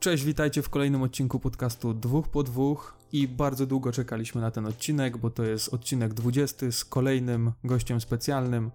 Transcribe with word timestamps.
Cześć, 0.00 0.24
witajcie 0.24 0.62
w 0.62 0.68
kolejnym 0.68 1.02
odcinku 1.02 1.40
podcastu 1.40 1.94
Dwóch 1.94 2.28
po 2.28 2.42
Dwóch 2.42 2.96
i 3.12 3.28
bardzo 3.28 3.66
długo 3.66 3.92
czekaliśmy 3.92 4.40
na 4.40 4.50
ten 4.50 4.66
odcinek, 4.66 5.16
bo 5.16 5.30
to 5.30 5.44
jest 5.44 5.74
odcinek 5.74 6.14
20 6.14 6.72
z 6.72 6.84
kolejnym 6.84 7.52
gościem 7.64 8.00
specjalnym, 8.00 8.70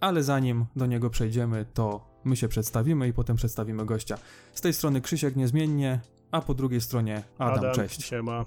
ale 0.00 0.22
zanim 0.22 0.64
do 0.76 0.86
niego 0.86 1.10
przejdziemy, 1.10 1.66
to 1.74 2.06
my 2.24 2.36
się 2.36 2.48
przedstawimy 2.48 3.08
i 3.08 3.12
potem 3.12 3.36
przedstawimy 3.36 3.86
gościa. 3.86 4.18
Z 4.54 4.60
tej 4.60 4.72
strony 4.72 5.00
Krzysiek 5.00 5.36
niezmiennie, 5.36 6.00
a 6.30 6.40
po 6.40 6.54
drugiej 6.54 6.80
stronie 6.80 7.22
Adam, 7.38 7.58
Adam 7.58 7.74
cześć. 7.74 8.04
Siema. 8.04 8.44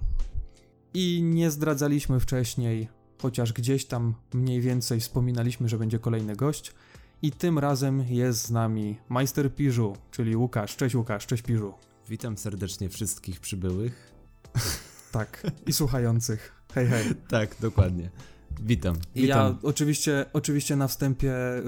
I 0.93 1.21
nie 1.23 1.51
zdradzaliśmy 1.51 2.19
wcześniej, 2.19 2.87
chociaż 3.21 3.53
gdzieś 3.53 3.85
tam 3.85 4.13
mniej 4.33 4.61
więcej 4.61 4.99
wspominaliśmy, 4.99 5.69
że 5.69 5.77
będzie 5.77 5.99
kolejny 5.99 6.35
gość. 6.35 6.73
I 7.21 7.31
tym 7.31 7.59
razem 7.59 8.03
jest 8.09 8.45
z 8.45 8.51
nami 8.51 8.97
Majster 9.09 9.55
Piżu, 9.55 9.95
czyli 10.11 10.35
Łukasz. 10.35 10.75
Cześć 10.75 10.95
Łukasz, 10.95 11.27
cześć 11.27 11.43
Piżu. 11.43 11.73
Witam 12.09 12.37
serdecznie 12.37 12.89
wszystkich 12.89 13.39
przybyłych. 13.39 14.11
Tak, 15.11 15.43
i 15.67 15.73
słuchających. 15.73 16.55
Hej, 16.73 16.87
hej. 16.87 17.05
Tak, 17.29 17.55
dokładnie. 17.59 18.09
Witam. 18.61 18.95
I 19.15 19.21
Witam. 19.21 19.47
ja 19.47 19.55
oczywiście, 19.63 20.25
oczywiście 20.33 20.75
na 20.75 20.87
wstępie 20.87 21.33
y, 21.57 21.61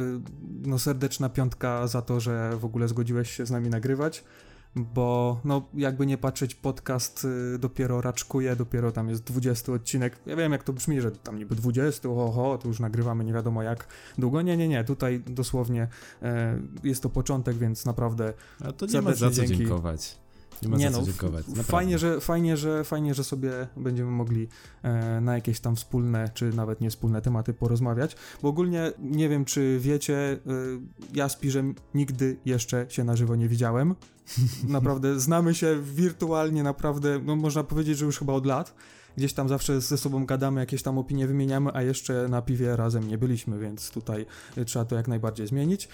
no 0.65 0.79
serdeczna 0.79 1.29
piątka 1.29 1.87
za 1.87 2.01
to, 2.01 2.19
że 2.19 2.57
w 2.57 2.65
ogóle 2.65 2.87
zgodziłeś 2.87 3.31
się 3.31 3.45
z 3.45 3.51
nami 3.51 3.69
nagrywać, 3.69 4.23
bo 4.75 5.39
no 5.43 5.61
jakby 5.73 6.05
nie 6.05 6.17
patrzeć 6.17 6.55
podcast 6.55 7.25
y, 7.55 7.59
dopiero 7.59 8.01
raczkuje, 8.01 8.55
dopiero 8.55 8.91
tam 8.91 9.09
jest 9.09 9.23
20 9.23 9.71
odcinek. 9.73 10.19
Ja 10.25 10.35
wiem 10.35 10.51
jak 10.51 10.63
to 10.63 10.73
brzmi, 10.73 11.01
że 11.01 11.11
tam 11.11 11.37
niby 11.37 11.55
20, 11.55 12.09
ho, 12.09 12.31
ho, 12.31 12.57
to 12.57 12.67
już 12.67 12.79
nagrywamy 12.79 13.23
nie 13.23 13.33
wiadomo 13.33 13.63
jak 13.63 13.87
długo. 14.17 14.41
Nie, 14.41 14.57
nie, 14.57 14.67
nie, 14.67 14.83
tutaj 14.83 15.19
dosłownie 15.27 15.87
e, 16.21 16.59
jest 16.83 17.03
to 17.03 17.09
początek, 17.09 17.57
więc 17.57 17.85
naprawdę 17.85 18.33
A 18.65 18.71
to 18.71 18.85
nie 18.85 19.01
ma 19.01 19.13
za 19.13 19.31
co 19.31 19.45
dziękować. 19.45 20.17
Nie 20.61 20.69
ma 20.69 20.77
nie 20.77 20.87
za 20.89 20.93
co 20.93 20.99
no, 20.99 21.05
dziękować. 21.05 21.41
f- 21.41 21.47
naprawdę. 21.47 21.71
fajnie, 21.71 21.97
że, 21.97 22.21
fajnie, 22.21 22.57
że, 22.57 22.83
fajnie, 22.83 23.13
że 23.13 23.23
sobie 23.23 23.51
będziemy 23.77 24.11
mogli 24.11 24.47
e, 24.83 25.21
na 25.21 25.35
jakieś 25.35 25.59
tam 25.59 25.75
wspólne, 25.75 26.29
czy 26.33 26.53
nawet 26.53 26.81
niespólne 26.81 27.21
tematy 27.21 27.53
porozmawiać, 27.53 28.15
bo 28.41 28.49
ogólnie 28.49 28.91
nie 28.99 29.29
wiem, 29.29 29.45
czy 29.45 29.79
wiecie, 29.81 30.15
e, 30.15 30.37
ja 31.13 31.29
z 31.29 31.35
Piżem 31.35 31.75
nigdy 31.93 32.37
jeszcze 32.45 32.85
się 32.89 33.03
na 33.03 33.15
żywo 33.15 33.35
nie 33.35 33.47
widziałem. 33.47 33.95
Naprawdę 34.67 35.19
znamy 35.19 35.55
się 35.55 35.81
wirtualnie, 35.81 36.63
naprawdę, 36.63 37.19
no 37.25 37.35
można 37.35 37.63
powiedzieć, 37.63 37.97
że 37.97 38.05
już 38.05 38.19
chyba 38.19 38.33
od 38.33 38.45
lat. 38.45 38.73
Gdzieś 39.17 39.33
tam 39.33 39.49
zawsze 39.49 39.81
ze 39.81 39.97
sobą 39.97 40.25
gadamy, 40.25 40.59
jakieś 40.59 40.83
tam 40.83 40.97
opinie 40.97 41.27
wymieniamy, 41.27 41.71
a 41.73 41.81
jeszcze 41.81 42.27
na 42.29 42.41
piwie 42.41 42.75
razem 42.75 43.07
nie 43.07 43.17
byliśmy, 43.17 43.59
więc 43.59 43.91
tutaj 43.91 44.25
e, 44.57 44.65
trzeba 44.65 44.85
to 44.85 44.95
jak 44.95 45.07
najbardziej 45.07 45.47
zmienić. 45.47 45.89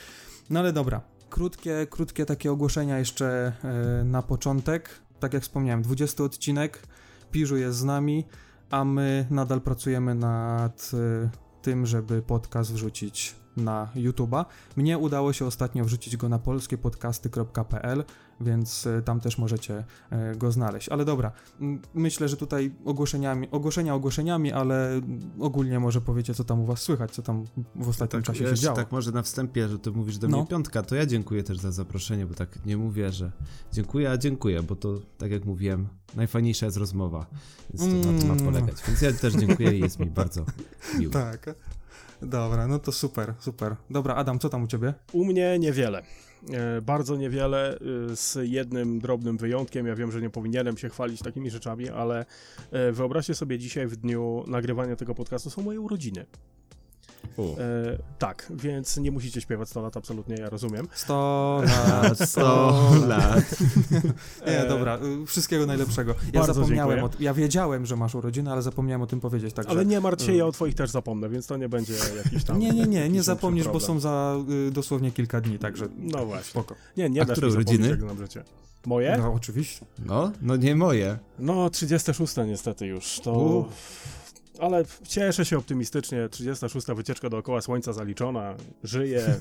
No 0.49 0.59
ale 0.59 0.73
dobra, 0.73 1.01
krótkie, 1.29 1.87
krótkie 1.89 2.25
takie 2.25 2.51
ogłoszenia 2.51 2.99
jeszcze 2.99 3.53
e, 3.63 4.03
na 4.03 4.21
początek. 4.21 4.89
Tak 5.19 5.33
jak 5.33 5.43
wspomniałem, 5.43 5.81
20 5.81 6.23
odcinek, 6.23 6.83
Piżu 7.31 7.57
jest 7.57 7.77
z 7.77 7.83
nami, 7.83 8.25
a 8.69 8.85
my 8.85 9.27
nadal 9.29 9.61
pracujemy 9.61 10.15
nad 10.15 10.91
e, 10.93 11.29
tym, 11.61 11.85
żeby 11.85 12.21
podcast 12.21 12.73
wrzucić 12.73 13.35
na 13.57 13.89
YouTube'a. 13.95 14.45
Mnie 14.75 14.97
udało 14.97 15.33
się 15.33 15.45
ostatnio 15.45 15.85
wrzucić 15.85 16.17
go 16.17 16.29
na 16.29 16.39
polskiepodcasty.pl, 16.39 18.03
więc 18.41 18.87
e, 18.87 19.01
tam 19.01 19.19
też 19.19 19.37
możecie 19.37 19.83
e, 20.09 20.35
go 20.35 20.51
znaleźć. 20.51 20.89
Ale 20.89 21.05
dobra, 21.05 21.31
myślę, 21.93 22.29
że 22.29 22.37
tutaj 22.37 22.71
ogłoszeniami, 22.85 23.47
ogłoszenia 23.51 23.95
ogłoszeniami, 23.95 24.51
ale 24.51 25.01
ogólnie 25.39 25.79
może 25.79 26.01
powiecie, 26.01 26.33
co 26.33 26.43
tam 26.43 26.59
u 26.59 26.65
was 26.65 26.81
słychać, 26.81 27.11
co 27.11 27.21
tam 27.21 27.45
w 27.75 27.89
ostatnim 27.89 28.23
Tak, 28.23 28.35
czasie 28.35 28.47
się 28.49 28.55
działo. 28.55 28.75
tak 28.75 28.91
może 28.91 29.11
na 29.11 29.21
wstępie, 29.21 29.67
że 29.67 29.79
ty 29.79 29.91
mówisz 29.91 30.17
do 30.17 30.27
No. 30.27 30.37
mnie 30.37 30.47
piątka, 30.47 30.83
to 30.83 30.95
ja 30.95 31.05
dziękuję 31.05 31.43
też 31.43 31.57
za 31.59 31.71
zaproszenie, 31.71 32.25
bo 32.25 32.33
tak 32.33 32.65
nie 32.65 32.77
mówię, 32.77 33.11
że 33.11 33.31
dziękuję, 33.73 34.11
a 34.11 34.17
dziękuję, 34.17 34.63
bo 34.63 34.75
to, 34.75 34.99
tak 35.17 35.31
jak 35.31 35.45
mówiłem, 35.45 35.87
najfajniejsza 36.15 36.65
jest 36.65 36.77
rozmowa, 36.77 37.25
więc 37.73 38.03
to 38.03 38.11
na 38.11 38.19
tym 38.19 38.27
ma 38.27 38.33
Mm. 38.33 38.45
polegać. 38.45 38.75
Więc 38.87 39.01
ja 39.01 39.13
też 39.13 39.33
dziękuję 39.33 39.77
i 39.77 39.79
jest 39.79 39.99
mi 39.99 40.05
bardzo 40.05 40.45
miło. 40.99 41.13
Tak. 41.27 41.55
Dobra, 42.21 42.67
no 42.67 42.79
to 42.79 42.91
super, 42.91 43.33
super. 43.39 43.75
Dobra, 43.89 44.15
Adam, 44.15 44.39
co 44.39 44.49
tam 44.49 44.63
u 44.63 44.67
ciebie? 44.67 44.93
U 45.13 45.25
mnie 45.25 45.59
niewiele. 45.59 46.03
E, 46.53 46.81
bardzo 46.81 47.15
niewiele, 47.15 47.77
y, 48.11 48.15
z 48.15 48.37
jednym 48.41 48.99
drobnym 48.99 49.37
wyjątkiem. 49.37 49.87
Ja 49.87 49.95
wiem, 49.95 50.11
że 50.11 50.21
nie 50.21 50.29
powinienem 50.29 50.77
się 50.77 50.89
chwalić 50.89 51.21
takimi 51.21 51.49
rzeczami, 51.49 51.89
ale 51.89 52.25
e, 52.71 52.91
wyobraźcie 52.91 53.35
sobie, 53.35 53.59
dzisiaj 53.59 53.87
w 53.87 53.95
dniu 53.95 54.43
nagrywania 54.47 54.95
tego 54.95 55.15
podcastu 55.15 55.49
są 55.49 55.61
moje 55.61 55.81
urodziny. 55.81 56.25
E, 57.39 57.97
tak, 58.19 58.51
więc 58.55 58.97
nie 58.97 59.11
musicie 59.11 59.41
śpiewać 59.41 59.69
100 59.69 59.81
lat, 59.81 59.97
absolutnie, 59.97 60.35
ja 60.35 60.49
rozumiem. 60.49 60.87
100 60.93 61.61
A, 61.85 62.01
lat, 62.07 62.29
100 62.29 62.91
lat. 63.07 63.55
Nie, 64.47 64.59
E, 64.59 64.69
dobra, 64.69 64.99
y, 65.23 65.25
wszystkiego 65.25 65.65
najlepszego. 65.65 66.15
Ja 66.33 66.39
Bardzo 66.39 66.53
zapomniałem, 66.53 67.03
o, 67.03 67.09
ja 67.19 67.33
wiedziałem, 67.33 67.85
że 67.85 67.95
masz 67.95 68.15
urodziny, 68.15 68.51
ale 68.51 68.61
zapomniałem 68.61 69.01
o 69.01 69.07
tym 69.07 69.19
powiedzieć, 69.19 69.53
także... 69.53 69.71
Ale 69.71 69.85
nie 69.85 69.99
martw 69.99 70.25
się, 70.25 70.31
y, 70.31 70.35
ja 70.35 70.45
o 70.45 70.51
twoich 70.51 70.75
też 70.75 70.89
zapomnę, 70.89 71.29
więc 71.29 71.47
to 71.47 71.57
nie 71.57 71.69
będzie 71.69 71.93
jakiś 72.23 72.43
tam... 72.43 72.59
nie, 72.61 72.69
nie, 72.71 72.85
nie, 72.85 73.09
nie 73.09 73.23
zapomnisz, 73.23 73.67
bo 73.67 73.79
są 73.79 73.99
za 73.99 74.35
y, 74.67 74.71
dosłownie 74.71 75.11
kilka 75.11 75.41
dni, 75.41 75.59
także 75.59 75.87
No 75.97 76.25
właśnie. 76.25 76.43
spoko. 76.49 76.75
Nie, 76.97 77.09
nie 77.09 77.21
A 77.21 77.25
dasz 77.25 77.33
które 77.37 77.47
mi 77.47 77.53
urodziny? 77.53 77.89
jak 77.89 78.01
nam 78.01 78.17
życie. 78.17 78.43
Moje? 78.85 79.17
No, 79.17 79.33
oczywiście. 79.33 79.85
No, 80.05 80.31
no 80.41 80.55
nie 80.55 80.75
moje. 80.75 81.17
No, 81.39 81.69
36 81.69 82.35
niestety 82.47 82.85
już. 82.85 83.19
To. 83.19 83.31
U. 83.31 83.65
Ale 84.59 84.85
cieszę 85.03 85.45
się 85.45 85.57
optymistycznie. 85.57 86.29
36 86.29 86.87
wycieczka 86.87 87.29
dookoła 87.29 87.61
słońca 87.61 87.93
zaliczona. 87.93 88.55
Żyję. 88.83 89.35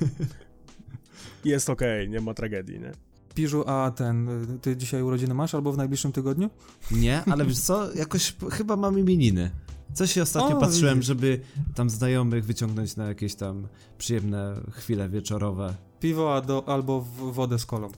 Jest 1.45 1.71
okej, 1.71 2.09
nie 2.09 2.21
ma 2.21 2.35
tragedii, 2.35 2.81
nie? 2.81 2.93
Piżu, 3.35 3.65
a 3.67 3.91
ten, 3.91 4.29
ty 4.63 4.77
dzisiaj 4.77 5.03
urodziny 5.03 5.35
masz 5.35 5.55
albo 5.55 5.73
w 5.73 5.77
najbliższym 5.77 6.13
tygodniu? 6.13 6.51
Nie, 6.91 7.23
ale 7.25 7.45
wiesz 7.45 7.59
co, 7.59 7.95
jakoś 7.95 8.37
chyba 8.53 8.77
mam 8.77 8.99
imieniny. 8.99 9.51
Coś 9.95 10.13
się 10.13 10.23
ostatnio 10.23 10.57
O, 10.57 10.61
patrzyłem, 10.61 11.03
żeby 11.03 11.41
tam 11.75 11.91
znajomych 11.91 12.45
wyciągnąć 12.45 12.97
na 12.97 13.09
jakieś 13.09 13.35
tam 13.35 13.69
przyjemne 13.99 14.61
chwile 14.71 15.09
wieczorowe. 15.09 15.75
Piwo 16.01 16.37
a 16.37 16.41
do, 16.41 16.69
albo 16.69 17.01
w 17.01 17.33
wodę 17.33 17.59
z 17.59 17.67
kolą. 17.67 17.89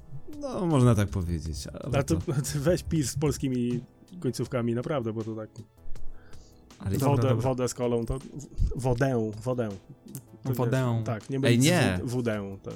No, 0.40 0.66
można 0.66 0.94
tak 0.94 1.08
powiedzieć. 1.08 1.66
Ale, 1.66 1.98
A 1.98 2.02
to, 2.02 2.16
to, 2.16 2.32
weź 2.54 2.82
pisz 2.82 3.08
z 3.08 3.18
polskimi 3.18 3.80
końcówkami, 4.20 4.74
naprawdę, 4.74 5.12
bo 5.12 5.24
to 5.24 5.34
tak. 5.34 5.50
Ale 6.78 6.98
wodę, 6.98 7.22
dobra. 7.22 7.36
wodę 7.36 7.68
z 7.68 7.74
kolą, 7.74 8.06
to. 8.06 8.18
Wodę, 8.76 9.30
wodę. 9.42 9.68
To 10.42 10.52
Wodę. 10.54 10.94
Wiesz, 10.96 11.04
tak, 11.06 11.30
nie 11.30 11.36
Ej, 11.36 11.40
będzie 11.42 11.70
nie. 11.70 12.00
Wodę. 12.04 12.56
To. 12.62 12.70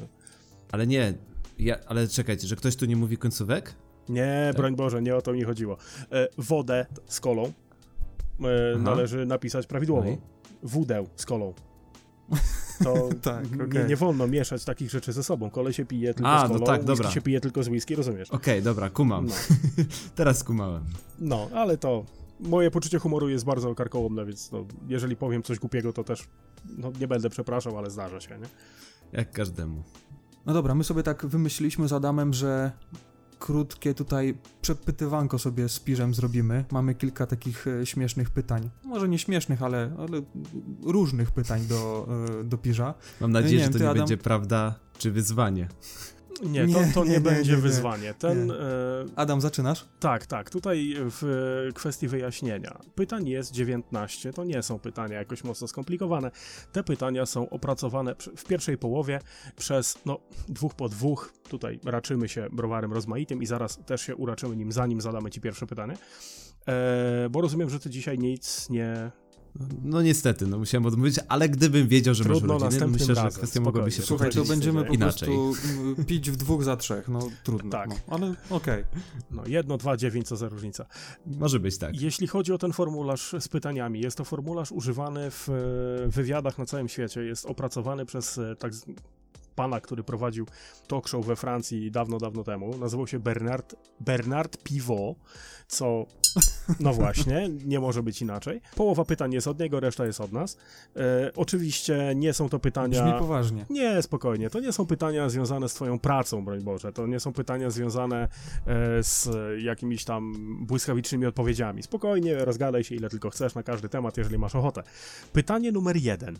ale 0.72 0.86
nie, 0.86 1.14
ja, 1.58 1.76
ale 1.86 2.08
czekajcie, 2.08 2.46
że 2.46 2.56
ktoś 2.56 2.76
tu 2.76 2.86
nie 2.86 2.96
mówi 2.96 3.16
końcówek? 3.16 3.74
Nie, 4.08 4.44
Tak. 4.48 4.56
broń 4.56 4.76
Boże, 4.76 5.02
nie 5.02 5.16
o 5.16 5.22
to 5.22 5.32
mi 5.32 5.42
chodziło. 5.44 5.76
E, 6.12 6.28
wodę 6.38 6.86
z 7.06 7.20
kolą 7.20 7.52
e, 8.40 8.78
należy 8.78 9.26
napisać 9.26 9.66
prawidłowo. 9.66 10.04
No 10.04 10.10
i? 10.10 10.18
Wódę 10.62 11.04
z 11.16 11.26
kolą. 11.26 11.52
To 12.84 13.08
Tak, 13.22 13.56
nie, 13.56 13.64
okej. 13.64 13.86
nie 13.88 13.96
wolno 13.96 14.26
mieszać 14.26 14.64
takich 14.64 14.90
rzeczy 14.90 15.12
ze 15.12 15.22
sobą. 15.22 15.50
Kole 15.50 15.72
się 15.72 15.84
pije 15.84 16.14
tylko 16.14 16.30
A, 16.30 16.46
z 16.46 16.50
no 16.50 16.54
kolą, 16.54 16.66
tak, 16.66 16.74
whisky 16.80 16.86
dobra. 16.86 17.10
się 17.10 17.20
pije 17.22 17.40
tylko 17.40 17.62
z 17.62 17.68
whisky, 17.68 17.94
rozumiesz? 17.94 18.30
Okej, 18.30 18.62
dobra, 18.62 18.90
kumam. 18.90 19.26
No, 19.26 19.34
Teraz 20.16 20.38
skumałem. 20.38 20.84
no, 21.18 21.48
ale 21.54 21.76
to 21.76 22.04
moje 22.42 22.70
poczucie 22.70 22.98
humoru 22.98 23.28
jest 23.28 23.44
bardzo 23.44 23.74
karkołomne, 23.74 24.24
więc 24.26 24.52
no, 24.52 24.66
jeżeli 24.88 25.16
powiem 25.16 25.42
coś 25.42 25.58
głupiego, 25.58 25.92
to 25.92 26.04
też 26.04 26.28
no, 26.78 26.92
nie 27.00 27.08
będę 27.08 27.30
przepraszał, 27.30 27.78
ale 27.78 27.90
zdarza 27.90 28.20
się, 28.20 28.38
nie? 28.38 28.46
Jak 29.12 29.32
każdemu. 29.32 29.82
No 30.46 30.52
dobra, 30.52 30.74
my 30.74 30.84
sobie 30.84 31.02
tak 31.02 31.26
wymyśliliśmy 31.26 31.88
z 31.88 31.92
Adamem, 31.92 32.34
że 32.34 32.72
krótkie 33.38 33.94
tutaj 33.94 34.38
przepytywanko 34.62 35.38
sobie 35.38 35.68
z 35.68 35.80
Piżem 35.80 36.14
zrobimy. 36.14 36.64
Mamy 36.70 36.94
kilka 36.94 37.26
takich 37.26 37.66
e, 37.66 37.86
śmiesznych 37.86 38.30
pytań. 38.30 38.70
Może 38.84 39.08
nie 39.08 39.18
śmiesznych, 39.18 39.62
ale, 39.62 39.90
ale 39.98 40.22
różnych 40.82 41.30
pytań 41.30 41.66
do, 41.68 42.08
e, 42.40 42.44
do 42.44 42.58
Piża. 42.58 42.94
Mam 43.20 43.32
nadzieję, 43.32 43.52
nie 43.52 43.58
że 43.58 43.64
wiem, 43.64 43.72
to 43.72 43.78
ty, 43.78 43.84
nie 43.84 43.90
Adam? 43.90 43.98
będzie 43.98 44.16
prawda 44.16 44.74
czy 44.98 45.10
wyzwanie. 45.10 45.68
Nie, 46.42 46.66
Nie, 46.66 46.74
to, 46.74 46.80
to 46.94 47.04
nie, 47.04 47.10
nie, 47.10 47.20
będzie 47.20 47.50
nie, 47.50 47.56
nie. 47.56 47.62
wyzwanie. 47.62 48.14
Ten, 48.14 48.46
Nie. 48.46 48.52
e, 48.54 48.58
Adam, 49.16 49.40
zaczynasz? 49.40 49.88
Tak, 50.00 50.26
tak. 50.26 50.50
Tutaj 50.50 50.94
w 50.98 51.68
kwestii 51.74 52.08
wyjaśnienia. 52.08 52.78
Pytań 52.94 53.28
jest 53.28 53.52
19. 53.52 54.32
To 54.32 54.44
nie 54.44 54.62
są 54.62 54.78
pytania 54.78 55.18
jakoś 55.18 55.44
mocno 55.44 55.68
skomplikowane. 55.68 56.30
Te 56.72 56.84
pytania 56.84 57.26
są 57.26 57.50
opracowane 57.50 58.14
w 58.36 58.44
pierwszej 58.44 58.78
połowie 58.78 59.20
przez 59.56 59.98
no, 60.06 60.18
dwóch 60.48 60.74
po 60.74 60.88
dwóch. 60.88 61.32
Tutaj 61.48 61.80
raczymy 61.84 62.28
się 62.28 62.46
browarem 62.52 62.92
rozmaitym 62.92 63.42
i 63.42 63.46
zaraz 63.46 63.78
też 63.86 64.02
się 64.02 64.16
uraczymy 64.16 64.56
nim, 64.56 64.72
zanim 64.72 65.00
zadamy 65.00 65.30
ci 65.30 65.40
pierwsze 65.40 65.66
pytanie. 65.66 65.94
E, 66.68 67.28
bo 67.30 67.40
rozumiem, 67.40 67.70
że 67.70 67.80
ty 67.80 67.90
dzisiaj 67.90 68.18
nic 68.18 68.70
nie. 68.70 69.10
No 69.82 70.02
niestety, 70.02 70.46
no 70.46 70.58
musiałem 70.58 70.86
odmówić, 70.86 71.16
ale 71.28 71.48
gdybym 71.48 71.88
wiedział, 71.88 72.14
że 72.14 72.24
Trudno, 72.24 72.40
masz 72.40 72.62
urodziny, 72.62 72.70
następnym 72.80 73.08
myślę, 73.08 73.22
że 73.30 73.36
kwestia 73.38 73.60
mogłaby 73.60 73.90
się. 73.90 74.02
Słuchaj, 74.02 74.30
to 74.30 74.44
będziemy 74.44 74.84
po 74.84 74.92
inaczej. 74.92 75.28
prostu 75.28 75.68
mm, 75.80 76.04
pić 76.04 76.30
w 76.30 76.36
dwóch 76.36 76.64
za 76.64 76.76
trzech. 76.76 77.08
No 77.08 77.28
trudno. 77.44 77.70
Tak. 77.70 77.88
No, 77.90 77.96
ale 78.08 78.34
okej. 78.50 78.84
No, 79.30 79.42
jedno, 79.46 79.76
dwa, 79.78 79.96
dziewięć, 79.96 80.28
co 80.28 80.36
za 80.36 80.48
różnica. 80.48 80.86
Może 81.26 81.60
być 81.60 81.78
tak. 81.78 82.00
Jeśli 82.00 82.26
chodzi 82.26 82.52
o 82.52 82.58
ten 82.58 82.72
formularz 82.72 83.34
z 83.40 83.48
pytaniami, 83.48 84.00
jest 84.00 84.16
to 84.16 84.24
formularz 84.24 84.72
używany 84.72 85.30
w 85.30 85.48
e, 85.48 86.08
wywiadach 86.08 86.58
na 86.58 86.66
całym 86.66 86.88
świecie. 86.88 87.20
Jest 87.24 87.46
opracowany 87.46 88.06
przez 88.06 88.38
e, 88.38 88.56
tak, 88.56 88.74
z- 88.74 88.84
pana, 89.54 89.80
który 89.80 90.04
prowadził 90.04 90.46
talk 90.88 91.08
show 91.08 91.26
we 91.26 91.36
Francji 91.36 91.90
dawno, 91.90 92.18
dawno 92.18 92.44
temu. 92.44 92.78
Nazywał 92.78 93.06
się 93.06 93.18
Bernard, 93.18 93.74
Bernard 94.00 94.62
Pivot, 94.62 95.16
co 95.68 96.06
no 96.80 96.92
właśnie, 96.92 97.48
nie 97.64 97.80
może 97.80 98.02
być 98.02 98.22
inaczej. 98.22 98.60
Połowa 98.76 99.04
pytań 99.04 99.32
jest 99.32 99.46
od 99.46 99.60
niego, 99.60 99.80
reszta 99.80 100.06
jest 100.06 100.20
od 100.20 100.32
nas. 100.32 100.56
E, 100.96 101.30
oczywiście 101.36 102.12
nie 102.16 102.32
są 102.32 102.48
to 102.48 102.58
pytania... 102.58 103.04
Brzmi 103.04 103.18
poważnie. 103.18 103.66
Nie, 103.70 104.02
spokojnie. 104.02 104.50
To 104.50 104.60
nie 104.60 104.72
są 104.72 104.86
pytania 104.86 105.28
związane 105.28 105.68
z 105.68 105.74
twoją 105.74 105.98
pracą, 105.98 106.44
broń 106.44 106.60
Boże. 106.60 106.92
To 106.92 107.06
nie 107.06 107.20
są 107.20 107.32
pytania 107.32 107.70
związane 107.70 108.28
e, 108.66 109.02
z 109.02 109.28
jakimiś 109.62 110.04
tam 110.04 110.34
błyskawicznymi 110.66 111.26
odpowiedziami. 111.26 111.82
Spokojnie, 111.82 112.44
rozgadaj 112.44 112.84
się 112.84 112.94
ile 112.94 113.10
tylko 113.10 113.30
chcesz 113.30 113.54
na 113.54 113.62
każdy 113.62 113.88
temat, 113.88 114.16
jeżeli 114.16 114.38
masz 114.38 114.54
ochotę. 114.54 114.82
Pytanie 115.32 115.72
numer 115.72 115.96
jeden. 115.96 116.38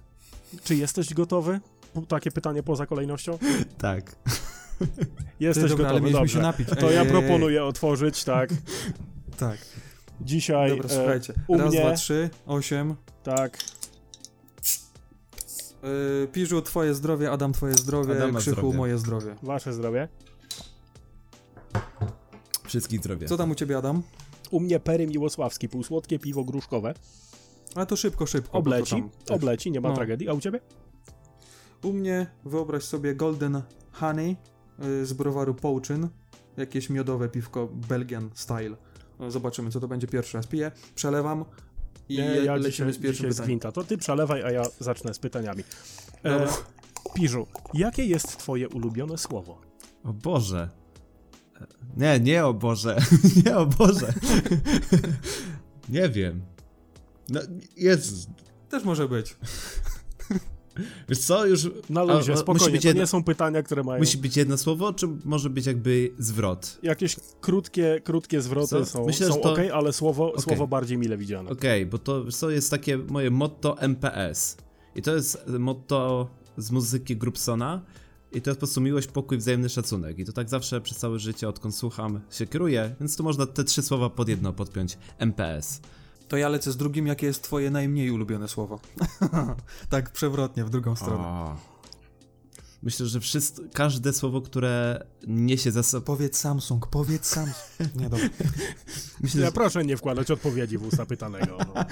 Czy 0.65 0.75
jesteś 0.75 1.15
gotowy? 1.15 1.61
Takie 2.09 2.31
pytanie 2.31 2.63
poza 2.63 2.87
kolejnością? 2.87 3.39
Tak. 3.79 4.17
Jesteś 5.41 5.65
Ty, 5.65 5.69
dobra, 5.69 5.89
ale 5.89 6.01
gotowy, 6.01 6.01
mieliśmy 6.01 6.21
dobrze. 6.21 6.39
się 6.39 6.43
napić. 6.43 6.69
To 6.69 6.89
Ej, 6.89 6.95
ja 6.95 7.01
ej, 7.01 7.07
ej, 7.07 7.13
proponuję 7.13 7.65
otworzyć, 7.65 8.25
tak. 8.25 8.51
Tak. 9.43 9.59
Dzisiaj 10.21 10.71
Dobra, 10.71 10.85
e, 10.85 10.89
słuchajcie. 10.95 11.35
u 11.49 11.59
Raz, 11.59 11.71
mnie- 11.73 11.81
dwa, 11.81 11.95
trzy, 11.95 12.31
osiem. 12.47 12.95
tak, 13.23 13.59
Yy, 16.21 16.29
Piżu, 16.33 16.63
twoje 16.63 16.95
zdrowie, 16.95 17.31
Adam, 17.31 17.53
twoje 17.53 17.75
zdrowie, 17.75 18.13
Adama 18.17 18.39
Krzychu, 18.39 18.57
zdrowie. 18.57 18.77
moje 18.77 18.99
zdrowie. 18.99 19.37
wasze 19.43 19.73
zdrowie. 19.73 20.09
Wszystkich 22.65 23.01
zdrowie. 23.01 23.27
Co 23.29 23.37
tam 23.37 23.51
u 23.51 23.55
ciebie, 23.55 23.77
Adam? 23.79 24.03
U 24.51 24.61
mnie 24.61 24.81
Pery 24.81 25.07
Miłosławski, 25.07 25.69
półsłodkie 25.69 26.19
piwo 26.19 26.45
gruszkowe. 26.45 26.95
Ale 27.75 27.87
to 27.87 27.97
szybko, 27.97 28.27
szybko. 28.27 28.59
Obleci, 28.59 29.05
obleci, 29.31 29.71
nie 29.71 29.81
ma 29.81 29.89
No. 29.89 29.95
tragedii. 29.95 30.29
A 30.29 30.33
u 30.33 30.41
ciebie? 30.41 30.61
U 31.83 31.93
mnie 31.93 32.27
wyobraź 32.45 32.83
sobie 32.85 33.15
Golden 33.15 33.63
Honey 33.93 34.37
y, 34.85 35.07
z 35.07 35.13
browaru 35.13 35.55
Pouczyn. 35.55 36.09
Jakieś 36.57 36.91
miodowe 36.91 37.29
piwko 37.29 37.69
Belgian 37.89 38.31
style. 38.35 38.77
Zobaczymy, 39.29 39.71
co 39.71 39.81
to 39.81 39.89
będzie 39.89 40.07
pierwszy 40.07 40.37
raz. 40.37 40.47
Piję, 40.47 40.71
przelewam 40.95 41.45
i 42.09 42.17
Nie, 42.17 42.25
ja 42.25 42.55
lecimy 42.55 42.93
z 42.93 42.99
pierwszym 42.99 43.29
pytaniem. 43.29 43.61
To 43.61 43.85
ty 43.85 43.99
przelewaj, 43.99 44.43
a 44.43 44.51
ja 44.51 44.63
zacznę 44.81 45.15
z 45.15 45.19
pytaniami. 45.19 45.65
E. 46.25 46.47
Piżu, 47.15 47.47
jakie 47.75 48.05
jest 48.05 48.39
twoje 48.39 48.69
ulubione 48.69 49.19
słowo? 49.19 49.61
O 50.05 50.13
Boże. 50.13 50.69
Nie, 51.97 52.21
nie 52.21 52.47
o 52.47 52.55
Boże. 52.55 52.97
nie 53.47 53.57
o 53.57 53.67
Boże. 53.67 54.13
nie 55.89 56.09
wiem. 56.09 56.43
No, 57.29 57.41
jest. 57.77 58.29
Też 58.69 58.85
może 58.85 59.09
być. 59.09 59.37
Wiesz 61.09 61.19
co, 61.19 61.47
już... 61.47 61.71
Na 61.91 62.03
luzie, 62.03 62.33
a, 62.33 62.37
spokojnie, 62.37 62.81
to 62.81 62.89
jedno- 62.89 63.03
nie 63.03 63.07
są 63.07 63.25
pytania, 63.25 63.63
które 63.63 63.83
mają... 63.83 63.99
Musi 63.99 64.19
być 64.19 64.37
jedno 64.37 64.59
słowo, 64.59 64.93
czy 64.93 65.09
może 65.25 65.51
być 65.51 65.67
jakby 65.67 66.11
zwrot? 66.19 66.79
Jakieś 66.83 67.17
krótkie, 67.41 68.01
krótkie 68.05 68.41
zwroty 68.43 68.69
Co? 68.69 68.87
są, 68.87 69.07
Myślę, 69.07 69.29
są 69.29 69.35
to- 69.41 69.53
ok, 69.53 69.59
ale 69.73 69.93
słowo, 69.93 70.29
Okej. 70.33 70.43
słowo 70.43 70.67
bardziej 70.67 70.99
mile 70.99 71.17
widziane. 71.17 71.51
Okej, 71.51 71.87
bo 71.87 71.99
to 71.99 72.25
co, 72.33 72.51
jest 72.51 72.71
takie 72.71 72.99
moje 72.99 73.31
motto 73.31 73.79
MPS. 73.81 74.57
I 74.95 75.03
to 75.03 75.15
jest 75.15 75.47
motto 75.59 76.29
z 76.57 76.71
muzyki 76.71 77.17
Grupsona. 77.17 77.83
I 78.33 78.43
to 78.43 78.51
jest 78.51 78.59
po 78.61 78.67
prostu 78.67 78.81
miłość, 78.81 79.07
pokój, 79.09 79.39
wzajemny 79.39 79.69
szacunek. 79.69 80.19
I 80.19 80.25
to 80.25 80.33
tak 80.33 80.49
zawsze 80.49 80.81
przez 80.81 80.99
całe 80.99 81.19
życie, 81.19 81.49
odkąd 81.49 81.75
słucham, 81.75 82.21
się 82.31 82.47
kieruję, 82.47 82.95
więc 83.01 83.17
tu 83.17 83.23
można 83.23 83.47
te 83.47 83.65
trzy 83.65 83.83
słowa 83.83 84.11
pod 84.11 84.29
jedno 84.29 84.53
podpiąć. 84.53 84.99
MPS. 85.19 85.81
To 86.33 86.37
ja 86.37 86.49
lecę 86.49 86.73
z 86.73 86.77
drugim, 86.77 87.07
jakie 87.07 87.27
jest 87.27 87.43
twoje 87.43 87.71
najmniej 87.71 88.11
ulubione 88.11 88.49
słowo. 88.49 88.81
tak 89.91 90.13
przewrotnie, 90.13 90.65
w 90.65 90.71
drugą 90.71 90.97
stronę. 90.97 91.25
O. 91.25 91.57
Myślę, 92.83 93.07
że 93.07 93.21
wszystko, 93.21 93.63
każde 93.73 94.13
słowo, 94.13 94.41
które 94.41 95.07
niesie 95.27 95.73
za 95.73 95.83
sobą... 95.83 96.05
Powiedz 96.05 96.37
Samsung, 96.37 96.87
powiedz 96.87 97.27
Samsung. 97.27 97.95
Nie, 97.97 98.09
dobra. 98.09 98.29
Myślę, 99.23 99.41
Ja 99.41 99.47
że, 99.47 99.53
proszę 99.53 99.85
nie 99.85 99.97
wkładać 99.97 100.31
odpowiedzi 100.31 100.79
w 100.79 100.87
usta 100.87 101.07
pytanego. 101.07 101.59
No. 101.59 101.85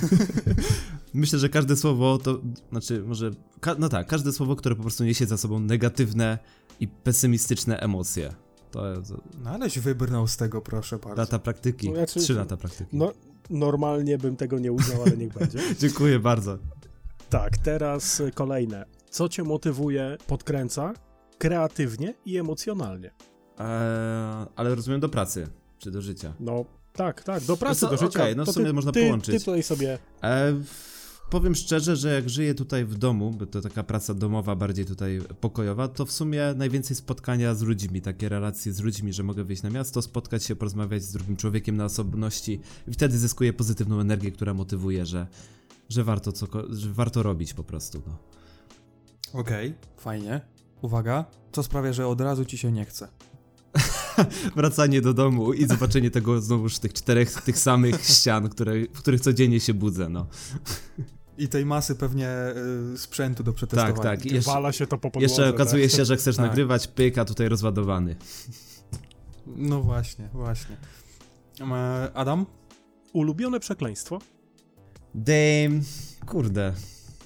myślę, 1.14 1.38
że 1.38 1.48
każde 1.48 1.76
słowo 1.76 2.18
to... 2.18 2.40
Znaczy, 2.70 3.02
może... 3.06 3.30
Ka, 3.60 3.76
no 3.78 3.88
tak, 3.88 4.06
każde 4.06 4.32
słowo, 4.32 4.56
które 4.56 4.74
po 4.74 4.82
prostu 4.82 5.04
niesie 5.04 5.26
za 5.26 5.36
sobą 5.36 5.60
negatywne 5.60 6.38
i 6.80 6.88
pesymistyczne 6.88 7.80
emocje. 7.80 8.34
To 8.70 8.90
jest 8.94 9.12
No 9.44 9.50
aleś 9.50 9.78
wybrnął 9.78 10.26
z 10.28 10.36
tego, 10.36 10.60
proszę 10.60 10.98
bardzo. 10.98 11.16
lata 11.22 11.38
praktyki. 11.38 11.88
No, 11.90 11.96
znaczy- 11.96 12.20
Trzy 12.20 12.34
lata 12.34 12.56
praktyki. 12.56 12.96
no, 12.96 13.12
normalnie 13.50 14.18
bym 14.18 14.36
tego 14.36 14.58
nie 14.58 14.72
uznał, 14.72 15.02
ale 15.02 15.16
niech 15.16 15.32
będzie. 15.32 15.58
Dziękuję 15.80 16.18
bardzo. 16.18 16.58
Tak, 17.30 17.58
teraz 17.58 18.22
kolejne. 18.34 18.84
Co 19.10 19.28
cię 19.28 19.42
motywuje, 19.44 20.16
podkręca 20.26 20.92
kreatywnie 21.38 22.14
i 22.24 22.36
emocjonalnie? 22.38 23.10
Eee, 23.58 23.66
ale 24.56 24.74
rozumiem 24.74 25.00
do 25.00 25.08
pracy, 25.08 25.46
czy 25.78 25.90
do 25.90 26.02
życia. 26.02 26.32
No, 26.40 26.64
tak, 26.92 27.22
tak, 27.22 27.44
do 27.44 27.56
pracy, 27.56 27.84
No 27.84 27.90
to 27.90 27.96
do 27.96 28.02
życia. 28.06 28.20
okej, 28.20 28.36
no 28.36 28.42
w 28.42 28.46
To 28.46 28.52
sumie 28.52 28.72
można 28.72 28.92
ty, 28.92 29.02
połączyć. 29.04 29.34
Ty 29.34 29.44
tutaj 29.44 29.62
sobie... 29.62 29.98
E, 30.22 30.52
powiem 31.30 31.54
szczerze, 31.54 31.96
że 31.96 32.14
jak 32.14 32.28
żyję 32.28 32.54
tutaj 32.54 32.84
w 32.84 32.98
domu, 32.98 33.30
bo 33.30 33.46
to 33.46 33.60
taka 33.60 33.82
praca 33.82 34.14
domowa, 34.14 34.56
bardziej 34.56 34.86
tutaj 34.86 35.20
pokojowa, 35.40 35.88
to 35.88 36.06
w 36.06 36.12
sumie 36.12 36.54
najwięcej 36.56 36.96
spotkania 36.96 37.54
z 37.54 37.62
ludźmi, 37.62 38.00
takie 38.00 38.28
relacje 38.28 38.72
z 38.72 38.80
ludźmi, 38.80 39.12
że 39.12 39.22
mogę 39.22 39.44
wyjść 39.44 39.62
na 39.62 39.70
miasto, 39.70 40.02
spotkać 40.02 40.44
się, 40.44 40.56
porozmawiać 40.56 41.02
z 41.02 41.12
drugim 41.12 41.36
człowiekiem 41.36 41.76
na 41.76 41.84
osobności 41.84 42.60
i 42.88 42.92
wtedy 42.92 43.18
zyskuję 43.18 43.52
pozytywną 43.52 44.00
energię, 44.00 44.32
która 44.32 44.54
motywuje, 44.54 45.06
że, 45.06 45.26
że, 45.88 46.04
warto, 46.04 46.32
co, 46.32 46.46
że 46.70 46.92
warto 46.92 47.22
robić 47.22 47.54
po 47.54 47.64
prostu. 47.64 48.02
No. 48.06 48.18
Okej, 49.40 49.74
fajnie. 49.96 50.40
Uwaga, 50.82 51.24
co 51.52 51.62
sprawia, 51.62 51.92
że 51.92 52.06
od 52.06 52.20
razu 52.20 52.44
ci 52.44 52.58
się 52.58 52.72
nie 52.72 52.84
chce? 52.84 53.08
Wracanie 54.56 55.00
do 55.00 55.14
domu 55.14 55.52
i 55.52 55.66
zobaczenie 55.66 56.10
tego 56.10 56.40
znowuż 56.40 56.78
tych 56.78 56.92
czterech 56.92 57.42
tych 57.42 57.58
samych 57.58 58.04
ścian, 58.04 58.48
które, 58.48 58.72
w 58.92 58.98
których 58.98 59.20
codziennie 59.20 59.60
się 59.60 59.74
budzę, 59.74 60.08
no. 60.08 60.26
I 61.38 61.48
tej 61.48 61.66
masy 61.66 61.94
pewnie 61.94 62.28
y, 62.94 62.98
sprzętu 62.98 63.42
do 63.42 63.52
przetestowania. 63.52 63.94
Tak, 63.94 64.02
tak. 64.02 64.26
I 64.26 64.34
jeszcze, 64.34 64.50
Wala 64.52 64.72
się 64.72 64.86
to 64.86 64.98
po 64.98 65.10
podłodze. 65.10 65.22
jeszcze 65.22 65.48
okazuje 65.54 65.88
tak? 65.88 65.96
się, 65.96 66.04
że 66.04 66.16
chcesz 66.16 66.36
Tak. 66.36 66.46
nagrywać, 66.46 66.88
pyk, 66.88 67.18
a 67.18 67.24
tutaj 67.24 67.48
rozładowany. 67.48 68.16
No 69.46 69.82
właśnie, 69.82 70.28
właśnie. 70.32 70.76
E, 71.60 72.10
Adam? 72.14 72.46
Ulubione 73.12 73.60
przekleństwo? 73.60 74.18
Dame, 75.14 75.80
kurde. 76.26 76.72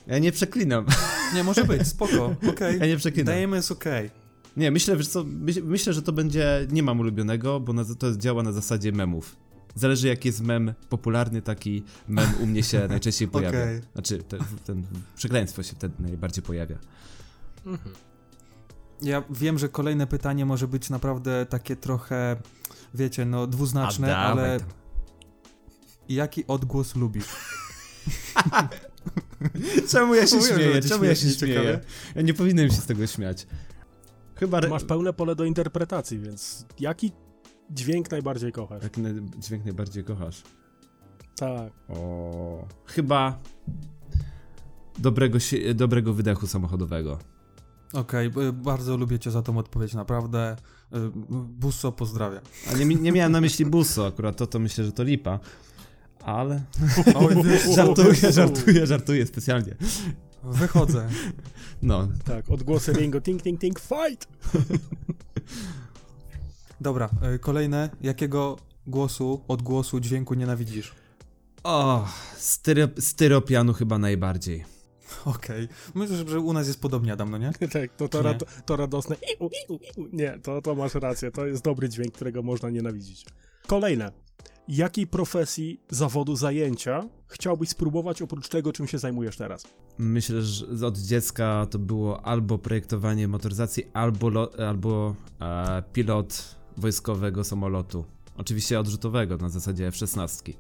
Ja 0.07 0.19
nie 0.19 0.33
przeklinam. 0.33 0.87
Nie, 1.35 1.45
może 1.45 1.65
być, 1.65 1.87
spoko, 1.87 2.37
okej. 2.51 2.79
Ja 2.81 2.87
nie 2.87 2.97
przeklinam. 2.97 3.27
Dajemy 3.27 3.57
jest 3.57 3.71
okej. 3.73 4.11
Nie, 4.57 4.71
myślę, 4.71 4.97
wiesz 4.97 5.09
co, 5.09 5.25
myśl, 5.25 5.63
myślę, 5.65 5.93
że 5.93 6.03
to 6.03 6.13
będzie, 6.13 6.67
nie 6.71 6.83
mam 6.83 7.01
ulubionego, 7.01 7.61
bo 7.61 7.73
na, 7.73 7.85
to 7.99 8.17
działa 8.17 8.43
na 8.43 8.53
zasadzie 8.53 8.93
memów. 8.93 9.37
Zależy 9.75 10.09
jaki 10.09 10.29
jest 10.29 10.41
mem 10.41 10.75
popularny, 10.89 11.43
taki 11.43 11.85
mem 12.09 12.29
u 12.41 12.47
mnie 12.47 12.63
się 12.63 12.87
najczęściej 12.89 13.29
pojawia. 13.29 13.63
Okej. 13.63 13.81
Znaczy, 13.93 14.23
te, 14.23 14.39
ten 14.65 14.83
przekleństwo 15.17 15.63
się 15.63 15.75
wtedy 15.75 15.95
najbardziej 15.99 16.43
pojawia. 16.43 16.79
Mhm. 17.67 17.95
Ja 19.03 19.23
wiem, 19.31 19.59
że 19.59 19.69
kolejne 19.69 20.07
pytanie 20.07 20.47
może 20.47 20.69
być 20.69 20.91
naprawdę 20.91 21.47
takie 21.47 21.77
trochę, 21.77 22.37
wiecie, 22.95 23.25
no 23.25 23.47
dwuznaczne, 23.47 24.17
ale 24.17 24.61
tam. 24.61 24.69
jaki 26.09 26.47
odgłos 26.47 26.97
lubisz? 26.97 27.29
Czemu 29.91 30.15
ja 30.15 30.27
się 30.27 30.41
że 30.41 30.55
śmieję? 30.55 30.83
Czemu 30.83 31.05
ja 31.05 31.15
się 31.15 31.31
śmieję? 31.31 31.55
ciekawe. 31.55 31.81
Ja 32.15 32.23
nie 32.23 32.35
powinienem 32.35 32.71
się 32.71 32.77
z 32.77 32.87
tego 32.87 33.07
śmiać. 33.07 33.47
Chyba... 34.35 34.59
Re... 34.59 34.69
Masz 34.69 34.85
pełne 34.85 35.13
pole 35.13 35.35
do 35.35 35.45
interpretacji, 35.45 36.19
więc 36.19 36.67
jaki 36.81 37.13
dźwięk 37.73 38.11
najbardziej 38.11 38.53
kochasz? 38.53 38.83
Jaki 38.83 39.01
naj- 39.03 39.39
dźwięk 39.39 39.65
najbardziej 39.65 40.05
kochasz? 40.05 40.43
Tak. 41.37 41.73
O, 41.89 42.67
chyba 42.87 43.39
dobrego, 44.99 45.41
si- 45.41 45.75
dobrego 45.75 46.15
wydechu 46.15 46.47
samochodowego. 46.47 47.19
Okej, 47.93 48.31
b- 48.31 48.53
bardzo 48.53 48.97
lubię 48.97 49.19
cię 49.19 49.31
za 49.31 49.43
tą 49.43 49.59
odpowiedź, 49.59 49.95
naprawdę. 49.95 50.57
Y, 50.95 50.99
Busso 51.59 51.93
pozdrawia. 51.93 52.41
A 52.73 52.77
nie, 52.77 52.85
nie 52.85 53.13
miałem 53.13 53.33
na 53.33 53.41
myśli 53.41 53.67
buso, 53.67 54.07
akurat 54.07 54.37
to, 54.37 54.47
to 54.47 54.59
myślę, 54.59 54.85
że 54.85 54.93
to 54.93 55.03
lipa. 55.03 55.41
Ale 56.25 56.63
Oj, 57.15 57.35
żartuję, 57.75 58.33
żartuję, 58.33 58.87
żartuję 58.87 59.27
specjalnie. 59.27 59.75
Wychodzę. 60.45 61.09
No, 61.83 62.09
Tak, 62.25 62.51
odgłosy 62.51 62.93
Ringo, 62.93 63.21
ting, 63.21 63.43
ting, 63.43 63.61
ting, 63.61 63.81
fight! 63.81 64.29
Dobra, 66.83 67.11
y, 67.35 67.39
kolejne. 67.39 67.91
Jakiego 68.01 68.57
głosu, 68.87 69.45
odgłosu, 69.49 70.01
dźwięku 70.01 70.35
nienawidzisz? 70.35 70.93
o, 71.65 72.09
styro, 72.37 72.89
styropianu 72.99 73.73
chyba 73.73 73.99
najbardziej. 73.99 74.65
Okej. 75.25 75.69
Myślę, 75.95 76.17
że 76.29 76.41
u 76.41 76.53
nas 76.53 76.67
jest 76.67 76.81
podobnie, 76.81 77.13
Adam, 77.13 77.31
no 77.31 77.39
nie? 77.39 77.53
Tak, 77.73 77.97
to, 77.97 78.09
to, 78.09 78.23
to 78.67 78.77
radosne 78.77 79.17
iu, 79.17 79.51
iu, 79.69 79.79
iu. 79.97 80.09
Nie, 80.13 80.39
to, 80.43 80.63
to 80.63 80.75
masz 80.75 80.95
rację, 80.95 81.31
to 81.31 81.47
jest 81.47 81.65
dobry 81.65 81.89
dźwięk, 81.89 82.15
którego 82.15 82.43
można 82.43 82.71
nienawidzić. 82.71 83.27
Kolejne. 83.67 84.13
Jakiej 84.69 85.07
profesji, 85.07 85.81
zawodu, 85.91 86.37
zajęcia 86.37 87.09
chciałbyś 87.27 87.69
spróbować 87.69 88.23
oprócz 88.23 88.49
tego, 88.49 88.73
czym 88.73 88.87
się 88.87 88.99
zajmujesz 88.99 89.37
teraz? 89.37 89.65
Myślę, 89.99 90.43
że 90.43 90.87
od 90.87 90.99
dziecka 90.99 91.67
to 91.71 91.79
było 91.79 92.27
albo 92.27 92.59
projektowanie 92.59 93.29
motoryzacji, 93.29 93.85
albo, 93.93 94.29
lo, 94.29 94.51
albo 94.69 95.15
e, 95.41 95.83
pilot 95.93 96.62
wojskowego 96.77 97.45
samolotu. 97.45 98.05
Oczywiście 98.37 98.81
odrzutowego 98.81 99.37
na 99.37 99.49
zasadzie 99.49 99.87
F-16. 99.87 100.53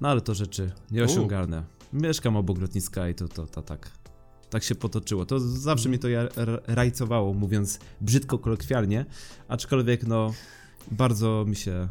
No 0.00 0.08
ale 0.08 0.20
to 0.20 0.34
rzeczy 0.34 0.72
nieosiągalne. 0.90 1.64
Mieszkam 1.92 2.36
obok 2.36 2.58
lotniska 2.58 3.08
i 3.08 3.14
to, 3.14 3.28
to, 3.28 3.46
to 3.46 3.62
tak. 3.62 3.90
Tak 4.50 4.62
się 4.62 4.74
potoczyło. 4.74 5.26
To 5.26 5.40
zawsze 5.40 5.88
mnie 5.88 5.98
to 5.98 6.08
rajcowało, 6.66 7.34
mówiąc 7.34 7.78
brzydko, 8.00 8.38
kolokwialnie. 8.38 9.06
Aczkolwiek, 9.48 10.06
no, 10.06 10.32
bardzo 10.90 11.44
mi 11.48 11.56
się 11.56 11.88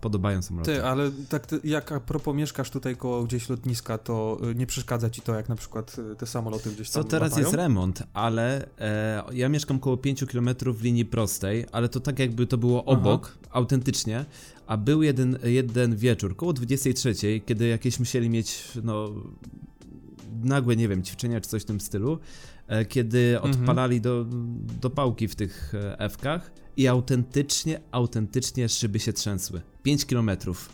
podobają 0.00 0.42
samoloty. 0.42 0.72
Ty, 0.74 0.84
ale 0.84 1.10
tak 1.28 1.46
jak 1.64 1.92
a 1.92 2.00
propos 2.00 2.34
mieszkasz 2.36 2.70
tutaj 2.70 2.96
koło 2.96 3.24
gdzieś 3.24 3.48
lotniska, 3.48 3.98
to 3.98 4.38
y, 4.50 4.54
nie 4.54 4.66
przeszkadza 4.66 5.10
ci 5.10 5.20
to, 5.22 5.34
jak 5.34 5.48
na 5.48 5.56
przykład 5.56 5.96
y, 6.12 6.16
te 6.16 6.26
samoloty 6.26 6.70
gdzieś 6.70 6.90
tam 6.90 7.02
Co 7.02 7.08
teraz 7.08 7.30
latają? 7.30 7.46
jest 7.46 7.56
remont, 7.56 8.02
ale 8.14 8.66
e, 8.78 9.22
ja 9.32 9.48
mieszkam 9.48 9.78
koło 9.78 9.96
5 9.96 10.24
km 10.24 10.48
w 10.66 10.82
linii 10.82 11.04
prostej, 11.04 11.66
ale 11.72 11.88
to 11.88 12.00
tak 12.00 12.18
jakby 12.18 12.46
to 12.46 12.58
było 12.58 12.84
obok, 12.84 13.38
autentycznie, 13.50 14.24
a 14.66 14.76
był 14.76 15.02
jeden, 15.02 15.38
jeden 15.44 15.96
wieczór, 15.96 16.36
koło 16.36 16.52
23, 16.52 17.14
kiedy 17.46 17.66
jakieś 17.68 17.98
musieli 17.98 18.30
mieć, 18.30 18.64
no, 18.84 19.08
nagłe, 20.42 20.76
nie 20.76 20.88
wiem, 20.88 21.02
ćwiczenia 21.02 21.40
czy 21.40 21.48
coś 21.48 21.62
w 21.62 21.64
tym 21.64 21.80
stylu, 21.80 22.18
e, 22.68 22.84
kiedy 22.84 23.36
Mhm. 23.36 23.54
odpalali 23.54 24.00
do, 24.00 24.24
do 24.80 24.90
pałki 24.90 25.28
w 25.28 25.36
tych 25.36 25.74
e, 25.74 25.98
F-kach 26.00 26.50
i 26.76 26.86
autentycznie, 26.86 27.80
autentycznie 27.90 28.68
szyby 28.68 29.00
się 29.00 29.12
trzęsły. 29.12 29.60
5 29.82 30.04
km 30.04 30.30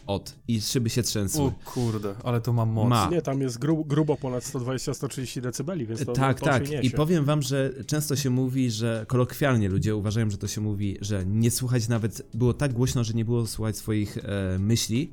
od 0.07 0.35
i 0.49 0.61
szyby 0.61 0.91
się 0.91 1.03
trzęsły. 1.03 1.43
O 1.43 1.53
kurde, 1.65 2.15
ale 2.25 2.41
to 2.41 2.53
mam 2.53 2.71
moc. 2.71 2.89
Ma. 2.89 3.09
Nie, 3.11 3.23
tam 3.23 3.41
jest 3.41 3.59
gru, 3.59 3.85
grubo 3.85 4.17
ponad 4.17 4.45
120-130 4.45 5.41
decybeli, 5.41 5.87
więc 5.87 6.05
to, 6.05 6.13
tak, 6.13 6.41
to 6.41 6.47
tak. 6.47 6.85
I 6.85 6.91
powiem 6.91 7.25
wam, 7.25 7.43
że 7.43 7.73
często 7.87 8.17
się 8.17 8.31
mówi, 8.31 8.71
że 8.71 9.05
kolokwialnie 9.09 9.69
ludzie 9.69 9.97
uważają, 9.97 10.31
że 10.31 10.39
to 10.39 10.49
się 10.49 10.61
mówi, 10.61 10.99
że 11.01 11.27
nie 11.27 11.51
słuchać 11.51 11.89
nawet, 11.89 12.23
było 12.35 12.55
tak 12.55 12.73
głośno, 12.73 13.05
że 13.05 13.15
nie 13.15 13.25
było 13.25 13.47
słuchać 13.47 13.77
swoich 13.77 14.19
e, 14.19 14.59
myśli, 14.59 15.13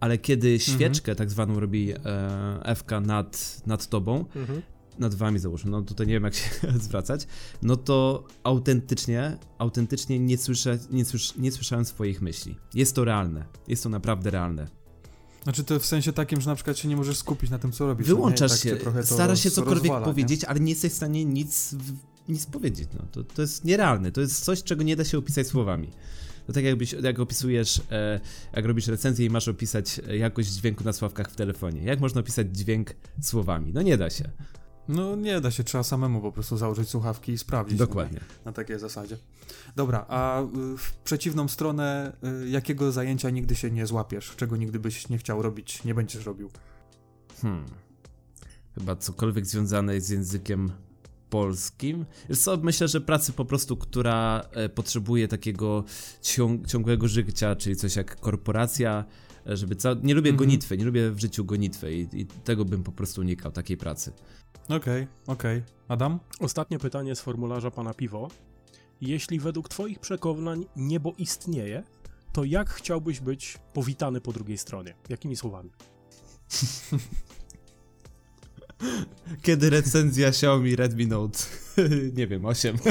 ale 0.00 0.18
kiedy 0.18 0.58
świeczkę 0.58 1.14
tak 1.14 1.30
zwaną 1.30 1.60
robi 1.60 1.92
e, 1.92 2.74
FK 2.74 3.00
nad, 3.00 3.62
nad 3.66 3.86
tobą, 3.88 4.24
Mhm. 4.36 4.62
Nad 4.98 5.14
wami 5.14 5.38
załóżmy, 5.38 5.70
no 5.70 5.82
tutaj 5.82 6.06
nie 6.06 6.12
wiem 6.12 6.24
jak 6.24 6.34
się 6.34 6.50
zwracać, 6.78 7.26
no 7.62 7.76
to 7.76 8.24
autentycznie, 8.42 9.38
autentycznie 9.58 10.18
nie, 10.18 10.38
słyszę, 10.38 10.78
nie, 10.90 11.04
słysz, 11.04 11.36
nie 11.36 11.52
słyszałem 11.52 11.84
swoich 11.84 12.22
myśli. 12.22 12.56
Jest 12.74 12.94
to 12.94 13.04
realne. 13.04 13.44
Jest 13.68 13.82
to 13.82 13.88
naprawdę 13.88 14.30
realne. 14.30 14.68
Znaczy 15.42 15.64
to 15.64 15.80
w 15.80 15.86
sensie 15.86 16.12
takim, 16.12 16.40
że 16.40 16.50
na 16.50 16.54
przykład 16.54 16.78
się 16.78 16.88
nie 16.88 16.96
możesz 16.96 17.16
skupić 17.16 17.50
na 17.50 17.58
tym, 17.58 17.72
co 17.72 17.86
robisz. 17.86 18.06
Wyłączasz 18.06 18.64
nie? 18.64 18.70
Tak 18.70 18.80
się, 18.80 18.92
to 18.92 19.02
starasz 19.02 19.40
się 19.40 19.50
cokolwiek 19.50 19.82
rozwala, 19.82 20.00
nie? 20.00 20.04
powiedzieć, 20.04 20.44
ale 20.44 20.60
nie 20.60 20.70
jesteś 20.70 20.92
w 20.92 20.96
stanie 20.96 21.24
nic, 21.24 21.74
nic 22.28 22.46
powiedzieć. 22.46 22.88
No. 22.94 23.06
To, 23.12 23.24
to 23.24 23.42
jest 23.42 23.64
nierealne, 23.64 24.12
to 24.12 24.20
jest 24.20 24.44
coś, 24.44 24.62
czego 24.62 24.82
nie 24.82 24.96
da 24.96 25.04
się 25.04 25.18
opisać 25.18 25.46
słowami. 25.46 25.90
To 26.46 26.52
tak 26.52 26.64
jakbyś, 26.64 26.92
jak 26.92 27.18
opisujesz, 27.20 27.82
e, 27.90 28.20
jak 28.52 28.64
robisz 28.64 28.86
recenzję 28.86 29.26
i 29.26 29.30
masz 29.30 29.48
opisać 29.48 30.00
e, 30.08 30.16
jakość 30.16 30.48
dźwięku 30.48 30.84
na 30.84 30.92
sławkach 30.92 31.30
w 31.30 31.36
telefonie. 31.36 31.82
Jak 31.82 32.00
można 32.00 32.20
opisać 32.20 32.46
dźwięk 32.52 32.94
słowami? 33.22 33.72
No 33.72 33.82
nie 33.82 33.96
da 33.96 34.10
się. 34.10 34.30
No 34.88 35.16
nie 35.16 35.40
da 35.40 35.50
się, 35.50 35.64
trzeba 35.64 35.84
samemu 35.84 36.20
po 36.20 36.32
prostu 36.32 36.56
założyć 36.56 36.88
słuchawki 36.88 37.32
i 37.32 37.38
sprawdzić. 37.38 37.78
Dokładnie. 37.78 38.20
No, 38.20 38.44
na 38.44 38.52
takiej 38.52 38.78
zasadzie. 38.78 39.16
Dobra, 39.76 40.06
a 40.08 40.42
y, 40.42 40.46
w 40.78 40.92
przeciwną 41.04 41.48
stronę, 41.48 42.12
y, 42.44 42.48
jakiego 42.48 42.92
zajęcia 42.92 43.30
nigdy 43.30 43.54
się 43.54 43.70
nie 43.70 43.86
złapiesz, 43.86 44.34
czego 44.36 44.56
nigdy 44.56 44.78
byś 44.78 45.08
nie 45.08 45.18
chciał 45.18 45.42
robić, 45.42 45.84
nie 45.84 45.94
będziesz 45.94 46.26
robił? 46.26 46.50
Hmm. 47.42 47.64
Chyba 48.74 48.96
cokolwiek 48.96 49.46
związane 49.46 50.00
z 50.00 50.08
językiem 50.08 50.72
polskim. 51.30 52.04
Co, 52.38 52.56
myślę, 52.56 52.88
że 52.88 53.00
pracy 53.00 53.32
po 53.32 53.44
prostu, 53.44 53.76
która 53.76 54.48
e, 54.52 54.68
potrzebuje 54.68 55.28
takiego 55.28 55.84
ciąg 56.22 56.66
ciągłego 56.66 57.08
życia, 57.08 57.56
czyli 57.56 57.76
coś 57.76 57.96
jak 57.96 58.20
korporacja, 58.20 59.04
żeby 59.46 59.76
ca- 59.76 59.96
nie 60.02 60.14
lubię 60.14 60.30
Mhm. 60.30 60.36
gonitwy, 60.36 60.78
nie 60.78 60.84
lubię 60.84 61.10
w 61.10 61.20
życiu 61.20 61.44
gonitwy 61.44 61.94
i, 61.96 62.20
i 62.20 62.26
tego 62.26 62.64
bym 62.64 62.82
po 62.82 62.92
prostu 62.92 63.20
unikał, 63.20 63.52
takiej 63.52 63.76
pracy. 63.76 64.12
Okej, 64.68 65.06
okej. 65.26 65.62
Adam? 65.88 66.20
Ostatnie 66.40 66.78
pytanie 66.78 67.16
z 67.16 67.20
formularza 67.20 67.70
pana 67.70 67.94
Piwo. 67.94 68.28
Jeśli 69.00 69.40
według 69.40 69.68
twoich 69.68 69.98
przekonań 69.98 70.64
niebo 70.76 71.12
istnieje, 71.18 71.82
to 72.32 72.44
jak 72.44 72.70
chciałbyś 72.70 73.20
być 73.20 73.58
powitany 73.72 74.20
po 74.20 74.32
drugiej 74.32 74.58
stronie? 74.58 74.94
Jakimi 75.08 75.36
słowami? 75.36 75.70
Kiedy 79.42 79.70
recenzja 79.70 80.28
Xiaomi 80.28 80.76
Redmi 80.76 81.06
Note, 81.06 81.38
nie 82.18 82.26
wiem, 82.26 82.44
8. 82.44 82.76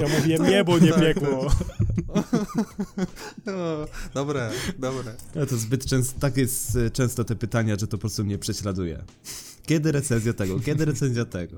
Ja 0.00 0.08
mówię 0.18 0.38
niebo, 0.38 0.78
nie 0.78 0.90
tak, 0.90 1.00
piekło. 1.00 1.46
O, 3.46 3.86
dobre, 4.14 4.50
dobre. 4.78 5.14
No 5.34 5.46
to 5.46 5.56
zbyt 5.56 5.86
często, 5.86 6.20
tak 6.20 6.36
jest 6.36 6.78
często 6.92 7.24
te 7.24 7.36
pytania, 7.36 7.76
że 7.80 7.86
to 7.86 7.96
po 7.96 7.98
prostu 8.00 8.24
mnie 8.24 8.38
prześladuje. 8.38 9.04
Kiedy 9.66 9.92
recenzja 9.92 10.32
tego? 10.32 10.60
Kiedy 10.60 10.84
recenzja 10.84 11.24
tego? 11.24 11.56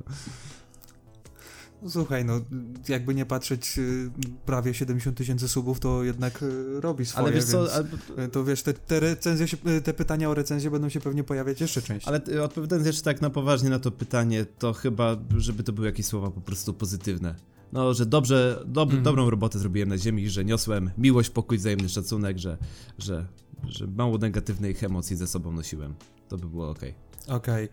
Słuchaj, 1.88 2.25
no 2.25 2.40
jakby 2.88 3.14
nie 3.14 3.26
patrzeć, 3.26 3.78
y, 3.78 4.11
prawie 4.47 4.75
70 4.75 5.16
tysięcy 5.16 5.49
subów, 5.49 5.80
to 5.80 6.04
jednak 6.04 6.42
y, 6.42 6.80
robi 6.80 7.06
swoje, 7.06 7.26
Ale 7.26 7.35
wiesz 7.35 7.45
co, 7.45 7.73
ale, 7.73 7.85
y, 8.25 8.28
to 8.28 8.45
wiesz, 8.45 8.62
te, 8.62 8.75
te, 8.75 9.00
recenzje 9.00 9.49
się, 9.49 9.56
te 9.85 9.95
pytania 9.95 10.30
o 10.30 10.35
recenzję 10.35 10.71
będą 10.71 10.88
się 10.88 11.00
pewnie 11.00 11.25
pojawiać 11.25 11.61
jeszcze 11.61 11.83
częściej. 11.83 12.14
Ale 12.14 12.42
odpowiadając 12.42 12.87
jeszcze 12.87 13.02
tak 13.02 13.21
na 13.21 13.30
poważnie 13.30 13.71
na 13.71 13.78
to 13.78 13.90
pytanie, 13.90 14.47
to 14.59 14.73
chyba, 14.73 15.16
żeby 15.37 15.62
to 15.62 15.73
były 15.73 15.87
jakieś 15.87 16.06
słowa 16.06 16.30
po 16.30 16.40
prostu 16.40 16.75
pozytywne. 16.75 17.35
No, 17.73 17.95
że 17.95 18.06
dobrze, 18.06 18.62
dob 18.66 18.88
Mhm. 18.88 19.02
dobrą 19.02 19.30
robotę 19.30 19.59
zrobiłem 19.59 19.88
na 19.88 19.99
ziemi, 19.99 20.30
że 20.30 20.45
niosłem 20.45 20.90
miłość, 20.99 21.30
pokój, 21.30 21.59
wzajemny 21.59 21.88
szacunek, 21.88 22.38
że, 22.38 22.56
że, 22.99 23.26
że 23.68 23.87
mało 23.87 24.18
negatywnych 24.18 24.85
emocji 24.85 25.16
ze 25.16 25.26
sobą 25.26 25.52
nosiłem. 25.52 25.95
To 26.28 26.38
by 26.38 26.47
było 26.47 26.71
ok. 26.71 26.80
Okej. 27.26 27.68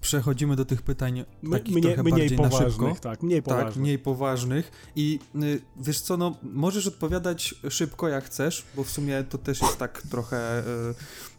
Przechodzimy 0.00 0.56
do 0.56 0.64
tych 0.64 0.82
pytań 0.82 1.24
My, 1.42 1.58
takich 1.58 1.74
mniej, 1.74 1.82
trochę 1.94 2.02
mniej 2.02 2.30
poważnych, 2.30 3.00
tak, 3.00 3.22
mniej 3.22 3.42
Tak, 3.42 3.54
poważnych. 3.54 3.76
mniej 3.82 3.98
poważnych. 3.98 4.70
I 4.96 5.18
y, 5.42 5.60
wiesz 5.76 6.00
co, 6.00 6.16
no 6.16 6.36
możesz 6.42 6.86
odpowiadać 6.86 7.54
szybko 7.70 8.08
jak 8.08 8.24
chcesz, 8.24 8.64
bo 8.74 8.84
w 8.84 8.90
sumie 8.90 9.24
to 9.28 9.38
też 9.38 9.60
jest 9.62 9.76
tak 9.78 10.02
trochę. 10.02 10.62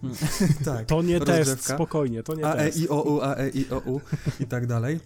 Y, 0.03 0.63
tak. 0.65 0.85
To 0.85 1.01
nie 1.01 1.19
test, 1.19 1.29
rozgrzewka. 1.49 1.75
spokojnie, 1.75 2.23
to 2.23 2.35
nie 2.35 2.45
A, 2.45 2.53
E, 2.53 2.65
test. 2.65 2.77
I, 2.77 2.89
O, 2.89 3.01
U, 3.03 3.21
A, 3.21 3.35
E, 3.35 3.49
I, 3.49 3.69
O, 3.69 3.79
U 3.79 4.01
i 4.39 4.45
tak 4.45 4.67
dalej. 4.67 4.99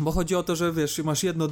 Bo 0.00 0.12
chodzi 0.12 0.34
o 0.34 0.42
to, 0.42 0.56
że 0.56 0.72
wiesz, 0.72 0.98
masz 0.98 1.22
jedno, 1.22 1.48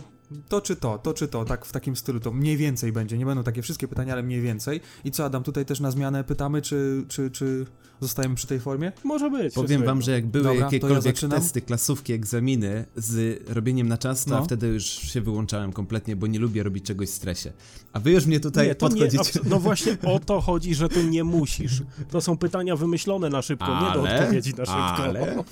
to 0.49 0.61
czy 0.61 0.77
to, 0.77 0.99
to 0.99 1.15
czy 1.15 1.29
to, 1.29 1.45
tak 1.45 1.65
w 1.65 1.73
takim 1.73 1.97
stylu, 1.97 2.21
to 2.21 2.33
mniej 2.33 2.57
więcej 2.57 2.93
będzie. 2.93 3.19
Nie 3.19 3.27
będą 3.27 3.43
takie 3.45 3.63
wszystkie 3.63 3.89
pytania, 3.89 4.13
ale 4.13 4.23
mniej 4.23 4.41
więcej. 4.41 4.81
I 5.05 5.11
co, 5.11 5.25
Adam, 5.25 5.43
tutaj 5.43 5.65
też 5.65 5.81
na 5.81 5.91
zmianę 5.91 6.25
pytamy, 6.25 6.63
czy, 6.63 7.05
czy, 7.09 7.31
czy 7.31 7.67
zostajemy 8.01 8.35
przy 8.35 8.47
tej 8.47 8.61
formie? 8.61 8.93
Może 9.05 9.31
być. 9.31 9.55
Powiem 9.55 9.85
wam, 9.85 10.03
że 10.03 10.13
jak 10.13 10.27
były 10.27 10.45
Dobra, 10.45 10.59
ja 10.59 10.65
jakiekolwiek 10.65 11.03
zaczynam. 11.03 11.41
testy, 11.41 11.61
klasówki, 11.61 12.13
egzaminy 12.13 12.85
z 12.97 13.41
robieniem 13.51 13.89
na 13.89 13.99
czas, 13.99 14.25
to 14.25 14.31
No. 14.31 14.45
wtedy 14.45 14.67
już 14.67 14.85
się 14.85 15.21
wyłączałem 15.21 15.73
kompletnie, 15.73 16.17
bo 16.17 16.27
nie 16.27 16.39
lubię 16.39 16.63
robić 16.63 16.85
czegoś 16.85 17.09
w 17.09 17.13
stresie. 17.15 17.53
A 17.93 18.01
wy 18.01 18.13
już 18.13 18.27
mnie 18.27 18.41
tutaj 18.41 18.65
nie, 18.65 18.69
nie, 18.69 18.75
podchodzicie. 18.75 19.19
abs- 19.19 19.41
no 19.51 19.59
właśnie 19.61 19.97
o 20.05 20.19
to 20.19 20.41
chodzi, 20.41 20.75
że 20.75 20.89
tu 20.89 21.03
nie 21.03 21.25
musisz. 21.25 21.83
To 22.11 22.21
są 22.21 22.37
pytania 22.37 22.77
wymyślone 22.77 23.29
na 23.29 23.43
szybko, 23.43 23.67
nie 23.67 23.95
do 23.95 24.01
Ale- 24.09 24.21
odpowiedzi 24.21 24.51
na 24.51 24.65
szybko. 24.65 24.97
ale- 24.97 25.45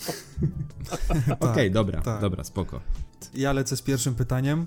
Okej, 1.50 1.70
dobra, 1.70 2.00
tak. 2.00 2.20
dobra, 2.20 2.44
spoko. 2.44 2.80
Ja 3.34 3.52
lecę 3.52 3.76
z 3.76 3.82
pierwszym 3.82 4.14
pytaniem. 4.14 4.66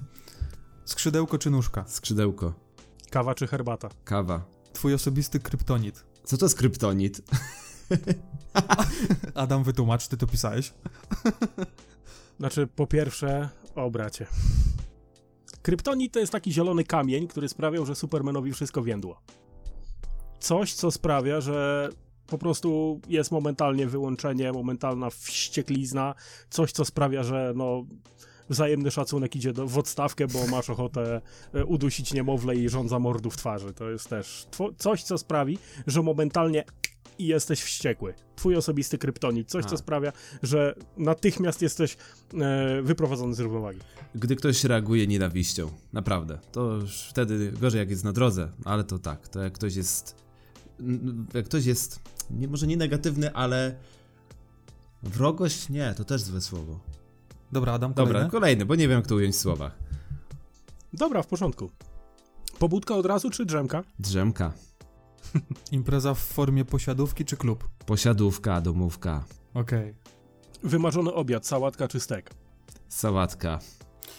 Skrzydełko 0.86 1.38
czy 1.38 1.50
nóżka? 1.50 1.86
Skrzydełko, 1.88 2.54
Kawa 3.10 3.36
czy 3.36 3.48
herbata? 3.48 3.90
kawa. 4.04 4.46
Twój 4.74 4.94
osobisty 4.94 5.40
kryptonit. 5.40 6.06
Co 6.24 6.38
to 6.38 6.46
jest 6.46 6.58
kryptonit? 6.58 7.22
Adam, 9.36 9.64
wytłumacz, 9.64 10.08
ty 10.08 10.18
to 10.18 10.28
pisałeś. 10.28 10.74
Znaczy, 12.40 12.68
po 12.68 12.88
pierwsze, 12.88 13.50
o 13.76 13.92
bracie. 13.92 14.26
Kryptonit 15.62 16.14
to 16.14 16.20
jest 16.20 16.32
taki 16.32 16.54
zielony 16.54 16.84
kamień, 16.84 17.28
który 17.28 17.50
sprawiał, 17.50 17.86
że 17.86 17.96
Supermanowi 17.96 18.54
wszystko 18.54 18.84
więdło. 18.84 19.22
Coś, 20.40 20.74
co 20.74 20.92
sprawia, 20.92 21.42
że 21.42 21.90
po 22.28 22.38
prostu 22.38 23.02
jest 23.10 23.32
momentalnie 23.32 23.88
wyłączenie, 23.88 24.52
momentalna 24.52 25.10
wścieklizna, 25.10 26.16
coś, 26.50 26.72
co 26.72 26.86
sprawia, 26.86 27.24
że 27.24 27.54
no 27.56 27.86
wzajemny 28.50 28.92
szacunek 28.92 29.36
idzie 29.36 29.54
do, 29.54 29.68
w 29.68 29.78
odstawkę, 29.78 30.28
bo 30.28 30.48
masz 30.48 30.70
ochotę 30.70 31.22
e, 31.54 31.66
udusić 31.66 32.14
niemowlę 32.14 32.56
i 32.56 32.70
rządza 32.70 33.00
mordu 33.00 33.30
w 33.30 33.38
twarzy. 33.38 33.74
To 33.74 33.90
jest 33.90 34.10
też 34.10 34.48
coś, 34.78 35.04
co 35.04 35.18
sprawi, 35.18 35.58
że 35.88 36.02
momentalnie 36.02 36.64
i 37.20 37.28
jesteś 37.28 37.62
wściekły. 37.62 38.14
Twój 38.36 38.56
osobisty 38.56 38.98
kryptonit, 38.98 39.50
coś, 39.50 39.66
A. 39.66 39.68
co 39.68 39.78
sprawia, 39.78 40.12
że 40.44 40.76
natychmiast 40.98 41.62
jesteś 41.62 41.98
e, 42.34 42.82
wyprowadzony 42.82 43.34
z 43.34 43.40
równowagi. 43.40 43.80
Gdy 44.16 44.36
ktoś 44.36 44.64
reaguje 44.64 45.08
nienawiścią, 45.08 45.72
naprawdę, 45.94 46.40
to 46.52 46.76
już 46.76 47.02
wtedy 47.02 47.52
gorzej 47.52 47.80
jak 47.80 47.90
jest 47.90 48.04
na 48.04 48.14
drodze, 48.14 48.50
ale 48.66 48.84
to 48.84 49.00
tak, 49.00 49.28
to 49.28 49.42
jak 49.42 49.54
ktoś 49.54 49.76
jest, 49.76 50.16
jak 51.34 51.46
ktoś 51.46 51.66
jest, 51.66 52.00
nie, 52.32 52.48
może 52.48 52.68
nie 52.68 52.78
negatywny, 52.78 53.34
ale 53.34 53.76
wrogość, 55.04 55.70
nie, 55.70 55.94
to 55.98 56.04
też 56.04 56.22
złe 56.22 56.42
słowo. 56.42 56.80
Dobra, 57.54 57.74
Adam, 57.74 57.94
Dobra, 57.94 58.14
kolejne? 58.14 58.30
kolejny, 58.32 58.66
bo 58.66 58.76
nie 58.76 58.88
wiem 58.88 58.98
jak 58.98 59.08
to 59.08 59.16
ująć 59.16 59.36
w 59.36 59.40
słowach. 59.40 59.78
Dobra, 60.94 61.24
w 61.24 61.28
porządku. 61.28 61.72
Pobudka 62.60 62.96
od 62.96 63.06
razu 63.06 63.30
czy 63.30 63.46
drzemka? 63.46 63.84
Drzemka, 64.00 64.52
Impreza 65.72 66.14
w 66.14 66.20
formie 66.20 66.66
posiadówki 66.66 67.26
czy 67.26 67.38
klub? 67.38 67.70
posiadówka, 67.86 68.62
domówka, 68.62 69.24
Okej. 69.54 69.94
Wymarzony 70.64 71.14
obiad, 71.14 71.48
sałatka 71.48 71.88
czy 71.88 72.00
stek? 72.00 72.30
sałatka. 72.90 73.60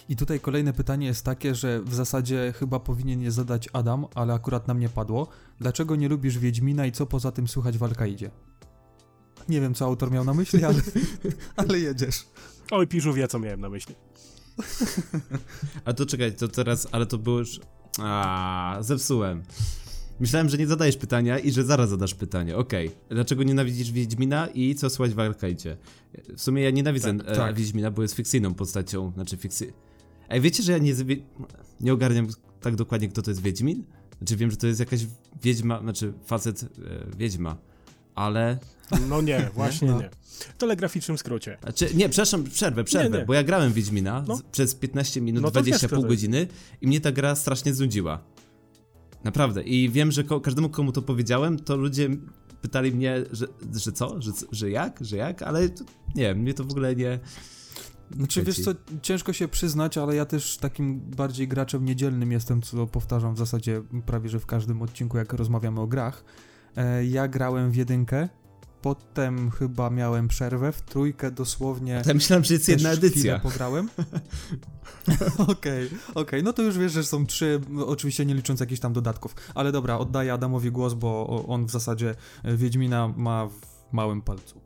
I 0.08 0.16
tutaj 0.16 0.40
kolejne 0.40 0.72
pytanie 0.72 1.06
jest 1.06 1.24
takie, 1.24 1.54
że 1.54 1.80
w 1.82 1.94
zasadzie 1.94 2.52
chyba 2.58 2.80
powinien 2.80 3.20
je 3.22 3.30
zadać 3.30 3.68
Adam, 3.72 4.06
ale 4.14 4.34
akurat 4.34 4.68
na 4.68 4.74
mnie 4.74 4.88
padło. 4.88 5.28
Dlaczego 5.60 5.96
nie 5.96 6.08
lubisz 6.08 6.38
Wiedźmina 6.38 6.86
i 6.86 6.92
co 6.92 7.06
poza 7.06 7.32
tym 7.32 7.48
słychać 7.48 7.78
w 7.78 7.82
Alkaidzie? 7.82 8.30
Nie 9.48 9.60
wiem, 9.60 9.74
co 9.74 9.84
autor 9.84 10.10
miał 10.10 10.24
na 10.24 10.34
myśli, 10.34 10.64
ale, 10.64 10.80
ale 11.56 11.78
jedziesz. 11.78 12.26
Oj, 12.70 12.86
Piżu 12.86 13.12
wie, 13.12 13.28
co 13.28 13.38
miałem 13.38 13.60
na 13.60 13.68
myśli. 13.68 13.94
A 15.84 15.92
to 15.92 16.06
czekaj, 16.06 16.32
to 16.32 16.48
teraz, 16.48 16.88
ale 16.92 17.06
to 17.06 17.18
było 17.18 17.38
już, 17.38 17.60
a 17.98 18.76
zepsułem. 18.80 19.42
Myślałem, 20.20 20.48
że 20.48 20.58
nie 20.58 20.66
zadajesz 20.66 20.96
pytania 20.96 21.38
i 21.38 21.52
że 21.52 21.64
zaraz 21.64 21.90
zadasz 21.90 22.14
pytanie. 22.14 22.56
Okej. 22.56 22.90
Dlaczego 23.08 23.42
nienawidzisz 23.42 23.92
Wiedźmina 23.92 24.46
i 24.46 24.74
co 24.74 24.90
słychać 24.90 25.14
w 25.14 25.20
Arkaidzie? 25.20 25.76
W 26.36 26.40
sumie 26.40 26.62
ja 26.62 26.70
nienawidzę 26.70 27.18
Tak, 27.18 27.28
e, 27.28 27.36
tak. 27.36 27.56
Wiedźmina, 27.56 27.90
bo 27.90 28.02
jest 28.02 28.14
fikcyjną 28.14 28.54
postacią, 28.54 29.12
znaczy 29.14 29.36
fikcy... 29.36 29.72
Ej, 30.28 30.40
wiecie, 30.40 30.62
że 30.62 30.72
ja 30.72 30.78
nie, 30.78 30.94
nie 31.80 31.92
ogarniam 31.92 32.26
tak 32.60 32.76
dokładnie, 32.76 33.08
kto 33.08 33.22
to 33.22 33.30
jest 33.30 33.42
Wiedźmin? 33.42 33.84
Znaczy 34.18 34.36
wiem, 34.36 34.50
że 34.50 34.56
to 34.56 34.66
jest 34.66 34.80
jakaś 34.80 35.06
wiedźma, 35.42 35.80
znaczy 35.80 36.12
facet 36.24 36.62
e, 36.62 36.66
wiedźma, 37.16 37.56
ale... 38.14 38.58
No 39.08 39.20
nie, 39.30 39.50
właśnie 39.54 39.88
No. 39.88 40.00
nie. 40.00 40.10
W 40.24 40.56
telegraficznym 40.58 41.18
skrócie. 41.18 41.58
Znaczy, 41.62 41.88
nie, 41.94 42.08
przepraszam, 42.08 42.44
przerwę, 42.44 42.84
przerwę, 42.84 43.10
Nie, 43.10 43.18
nie. 43.18 43.24
bo 43.26 43.34
ja 43.34 43.42
grałem 43.42 43.70
w 43.72 43.74
Wiedźmina 43.74 44.24
No. 44.28 44.38
przez 44.52 44.74
15 44.74 45.20
minut, 45.20 45.42
No 45.42 45.50
to 45.50 45.60
wiesz, 45.62 45.62
20 45.64 45.86
kto 45.88 45.96
pół 45.96 46.06
godziny 46.08 46.46
i 46.80 46.86
mnie 46.86 47.00
ta 47.00 47.12
gra 47.12 47.34
strasznie 47.34 47.74
znudziła. 47.74 48.22
Naprawdę. 49.24 49.62
I 49.62 49.90
wiem, 49.90 50.12
że 50.12 50.24
ko- 50.24 50.40
każdemu, 50.40 50.68
komu 50.70 50.92
to 50.92 51.02
powiedziałem, 51.02 51.58
to 51.58 51.76
ludzie 51.76 52.08
pytali 52.62 52.92
mnie, 52.92 53.24
że, 53.32 53.46
że 53.74 53.92
co? 53.92 54.22
Że, 54.22 54.32
że 54.52 54.70
jak? 54.70 54.98
Że 55.00 55.16
jak? 55.16 55.42
Ale 55.42 55.68
to, 55.68 55.84
nie 56.14 56.22
wiem, 56.22 56.38
mnie 56.38 56.54
to 56.54 56.64
w 56.64 56.70
ogóle 56.70 56.96
nie... 56.96 57.18
Znaczy, 58.16 58.42
wiesz 58.42 58.60
co, 58.64 58.70
ciężko 59.02 59.32
się 59.32 59.48
przyznać, 59.48 59.98
ale 59.98 60.14
ja 60.16 60.24
też 60.24 60.56
takim 60.56 61.00
bardziej 61.00 61.48
graczem 61.48 61.84
niedzielnym 61.84 62.32
jestem, 62.32 62.62
co 62.62 62.86
powtarzam 62.86 63.34
w 63.34 63.38
zasadzie 63.38 63.82
prawie, 64.06 64.28
że 64.28 64.40
w 64.40 64.46
każdym 64.46 64.82
odcinku, 64.82 65.16
jak 65.18 65.32
rozmawiamy 65.32 65.80
o 65.80 65.86
grach. 65.86 66.24
E, 66.76 67.04
ja 67.04 67.28
grałem 67.28 67.70
w 67.70 67.76
jedynkę, 67.76 68.28
potem 68.82 69.50
chyba 69.50 69.90
miałem 69.90 70.28
przerwę, 70.28 70.72
w 70.72 70.82
trójkę 70.82 71.30
dosłownie... 71.30 72.02
Ja 72.06 72.14
myślałem, 72.14 72.44
że 72.44 72.54
jest 72.54 72.68
jedna 72.68 72.90
edycja. 72.90 73.38
pograłem. 73.38 73.88
Okej, 75.52 75.90
okej, 76.14 76.42
no 76.42 76.52
to 76.52 76.62
już 76.62 76.78
wiesz, 76.78 76.92
że 76.92 77.04
są 77.04 77.26
trzy, 77.26 77.60
oczywiście 77.86 78.26
nie 78.26 78.34
licząc 78.34 78.60
jakichś 78.60 78.80
tam 78.80 78.92
dodatków. 78.92 79.34
Ale 79.54 79.72
dobra, 79.72 79.98
oddaję 79.98 80.32
Adamowi 80.32 80.70
głos, 80.70 80.94
bo 80.94 81.44
on 81.48 81.66
w 81.66 81.70
zasadzie 81.70 82.14
e, 82.42 82.56
Wiedźmina 82.56 83.08
ma 83.16 83.46
w 83.46 83.92
małym 83.92 84.22
palcu. 84.22 84.63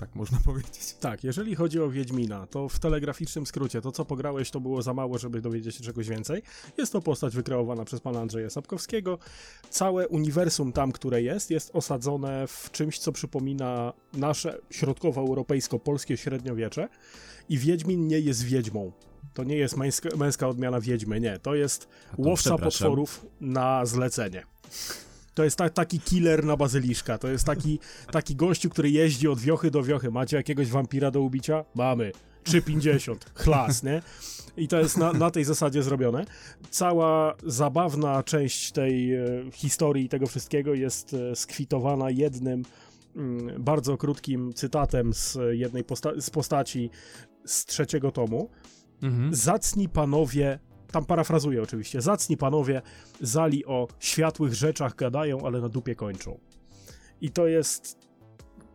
Tak 0.00 0.14
można 0.14 0.38
powiedzieć. 0.44 0.94
Tak, 1.00 1.24
jeżeli 1.24 1.54
chodzi 1.54 1.80
o 1.80 1.90
Wiedźmina, 1.90 2.46
to 2.46 2.68
w 2.68 2.78
telegraficznym 2.78 3.46
skrócie, 3.46 3.80
to 3.80 3.92
co 3.92 4.04
pograłeś, 4.04 4.50
to 4.50 4.60
było 4.60 4.82
za 4.82 4.94
mało, 4.94 5.18
żeby 5.18 5.40
dowiedzieć 5.40 5.76
się 5.76 5.84
czegoś 5.84 6.08
więcej. 6.08 6.42
Jest 6.78 6.92
to 6.92 7.00
postać 7.00 7.36
wykreowana 7.36 7.84
przez 7.84 8.00
pana 8.00 8.20
Andrzeja 8.20 8.50
Sapkowskiego. 8.50 9.18
Całe 9.70 10.08
uniwersum 10.08 10.72
tam, 10.72 10.92
które 10.92 11.22
jest, 11.22 11.50
jest 11.50 11.70
osadzone 11.74 12.46
w 12.46 12.70
czymś, 12.72 12.98
co 12.98 13.12
przypomina 13.12 13.92
nasze 14.12 14.58
środkowoeuropejsko-polskie 14.70 16.16
średniowiecze. 16.16 16.88
I 17.48 17.58
Wiedźmin 17.58 18.06
nie 18.06 18.20
jest 18.20 18.42
wiedźmą. 18.42 18.92
To 19.34 19.44
nie 19.44 19.56
jest 19.56 19.76
męska, 19.76 20.08
męska 20.16 20.48
odmiana 20.48 20.80
wiedźmy, 20.80 21.20
nie. 21.20 21.38
To 21.38 21.54
jest 21.54 21.88
łowca 22.18 22.58
potworów 22.58 23.26
na 23.40 23.86
zlecenie. 23.86 24.42
To 25.34 25.44
jest 25.44 25.56
ta, 25.56 25.68
taki 25.68 26.00
killer 26.00 26.44
na 26.44 26.56
bazyliszka. 26.56 27.18
To 27.18 27.28
jest 27.28 27.44
taki, 27.46 27.78
taki 28.12 28.36
gościu, 28.36 28.70
który 28.70 28.90
jeździ 28.90 29.28
od 29.28 29.40
wiochy 29.40 29.70
do 29.70 29.82
wiochy. 29.82 30.10
Macie 30.10 30.36
jakiegoś 30.36 30.68
wampira 30.68 31.10
do 31.10 31.20
ubicia? 31.20 31.64
Mamy. 31.74 32.12
3,50. 32.44 33.16
Chlas, 33.34 33.82
nie? 33.82 34.02
I 34.56 34.68
to 34.68 34.78
jest 34.78 34.96
na, 34.96 35.12
na 35.12 35.30
tej 35.30 35.44
zasadzie 35.44 35.82
zrobione. 35.82 36.24
Cała 36.70 37.34
zabawna 37.46 38.22
część 38.22 38.72
tej 38.72 39.14
e, 39.14 39.22
historii 39.52 40.04
i 40.04 40.08
tego 40.08 40.26
wszystkiego 40.26 40.74
jest 40.74 41.14
e, 41.14 41.36
skwitowana 41.36 42.10
jednym 42.10 42.62
mm, 43.16 43.62
bardzo 43.62 43.96
krótkim 43.96 44.52
cytatem 44.52 45.14
z 45.14 45.38
jednej 45.50 45.84
posta- 45.84 46.20
z 46.20 46.30
postaci 46.30 46.90
z 47.44 47.64
trzeciego 47.64 48.10
tomu. 48.12 48.50
Mhm. 49.02 49.34
Zacni 49.34 49.88
panowie, 49.88 50.58
tam 50.90 51.04
parafrazuję 51.04 51.62
oczywiście, 51.62 52.00
zacni 52.00 52.36
panowie 52.36 52.82
zali 53.20 53.66
o 53.66 53.88
światłych 53.98 54.54
rzeczach 54.54 54.94
gadają, 54.94 55.46
ale 55.46 55.60
na 55.60 55.68
dupie 55.68 55.94
kończą. 55.94 56.38
I 57.20 57.30
to 57.30 57.46
jest 57.46 57.98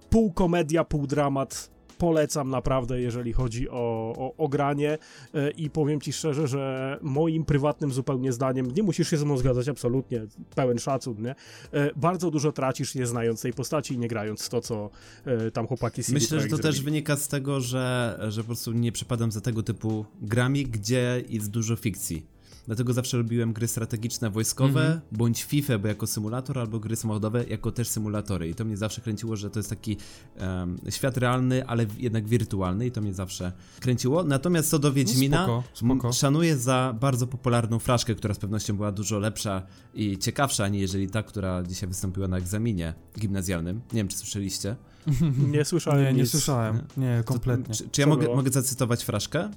pół 0.09 0.33
komedia, 0.33 0.83
pół 0.83 1.07
dramat. 1.07 1.74
Polecam 1.97 2.49
naprawdę, 2.49 3.01
jeżeli 3.01 3.33
chodzi 3.33 3.69
o, 3.69 4.13
o, 4.17 4.33
o 4.37 4.47
granie 4.47 4.97
E, 5.33 5.51
i 5.51 5.69
powiem 5.69 6.01
ci 6.01 6.13
szczerze, 6.13 6.47
że 6.47 6.97
moim 7.01 7.45
prywatnym 7.45 7.91
zupełnie 7.91 8.33
zdaniem, 8.33 8.71
nie 8.71 8.83
musisz 8.83 9.09
się 9.09 9.17
ze 9.17 9.25
mną 9.25 9.37
zgadzać 9.37 9.67
absolutnie, 9.69 10.25
pełen 10.55 10.79
szacun, 10.79 11.21
nie? 11.21 11.35
E, 11.73 11.91
Bardzo 11.95 12.31
dużo 12.31 12.51
tracisz 12.51 12.95
nie 12.95 13.05
znając 13.05 13.41
tej 13.41 13.53
postaci 13.53 13.93
i 13.93 13.97
nie 13.97 14.07
grając 14.07 14.41
w 14.45 14.49
to, 14.49 14.61
co 14.61 14.89
e, 15.25 15.51
tam 15.51 15.67
chłopaki 15.67 16.03
CD 16.03 16.13
Myślę, 16.13 16.39
że 16.41 16.47
to 16.47 16.55
też 16.57 16.61
zrobili. 16.75 16.85
wynika 16.85 17.15
z 17.15 17.27
tego, 17.27 17.61
że, 17.61 18.17
że 18.29 18.41
po 18.41 18.47
prostu 18.47 18.71
nie 18.71 18.91
przepadam 18.91 19.31
za 19.31 19.41
tego 19.41 19.63
typu 19.63 20.05
grami, 20.21 20.65
gdzie 20.65 21.23
jest 21.29 21.49
dużo 21.49 21.75
fikcji. 21.75 22.34
Dlatego 22.67 22.93
zawsze 22.93 23.17
lubiłem 23.17 23.53
gry 23.53 23.67
strategiczne 23.67 24.29
wojskowe, 24.29 24.81
Mhm. 24.81 25.01
bądź 25.11 25.43
FIFA, 25.43 25.77
bo 25.79 25.87
jako 25.87 26.07
symulator, 26.07 26.59
albo 26.59 26.79
gry 26.79 26.95
samochodowe 26.95 27.43
jako 27.43 27.71
też 27.71 27.87
symulatory. 27.87 28.49
I 28.49 28.55
to 28.55 28.65
mnie 28.65 28.77
zawsze 28.77 29.01
kręciło, 29.01 29.35
że 29.35 29.49
to 29.49 29.59
jest 29.59 29.69
taki 29.69 29.97
em, 30.37 30.77
świat 30.89 31.17
realny, 31.17 31.67
ale 31.67 31.85
jednak 31.97 32.27
wirtualny 32.27 32.85
i 32.87 32.91
to 32.91 33.01
mnie 33.01 33.13
zawsze 33.13 33.51
kręciło. 33.79 34.23
Natomiast 34.23 34.69
co 34.69 34.79
do 34.79 34.93
Wiedźmina, 34.93 35.43
spoko, 35.43 35.63
spoko. 35.73 36.07
m, 36.07 36.13
szanuję 36.13 36.57
za 36.57 36.95
bardzo 36.99 37.27
popularną 37.27 37.79
fraszkę, 37.79 38.15
która 38.15 38.33
z 38.33 38.39
pewnością 38.39 38.75
była 38.77 38.91
dużo 38.91 39.19
lepsza 39.19 39.63
i 39.93 40.17
ciekawsza, 40.17 40.63
aniżeli 40.63 41.09
ta, 41.09 41.23
która 41.23 41.63
dzisiaj 41.63 41.89
wystąpiła 41.89 42.27
na 42.27 42.37
egzaminie 42.37 42.93
gimnazjalnym. 43.19 43.75
Nie 43.93 43.97
wiem, 43.97 44.07
czy 44.07 44.17
słyszeliście. 44.17 44.75
Nie 45.53 45.65
słyszałem 45.65 46.03
Nie, 46.05 46.13
nie 46.13 46.21
nic. 46.21 46.31
słyszałem. 46.31 46.81
Nie, 46.97 47.17
To- 47.25 47.33
kompletnie. 47.33 47.75
Czy, 47.75 47.89
czy 47.89 48.01
ja 48.01 48.07
mogę, 48.07 48.35
mogę 48.35 48.51
zacytować 48.51 49.03
fraszkę? 49.03 49.51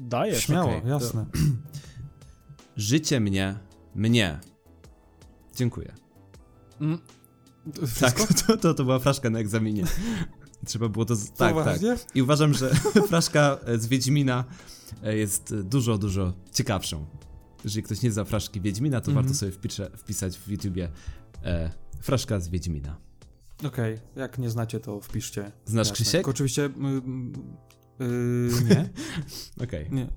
Dajesz. 0.00 0.42
Śmiało, 0.44 0.80
to- 0.80 0.88
jasne. 0.88 1.26
Życie 2.76 3.20
mnie, 3.20 3.58
mnie. 3.94 4.40
Dziękuję. 5.56 5.94
Mm. 6.80 6.98
Tak, 8.00 8.14
to, 8.46 8.56
to, 8.56 8.74
to 8.74 8.84
była 8.84 8.98
fraszka 8.98 9.30
na 9.30 9.38
egzaminie. 9.38 9.84
Trzeba 10.66 10.88
było 10.88 11.04
to. 11.04 11.14
Tak, 11.36 11.54
tak. 11.64 11.80
I 12.14 12.22
uważam, 12.22 12.54
że 12.54 12.70
fraszka 13.08 13.58
e, 13.66 13.78
z 13.78 13.86
Wiedźmina 13.86 14.44
e, 15.02 15.16
jest 15.16 15.54
dużo, 15.60 15.98
dużo 15.98 16.32
ciekawszą. 16.52 17.06
Jeżeli 17.64 17.82
ktoś 17.82 18.02
nie 18.02 18.12
zna 18.12 18.24
fraszki 18.24 18.60
Wiedźmina, 18.60 19.00
to 19.00 19.10
Mhm. 19.10 19.24
warto 19.26 19.38
sobie 19.38 19.52
wpisze, 19.52 19.90
wpisać 19.96 20.38
w 20.38 20.48
YouTubie 20.48 20.88
e, 21.44 21.70
fraszka 22.00 22.40
z 22.40 22.48
Wiedźmina. 22.48 22.96
Okej, 23.66 23.98
jak 24.16 24.38
nie 24.38 24.50
znacie, 24.50 24.80
to 24.80 25.00
wpiszcie. 25.00 25.52
Znasz 25.64 25.86
Jasne. 25.88 25.94
Krzysiek? 25.94 26.12
Tylko 26.12 26.30
oczywiście... 26.30 26.64
mm, 26.64 27.32
Yy, 27.98 28.48
nie, 28.68 28.90
Okej. 29.64 29.88
nie. 29.90 30.08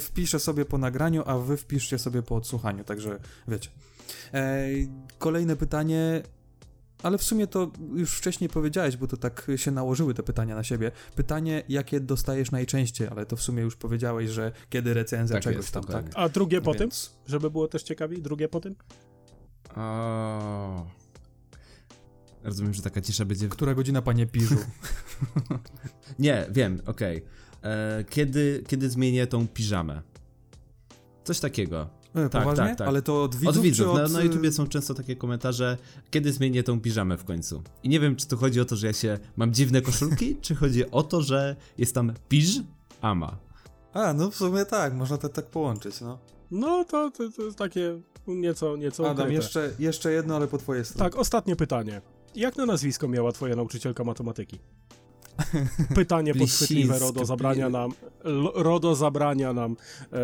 Wpiszę 0.00 0.38
sobie 0.40 0.64
po 0.64 0.78
nagraniu, 0.78 1.22
a 1.26 1.38
wy 1.38 1.56
wpiszcie 1.56 1.98
sobie 1.98 2.22
po 2.22 2.36
odsłuchaniu, 2.36 2.84
także 2.84 3.18
wiecie. 3.48 3.70
Ej, 4.32 4.88
kolejne 5.18 5.56
pytanie, 5.56 6.22
ale 7.02 7.18
w 7.18 7.22
sumie 7.22 7.46
to 7.46 7.70
już 7.94 8.12
wcześniej 8.12 8.50
powiedziałeś, 8.50 8.96
bo 8.96 9.06
to 9.06 9.16
tak 9.16 9.46
się 9.56 9.70
nałożyły 9.70 10.14
te 10.14 10.22
pytania 10.22 10.54
na 10.54 10.64
siebie. 10.64 10.92
Pytanie, 11.16 11.62
jakie 11.68 12.00
dostajesz 12.00 12.50
najczęściej, 12.50 13.08
ale 13.08 13.26
to 13.26 13.36
w 13.36 13.42
sumie 13.42 13.62
już 13.62 13.76
powiedziałeś, 13.76 14.30
że 14.30 14.52
kiedy 14.70 14.94
recenzja 14.94 15.34
Tak 15.36 15.42
czegoś 15.42 15.56
jest, 15.56 15.72
tam, 15.72 15.82
dokładnie. 15.82 16.10
tak? 16.12 16.22
A 16.22 16.28
drugie 16.28 16.60
po 16.60 16.72
tym, 16.72 16.80
Więc- 16.80 17.14
żeby 17.26 17.50
było 17.50 17.68
też 17.68 17.82
ciekawiej? 17.82 18.22
Drugie 18.22 18.48
po 18.48 18.60
tym? 18.60 18.74
O. 19.76 20.86
Rozumiem, 22.44 22.74
że 22.74 22.82
taka 22.82 23.00
cisza 23.00 23.24
będzie. 23.24 23.48
Która 23.48 23.74
godzina, 23.74 24.02
panie 24.02 24.26
Piżu? 24.26 24.56
Nie, 26.18 26.46
wiem, 26.50 26.80
okej. 26.86 27.22
E, 27.64 28.04
Kiedy, 28.10 28.64
kiedy 28.68 28.90
zmienię 28.90 29.26
tą 29.26 29.48
piżamę? 29.48 30.02
Coś 31.24 31.40
takiego. 31.40 31.88
E, 32.14 32.28
Tak, 32.28 32.42
poważnie? 32.42 32.64
tak, 32.64 32.78
tak. 32.78 32.88
Ale 32.88 33.02
to 33.02 33.22
od 33.22 33.34
widzów, 33.34 33.56
Od 33.56 33.62
widzów. 33.62 33.86
czy 33.86 33.90
od... 33.90 33.96
Na, 34.12 34.18
na 34.18 34.24
YouTubie 34.24 34.52
są 34.52 34.66
często 34.66 34.94
takie 34.94 35.16
komentarze, 35.16 35.76
kiedy 36.10 36.32
zmienię 36.32 36.62
tą 36.62 36.80
piżamę 36.80 37.16
w 37.16 37.24
końcu. 37.24 37.62
I 37.82 37.88
nie 37.88 38.00
wiem, 38.00 38.16
czy 38.16 38.26
to 38.26 38.36
chodzi 38.36 38.60
o 38.60 38.64
to, 38.64 38.76
że 38.76 38.86
ja 38.86 38.92
się 38.92 39.18
mam 39.36 39.52
dziwne 39.54 39.82
koszulki, 39.82 40.36
czy 40.42 40.54
chodzi 40.54 40.90
o 40.90 41.02
to, 41.02 41.22
że 41.22 41.56
jest 41.78 41.94
tam 41.94 42.12
piż, 42.28 42.60
ama. 43.00 43.36
A, 43.92 44.12
no 44.12 44.30
w 44.30 44.36
sumie 44.36 44.64
tak, 44.64 44.94
można 44.94 45.18
to 45.18 45.28
tak 45.28 45.46
połączyć, 45.46 46.00
no. 46.00 46.18
No 46.50 46.84
to, 46.84 47.10
to, 47.10 47.30
to 47.30 47.42
jest 47.42 47.58
takie 47.58 48.00
nieco, 48.26 48.76
nieco 48.76 49.02
Adam, 49.10 49.12
ukryte. 49.26 49.32
jeszcze, 49.32 49.70
jeszcze 49.78 50.12
jedno, 50.12 50.36
ale 50.36 50.46
po 50.46 50.58
twojej 50.58 50.84
stronie. 50.84 51.10
Tak, 51.10 51.20
ostatnie 51.20 51.56
pytanie. 51.56 52.00
Jak 52.34 52.56
na 52.56 52.66
nazwisko 52.66 53.08
miała 53.08 53.32
twoja 53.32 53.56
nauczycielka 53.56 54.04
matematyki? 54.04 54.58
Pytanie 55.94 56.34
podchwytliwe, 56.40 56.88
Plisińska. 56.88 57.06
RODO 57.06 57.24
zabrania 57.24 57.68
nam, 57.68 57.92
RODO 58.54 58.94
zabrania 58.94 59.52
nam 59.52 59.76
e, 60.12 60.16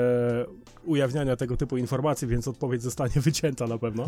ujawniania 0.84 1.36
tego 1.36 1.56
typu 1.56 1.76
informacji, 1.76 2.28
więc 2.28 2.48
odpowiedź 2.48 2.82
zostanie 2.82 3.14
wycięta 3.30 3.66
na 3.66 3.78
pewno. 3.78 4.06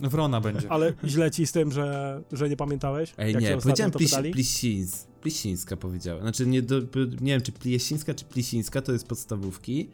Wrona 0.00 0.40
będzie. 0.40 0.72
Ale 0.72 0.92
źle 1.04 1.30
ci 1.30 1.46
z 1.46 1.52
tym, 1.52 1.72
że, 1.72 2.22
że 2.32 2.48
nie 2.48 2.56
pamiętałeś? 2.56 3.14
Ej, 3.18 3.32
Jak 3.32 3.42
nie, 3.42 3.56
powiedziałem 3.56 3.92
to 3.92 3.98
plis, 3.98 4.10
pytali? 4.10 4.30
plisins, 4.30 5.06
plisińska 5.20 5.76
powiedziałem. 5.76 6.22
Znaczy, 6.22 6.46
nie, 6.46 6.62
do, 6.62 6.76
nie 7.20 7.32
wiem, 7.32 7.40
czy 7.42 7.52
pliesińska, 7.52 8.14
czy 8.14 8.24
plisińska, 8.24 8.82
to 8.82 8.92
jest 8.92 9.06
podstawówki, 9.08 9.90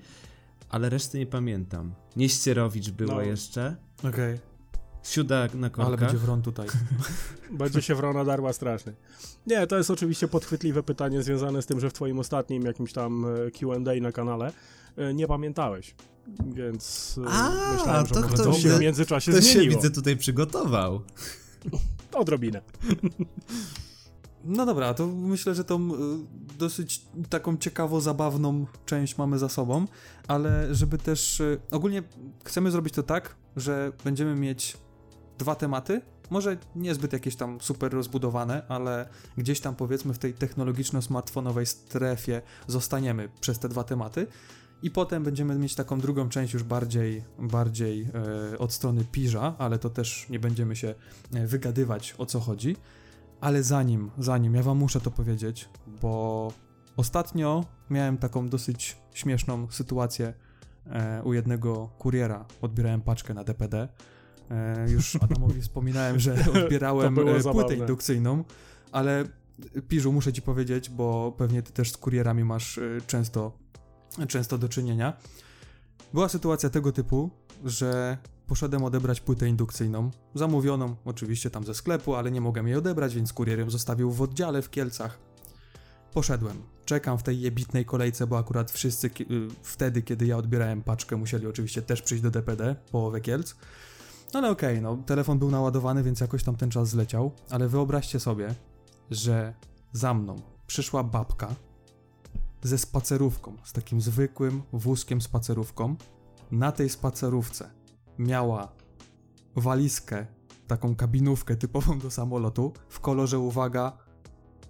ale 0.69 0.89
reszty 0.91 1.19
nie 1.19 1.27
pamiętam. 1.27 1.93
Nieścierowicz 2.17 2.91
było 2.91 3.15
No. 3.15 3.23
jeszcze. 3.23 3.77
Okej, 4.09 4.39
Siuda 5.03 5.49
na 5.55 5.61
ale 5.61 5.71
korkach. 5.71 5.99
będzie 6.01 6.19
wron 6.19 6.43
tutaj. 6.43 6.67
Będzie 7.51 7.83
się 7.83 7.95
wrona 7.95 8.25
darła 8.25 8.53
strasznie. 8.53 8.93
Nie, 9.47 9.67
to 9.67 9.77
jest 9.77 9.91
oczywiście 9.91 10.29
podchwytliwe 10.29 10.83
pytanie 10.83 11.23
związane 11.23 11.63
z 11.63 11.67
tym, 11.67 11.81
że 11.81 11.91
w 11.91 11.93
twoim 11.93 12.19
ostatnim 12.19 12.63
jakimś 12.63 12.93
tam 12.93 13.25
e, 13.47 13.51
Q&A 13.51 14.01
na 14.01 14.13
kanale 14.13 14.53
e, 14.97 15.15
nie 15.15 15.27
pamiętałeś. 15.27 15.95
Więc 16.47 17.19
e, 17.25 17.29
A, 17.31 17.73
myślałem, 17.73 18.07
że 18.07 18.15
to 18.15 18.21
może 18.21 18.35
kto 18.35 18.45
coś 18.45 18.63
się 18.63 18.69
w 18.69 18.81
międzyczasie 18.81 19.33
To 19.33 19.41
się 19.41 19.53
zmieniło. 19.53 19.77
widzę 19.77 19.91
tutaj 19.91 20.17
przygotował. 20.17 21.01
Odrobinę. 22.13 22.63
No 24.45 24.67
dobra, 24.67 24.95
to 24.95 25.07
myślę, 25.07 25.55
że 25.55 25.65
tą 25.65 25.89
dosyć 26.59 27.03
taką 27.31 27.57
ciekawo 27.57 28.01
zabawną 28.01 28.67
część 28.87 29.19
mamy 29.19 29.39
za 29.39 29.49
sobą, 29.49 29.87
ale 30.29 30.75
żeby 30.75 30.99
też 30.99 31.43
ogólnie 31.71 32.03
chcemy 32.45 32.71
zrobić 32.71 32.95
to 32.95 33.03
tak, 33.03 33.35
że 33.57 33.93
będziemy 34.05 34.35
mieć 34.35 34.77
dwa 35.43 35.55
tematy, 35.55 36.01
może 36.31 36.57
niezbyt 36.77 37.13
jakieś 37.13 37.37
tam 37.37 37.61
super 37.61 37.93
rozbudowane, 37.93 38.63
ale 38.69 39.09
gdzieś 39.37 39.61
tam 39.61 39.77
powiedzmy 39.77 40.15
w 40.15 40.19
tej 40.19 40.35
technologiczno-smartfonowej 40.35 41.67
strefie 41.67 42.43
zostaniemy 42.67 43.29
przez 43.41 43.59
te 43.59 43.69
dwa 43.69 43.85
tematy. 43.85 44.27
I 44.83 44.91
potem 44.91 45.25
będziemy 45.25 45.59
mieć 45.59 45.75
taką 45.75 46.01
drugą 46.01 46.29
część 46.29 46.55
już 46.55 46.63
bardziej, 46.63 47.25
bardziej 47.39 48.09
e, 48.55 48.59
od 48.59 48.73
strony 48.73 49.05
piża, 49.05 49.55
ale 49.59 49.79
to 49.79 49.91
też 49.91 50.27
nie 50.31 50.39
będziemy 50.39 50.77
się 50.77 50.95
e, 51.35 51.47
wygadywać 51.47 52.15
o 52.19 52.27
co 52.27 52.41
chodzi. 52.41 52.77
Ale 53.41 53.63
zanim, 53.63 54.11
zanim, 54.19 54.55
ja 54.55 54.63
wam 54.63 54.79
muszę 54.79 55.01
to 55.01 55.11
powiedzieć, 55.11 55.69
bo 56.03 56.53
ostatnio 56.97 57.65
miałem 57.91 58.19
taką 58.19 58.49
dosyć 58.49 58.97
śmieszną 59.15 59.71
sytuację 59.71 60.35
e, 60.87 61.23
u 61.23 61.33
jednego 61.33 61.91
kuriera. 61.99 62.45
Odbierałem 62.61 63.01
paczkę 63.01 63.35
na 63.35 63.45
DPD. 63.45 63.89
E, 64.53 64.91
już 64.91 65.17
Adamowi 65.17 65.63
wspominałem, 65.63 66.21
że 66.21 66.35
odbierałem 66.65 67.19
e, 67.19 67.23
płytę 67.23 67.43
zabawne. 67.43 67.77
indukcyjną, 67.77 68.45
ale 68.93 69.21
e, 69.77 69.83
Piżu, 69.83 70.13
muszę 70.13 70.33
ci 70.33 70.43
powiedzieć, 70.43 70.91
bo 70.91 71.35
pewnie 71.39 71.63
ty 71.63 71.73
też 71.73 71.93
z 71.93 71.97
kurierami 71.97 72.45
masz 72.45 72.81
często, 73.07 73.59
często 74.29 74.59
do 74.59 74.69
czynienia. 74.69 75.17
Była 76.15 76.29
sytuacja 76.29 76.71
tego 76.71 76.93
typu, 76.93 77.31
że 77.65 78.19
poszedłem 78.47 78.85
odebrać 78.85 79.21
płytę 79.21 79.49
indukcyjną, 79.49 80.11
zamówioną 80.35 80.97
oczywiście 81.05 81.51
tam 81.51 81.65
ze 81.65 81.75
sklepu, 81.75 82.15
ale 82.15 82.31
nie 82.31 82.41
mogłem 82.41 82.69
jej 82.69 82.77
odebrać, 82.77 83.15
więc 83.15 83.33
kurier 83.33 83.59
ją 83.59 83.71
zostawił 83.71 84.11
w 84.11 84.23
oddziale 84.23 84.63
w 84.63 84.71
Kielcach. 84.71 85.19
Poszedłem. 86.13 86.63
Czekam 86.85 87.19
w 87.19 87.23
tej 87.23 87.41
jebitnej 87.41 87.85
kolejce, 87.85 88.27
bo 88.27 88.39
akurat 88.39 88.71
wszyscy 88.71 89.07
y, 89.07 89.49
wtedy, 89.63 90.03
kiedy 90.03 90.27
ja 90.27 90.37
odbierałem 90.37 90.83
paczkę, 90.83 91.17
musieli 91.17 91.47
oczywiście 91.47 91.83
też 91.83 92.03
przyjść 92.03 92.23
do 92.23 92.31
DPD, 92.31 92.77
połowę 92.91 93.21
Kielc. 93.21 93.55
No 94.33 94.39
ale 94.39 94.51
okej, 94.51 94.83
no 94.83 94.97
telefon 94.97 95.39
był 95.39 95.51
naładowany, 95.51 96.03
więc 96.03 96.21
jakoś 96.21 96.45
tam 96.45 96.57
ten 96.57 96.71
czas 96.71 96.89
zleciał, 96.89 97.33
ale 97.51 97.69
wyobraźcie 97.69 98.21
sobie, 98.21 98.55
że 99.11 99.55
za 99.93 100.15
mną 100.15 100.37
przyszła 100.67 101.05
babka 101.05 101.55
ze 102.63 102.79
spacerówką, 102.79 103.57
z 103.65 103.73
takim 103.73 104.01
zwykłym 104.01 104.63
wózkiem 104.73 105.21
spacerówką. 105.21 105.97
Na 106.51 106.73
tej 106.73 106.89
spacerówce 106.89 107.71
miała 108.19 108.73
walizkę, 109.57 110.27
taką 110.67 110.97
kabinówkę 110.97 111.57
typową 111.57 111.99
do 111.99 112.11
samolotu, 112.11 112.73
w 112.89 113.01
kolorze, 113.01 113.39
uwaga, 113.39 113.99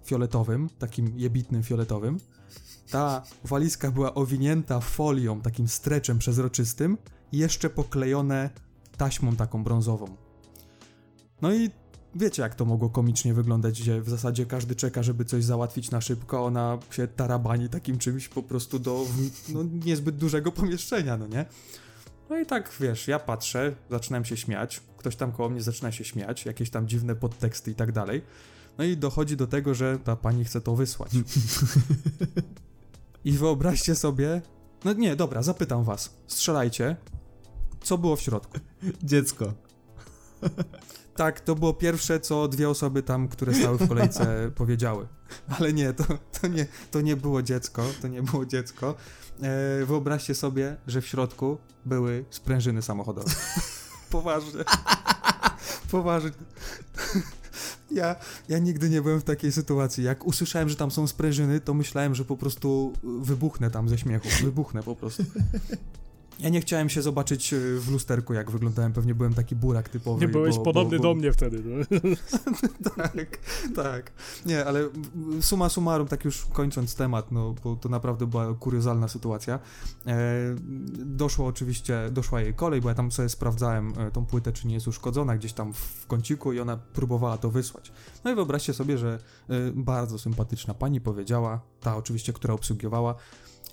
fioletowym, 0.05 0.69
takim 0.79 1.13
jebitnym 1.19 1.63
fioletowym. 1.63 2.17
Ta 2.91 3.23
walizka 3.43 3.91
była 3.91 4.13
owinięta 4.13 4.79
folią, 4.79 5.41
takim 5.41 5.67
streczem 5.67 6.19
przezroczystym 6.19 6.97
jeszcze 7.31 7.69
poklejone 7.69 8.49
taśmą 9.03 9.35
taką 9.35 9.63
brązową. 9.63 10.05
No 11.41 11.53
i 11.53 11.69
wiecie, 12.15 12.41
jak 12.41 12.55
to 12.55 12.65
mogło 12.65 12.89
komicznie 12.89 13.33
wyglądać, 13.33 13.81
gdzie 13.81 14.01
w 14.01 14.09
zasadzie 14.09 14.45
każdy 14.45 14.75
czeka, 14.75 15.03
żeby 15.03 15.25
coś 15.25 15.43
załatwić 15.43 15.91
na 15.91 16.01
szybko, 16.01 16.45
ona 16.45 16.77
się 16.91 17.07
tarabani 17.07 17.69
takim 17.69 17.97
czymś 17.97 18.27
po 18.27 18.43
prostu 18.43 18.79
do 18.79 19.05
no, 19.49 19.63
niezbyt 19.85 20.15
dużego 20.15 20.51
pomieszczenia, 20.51 21.17
no 21.17 21.27
nie? 21.27 21.45
No 22.29 22.39
i 22.39 22.45
tak, 22.45 22.71
wiesz, 22.79 23.07
ja 23.07 23.19
patrzę, 23.19 23.75
zaczynam 23.89 24.25
się 24.25 24.37
śmiać, 24.37 24.81
ktoś 24.97 25.15
tam 25.15 25.31
koło 25.31 25.49
mnie 25.49 25.61
zaczyna 25.61 25.91
się 25.91 26.03
śmiać, 26.03 26.45
jakieś 26.45 26.69
tam 26.69 26.87
dziwne 26.87 27.15
podteksty 27.15 27.71
i 27.71 27.75
tak 27.75 27.91
dalej. 27.91 28.21
No 28.77 28.83
i 28.83 28.97
dochodzi 28.97 29.37
do 29.37 29.47
tego, 29.47 29.73
że 29.73 29.99
ta 29.99 30.15
pani 30.15 30.45
chce 30.45 30.61
to 30.61 30.75
wysłać. 30.75 31.11
I 33.25 33.31
wyobraźcie 33.31 33.95
sobie, 33.95 34.41
no 34.85 34.93
nie, 34.93 35.15
dobra, 35.15 35.41
zapytam 35.41 35.83
was, 35.83 36.17
strzelajcie, 36.27 36.95
co 37.83 37.97
było 37.97 38.15
w 38.15 38.21
środku? 38.21 38.57
Dziecko. 39.03 39.53
Tak, 41.15 41.39
to 41.39 41.55
było 41.55 41.73
pierwsze, 41.73 42.19
co 42.19 42.47
dwie 42.47 42.69
osoby 42.69 43.03
tam, 43.03 43.27
które 43.27 43.53
stały 43.53 43.77
w 43.77 43.87
kolejce, 43.87 44.25
powiedziały. 44.55 45.07
Ale 45.59 45.73
nie, 45.73 45.93
to, 45.93 46.03
to, 46.41 46.47
nie, 46.47 46.65
to 46.91 47.01
nie 47.01 47.15
było 47.15 47.41
dziecko, 47.41 47.85
to 48.01 48.07
nie 48.07 48.23
było 48.23 48.45
dziecko. 48.45 48.95
E, 49.41 49.85
wyobraźcie 49.85 50.35
sobie, 50.35 50.77
że 50.87 51.01
w 51.01 51.07
środku 51.07 51.57
były 51.85 52.25
sprężyny 52.29 52.81
samochodowe. 52.81 53.31
Poważnie. 54.09 54.63
Poważnie. 55.91 56.31
Ja, 57.91 58.15
ja 58.49 58.59
nigdy 58.59 58.89
nie 58.89 59.01
byłem 59.01 59.21
w 59.21 59.23
takiej 59.23 59.51
sytuacji. 59.51 60.03
Jak 60.03 60.25
usłyszałem, 60.25 60.69
że 60.69 60.75
tam 60.75 60.91
są 60.91 61.07
sprężyny, 61.07 61.59
to 61.59 61.73
myślałem, 61.73 62.15
że 62.15 62.25
po 62.25 62.37
prostu 62.37 62.93
wybuchnę 63.03 63.71
tam 63.71 63.89
ze 63.89 63.97
śmiechu. 63.97 64.27
Wybuchnę 64.43 64.83
po 64.83 64.95
prostu. 64.95 65.23
Ja 66.39 66.49
nie 66.49 66.61
chciałem 66.61 66.89
się 66.89 67.01
zobaczyć 67.01 67.53
y, 67.53 67.79
w 67.79 67.91
lusterku, 67.91 68.33
jak 68.33 68.51
wyglądałem. 68.51 68.93
Pewnie 68.93 69.15
byłem 69.15 69.33
taki 69.33 69.55
burak 69.55 69.89
typowy. 69.89 70.21
Nie 70.21 70.27
byłeś 70.27 70.55
bo- 70.55 70.63
podobny 70.63 70.97
bo, 70.97 71.03
bo, 71.03 71.09
do 71.09 71.15
mnie 71.15 71.33
wtedy. 71.33 71.63
No. 71.65 71.85
tak, 72.95 73.37
tak. 73.75 74.11
Nie, 74.45 74.65
ale 74.65 74.89
suma 75.41 75.69
summarum, 75.69 76.07
tak 76.07 76.25
już 76.25 76.45
kończąc 76.45 76.95
temat, 76.95 77.31
no 77.31 77.55
bo 77.63 77.75
to 77.75 77.89
naprawdę 77.89 78.27
była 78.27 78.53
kuriozalna 78.53 79.07
sytuacja. 79.07 79.59
E, 80.07 80.15
doszło 81.05 81.47
oczywiście, 81.47 82.09
doszła 82.11 82.41
jej 82.41 82.53
kolej, 82.53 82.81
bo 82.81 82.89
ja 82.89 82.95
tam 82.95 83.11
sobie 83.11 83.29
sprawdzałem 83.29 83.93
e, 83.97 84.11
tą 84.11 84.25
płytę, 84.25 84.51
czy 84.51 84.67
nie 84.67 84.73
jest 84.73 84.87
uszkodzona 84.87 85.37
gdzieś 85.37 85.53
tam 85.53 85.73
w 85.73 86.07
kąciku 86.07 86.53
i 86.53 86.59
ona 86.59 86.77
próbowała 86.77 87.37
to 87.37 87.51
wysłać. 87.51 87.91
No 88.23 88.31
i 88.31 88.35
wyobraźcie 88.35 88.73
sobie, 88.73 88.97
że 88.97 89.19
e, 89.49 89.53
bardzo 89.73 90.19
sympatyczna 90.19 90.73
pani 90.73 91.01
powiedziała, 91.01 91.61
ta 91.81 91.97
oczywiście, 91.97 92.33
która 92.33 92.53
obsługiwała, 92.53 93.15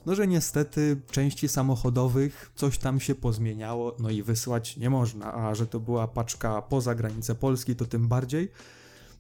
no 0.07 0.15
że 0.15 0.27
niestety 0.27 1.01
części 1.11 1.49
samochodowych 1.49 2.53
coś 2.55 2.79
tam 2.79 3.01
się 3.01 3.15
pozmieniało, 3.15 3.97
no 3.99 4.11
i 4.11 4.23
wysłać 4.23 4.77
nie 4.77 4.91
można, 4.91 5.35
a 5.35 5.55
że 5.55 5.67
to 5.67 5.81
była 5.81 6.09
paczka 6.09 6.63
poza 6.63 6.95
granicę 6.95 7.35
Polski, 7.35 7.77
to 7.77 7.85
tym 7.85 8.09
bardziej. 8.09 8.53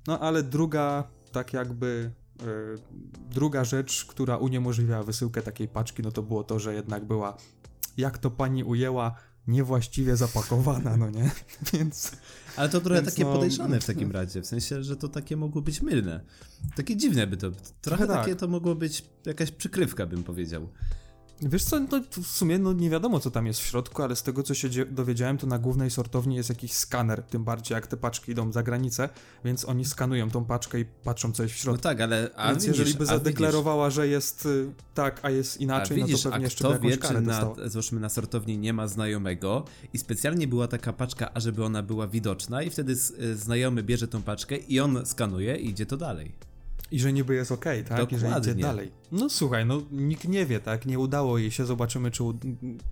No 0.06 0.20
ale 0.20 0.42
druga, 0.42 1.04
tak 1.32 1.52
jakby 1.52 2.10
e, 2.40 2.44
druga 3.30 3.64
rzecz, 3.64 4.04
która 4.04 4.36
uniemożliwiała 4.36 5.02
wysyłkę 5.02 5.42
takiej 5.42 5.68
paczki, 5.68 6.02
no 6.02 6.12
to 6.12 6.22
było 6.22 6.44
to, 6.44 6.58
że 6.58 6.74
jednak 6.74 7.04
była, 7.04 7.36
jak 7.96 8.18
to 8.18 8.30
pani 8.30 8.64
ujęła, 8.64 9.14
niewłaściwie 9.48 10.16
zapakowana, 10.16 10.96
no 10.96 11.10
nie? 11.10 11.30
Więc 11.72 12.12
Ale 12.56 12.68
to 12.68 12.80
trochę 12.80 13.02
Więc 13.02 13.14
takie 13.14 13.24
no- 13.24 13.32
podejrzane 13.32 13.80
w 13.80 13.84
takim 13.84 14.10
razie, 14.12 14.42
w 14.42 14.46
sensie, 14.46 14.82
że 14.82 14.96
to 14.96 15.08
takie 15.08 15.36
mogło 15.36 15.62
być 15.62 15.82
mylne. 15.82 16.20
Takie 16.76 16.96
dziwne 16.96 17.26
by 17.26 17.36
to, 17.36 17.50
trochę 17.50 17.72
Trochę 17.80 18.06
tak. 18.06 18.16
takie 18.16 18.36
to 18.36 18.48
mogło 18.48 18.74
być 18.74 19.04
jakaś 19.26 19.50
przykrywka, 19.50 20.06
bym 20.06 20.22
powiedział. 20.24 20.68
Wiesz 21.42 21.64
co, 21.64 21.80
no, 21.80 22.00
w 22.22 22.26
sumie 22.26 22.58
no, 22.58 22.72
nie 22.72 22.90
wiadomo, 22.90 23.20
co 23.20 23.30
tam 23.30 23.46
jest 23.46 23.60
w 23.60 23.66
środku, 23.66 24.02
ale 24.02 24.16
z 24.16 24.22
tego, 24.22 24.42
co 24.42 24.54
się 24.54 24.68
dowiedziałem, 24.90 25.38
to 25.38 25.46
na 25.46 25.58
głównej 25.58 25.90
sortowni 25.90 26.36
jest 26.36 26.48
jakiś 26.48 26.72
skaner, 26.72 27.22
tym 27.22 27.44
bardziej 27.44 27.74
jak 27.74 27.86
te 27.86 27.96
paczki 27.96 28.32
idą 28.32 28.52
za 28.52 28.62
granicę, 28.62 29.08
więc 29.44 29.64
oni 29.64 29.84
skanują 29.84 30.30
tą 30.30 30.44
paczkę 30.44 30.80
i 30.80 30.84
patrzą, 30.84 31.32
co 31.32 31.42
jest 31.42 31.54
w 31.54 31.58
środku. 31.58 31.78
No 31.78 31.82
tak, 31.82 32.00
ale... 32.00 32.30
A 32.36 32.50
więc 32.50 32.64
widzisz, 32.64 32.78
jeżeli 32.78 32.98
by 32.98 33.06
zadeklarowała, 33.06 33.86
widzisz, 33.86 33.96
że 33.96 34.08
jest 34.08 34.46
y, 34.46 34.72
tak, 34.94 35.20
a 35.22 35.30
jest 35.30 35.60
inaczej, 35.60 36.02
a 36.02 36.06
widzisz, 36.06 36.24
no 36.24 36.30
to 36.30 36.32
pewnie 36.32 36.44
jeszcze 36.44 36.68
by 36.68 36.88
jakąś 36.88 36.98
karę 36.98 37.20
na, 37.20 37.54
załóżmy, 37.64 38.00
na 38.00 38.08
sortowni 38.08 38.58
nie 38.58 38.72
ma 38.72 38.88
znajomego 38.88 39.64
i 39.92 39.98
specjalnie 39.98 40.48
była 40.48 40.68
taka 40.68 40.92
paczka, 40.92 41.34
ażeby 41.34 41.64
ona 41.64 41.82
była 41.82 42.06
widoczna 42.06 42.62
i 42.62 42.70
wtedy 42.70 42.92
y, 42.92 43.36
znajomy 43.36 43.82
bierze 43.82 44.08
tą 44.08 44.22
paczkę 44.22 44.56
i 44.56 44.80
on 44.80 45.06
skanuje 45.06 45.56
i 45.56 45.68
idzie 45.68 45.86
to 45.86 45.96
dalej. 45.96 46.49
I 46.90 47.00
że 47.00 47.12
niby 47.12 47.34
jest 47.34 47.52
okej, 47.52 47.80
okay, 47.80 47.88
tak? 47.88 47.98
Dokładnie. 47.98 48.28
I 48.28 48.44
że 48.44 48.52
idzie 48.52 48.62
dalej. 48.62 48.92
No 49.12 49.30
słuchaj, 49.30 49.66
no 49.66 49.82
nikt 49.90 50.28
nie 50.28 50.46
wie, 50.46 50.60
tak? 50.60 50.86
Nie 50.86 50.98
udało 50.98 51.38
jej 51.38 51.50
się, 51.50 51.66
zobaczymy, 51.66 52.10
czy... 52.10 52.24
U... 52.24 52.38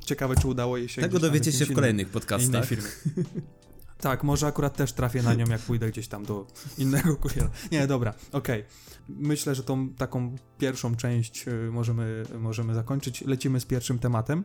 Ciekawe, 0.00 0.34
czy 0.36 0.48
udało 0.48 0.76
jej 0.76 0.88
się... 0.88 1.02
Tego 1.02 1.18
dowiecie 1.18 1.52
się 1.52 1.66
w 1.66 1.72
kolejnych 1.72 2.08
podcastach. 2.08 2.68
tak, 4.00 4.24
może 4.24 4.46
akurat 4.46 4.76
też 4.76 4.92
trafię 4.92 5.22
na 5.22 5.34
nią, 5.34 5.46
jak 5.46 5.60
pójdę 5.60 5.88
gdzieś 5.88 6.08
tam 6.08 6.24
do 6.24 6.46
innego 6.78 7.16
kuriera. 7.16 7.50
Nie, 7.72 7.86
dobra, 7.86 8.14
okej. 8.32 8.60
Okay. 8.60 8.72
Myślę, 9.08 9.54
że 9.54 9.62
tą 9.62 9.88
taką 9.88 10.36
pierwszą 10.58 10.96
część 10.96 11.48
y, 11.48 11.70
możemy, 11.70 12.22
możemy 12.38 12.74
zakończyć. 12.74 13.22
Lecimy 13.22 13.60
z 13.60 13.64
pierwszym 13.64 13.98
tematem. 13.98 14.44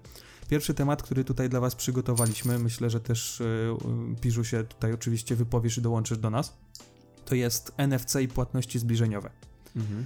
Pierwszy 0.50 0.74
temat, 0.74 1.04
który 1.04 1.24
tutaj 1.24 1.50
dla 1.50 1.60
Was 1.60 1.76
przygotowaliśmy, 1.76 2.60
myślę, 2.60 2.89
że 2.89 3.00
też 3.00 3.42
yy, 4.10 4.16
Piżu 4.22 4.44
się 4.44 4.63
tutaj 4.63 4.94
oczywiście 4.94 5.36
wypowiesz 5.36 5.78
i 5.78 5.82
dołączysz 5.82 6.18
do 6.18 6.30
nas 6.30 6.58
to 7.26 7.36
jest 7.36 7.74
NFC 7.78 8.16
i 8.22 8.28
płatności 8.28 8.80
zbliżeniowe. 8.80 9.30
Mhm. 9.76 10.06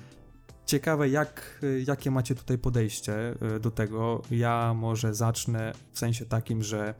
Ciekawe, 0.65 1.09
jak, 1.09 1.61
jakie 1.85 2.11
macie 2.11 2.35
tutaj 2.35 2.57
podejście 2.57 3.13
e, 3.55 3.59
do 3.59 3.71
tego. 3.71 4.21
Ja 4.31 4.73
może 4.73 5.13
zacznę 5.13 5.73
w 5.91 5.99
sensie 5.99 6.25
takim, 6.25 6.63
że 6.63 6.93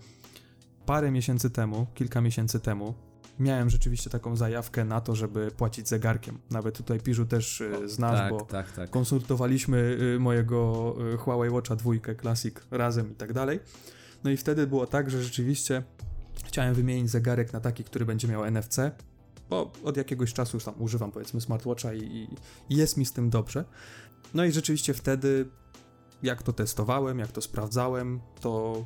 parę 0.86 1.12
miesięcy 1.12 1.50
temu, 1.50 1.88
kilka 1.94 2.22
miesięcy 2.22 2.60
temu, 2.60 2.94
miałem 3.40 3.70
rzeczywiście 3.70 4.10
taką 4.10 4.36
zajawkę 4.36 4.86
na 4.86 5.02
to, 5.02 5.16
żeby 5.16 5.52
płacić 5.52 5.90
zegarkiem. 5.90 6.40
Nawet 6.50 6.78
tutaj 6.78 7.00
Piżu 7.00 7.26
też 7.26 7.62
e, 7.62 7.90
znasz, 7.90 8.20
tak, 8.20 8.30
bo 8.30 8.42
tak, 8.42 8.72
tak. 8.72 8.90
konsultowaliśmy 8.90 9.98
e, 10.16 10.20
mojego 10.20 10.96
Huawei 11.20 11.50
Watcha 11.50 11.76
2 11.76 11.92
Classic 12.22 12.56
razem 12.72 13.12
i 13.12 13.16
tak 13.16 13.34
dalej. 13.34 13.60
No 14.24 14.32
i 14.32 14.38
wtedy 14.38 14.68
było 14.68 14.88
tak, 14.88 15.10
że 15.10 15.24
rzeczywiście 15.24 15.84
chciałem 16.46 16.74
wymienić 16.74 17.10
zegarek 17.10 17.54
na 17.54 17.60
taki, 17.60 17.84
który 17.84 18.06
będzie 18.06 18.28
miał 18.28 18.52
NFC 18.52 18.80
bo 19.50 19.72
od 19.84 19.98
jakiegoś 19.98 20.34
czasu 20.34 20.58
już 20.58 20.64
tam 20.64 20.76
używam 20.80 21.12
powiedzmy 21.12 21.42
smartwatcha 21.42 21.94
i, 21.94 22.28
i 22.70 22.76
jest 22.76 22.98
mi 22.98 23.06
z 23.06 23.14
tym 23.14 23.30
dobrze. 23.30 23.66
No 24.34 24.46
i 24.46 24.52
rzeczywiście 24.52 24.94
wtedy, 24.94 25.50
jak 26.24 26.44
to 26.44 26.54
testowałem, 26.54 27.20
jak 27.20 27.32
to 27.32 27.42
sprawdzałem, 27.42 28.22
to 28.42 28.86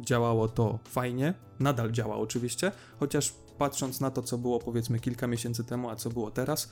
działało 0.00 0.48
to 0.48 0.78
fajnie, 0.84 1.34
nadal 1.60 1.92
działa 1.92 2.16
oczywiście, 2.16 2.72
chociaż 3.00 3.34
patrząc 3.58 4.00
na 4.00 4.10
to, 4.10 4.22
co 4.22 4.38
było 4.38 4.58
powiedzmy 4.58 5.00
kilka 5.00 5.26
miesięcy 5.26 5.64
temu, 5.64 5.90
a 5.90 5.96
co 5.96 6.10
było 6.10 6.30
teraz, 6.30 6.70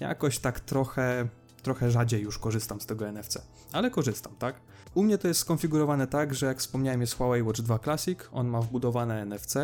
jakoś 0.00 0.38
tak 0.38 0.60
trochę, 0.60 1.28
trochę 1.62 1.90
rzadziej 1.90 2.22
już 2.22 2.38
korzystam 2.38 2.80
z 2.80 2.86
tego 2.86 3.12
NFC. 3.12 3.42
Ale 3.72 3.90
korzystam, 3.90 4.36
tak? 4.38 4.60
U 4.94 5.02
mnie 5.02 5.18
to 5.18 5.28
jest 5.28 5.40
skonfigurowane 5.40 6.06
tak, 6.06 6.34
że 6.34 6.46
jak 6.46 6.58
wspomniałem 6.58 7.00
jest 7.00 7.16
Huawei 7.16 7.42
Watch 7.42 7.60
2 7.60 7.78
Classic, 7.78 8.18
on 8.32 8.48
ma 8.48 8.60
wbudowane 8.60 9.26
NFC, 9.26 9.56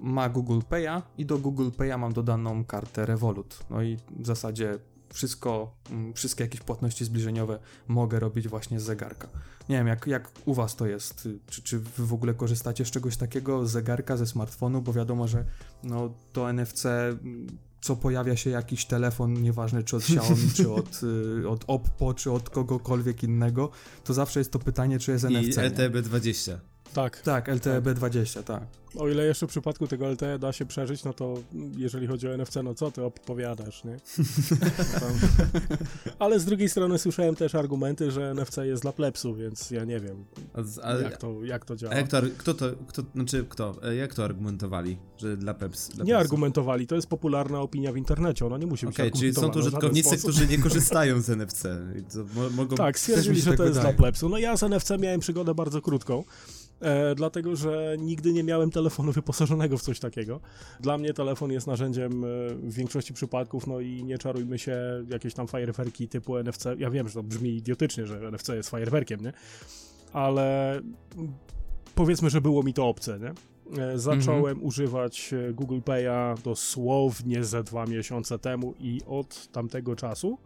ma 0.00 0.28
Google 0.28 0.58
Pay'a 0.70 1.02
i 1.18 1.26
do 1.26 1.38
Google 1.38 1.68
Pay'a 1.68 1.98
mam 1.98 2.12
dodaną 2.12 2.64
kartę 2.64 3.06
Revolut. 3.06 3.64
No 3.70 3.82
i 3.82 3.96
w 4.10 4.26
zasadzie 4.26 4.78
wszystko, 5.12 5.74
mm, 5.90 6.14
wszystkie 6.14 6.44
jakieś 6.44 6.60
płatności 6.60 7.04
zbliżeniowe 7.04 7.58
mogę 7.88 8.20
robić 8.20 8.48
właśnie 8.48 8.80
z 8.80 8.82
zegarka. 8.82 9.28
Nie 9.68 9.76
wiem, 9.76 9.86
jak, 9.86 10.06
jak 10.06 10.30
u 10.44 10.54
was 10.54 10.76
to 10.76 10.86
jest, 10.86 11.28
czy, 11.46 11.62
czy 11.62 11.78
wy 11.78 12.06
w 12.06 12.12
ogóle 12.12 12.34
korzystacie 12.34 12.84
z 12.84 12.90
czegoś 12.90 13.16
takiego, 13.16 13.66
z 13.66 13.70
zegarka, 13.70 14.16
ze 14.16 14.26
smartfonu, 14.26 14.82
bo 14.82 14.92
wiadomo, 14.92 15.28
że 15.28 15.44
no, 15.82 16.14
to 16.32 16.52
NFC 16.52 16.86
co 17.80 17.96
pojawia 17.96 18.36
się 18.36 18.50
jakiś 18.50 18.86
telefon, 18.86 19.42
nieważne 19.42 19.82
czy 19.82 19.96
od 19.96 20.02
Xiaomi, 20.02 20.50
czy 20.56 20.72
od, 20.72 21.00
y, 21.42 21.48
od 21.48 21.64
Oppo, 21.66 22.14
czy 22.14 22.32
od 22.32 22.50
kogokolwiek 22.50 23.22
innego, 23.22 23.70
to 24.04 24.14
zawsze 24.14 24.40
jest 24.40 24.52
to 24.52 24.58
pytanie, 24.58 24.98
czy 24.98 25.12
jest 25.12 25.24
NFC. 25.24 25.56
I 25.56 25.60
LTB20. 25.60 26.58
Tak. 26.94 27.20
Tak, 27.20 27.48
LTE 27.48 27.82
B20, 27.82 28.42
tak. 28.42 28.62
O 28.96 29.08
ile 29.08 29.24
jeszcze 29.24 29.46
w 29.46 29.50
przypadku 29.50 29.86
tego 29.86 30.08
LTE 30.08 30.38
da 30.38 30.52
się 30.52 30.66
przeżyć, 30.66 31.04
no 31.04 31.12
to 31.12 31.34
jeżeli 31.76 32.06
chodzi 32.06 32.28
o 32.28 32.36
NFC, 32.36 32.56
no 32.64 32.74
co 32.74 32.90
ty 32.90 33.04
opowiadasz, 33.04 33.84
nie? 33.84 33.96
Ale 36.18 36.40
z 36.40 36.44
drugiej 36.44 36.68
strony 36.68 36.98
słyszałem 36.98 37.34
też 37.34 37.54
argumenty, 37.54 38.10
że 38.10 38.34
NFC 38.34 38.56
jest 38.56 38.82
dla 38.82 38.92
plepsu, 38.92 39.34
więc 39.34 39.70
ja 39.70 39.84
nie 39.84 40.00
wiem, 40.00 40.24
a, 40.82 40.92
jak, 40.92 41.16
to, 41.16 41.44
jak 41.44 41.64
to 41.64 41.76
działa. 41.76 41.94
A 41.94 41.96
jak 41.96 42.08
to, 42.08 42.22
kto 42.38 42.54
to, 42.54 42.66
kto, 42.88 43.02
znaczy 43.14 43.46
kto, 43.48 43.74
e, 43.82 43.94
jak 43.94 44.14
to 44.14 44.24
argumentowali, 44.24 44.98
że 45.18 45.36
dla 45.36 45.54
peps? 45.54 45.88
Dla 45.88 46.04
nie 46.04 46.12
pepsu? 46.12 46.20
argumentowali, 46.20 46.86
to 46.86 46.94
jest 46.94 47.08
popularna 47.08 47.60
opinia 47.60 47.92
w 47.92 47.96
internecie, 47.96 48.46
ona 48.46 48.58
nie 48.58 48.66
musi 48.66 48.86
być 48.86 48.94
okay, 48.94 49.10
czyli 49.10 49.34
są 49.34 49.50
to 49.50 49.58
użytkownicy, 49.58 50.18
którzy 50.18 50.46
nie 50.46 50.58
korzystają 50.68 51.20
z 51.20 51.28
NFC. 51.28 51.62
mogą... 52.56 52.76
Tak, 52.76 52.98
stwierdzili, 52.98 53.40
że 53.40 53.56
to 53.56 53.64
jest 53.64 53.76
wydaje. 53.76 53.94
dla 53.94 54.02
plepsu. 54.02 54.28
No 54.28 54.38
ja 54.38 54.56
z 54.56 54.62
NFC 54.62 54.90
miałem 54.98 55.20
przygodę 55.20 55.54
bardzo 55.54 55.82
krótką. 55.82 56.24
E, 56.80 57.14
dlatego, 57.14 57.56
że 57.56 57.96
nigdy 57.98 58.32
nie 58.32 58.44
miałem 58.44 58.70
telefonu 58.70 59.12
wyposażonego 59.12 59.78
w 59.78 59.82
coś 59.82 60.00
takiego. 60.00 60.40
Dla 60.80 60.98
mnie 60.98 61.14
telefon 61.14 61.52
jest 61.52 61.66
narzędziem 61.66 62.24
e, 62.24 62.26
w 62.54 62.74
większości 62.74 63.14
przypadków, 63.14 63.66
no 63.66 63.80
i 63.80 64.04
nie 64.04 64.18
czarujmy 64.18 64.58
się, 64.58 64.76
jakieś 65.08 65.34
tam 65.34 65.48
fajerwerki 65.48 66.08
typu 66.08 66.38
NFC. 66.38 66.64
Ja 66.78 66.90
wiem, 66.90 67.08
że 67.08 67.14
to 67.14 67.22
brzmi 67.22 67.50
idiotycznie, 67.50 68.06
że 68.06 68.30
NFC 68.30 68.48
jest 68.48 68.70
fajerwerkiem, 68.70 69.20
nie? 69.20 69.32
Ale 70.12 70.80
powiedzmy, 71.94 72.30
że 72.30 72.40
było 72.40 72.62
mi 72.62 72.74
to 72.74 72.88
obce, 72.88 73.18
nie? 73.18 73.32
E, 73.82 73.98
zacząłem 73.98 74.52
mhm. 74.52 74.66
używać 74.66 75.32
e, 75.32 75.52
Google 75.52 75.78
Pay'a 75.78 76.38
dosłownie 76.42 77.44
ze 77.44 77.64
dwa 77.64 77.86
miesiące 77.86 78.38
temu 78.38 78.74
i 78.80 79.00
od 79.06 79.48
tamtego 79.52 79.96
czasu 79.96 80.38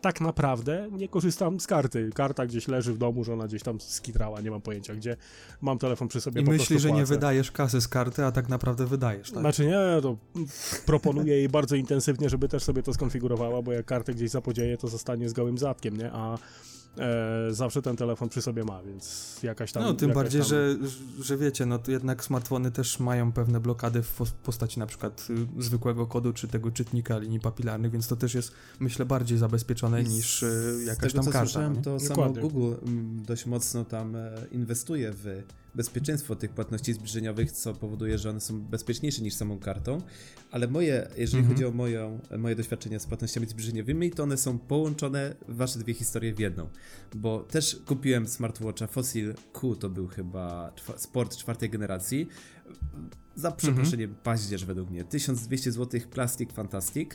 tak 0.00 0.20
naprawdę 0.20 0.88
nie 0.92 1.08
korzystam 1.08 1.60
z 1.60 1.66
karty. 1.66 2.10
Karta 2.14 2.46
gdzieś 2.46 2.68
leży 2.68 2.92
w 2.92 2.98
domu, 2.98 3.24
że 3.24 3.32
ona 3.32 3.46
gdzieś 3.46 3.62
tam 3.62 3.80
skitrała, 3.80 4.40
nie 4.40 4.50
mam 4.50 4.60
pojęcia 4.60 4.94
gdzie. 4.94 5.16
Mam 5.60 5.78
telefon 5.78 6.08
przy 6.08 6.20
sobie, 6.20 6.40
I 6.40 6.44
myślisz, 6.44 6.82
że 6.82 6.92
nie 6.92 7.04
wydajesz 7.04 7.52
kasy 7.52 7.80
z 7.80 7.88
karty, 7.88 8.24
a 8.24 8.32
tak 8.32 8.48
naprawdę 8.48 8.86
wydajesz, 8.86 9.30
tak? 9.30 9.40
Znaczy 9.40 9.66
nie, 9.66 10.02
to 10.02 10.16
proponuję 10.86 11.36
jej 11.36 11.48
bardzo 11.48 11.76
intensywnie, 11.76 12.28
żeby 12.28 12.48
też 12.48 12.62
sobie 12.62 12.82
to 12.82 12.94
skonfigurowała, 12.94 13.62
bo 13.62 13.72
jak 13.72 13.86
kartę 13.86 14.14
gdzieś 14.14 14.30
zapodzieje, 14.30 14.76
to 14.76 14.88
zostanie 14.88 15.28
z 15.28 15.32
gołym 15.32 15.58
zatkiem, 15.58 15.96
nie? 15.96 16.12
A 16.12 16.38
e, 16.98 17.48
zawsze 17.50 17.82
ten 17.82 17.96
telefon 17.96 18.28
przy 18.28 18.42
sobie 18.42 18.64
ma, 18.64 18.82
więc 18.82 19.36
jakaś 19.42 19.72
tam... 19.72 19.82
No, 19.82 19.94
tym 19.94 20.12
bardziej, 20.12 20.40
tam... 20.40 20.50
że, 20.50 20.76
że 21.20 21.36
wiecie, 21.36 21.66
no 21.66 21.78
to 21.78 21.90
jednak 21.90 22.24
smartfony 22.24 22.70
też 22.70 23.00
mają 23.00 23.32
pewne 23.32 23.60
blokady 23.60 24.02
w 24.02 24.32
postaci 24.44 24.78
na 24.78 24.86
przykład 24.86 25.28
y, 25.58 25.62
zwykłego 25.62 26.06
kodu, 26.06 26.32
czy 26.32 26.48
tego 26.48 26.70
czytnika 26.70 27.18
linii 27.18 27.40
papilarnych, 27.40 27.92
więc 27.92 28.08
to 28.08 28.16
też 28.16 28.34
jest, 28.34 28.52
myślę, 28.80 29.04
bardziej 29.04 29.38
zabezpieczone 29.38 29.87
niż 29.90 30.42
y, 30.42 30.82
jakaś 30.86 31.12
tego, 31.12 31.24
tam 31.24 31.32
karta. 31.32 31.46
Słyszałem, 31.46 31.82
to 31.82 32.00
samo 32.00 32.32
Google 32.32 32.74
mm, 32.86 33.22
dość 33.22 33.46
mocno 33.46 33.84
tam 33.84 34.16
e, 34.16 34.32
inwestuje 34.52 35.12
w 35.12 35.42
bezpieczeństwo 35.74 36.36
tych 36.36 36.50
płatności 36.50 36.94
zbliżeniowych, 36.94 37.52
co 37.52 37.74
powoduje, 37.74 38.18
że 38.18 38.30
one 38.30 38.40
są 38.40 38.60
bezpieczniejsze 38.60 39.22
niż 39.22 39.34
samą 39.34 39.58
kartą, 39.58 40.02
ale 40.50 40.68
moje, 40.68 41.08
jeżeli 41.16 41.38
mhm. 41.38 41.54
chodzi 41.54 41.64
o 41.64 41.70
moją, 41.70 42.20
moje 42.38 42.56
doświadczenia 42.56 42.98
z 42.98 43.06
płatnościami 43.06 43.46
zbliżeniowymi, 43.46 44.10
to 44.10 44.22
one 44.22 44.36
są 44.36 44.58
połączone, 44.58 45.34
wasze 45.48 45.78
dwie 45.78 45.94
historie 45.94 46.34
w 46.34 46.38
jedną, 46.38 46.68
bo 47.14 47.40
też 47.40 47.76
kupiłem 47.86 48.28
smartwatcha 48.28 48.86
Fossil 48.86 49.34
Q, 49.52 49.76
to 49.76 49.90
był 49.90 50.06
chyba 50.06 50.72
sport 50.96 51.36
czwartej 51.36 51.70
generacji, 51.70 52.28
za 53.38 53.50
przeproszeniem 53.50 54.10
mhm. 54.10 54.24
paździerz 54.24 54.64
według 54.64 54.90
mnie. 54.90 55.04
1200 55.04 55.72
zł 55.72 56.00
Plastic 56.10 56.52
Fantastic. 56.52 57.10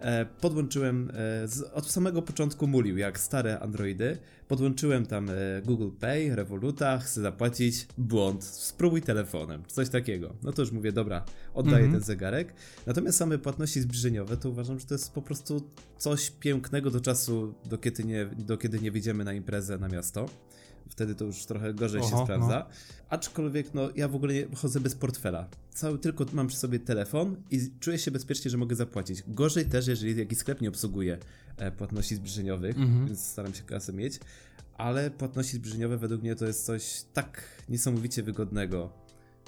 E, 0.00 0.26
podłączyłem 0.26 1.10
e, 1.10 1.48
z, 1.48 1.62
od 1.62 1.90
samego 1.90 2.22
początku 2.22 2.66
mulił, 2.66 2.98
jak 2.98 3.20
stare 3.20 3.60
Androidy. 3.60 4.18
Podłączyłem 4.48 5.06
tam 5.06 5.30
e, 5.30 5.34
Google 5.64 5.90
Pay, 6.00 6.36
Revoluta, 6.36 6.98
chcę 6.98 7.20
zapłacić, 7.20 7.86
błąd, 7.98 8.44
spróbuj 8.44 9.02
telefonem, 9.02 9.62
coś 9.66 9.88
takiego. 9.88 10.34
No 10.42 10.52
to 10.52 10.62
już 10.62 10.72
mówię, 10.72 10.92
dobra, 10.92 11.24
oddaję 11.54 11.84
mhm. 11.84 11.92
ten 11.92 12.02
zegarek. 12.02 12.54
Natomiast 12.86 13.18
same 13.18 13.38
płatności 13.38 13.80
zbliżeniowe, 13.80 14.36
to 14.36 14.50
uważam, 14.50 14.78
że 14.78 14.86
to 14.86 14.94
jest 14.94 15.12
po 15.12 15.22
prostu 15.22 15.70
coś 15.98 16.30
pięknego 16.30 16.90
do 16.90 17.00
czasu, 17.00 17.54
do 17.64 17.78
kiedy 17.78 18.04
nie, 18.04 18.26
do 18.26 18.58
kiedy 18.58 18.80
nie 18.80 18.90
wyjdziemy 18.90 19.24
na 19.24 19.32
imprezę 19.32 19.78
na 19.78 19.88
miasto 19.88 20.28
wtedy 20.88 21.14
to 21.14 21.24
już 21.24 21.46
trochę 21.46 21.74
gorzej 21.74 22.00
Oho, 22.00 22.10
się 22.10 22.24
sprawdza. 22.24 22.66
No. 22.68 22.74
Aczkolwiek, 23.08 23.74
no, 23.74 23.88
ja 23.96 24.08
w 24.08 24.14
ogóle 24.14 24.34
nie 24.34 24.46
chodzę 24.56 24.80
bez 24.80 24.94
portfela. 24.94 25.48
Cały 25.70 25.98
tylko 25.98 26.26
mam 26.32 26.46
przy 26.46 26.56
sobie 26.56 26.78
telefon 26.78 27.36
i 27.50 27.70
czuję 27.80 27.98
się 27.98 28.10
bezpiecznie, 28.10 28.50
że 28.50 28.56
mogę 28.56 28.76
zapłacić. 28.76 29.22
Gorzej 29.28 29.66
też, 29.66 29.86
jeżeli 29.86 30.18
jakiś 30.18 30.38
sklep 30.38 30.60
nie 30.60 30.68
obsługuje 30.68 31.18
e, 31.56 31.70
płatności 31.70 32.14
zbliżeniowych, 32.14 32.76
mhm. 32.76 33.06
więc 33.06 33.24
staram 33.24 33.54
się 33.54 33.62
kasę 33.62 33.92
mieć. 33.92 34.20
Ale 34.76 35.10
płatności 35.10 35.56
zbliżeniowe 35.56 35.98
według 35.98 36.22
mnie 36.22 36.36
to 36.36 36.46
jest 36.46 36.64
coś 36.64 37.02
tak 37.12 37.42
niesamowicie 37.68 38.22
wygodnego, 38.22 38.92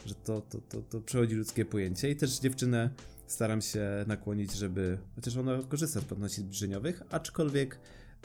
że 0.07 0.14
to, 0.14 0.40
to, 0.40 0.59
to, 0.61 0.83
to 0.83 1.00
przechodzi 1.00 1.35
ludzkie 1.35 1.64
pojęcie. 1.64 2.11
I 2.11 2.16
też 2.16 2.38
dziewczynę 2.38 2.90
staram 3.26 3.62
się 3.62 4.05
nakłonić, 4.07 4.53
żeby, 4.53 4.98
chociaż 5.14 5.37
ona 5.37 5.59
korzysta 5.68 6.00
z 6.00 6.05
płatności 6.05 6.40
zbliżeniowych, 6.40 7.03
aczkolwiek 7.11 7.79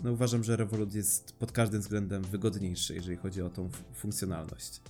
no 0.04 0.12
uważam, 0.12 0.44
że 0.44 0.56
Revolut 0.56 0.94
jest 0.94 1.36
pod 1.40 1.52
każdym 1.52 1.82
względem 1.82 2.24
wygodniejszy, 2.24 2.96
jeżeli 2.96 3.18
chodzi 3.18 3.42
o 3.42 3.50
tą 3.50 3.70
funkcjonalność. 3.94 4.82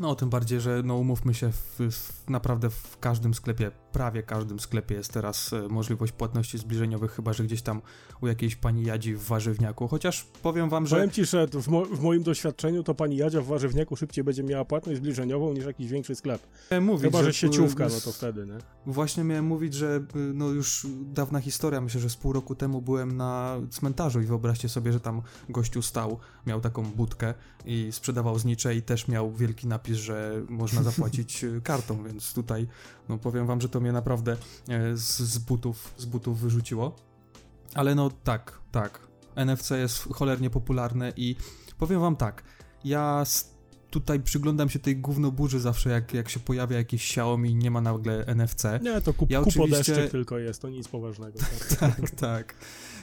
No, 0.00 0.14
tym 0.14 0.30
bardziej, 0.30 0.60
że 0.60 0.82
no 0.84 0.96
umówmy 0.96 1.34
się, 1.34 1.52
w, 1.52 1.78
w, 1.78 2.30
naprawdę 2.30 2.70
w 2.70 2.98
każdym 2.98 3.34
sklepie, 3.34 3.70
prawie 3.92 4.22
każdym 4.22 4.60
sklepie 4.60 4.94
jest 4.94 5.12
teraz 5.12 5.52
e, 5.52 5.68
możliwość 5.68 6.12
płatności 6.12 6.58
zbliżeniowych, 6.58 7.12
chyba 7.12 7.32
że 7.32 7.44
gdzieś 7.44 7.62
tam 7.62 7.82
u 8.20 8.26
jakiejś 8.26 8.56
pani 8.56 8.84
Jadzi 8.84 9.14
w 9.14 9.24
warzywniaku. 9.24 9.88
Chociaż 9.88 10.24
powiem 10.42 10.68
wam, 10.68 10.86
że. 10.86 10.96
Powiem 10.96 11.10
ci, 11.10 11.24
że 11.24 11.46
w, 11.46 11.68
mo 11.68 11.84
w 11.84 12.00
moim 12.00 12.22
doświadczeniu 12.22 12.82
to 12.82 12.94
pani 12.94 13.16
Jadzia 13.16 13.40
w 13.40 13.46
warzywniaku 13.46 13.96
szybciej 13.96 14.24
będzie 14.24 14.42
miała 14.42 14.64
płatność 14.64 14.98
zbliżeniową 14.98 15.52
niż 15.52 15.64
jakiś 15.64 15.88
większy 15.88 16.14
sklep. 16.14 16.46
Miałem 16.70 16.84
mówić, 16.84 17.04
Chyba, 17.04 17.18
że, 17.18 17.24
że 17.24 17.32
sieciówka, 17.32 17.84
no 17.88 18.00
to 18.04 18.12
wtedy, 18.12 18.46
nie? 18.46 18.58
Właśnie 18.86 19.24
miałem 19.24 19.44
mówić, 19.44 19.74
że 19.74 19.96
y, 20.16 20.18
no 20.34 20.48
już 20.48 20.86
dawna 21.00 21.40
historia, 21.40 21.80
myślę, 21.80 22.00
że 22.00 22.10
z 22.10 22.16
pół 22.16 22.32
roku 22.32 22.54
temu 22.54 22.82
byłem 22.82 23.16
na 23.16 23.56
cmentarzu 23.70 24.20
i 24.20 24.24
wyobraźcie 24.24 24.68
sobie, 24.68 24.92
że 24.92 25.00
tam 25.00 25.22
gościu 25.48 25.82
stał, 25.82 26.18
miał 26.46 26.60
taką 26.60 26.84
budkę 26.84 27.34
i 27.64 27.88
sprzedawał 27.92 28.38
znicze 28.38 28.74
i 28.74 28.82
też 28.82 29.08
miał 29.08 29.32
wielki 29.32 29.66
napis, 29.66 29.85
że 29.94 30.42
można 30.48 30.82
zapłacić 30.82 31.44
y, 31.44 31.60
kartą, 31.64 32.04
więc 32.04 32.32
tutaj 32.32 32.68
no 33.08 33.18
powiem 33.18 33.46
wam, 33.46 33.60
że 33.60 33.68
to 33.68 33.80
mnie 33.80 33.92
naprawdę 33.92 34.36
e, 34.68 34.96
z, 34.96 35.18
z 35.18 35.38
butów, 35.38 35.94
z 35.96 36.04
butów 36.04 36.40
wyrzuciło. 36.40 36.96
Ale 37.74 37.94
no 37.94 38.10
tak, 38.24 38.60
tak. 38.72 39.06
NFC 39.36 39.70
jest 39.70 39.98
cholernie 39.98 40.50
popularne 40.50 41.12
i 41.16 41.36
powiem 41.78 42.00
wam 42.00 42.16
tak, 42.16 42.42
ja 42.84 43.24
tutaj 43.90 44.20
przyglądam 44.20 44.68
się 44.68 44.78
tej 44.78 44.96
gównoburzy 44.96 45.60
zawsze, 45.60 45.90
jak, 45.90 46.14
jak 46.14 46.28
się 46.28 46.40
pojawia 46.40 46.76
jakieś 46.76 47.10
Xiaomi 47.10 47.50
i 47.50 47.54
nie 47.54 47.70
ma 47.70 47.80
nagle 47.80 48.24
NFC. 48.26 48.64
Nie, 48.82 49.00
to 49.00 49.12
kup, 49.12 49.30
ja 49.30 49.40
kup 49.40 49.48
oczywiście... 49.48 50.08
tylko 50.08 50.38
jest, 50.38 50.62
to 50.62 50.68
nic 50.68 50.88
poważnego. 50.88 51.38
Tak, 51.80 52.10
tak. 52.10 52.54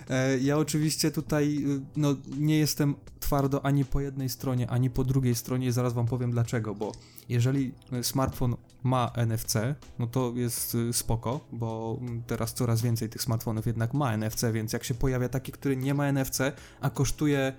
E, 0.10 0.38
ja 0.38 0.58
oczywiście 0.58 1.12
tutaj 1.12 1.58
y, 1.58 1.82
no, 1.96 2.16
nie 2.38 2.60
jestem 2.60 2.96
twardo 3.20 3.66
ani 3.66 3.86
po 3.86 4.02
jednej 4.02 4.30
stronie, 4.30 4.70
ani 4.70 4.90
po 4.90 5.04
drugiej 5.04 5.36
stronie 5.36 5.68
i 5.68 5.72
zaraz 5.72 5.94
wam 5.94 6.06
powiem 6.06 6.32
dlaczego, 6.32 6.76
bo 6.76 6.92
jeżeli 7.30 7.74
smartfon 8.02 8.56
ma 8.84 9.12
NFC, 9.28 9.56
no 10.00 10.08
to 10.08 10.34
jest 10.36 10.76
y, 10.76 10.94
spoko, 10.94 11.40
bo 11.52 12.00
teraz 12.28 12.54
coraz 12.54 12.82
więcej 12.82 13.10
tych 13.10 13.22
smartfonów 13.22 13.68
jednak 13.68 13.94
ma 13.94 14.18
NFC, 14.18 14.44
więc 14.54 14.74
jak 14.74 14.84
się 14.84 14.94
pojawia 14.94 15.30
taki, 15.30 15.52
który 15.52 15.78
nie 15.78 15.94
ma 15.94 16.12
NFC, 16.12 16.40
a 16.82 16.90
kosztuje 16.90 17.54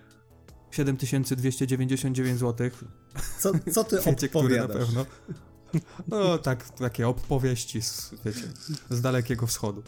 7299 0.70 2.38
zł. 2.38 2.70
Co, 3.38 3.52
co 3.72 3.84
ty 3.84 3.96
wiecie, 4.06 4.28
który 4.28 4.60
na 4.60 4.68
pewno. 4.68 5.06
No 6.08 6.38
tak, 6.38 6.68
takie 6.70 7.08
opowieści 7.08 7.82
z, 7.82 8.14
wiecie, 8.24 8.48
z 8.90 9.00
dalekiego 9.00 9.46
wschodu. 9.46 9.82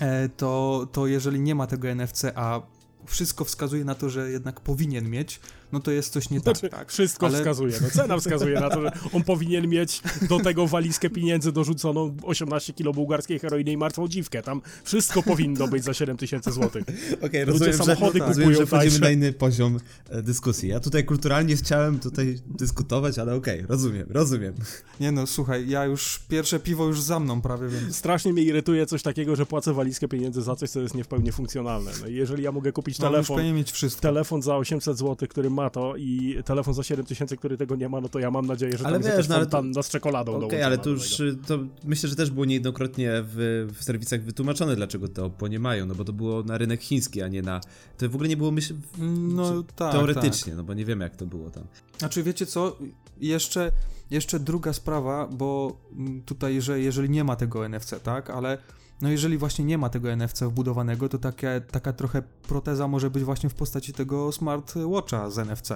E, 0.00 0.28
to, 0.28 0.86
to 0.92 1.06
jeżeli 1.06 1.40
nie 1.40 1.54
ma 1.54 1.66
tego 1.66 1.94
NFC, 1.94 2.24
a 2.34 2.60
wszystko 3.06 3.44
wskazuje 3.44 3.84
na 3.84 3.94
to, 3.94 4.08
że 4.08 4.30
jednak 4.30 4.60
powinien 4.60 5.10
mieć, 5.10 5.40
no 5.74 5.80
to 5.80 5.90
jest 5.90 6.12
coś 6.12 6.30
nie 6.30 6.40
tak. 6.40 6.58
Znaczy, 6.58 6.70
tak. 6.76 6.92
Wszystko 6.92 7.26
ale... 7.26 7.38
wskazuje, 7.38 7.78
no 7.82 7.90
cena 7.90 8.18
wskazuje 8.18 8.60
na 8.60 8.70
to, 8.70 8.82
że 8.82 8.92
on 9.12 9.22
powinien 9.32 9.68
mieć 9.68 10.02
do 10.28 10.40
tego 10.40 10.66
walizkę 10.66 11.10
pieniędzy 11.10 11.52
dorzuconą 11.52 12.16
18 12.22 12.72
kilo 12.72 12.92
bułgarskiej 12.92 13.38
heroiny 13.38 13.72
i 13.72 13.76
martwą 13.76 14.08
dziwkę. 14.08 14.42
Tam 14.42 14.62
wszystko 14.84 15.22
powinno 15.22 15.68
być 15.68 15.84
za 15.84 15.94
7 15.94 16.16
tysięcy 16.16 16.52
złotych. 16.52 16.82
Okej, 16.82 17.24
okay, 17.24 17.44
rozumiem, 17.44 17.72
Ludzie 17.72 17.84
samochody 17.84 18.18
że, 18.18 18.24
kupują 18.24 18.48
rozumiem, 18.48 18.54
że 18.54 18.66
wchodzimy 18.66 18.98
na 18.98 19.10
inny 19.10 19.32
poziom 19.32 19.80
e, 20.08 20.22
dyskusji. 20.22 20.68
Ja 20.68 20.80
tutaj 20.80 21.04
kulturalnie 21.04 21.56
chciałem 21.56 21.98
tutaj 21.98 22.38
dyskutować, 22.46 23.18
ale 23.18 23.34
okej, 23.34 23.54
okay, 23.54 23.68
rozumiem, 23.68 24.06
rozumiem. 24.10 24.54
Nie 25.00 25.12
no, 25.12 25.26
słuchaj, 25.26 25.68
ja 25.68 25.84
już, 25.84 26.20
pierwsze 26.28 26.60
piwo 26.60 26.86
już 26.86 27.00
za 27.00 27.20
mną 27.20 27.40
prawie, 27.40 27.68
więc... 27.68 27.96
Strasznie 27.96 28.32
mnie 28.32 28.42
irytuje 28.42 28.86
coś 28.86 29.02
takiego, 29.02 29.36
że 29.36 29.46
płacę 29.46 29.72
walizkę 29.72 30.08
pieniędzy 30.08 30.42
za 30.42 30.56
coś, 30.56 30.70
co 30.70 30.80
jest 30.80 30.94
nie 30.94 31.04
w 31.04 31.08
pełni 31.08 31.32
funkcjonalne. 31.32 31.90
No 32.00 32.06
i 32.06 32.14
jeżeli 32.14 32.42
ja 32.42 32.52
mogę 32.52 32.72
kupić 32.72 32.98
no, 32.98 33.10
telefon, 33.10 33.54
mieć 33.54 33.72
wszystko. 33.72 34.02
telefon 34.02 34.42
za 34.42 34.56
800 34.56 34.98
zł, 34.98 35.28
który 35.28 35.50
ma 35.50 35.63
to 35.70 35.96
i 35.96 36.38
telefon 36.44 36.74
za 36.74 36.82
7000, 36.82 37.36
który 37.36 37.56
tego 37.56 37.76
nie 37.76 37.88
ma, 37.88 38.00
no 38.00 38.08
to 38.08 38.18
ja 38.18 38.30
mam 38.30 38.46
nadzieję, 38.46 38.78
że 38.78 38.86
ale 38.86 39.00
tam 39.00 39.08
wiesz, 39.08 39.28
jest 39.28 39.52
no, 39.74 39.82
z 39.82 39.88
czekoladą 39.88 40.36
Okej, 40.36 40.46
okay, 40.46 40.66
ale 40.66 40.78
to 40.78 40.90
już 40.90 41.22
to 41.46 41.58
myślę, 41.84 42.08
że 42.08 42.16
też 42.16 42.30
było 42.30 42.44
niejednokrotnie 42.44 43.10
w, 43.12 43.66
w 43.78 43.84
serwisach 43.84 44.22
wytłumaczone, 44.22 44.76
dlaczego 44.76 45.08
te 45.08 45.24
Oppo 45.24 45.48
nie 45.48 45.58
mają, 45.58 45.86
no 45.86 45.94
bo 45.94 46.04
to 46.04 46.12
było 46.12 46.42
na 46.42 46.58
rynek 46.58 46.80
chiński, 46.80 47.22
a 47.22 47.28
nie 47.28 47.42
na... 47.42 47.60
To 47.98 48.08
w 48.08 48.14
ogóle 48.14 48.28
nie 48.28 48.36
było 48.36 48.50
myśl... 48.50 48.74
No 49.18 49.62
tak, 49.76 49.92
Teoretycznie, 49.92 50.52
tak. 50.52 50.56
no 50.56 50.64
bo 50.64 50.74
nie 50.74 50.84
wiemy 50.84 51.04
jak 51.04 51.16
to 51.16 51.26
było 51.26 51.50
tam. 51.50 51.64
Znaczy 51.98 52.22
wiecie 52.22 52.46
co, 52.46 52.76
jeszcze, 53.20 53.72
jeszcze 54.10 54.40
druga 54.40 54.72
sprawa, 54.72 55.28
bo 55.32 55.80
tutaj, 56.26 56.60
że 56.60 56.80
jeżeli 56.80 57.10
nie 57.10 57.24
ma 57.24 57.36
tego 57.36 57.68
NFC, 57.68 57.94
tak, 58.02 58.30
ale 58.30 58.58
no 59.00 59.10
jeżeli 59.10 59.38
właśnie 59.38 59.64
nie 59.64 59.78
ma 59.78 59.88
tego 59.88 60.16
NFC 60.16 60.40
wbudowanego, 60.42 61.08
to 61.08 61.18
takie, 61.18 61.60
taka 61.70 61.92
trochę 61.92 62.22
proteza 62.22 62.88
może 62.88 63.10
być 63.10 63.24
właśnie 63.24 63.48
w 63.50 63.54
postaci 63.54 63.92
tego 63.92 64.32
smartwatcha 64.32 65.30
z 65.30 65.38
NFC 65.38 65.68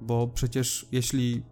bo 0.00 0.28
przecież 0.34 0.86
jeśli 0.92 1.42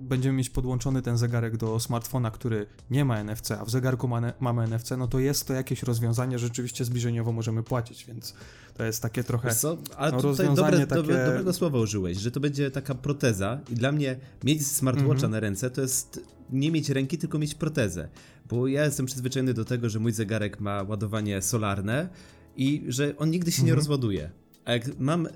będziemy 0.00 0.38
mieć 0.38 0.50
podłączony 0.50 1.02
ten 1.02 1.18
zegarek 1.18 1.56
do 1.56 1.80
smartfona, 1.80 2.30
który 2.30 2.66
nie 2.90 3.04
ma 3.04 3.18
NFC, 3.24 3.50
a 3.50 3.64
w 3.64 3.70
zegarku 3.70 4.08
ma, 4.08 4.32
mamy 4.40 4.66
NFC, 4.66 4.90
no 4.98 5.08
to 5.08 5.18
jest 5.18 5.46
to 5.46 5.52
jakieś 5.52 5.82
rozwiązanie, 5.82 6.38
rzeczywiście 6.38 6.84
zbliżeniowo 6.84 7.32
możemy 7.32 7.62
płacić, 7.62 8.04
więc 8.04 8.34
to 8.76 8.84
jest 8.84 9.02
takie 9.02 9.24
trochę 9.24 9.54
Co? 9.54 9.76
Ale 9.96 10.12
no, 10.12 10.22
rozwiązanie 10.22 10.70
dobre, 10.70 10.86
takie... 10.86 11.02
Dobre, 11.02 11.26
dobrego 11.26 11.52
słowa 11.52 11.78
użyłeś, 11.78 12.18
że 12.18 12.30
to 12.30 12.40
będzie 12.40 12.70
taka 12.70 12.94
proteza 12.94 13.60
i 13.70 13.74
dla 13.74 13.92
mnie 13.92 14.16
mieć 14.44 14.66
smartwatcha 14.66 15.12
mhm. 15.12 15.32
na 15.32 15.40
ręce 15.40 15.70
to 15.70 15.80
jest 15.80 16.20
nie 16.50 16.70
mieć 16.70 16.90
ręki, 16.90 17.18
tylko 17.18 17.38
mieć 17.38 17.54
protezę, 17.54 18.08
bo 18.48 18.66
ja 18.66 18.84
jestem 18.84 19.06
przyzwyczajony 19.06 19.54
do 19.54 19.64
tego, 19.64 19.88
że 19.88 19.98
mój 19.98 20.12
zegarek 20.12 20.60
ma 20.60 20.82
ładowanie 20.82 21.42
solarne 21.42 22.08
i 22.56 22.84
że 22.88 23.16
on 23.16 23.30
nigdy 23.30 23.52
się 23.52 23.56
mhm. 23.56 23.66
nie 23.66 23.74
rozładuje. 23.74 24.30
A 24.66 24.72
jak 24.72 24.98
mam, 24.98 25.28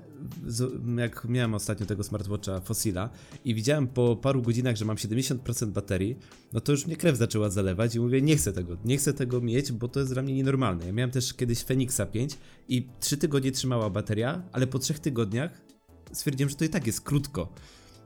jak 0.97 1.25
miałem 1.25 1.53
ostatnio 1.53 1.85
tego 1.85 2.03
smartwatcha 2.03 2.59
Fossila 2.59 3.09
i 3.45 3.55
widziałem 3.55 3.87
po 3.87 4.15
paru 4.15 4.41
godzinach, 4.41 4.75
że 4.75 4.85
mam 4.85 4.95
70% 4.95 5.67
baterii, 5.67 6.17
no 6.53 6.61
to 6.61 6.71
już 6.71 6.85
mnie 6.87 6.95
krew 6.95 7.17
zaczęła 7.17 7.49
zalewać 7.49 7.95
i 7.95 7.99
mówię, 7.99 8.21
nie 8.21 8.37
chcę 8.37 8.53
tego, 8.53 8.77
nie 8.85 8.97
chcę 8.97 9.13
tego 9.13 9.41
mieć, 9.41 9.71
bo 9.71 9.87
to 9.87 9.99
jest 9.99 10.13
dla 10.13 10.21
mnie 10.21 10.33
nienormalne. 10.33 10.85
Ja 10.85 10.93
miałem 10.93 11.11
też 11.11 11.33
kiedyś 11.33 11.63
Fenixa 11.63 12.01
5 12.11 12.37
i 12.67 12.89
3 12.99 13.17
tygodnie 13.17 13.51
trzymała 13.51 13.89
bateria, 13.89 14.43
ale 14.51 14.67
po 14.67 14.79
3 14.79 14.93
tygodniach 14.93 15.61
stwierdziłem, 16.11 16.49
że 16.49 16.55
to 16.55 16.65
i 16.65 16.69
tak 16.69 16.87
jest 16.87 17.01
krótko. 17.01 17.53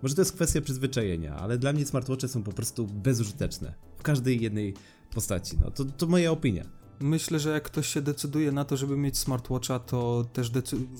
Może 0.02 0.16
to 0.16 0.22
jest 0.22 0.34
kwestia 0.34 0.62
przyzwyczajenia, 0.62 1.36
ale 1.36 1.58
dla 1.58 1.74
mnie 1.74 1.86
smartwatche 1.86 2.28
są 2.28 2.44
po 2.44 2.52
prostu 2.52 2.88
bezużyteczne. 2.88 3.74
W 3.98 4.04
każdej 4.04 4.42
jednej 4.42 4.74
postaci. 5.14 5.58
No, 5.62 5.72
to, 5.72 5.86
to 5.86 6.08
moja 6.08 6.32
opinia 6.32 6.66
myślę, 7.00 7.40
że 7.40 7.50
jak 7.50 7.64
ktoś 7.64 7.88
się 7.88 8.02
decyduje 8.02 8.52
na 8.52 8.66
to, 8.66 8.78
żeby 8.78 8.98
mieć 8.98 9.18
smartwatcha, 9.18 9.80
to 9.80 10.26
też 10.34 10.52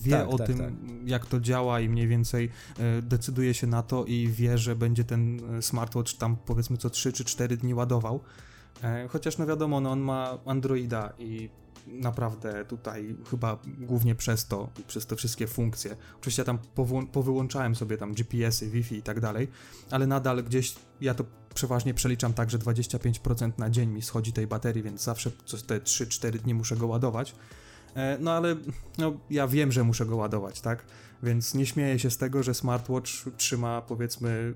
wie 0.02 0.12
tak, 0.12 0.30
o 0.30 0.38
tak, 0.38 0.48
tym, 0.48 0.58
tak. 0.58 0.74
jak 1.06 1.26
to 1.26 1.40
działa 1.40 1.80
i 1.80 1.90
mniej 1.90 2.08
więcej 2.08 2.50
e, 2.80 3.02
decyduje 3.02 3.54
się 3.54 3.68
na 3.68 3.84
to 3.84 4.06
i 4.06 4.28
wie, 4.28 4.58
że 4.58 4.76
będzie 4.76 5.04
ten 5.04 5.56
e, 5.58 5.62
smartwatch 5.62 6.14
tam 6.14 6.38
powiedzmy 6.46 6.78
co 6.78 6.90
3 6.90 7.14
czy 7.14 7.26
4 7.26 7.58
dni 7.58 7.74
ładował. 7.74 8.20
E, 8.84 9.08
chociaż 9.08 9.38
no 9.38 9.46
wiadomo, 9.46 9.82
no 9.82 9.92
on 9.92 10.00
ma 10.00 10.38
Androida 10.46 11.14
i 11.20 11.50
naprawdę 11.88 12.66
tutaj 12.66 13.16
chyba 13.32 13.60
głównie 13.78 14.16
przez 14.16 14.48
to, 14.48 14.70
przez 14.88 15.06
te 15.06 15.16
wszystkie 15.16 15.48
funkcje. 15.48 15.96
Oczywiście 16.20 16.42
ja 16.42 16.46
tam 16.46 16.60
powyłączałem 17.12 17.76
sobie 17.76 17.98
tam 17.98 18.14
GPS-y, 18.14 18.70
Wi-Fi 18.70 18.96
i 18.96 19.04
tak 19.04 19.20
dalej, 19.20 19.48
ale 19.92 20.08
nadal 20.08 20.44
gdzieś 20.44 20.76
ja 21.02 21.14
to 21.14 21.26
przeważnie 21.54 21.94
przeliczam 21.94 22.34
tak, 22.34 22.50
że 22.50 22.60
25% 22.60 23.52
na 23.58 23.70
dzień 23.70 23.90
mi 23.90 24.02
schodzi 24.02 24.34
tej 24.34 24.48
baterii, 24.48 24.84
więc 24.84 25.04
zawsze 25.04 25.32
co 25.46 25.58
te 25.58 25.80
3-4 25.80 26.32
dni 26.32 26.54
muszę 26.54 26.76
go 26.76 26.88
ładować. 26.88 27.36
E, 27.96 28.18
no 28.20 28.32
ale 28.32 28.56
no, 28.98 29.14
ja 29.30 29.48
wiem, 29.48 29.72
że 29.72 29.84
muszę 29.84 30.06
go 30.06 30.16
ładować, 30.16 30.62
tak? 30.62 30.86
Więc 31.24 31.54
nie 31.54 31.66
śmieję 31.66 32.00
się 32.00 32.12
z 32.12 32.18
tego, 32.18 32.44
że 32.44 32.54
smartwatch 32.54 33.12
trzyma 33.38 33.82
powiedzmy 33.82 34.54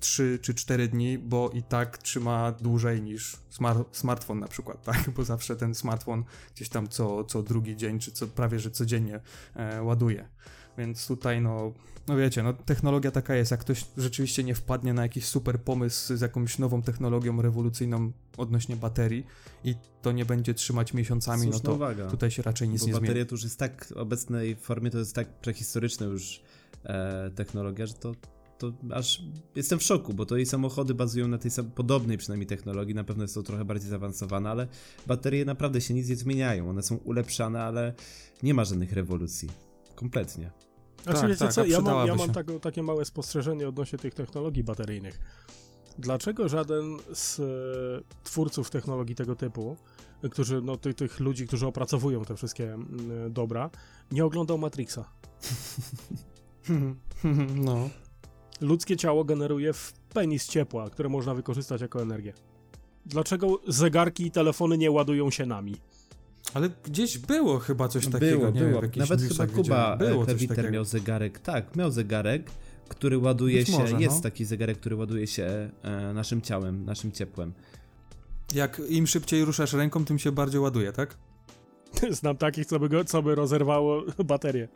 3 0.00 0.38
czy 0.42 0.54
4 0.54 0.88
dni, 0.88 1.18
bo 1.18 1.50
i 1.54 1.62
tak 1.62 1.98
trzyma 1.98 2.52
dłużej 2.52 3.02
niż 3.02 3.36
smart, 3.50 3.96
smartfon 3.96 4.40
na 4.40 4.48
przykład, 4.48 4.82
tak? 4.92 5.10
Bo 5.10 5.24
zawsze 5.24 5.56
ten 5.56 5.74
smartfon 5.74 6.24
gdzieś 6.54 6.68
tam 6.68 6.88
co, 6.88 7.24
co 7.24 7.42
drugi 7.42 7.76
dzień, 7.76 7.98
czy 7.98 8.12
co, 8.12 8.26
prawie 8.26 8.58
że 8.58 8.70
codziennie 8.70 9.20
e, 9.54 9.82
ładuje. 9.82 10.28
Więc 10.78 11.06
tutaj, 11.06 11.40
no, 11.40 11.72
no 12.08 12.16
wiecie, 12.16 12.42
no 12.42 12.52
technologia 12.52 13.10
taka 13.10 13.34
jest. 13.34 13.50
Jak 13.50 13.60
ktoś 13.60 13.84
rzeczywiście 13.96 14.44
nie 14.44 14.54
wpadnie 14.54 14.94
na 14.94 15.02
jakiś 15.02 15.24
super 15.24 15.62
pomysł 15.62 16.16
z 16.16 16.20
jakąś 16.20 16.58
nową 16.58 16.82
technologią 16.82 17.42
rewolucyjną 17.42 18.12
odnośnie 18.36 18.76
baterii 18.76 19.26
i 19.64 19.74
to 20.02 20.12
nie 20.12 20.24
będzie 20.24 20.54
trzymać 20.54 20.94
miesiącami, 20.94 21.42
Słuszna 21.42 21.58
no 21.58 21.64
to 21.64 21.74
uwaga, 21.74 22.06
tutaj 22.06 22.30
się 22.30 22.42
raczej 22.42 22.68
nic 22.68 22.80
nie 22.82 22.92
zmieni. 22.92 23.00
Bateria 23.00 23.24
to 23.24 23.34
już 23.34 23.42
jest 23.42 23.58
tak 23.58 23.84
w 23.84 23.92
obecnej 23.92 24.56
formie, 24.56 24.90
to 24.90 24.98
jest 24.98 25.14
tak 25.14 25.28
prehistoryczna 25.28 26.06
już 26.06 26.42
e, 26.84 27.30
technologia, 27.30 27.86
że 27.86 27.94
to 27.94 28.14
to 28.60 28.72
aż 28.94 29.22
jestem 29.54 29.78
w 29.78 29.82
szoku, 29.82 30.14
bo 30.14 30.26
to 30.26 30.36
i 30.36 30.46
samochody 30.46 30.94
bazują 30.94 31.28
na 31.28 31.38
tej 31.38 31.50
podobnej 31.74 32.18
przynajmniej 32.18 32.46
technologii, 32.46 32.94
na 32.94 33.04
pewno 33.04 33.24
jest 33.24 33.34
to 33.34 33.42
trochę 33.42 33.64
bardziej 33.64 33.90
zaawansowane, 33.90 34.50
ale 34.50 34.68
baterie 35.06 35.44
naprawdę 35.44 35.80
się 35.80 35.94
nic 35.94 36.08
nie 36.08 36.16
zmieniają, 36.16 36.70
one 36.70 36.82
są 36.82 36.96
ulepszane, 36.96 37.62
ale 37.62 37.94
nie 38.42 38.54
ma 38.54 38.64
żadnych 38.64 38.92
rewolucji. 38.92 39.48
Kompletnie. 39.94 40.50
Znaczy, 41.02 41.20
tak, 41.20 41.28
wiecie 41.28 41.44
tak, 41.44 41.52
co, 41.52 41.64
ja 41.64 41.80
mam, 41.80 42.06
ja 42.06 42.14
mam 42.14 42.30
takie 42.60 42.82
małe 42.82 43.04
spostrzeżenie 43.04 43.68
odnośnie 43.68 43.98
tych 43.98 44.14
technologii 44.14 44.64
bateryjnych. 44.64 45.20
Dlaczego 45.98 46.48
żaden 46.48 46.98
z 47.14 47.40
e, 47.40 47.44
twórców 48.24 48.70
technologii 48.70 49.14
tego 49.14 49.36
typu, 49.36 49.76
którzy, 50.30 50.62
no, 50.62 50.76
ty, 50.76 50.94
tych 50.94 51.20
ludzi, 51.20 51.46
którzy 51.46 51.66
opracowują 51.66 52.24
te 52.24 52.36
wszystkie 52.36 52.74
mm, 52.74 53.32
dobra, 53.32 53.70
nie 54.12 54.24
oglądał 54.24 54.58
Matrixa? 54.58 55.04
No. 57.54 57.90
Ludzkie 58.60 58.96
ciało 58.96 59.24
generuje 59.24 59.72
w 59.72 59.92
penis 59.92 60.48
ciepła, 60.48 60.90
które 60.90 61.08
można 61.08 61.34
wykorzystać 61.34 61.80
jako 61.80 62.02
energię. 62.02 62.32
Dlaczego 63.06 63.60
zegarki 63.68 64.26
i 64.26 64.30
telefony 64.30 64.78
nie 64.78 64.90
ładują 64.90 65.30
się 65.30 65.46
nami? 65.46 65.76
Ale 66.54 66.70
gdzieś 66.84 67.18
było 67.18 67.58
chyba 67.58 67.88
coś 67.88 68.08
takiego, 68.08 68.38
było, 68.38 68.50
nie 68.50 68.60
było. 68.60 68.80
wiem, 68.80 68.90
Nawet 68.96 69.20
chyba 69.22 69.46
Kuba 69.46 69.96
takiego. 69.98 70.70
miał 70.70 70.84
zegarek. 70.84 71.38
Tak, 71.38 71.76
miał 71.76 71.90
zegarek, 71.90 72.50
który 72.88 73.18
ładuje 73.18 73.58
Być 73.58 73.68
się. 73.68 73.78
może, 73.78 74.00
jest 74.00 74.16
no. 74.16 74.22
taki 74.22 74.44
zegarek, 74.44 74.78
który 74.78 74.96
ładuje 74.96 75.26
się 75.26 75.70
e, 75.82 76.12
naszym 76.14 76.42
ciałem, 76.42 76.84
naszym 76.84 77.12
ciepłem. 77.12 77.52
Jak 78.54 78.82
im 78.88 79.06
szybciej 79.06 79.44
ruszasz 79.44 79.72
ręką, 79.72 80.04
tym 80.04 80.18
się 80.18 80.32
bardziej 80.32 80.60
ładuje, 80.60 80.92
tak? 80.92 81.16
Znam 82.10 82.36
takich, 82.36 82.66
co 82.66 82.78
by, 82.78 82.88
go, 82.88 83.04
co 83.04 83.22
by 83.22 83.34
rozerwało 83.34 84.02
baterię. 84.24 84.68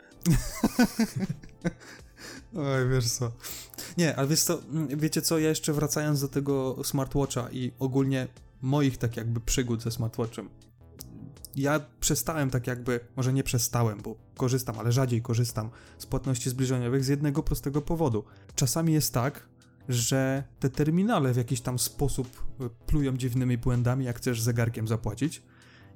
Oj, 2.55 2.89
wiesz 2.91 3.09
co. 3.11 3.31
Nie, 3.97 4.15
ale 4.15 4.27
wiesz 4.27 4.43
co, 4.43 4.61
mm, 4.63 4.87
wiecie 4.99 5.21
co, 5.21 5.39
ja 5.39 5.49
jeszcze 5.49 5.73
wracając 5.73 6.21
do 6.21 6.27
tego 6.27 6.77
smartwatcha 6.83 7.49
i 7.51 7.71
ogólnie 7.79 8.27
moich 8.61 8.97
tak 8.97 9.17
jakby 9.17 9.39
przygód 9.39 9.83
ze 9.83 9.91
smartwatchem. 9.91 10.49
Ja 11.55 11.79
przestałem 11.99 12.49
tak 12.49 12.67
jakby, 12.67 12.99
może 13.15 13.33
nie 13.33 13.43
przestałem, 13.43 14.01
bo 14.01 14.15
korzystam, 14.37 14.79
ale 14.79 14.91
rzadziej 14.91 15.21
korzystam 15.21 15.69
z 15.97 16.05
płatności 16.05 16.49
zbliżeniowych 16.49 17.03
z 17.03 17.07
jednego 17.07 17.43
prostego 17.43 17.81
powodu. 17.81 18.23
Czasami 18.55 18.93
jest 18.93 19.13
tak, 19.13 19.47
że 19.89 20.43
te 20.59 20.69
terminale 20.69 21.33
w 21.33 21.37
jakiś 21.37 21.61
tam 21.61 21.79
sposób 21.79 22.43
y, 22.61 22.69
plują 22.85 23.17
dziwnymi 23.17 23.57
błędami, 23.57 24.05
jak 24.05 24.17
chcesz 24.17 24.41
zegarkiem 24.41 24.87
zapłacić. 24.87 25.41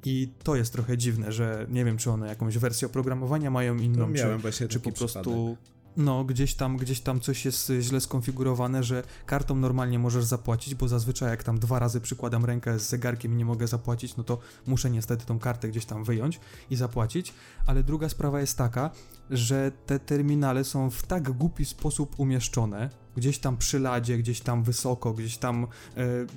I 0.05 0.33
to 0.43 0.55
jest 0.55 0.73
trochę 0.73 0.97
dziwne, 0.97 1.31
że 1.31 1.65
nie 1.69 1.85
wiem, 1.85 1.97
czy 1.97 2.11
one 2.11 2.27
jakąś 2.27 2.57
wersję 2.57 2.85
oprogramowania 2.85 3.51
mają 3.51 3.77
inną, 3.77 4.07
No, 4.07 4.51
czy, 4.51 4.67
czy 4.67 4.79
po 4.79 4.91
prostu 4.91 5.19
przypadek. 5.19 5.78
No, 5.99 6.23
gdzieś 6.23 6.55
tam, 6.55 6.77
gdzieś 6.77 7.01
tam 7.01 7.19
coś 7.19 7.45
jest 7.45 7.69
y, 7.69 7.81
źle 7.81 8.01
skonfigurowane, 8.01 8.83
że 8.83 9.03
kartą 9.25 9.55
normalnie 9.55 9.99
możesz 9.99 10.23
zapłacić, 10.23 10.75
bo 10.75 10.87
zazwyczaj 10.87 11.29
jak 11.29 11.43
tam 11.43 11.59
dwa 11.59 11.79
razy 11.79 12.01
przykładam 12.01 12.45
rękę 12.45 12.79
z 12.79 12.89
zegarkiem 12.89 13.33
i 13.33 13.35
nie 13.35 13.45
mogę 13.45 13.67
zapłacić, 13.67 14.17
no 14.17 14.23
to 14.23 14.39
muszę 14.67 14.89
niestety 14.89 15.25
tą 15.25 15.39
kartę 15.39 15.69
gdzieś 15.69 15.85
tam 15.85 16.03
wyjąć 16.03 16.39
i 16.69 16.75
zapłacić. 16.75 17.33
Ale 17.65 17.83
druga 17.83 18.09
sprawa 18.09 18.39
jest 18.39 18.57
taka, 18.57 18.91
że 19.29 19.71
te 19.85 19.99
terminale 19.99 20.63
są 20.63 20.89
w 20.89 21.03
tak 21.03 21.31
głupi 21.31 21.65
sposób 21.65 22.19
umieszczone, 22.19 22.89
gdzieś 23.17 23.39
tam 23.39 23.57
przy 23.57 23.79
ladzie, 23.79 24.17
gdzieś 24.17 24.41
tam 24.41 24.63
wysoko, 24.63 25.13
gdzieś 25.13 25.37
tam 25.37 25.63
e, 25.63 25.67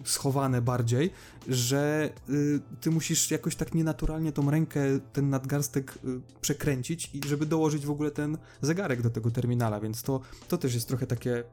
schowane 0.05 0.63
bardziej, 0.63 1.11
że 1.49 2.11
y, 2.31 2.61
ty 2.81 2.91
musisz 2.91 3.31
jakoś 3.31 3.57
tak 3.57 3.75
nienaturalnie 3.75 4.33
tą 4.33 4.51
rękę, 4.51 4.81
ten 5.13 5.31
nadgarstek 5.31 5.99
y, 6.05 6.21
przekręcić 6.41 7.11
i 7.15 7.21
żeby 7.29 7.47
dołożyć 7.47 7.87
w 7.87 7.91
ogóle 7.91 8.11
ten 8.11 8.39
zegarek 8.61 9.03
do 9.03 9.11
tego 9.11 9.31
terminala, 9.31 9.81
więc 9.81 10.03
to, 10.03 10.21
to 10.49 10.59
też 10.59 10.75
jest 10.75 10.89
trochę 10.89 11.07
takie, 11.07 11.45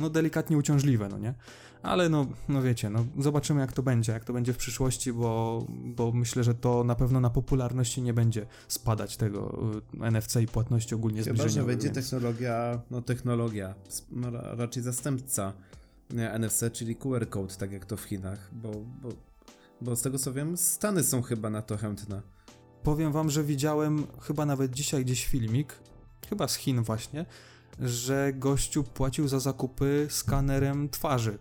no 0.00 0.10
delikatnie 0.10 0.58
uciążliwe, 0.58 1.08
no 1.08 1.18
nie? 1.18 1.34
Ale 1.82 2.08
no, 2.08 2.26
no 2.48 2.62
wiecie, 2.62 2.90
no 2.90 3.06
zobaczymy 3.18 3.60
jak 3.60 3.72
to 3.72 3.82
będzie, 3.82 4.12
jak 4.12 4.24
to 4.24 4.32
będzie 4.32 4.52
w 4.52 4.56
przyszłości, 4.56 5.12
bo, 5.12 5.66
bo 5.68 6.12
myślę, 6.12 6.44
że 6.44 6.54
to 6.54 6.84
na 6.84 6.94
pewno 6.94 7.20
na 7.20 7.30
popularności 7.30 8.02
nie 8.02 8.14
będzie 8.14 8.46
spadać 8.68 9.16
tego 9.16 9.58
y, 9.94 10.10
NFC 10.10 10.36
i 10.36 10.46
płatności 10.46 10.94
ogólnie 10.94 11.22
Chyba, 11.22 11.36
że 11.36 11.42
zbliżeniowych, 11.42 11.76
będzie 11.76 11.92
więc... 11.92 12.10
technologia, 12.10 12.80
no 12.90 13.02
technologia, 13.02 13.74
no, 14.10 14.30
ra- 14.30 14.54
raczej 14.54 14.82
zastępca 14.82 15.52
NFC, 16.14 16.64
czyli 16.72 16.96
QR 16.96 17.28
code, 17.28 17.54
tak 17.54 17.72
jak 17.72 17.86
to 17.86 17.96
w 17.96 18.02
Chinach, 18.02 18.50
bo, 18.52 18.70
bo, 19.02 19.08
bo 19.80 19.96
z 19.96 20.02
tego 20.02 20.18
co 20.18 20.32
wiem, 20.32 20.56
Stany 20.56 21.04
są 21.04 21.22
chyba 21.22 21.50
na 21.50 21.62
to 21.62 21.76
chętne. 21.76 22.22
Powiem 22.82 23.12
wam, 23.12 23.30
że 23.30 23.44
widziałem 23.44 24.06
chyba 24.20 24.46
nawet 24.46 24.70
dzisiaj 24.70 25.04
gdzieś 25.04 25.26
filmik, 25.26 25.74
chyba 26.28 26.48
z 26.48 26.54
Chin 26.54 26.82
właśnie, 26.82 27.26
że 27.80 28.32
gościu 28.32 28.84
płacił 28.84 29.28
za 29.28 29.40
zakupy 29.40 30.06
skanerem 30.10 30.88
twarzy. 30.88 31.38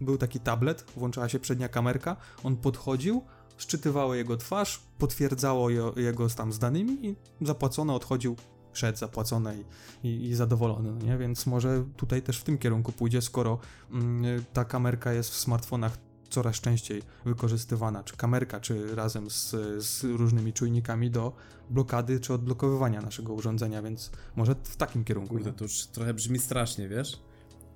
Był 0.00 0.18
taki 0.18 0.40
tablet, 0.40 0.84
włączała 0.96 1.28
się 1.28 1.38
przednia 1.38 1.68
kamerka, 1.68 2.16
on 2.44 2.56
podchodził, 2.56 3.22
szczytywało 3.56 4.14
jego 4.14 4.36
twarz, 4.36 4.82
potwierdzało 4.98 5.70
je, 5.70 5.92
jego 5.96 6.28
tam 6.28 6.52
z 6.52 6.58
danymi 6.58 7.06
i 7.06 7.16
zapłacono, 7.40 7.94
odchodził, 7.94 8.36
szedł 8.72 8.98
zapłacone 8.98 9.56
i, 9.56 9.64
i, 10.08 10.28
i 10.28 10.34
zadowolony, 10.34 10.92
no 10.92 11.06
nie? 11.06 11.18
Więc 11.18 11.46
może 11.46 11.84
tutaj 11.96 12.22
też 12.22 12.38
w 12.38 12.44
tym 12.44 12.58
kierunku 12.58 12.92
pójdzie, 12.92 13.22
skoro 13.22 13.58
mm, 13.92 14.44
ta 14.52 14.64
kamerka 14.64 15.12
jest 15.12 15.30
w 15.30 15.36
smartfonach 15.36 15.98
coraz 16.30 16.56
częściej 16.60 17.02
wykorzystywana, 17.24 18.04
czy 18.04 18.16
kamerka, 18.16 18.60
czy 18.60 18.96
razem 18.96 19.30
z, 19.30 19.50
z 19.84 20.04
różnymi 20.04 20.52
czujnikami 20.52 21.10
do 21.10 21.32
blokady 21.70 22.20
czy 22.20 22.34
odblokowywania 22.34 23.00
naszego 23.00 23.32
urządzenia, 23.32 23.82
więc 23.82 24.10
może 24.36 24.54
w 24.62 24.76
takim 24.76 25.04
kierunku. 25.04 25.34
Kurde, 25.34 25.52
to 25.52 25.64
już 25.64 25.86
trochę 25.86 26.14
brzmi 26.14 26.38
strasznie, 26.38 26.88
wiesz? 26.88 27.20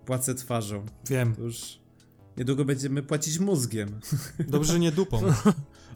Płacę 0.07 0.35
twarzą. 0.35 0.85
Wiem, 1.09 1.35
To 1.35 1.43
już 1.43 1.82
niedługo 2.37 2.65
będziemy 2.65 3.03
płacić 3.03 3.39
mózgiem. 3.39 4.01
dobrze, 4.49 4.73
że 4.73 4.79
nie 4.79 4.93
dupą. 4.93 5.21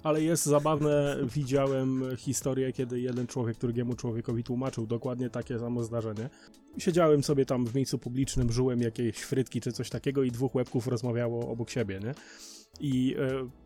Ale 0.02 0.22
jest 0.22 0.46
zabawne, 0.46 1.16
widziałem 1.34 2.16
historię, 2.16 2.72
kiedy 2.72 3.00
jeden 3.00 3.26
człowiek 3.26 3.58
drugiemu 3.58 3.94
człowiekowi 3.94 4.44
tłumaczył 4.44 4.86
dokładnie 4.86 5.30
takie 5.30 5.58
samo 5.58 5.84
zdarzenie. 5.84 6.30
Siedziałem 6.78 7.22
sobie 7.22 7.46
tam 7.46 7.66
w 7.66 7.74
miejscu 7.74 7.98
publicznym, 7.98 8.52
żyłem 8.52 8.80
jakieś 8.80 9.16
frytki 9.16 9.60
czy 9.60 9.72
coś 9.72 9.90
takiego 9.90 10.22
i 10.22 10.30
dwóch 10.30 10.54
łebków 10.54 10.86
rozmawiało 10.86 11.48
obok 11.48 11.70
siebie, 11.70 12.00
nie? 12.00 12.14
I 12.80 13.16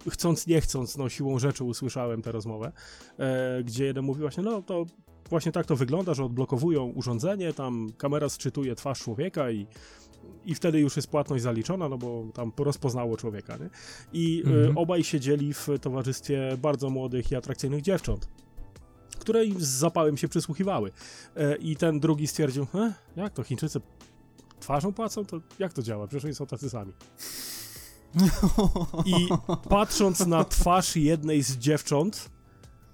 e, 0.06 0.10
chcąc, 0.10 0.46
nie 0.46 0.60
chcąc, 0.60 0.96
no 0.96 1.08
siłą 1.08 1.38
rzeczy 1.38 1.64
usłyszałem 1.64 2.22
tę 2.22 2.32
rozmowę, 2.32 2.72
e, 3.18 3.62
gdzie 3.64 3.84
jeden 3.84 4.04
mówi 4.04 4.20
właśnie, 4.20 4.42
no 4.42 4.62
to 4.62 4.86
właśnie 5.30 5.52
tak 5.52 5.66
to 5.66 5.76
wygląda, 5.76 6.14
że 6.14 6.24
odblokowują 6.24 6.84
urządzenie, 6.84 7.52
tam 7.52 7.92
kamera 7.98 8.28
sczytuje 8.28 8.74
twarz 8.74 9.00
człowieka 9.00 9.50
i 9.50 9.66
i 10.44 10.54
wtedy 10.54 10.80
już 10.80 10.96
jest 10.96 11.08
płatność 11.08 11.42
zaliczona, 11.42 11.88
no 11.88 11.98
bo 11.98 12.24
tam 12.34 12.52
rozpoznało 12.58 13.16
człowieka, 13.16 13.56
nie? 13.56 13.70
I 14.12 14.42
Mhm. 14.46 14.76
y, 14.76 14.80
obaj 14.80 15.04
siedzieli 15.04 15.54
w 15.54 15.68
towarzystwie 15.80 16.56
bardzo 16.58 16.90
młodych 16.90 17.30
i 17.32 17.36
atrakcyjnych 17.36 17.82
dziewcząt, 17.82 18.28
które 19.18 19.44
im 19.44 19.60
z 19.60 19.68
zapałem 19.68 20.16
się 20.16 20.28
przysłuchiwały. 20.28 20.90
E, 21.36 21.56
I 21.56 21.76
ten 21.76 22.00
drugi 22.00 22.26
stwierdził, 22.26 22.66
e, 22.74 22.92
jak 23.16 23.32
to 23.32 23.42
Chińczycy 23.42 23.80
twarzą 24.60 24.92
płacą? 24.92 25.24
To 25.24 25.40
jak 25.58 25.72
to 25.72 25.82
działa? 25.82 26.06
Przecież 26.06 26.24
oni 26.24 26.34
są 26.34 26.46
tacy 26.46 26.70
sami. 26.70 26.92
I 29.04 29.28
patrząc 29.68 30.26
na 30.26 30.44
twarz 30.44 30.96
jednej 30.96 31.42
z 31.42 31.56
dziewcząt, 31.56 32.30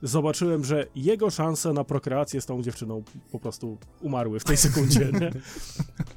zobaczyłem, 0.06 0.64
że 0.64 0.86
jego 0.94 1.30
szanse 1.30 1.72
na 1.72 1.84
prokreację 1.84 2.40
z 2.40 2.46
tą 2.46 2.62
dziewczyną 2.62 3.02
po 3.32 3.40
prostu 3.40 3.78
umarły 4.00 4.40
w 4.40 4.44
tej 4.44 4.56
sekundzie. 4.56 5.10
Nie? 5.20 5.30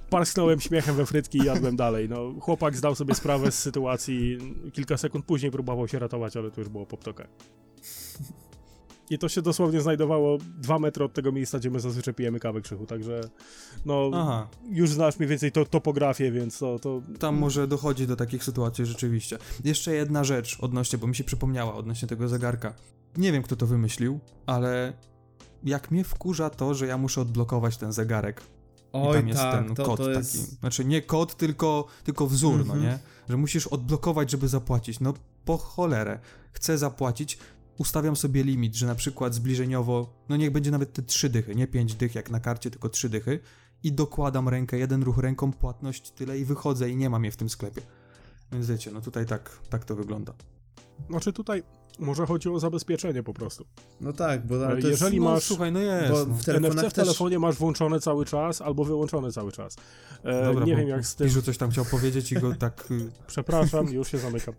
Parsknąłem 0.10 0.60
śmiechem 0.60 0.96
we 0.96 1.06
frytki 1.06 1.38
i 1.38 1.46
jadłem 1.46 1.76
dalej. 1.76 2.10
No, 2.10 2.34
chłopak 2.42 2.78
zdał 2.78 2.96
sobie 2.96 3.16
sprawę 3.16 3.52
z 3.52 3.60
sytuacji, 3.60 4.38
kilka 4.74 4.98
sekund 4.98 5.26
później 5.26 5.52
próbował 5.52 5.88
się 5.88 6.00
ratować, 6.00 6.38
ale 6.38 6.52
to 6.52 6.62
już 6.62 6.70
było 6.70 6.86
poptokę. 6.86 7.28
I 9.10 9.18
to 9.18 9.30
się 9.30 9.42
dosłownie 9.42 9.82
znajdowało 9.82 10.38
dwa 10.58 10.80
metry 10.80 11.04
od 11.04 11.14
tego 11.14 11.32
miejsca, 11.32 11.60
gdzie 11.60 11.72
my 11.72 11.80
zazwyczaj 11.80 12.14
pijemy 12.14 12.40
kawę 12.40 12.62
krzychu, 12.62 12.86
także 12.86 13.22
no, 13.86 14.12
Aha, 14.14 14.48
już 14.70 14.90
znasz 14.90 15.20
mniej 15.20 15.30
więcej 15.30 15.52
to, 15.52 15.66
topografię, 15.66 16.32
więc 16.32 16.60
to, 16.60 16.80
to 16.80 17.02
tam 17.20 17.38
może 17.38 17.68
dochodzi 17.68 18.08
do 18.08 18.16
takich 18.16 18.44
sytuacji 18.44 18.86
rzeczywiście. 18.86 19.38
Jeszcze 19.64 19.94
jedna 19.94 20.24
rzecz 20.24 20.58
odnośnie, 20.60 21.00
bo 21.00 21.08
mi 21.08 21.16
się 21.16 21.24
przypomniała 21.24 21.76
odnośnie 21.76 22.08
tego 22.08 22.28
zegarka. 22.28 22.74
Nie 23.18 23.32
wiem, 23.32 23.43
kto 23.43 23.55
to 23.55 23.68
wymyślił, 23.68 24.20
ale 24.45 24.93
jak 25.64 25.91
mnie 25.91 26.03
wkurza 26.03 26.49
to, 26.49 26.74
że 26.74 26.88
ja 26.88 26.97
muszę 26.97 27.22
odblokować 27.22 27.78
ten 27.78 27.91
zegarek. 27.93 28.41
I 28.93 29.14
tam 29.14 29.28
jest 29.28 29.41
ten 29.41 29.76
to, 29.76 29.86
kod 29.86 29.97
to 29.99 30.05
taki. 30.05 30.18
jest... 30.18 30.60
Znaczy 30.60 30.86
nie 30.86 31.01
kod, 31.01 31.36
tylko, 31.38 31.86
tylko 32.03 32.28
wzór, 32.28 32.60
Mhm. 32.62 32.80
no 32.80 32.86
nie? 32.86 32.99
Że 33.30 33.38
musisz 33.38 33.68
odblokować, 33.68 34.32
żeby 34.32 34.47
zapłacić. 34.47 34.99
No 34.99 35.14
po 35.45 35.57
cholerę. 35.57 36.20
Chcę 36.51 36.78
zapłacić, 36.78 37.38
ustawiam 37.78 38.16
sobie 38.16 38.43
limit, 38.43 38.76
że 38.76 38.88
na 38.88 38.95
przykład 38.95 39.34
zbliżeniowo, 39.34 40.14
no 40.30 40.36
niech 40.38 40.51
będzie 40.51 40.72
nawet 40.72 40.93
te 40.93 41.01
trzy 41.01 41.30
dychy, 41.30 41.55
nie 41.55 41.68
pięć 41.68 41.95
dych 41.95 42.16
jak 42.16 42.30
na 42.30 42.39
karcie, 42.39 42.72
tylko 42.72 42.89
trzy 42.89 43.10
dychy 43.10 43.39
i 43.84 43.91
dokładam 43.91 44.49
rękę, 44.49 44.78
jeden 44.78 45.03
ruch 45.03 45.18
ręką, 45.18 45.51
płatność 45.53 46.12
tyle 46.12 46.39
i 46.39 46.45
wychodzę 46.45 46.89
i 46.89 46.95
nie 46.95 47.10
mam 47.10 47.26
je 47.26 47.32
w 47.32 47.38
tym 47.38 47.49
sklepie. 47.49 47.82
Więc 48.51 48.68
wiecie, 48.68 48.91
no 48.91 49.01
tutaj 49.01 49.26
tak, 49.26 49.60
tak 49.70 49.86
to 49.86 49.95
wygląda. 49.95 50.34
Znaczy 51.10 51.34
tutaj 51.34 51.64
może 52.00 52.26
chodzi 52.26 52.50
o 52.50 52.60
zabezpieczenie 52.60 53.24
po 53.24 53.34
prostu. 53.34 53.66
No 54.02 54.14
tak, 54.14 54.47
bo 54.47 54.68
ale 54.68 54.82
jeżeli 54.82 55.20
no, 55.20 55.24
masz- 55.24 55.43
Słuchaj, 55.43 55.72
no 55.72 55.80
jest. 55.80 56.12
Bo 56.12 56.26
no. 56.26 56.36
w 56.36 56.47
NFC 56.47 56.80
w 56.80 56.82
też... 56.82 56.93
telefonie 56.93 57.39
masz 57.39 57.56
włączone 57.56 58.00
cały 58.00 58.26
czas 58.26 58.62
albo 58.62 58.84
wyłączone 58.84 59.32
cały 59.32 59.52
czas. 59.52 59.76
E, 60.24 60.43
Dobra, 60.43 60.66
nie 60.66 60.74
bo 60.74 60.80
wiem 60.80 60.89
jak 60.89 61.06
z 61.06 61.16
tym. 61.16 61.28
Piżu 61.28 61.41
coś 61.41 61.58
tam 61.58 61.72
chciał 61.72 61.86
powiedzieć 61.86 62.32
i 62.32 62.36
go 62.36 62.56
tak... 62.56 62.88
y, 62.91 63.12
Przepraszam, 63.28 63.89
już 63.89 64.12
się 64.12 64.18
zamykam. 64.18 64.54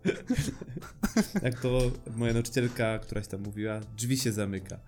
Jak 1.43 1.59
to 1.59 1.79
moja 2.15 2.33
nauczycielka, 2.33 2.99
któraś 2.99 3.27
tam 3.27 3.41
mówiła, 3.41 3.79
drzwi 3.97 4.17
się 4.17 4.31
zamyka, 4.31 4.79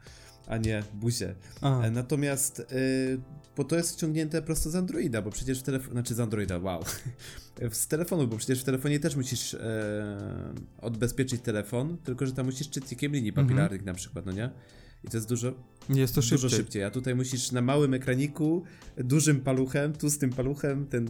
a 0.48 0.58
nie 0.58 0.84
buzie. 0.94 1.36
A, 1.62 1.82
E, 1.82 1.92
Natomiast 1.92 2.60
y, 2.60 3.22
bo 3.58 3.64
to 3.64 3.76
jest 3.76 3.94
ściągnięte 3.94 4.42
prosto 4.42 4.70
z 4.70 4.76
Androida, 4.76 5.22
bo 5.22 5.30
przecież 5.32 5.60
w 5.60 5.64
telefonie, 5.64 5.92
znaczy 5.92 6.16
z 6.16 6.20
Androida, 6.20 6.60
wow, 6.60 6.84
z 7.72 7.88
telefonu, 7.88 8.28
bo 8.28 8.38
przecież 8.38 8.62
w 8.62 8.64
telefonie 8.64 9.00
też 9.00 9.16
musisz 9.16 9.54
e, 9.54 10.54
odbezpieczyć 10.82 11.42
telefon, 11.42 11.98
tylko 11.98 12.26
że 12.26 12.32
tam 12.32 12.46
musisz 12.46 12.70
czytnikiem 12.70 13.12
linii 13.12 13.30
Mhm. 13.30 13.48
papilarnych 13.48 13.86
na 13.86 13.94
przykład, 13.94 14.26
no 14.26 14.32
nie? 14.32 14.50
I 15.04 15.08
to 15.08 15.18
jest 15.18 15.30
dużo, 15.30 15.54
Jest 15.90 16.16
to 16.16 16.22
szybciej. 16.22 16.38
dużo 16.38 16.56
szybciej, 16.58 16.84
a 16.84 16.92
tutaj 16.92 17.16
musisz 17.16 17.52
na 17.52 17.62
małym 17.62 17.94
ekraniku, 17.94 18.64
dużym 18.98 19.42
paluchem, 19.42 19.94
tłustym 19.94 20.30
paluchem, 20.30 20.88
ten 20.88 21.10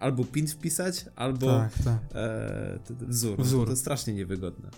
albo 0.00 0.24
pin 0.24 0.46
wpisać, 0.46 1.04
albo 1.16 1.46
Tak, 1.46 1.72
tak. 1.84 1.98
e, 2.14 2.78
wzór. 3.08 3.42
Wzór. 3.42 3.68
To 3.68 3.76
strasznie 3.76 4.14
niewygodne. 4.14 4.70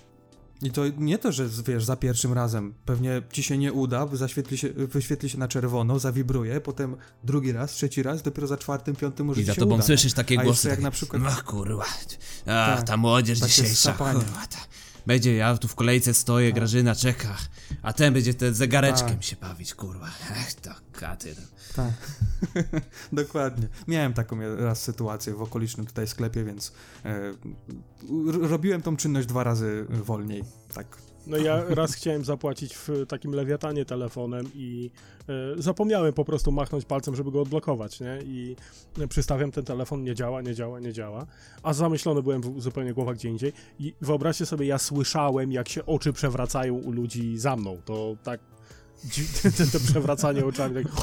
I 0.62 0.70
to 0.70 0.82
nie 0.98 1.18
to, 1.18 1.32
że 1.32 1.48
wiesz, 1.66 1.84
za 1.84 1.96
pierwszym 1.96 2.32
razem 2.32 2.74
pewnie 2.84 3.22
ci 3.32 3.42
się 3.42 3.58
nie 3.58 3.72
uda, 3.72 4.06
zaświetli 4.12 4.58
się, 4.58 4.68
wyświetli 4.72 5.28
się 5.30 5.38
na 5.38 5.48
czerwono, 5.48 5.98
zawibruje, 5.98 6.60
potem 6.60 6.96
drugi 7.24 7.52
raz, 7.52 7.70
trzeci 7.72 8.02
raz, 8.02 8.22
dopiero 8.22 8.46
za 8.46 8.56
czwartym, 8.56 8.96
piątym 8.96 9.26
może 9.26 9.40
I 9.40 9.44
za 9.44 9.54
się 9.54 9.60
tobą 9.60 9.74
uda. 9.74 9.84
słyszysz 9.84 10.12
takie 10.12 10.40
A 10.40 10.42
głosy. 10.42 10.68
jak 10.68 10.80
na 10.80 10.90
przykład- 10.90 11.22
Ach 11.26 11.44
kurwa, 11.44 11.84
ach, 11.84 12.06
Tak, 12.44 12.82
ta 12.82 12.96
młodzież 12.96 13.38
dzisiejsza, 13.38 13.92
kurwa, 13.92 14.46
ta. 14.50 14.58
Będzie, 15.06 15.36
ja 15.36 15.56
tu 15.56 15.68
w 15.68 15.74
kolejce 15.74 16.14
stoję, 16.14 16.52
Grażyna 16.52 16.94
czeka, 16.94 17.36
a 17.82 17.92
ten 17.92 18.14
będzie 18.14 18.34
te 18.34 18.54
zegareczkiem 18.54 19.08
Tak. 19.08 19.24
się 19.24 19.36
bawić, 19.36 19.74
kurwa. 19.74 20.06
Ech, 20.40 20.54
to 20.54 20.70
katy. 20.92 21.34
no. 21.38 21.46
Tak. 21.76 21.92
Dokładnie. 23.12 23.68
Miałem 23.88 24.12
taką 24.12 24.56
raz 24.56 24.82
sytuację 24.82 25.34
w 25.34 25.42
okolicznym 25.42 25.86
tutaj 25.86 26.06
sklepie, 26.06 26.44
więc 26.44 26.72
e, 27.04 27.32
robiłem 28.48 28.82
tą 28.82 28.96
czynność 28.96 29.26
dwa 29.28 29.44
razy 29.44 29.86
wolniej. 29.90 30.44
Tak. 30.74 30.98
No 31.26 31.36
ja 31.36 31.64
raz 31.68 31.94
chciałem 31.94 32.24
zapłacić 32.24 32.74
w 32.74 32.88
takim 33.08 33.32
lewiatanie 33.32 33.84
telefonem 33.84 34.50
i 34.54 34.90
e, 35.28 35.62
zapomniałem 35.62 36.12
po 36.12 36.24
prostu 36.24 36.52
machnąć 36.52 36.84
palcem, 36.84 37.16
żeby 37.16 37.30
go 37.30 37.42
odblokować, 37.42 38.00
nie? 38.00 38.18
I 38.24 38.56
przystawiam 39.08 39.50
ten 39.50 39.64
telefon, 39.64 40.04
nie 40.04 40.14
działa, 40.14 40.42
nie 40.42 40.54
działa, 40.54 40.80
nie 40.80 40.92
działa. 40.92 41.26
A 41.62 41.72
zamyślony 41.72 42.22
byłem 42.22 42.42
w, 42.42 42.60
zupełnie 42.60 42.94
głowa 42.94 43.14
gdzie 43.14 43.28
indziej. 43.28 43.52
I 43.78 43.94
wyobraźcie 44.00 44.46
sobie, 44.46 44.66
ja 44.66 44.78
słyszałem, 44.78 45.52
jak 45.52 45.68
się 45.68 45.86
oczy 45.86 46.12
przewracają 46.12 46.74
u 46.74 46.92
ludzi 46.92 47.38
za 47.38 47.56
mną. 47.56 47.80
To 47.84 48.16
tak... 48.22 48.40
Te, 49.42 49.66
te 49.66 49.80
przewracanie 49.80 50.44
oczami, 50.44 50.74
tak, 50.74 50.94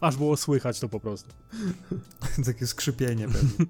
aż 0.00 0.16
było 0.16 0.36
słychać 0.36 0.80
to 0.80 0.88
po 0.88 1.00
prostu. 1.00 1.30
Takie 2.46 2.66
skrzypienie 2.66 3.28
pewnie. 3.28 3.66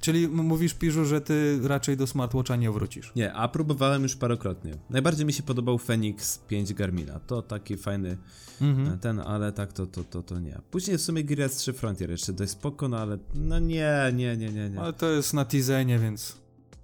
Czyli 0.00 0.28
mówisz, 0.28 0.74
Piżu, 0.74 1.04
że 1.04 1.20
ty 1.20 1.60
raczej 1.62 1.96
do 1.96 2.06
smartwatcha 2.06 2.56
nie 2.56 2.70
wrócisz. 2.70 3.12
Nie, 3.16 3.32
a 3.32 3.48
próbowałem 3.48 4.02
już 4.02 4.16
parokrotnie. 4.16 4.74
Najbardziej 4.90 5.26
mi 5.26 5.32
się 5.32 5.42
podobał 5.42 5.78
Phoenix 5.78 6.38
5 6.38 6.74
Garmina. 6.74 7.20
To 7.20 7.42
taki 7.42 7.76
fajny 7.76 8.16
Mhm. 8.60 8.98
ten, 8.98 9.20
ale 9.20 9.52
tak 9.52 9.72
to, 9.72 9.86
to, 9.86 10.04
to, 10.04 10.22
to 10.22 10.40
nie. 10.40 10.58
Później 10.70 10.98
w 10.98 11.00
sumie 11.00 11.24
Gear 11.24 11.50
3 11.50 11.72
Frontier 11.72 12.10
jeszcze 12.10 12.32
dość 12.32 12.50
spoko, 12.52 12.88
no 12.88 12.98
ale 12.98 13.18
no 13.34 13.58
nie, 13.58 14.12
nie, 14.14 14.36
nie, 14.36 14.52
nie, 14.52 14.70
nie. 14.70 14.80
Ale 14.80 14.92
to 14.92 15.10
jest 15.10 15.34
na 15.34 15.44
Tizenie, 15.44 15.98
więc 15.98 16.36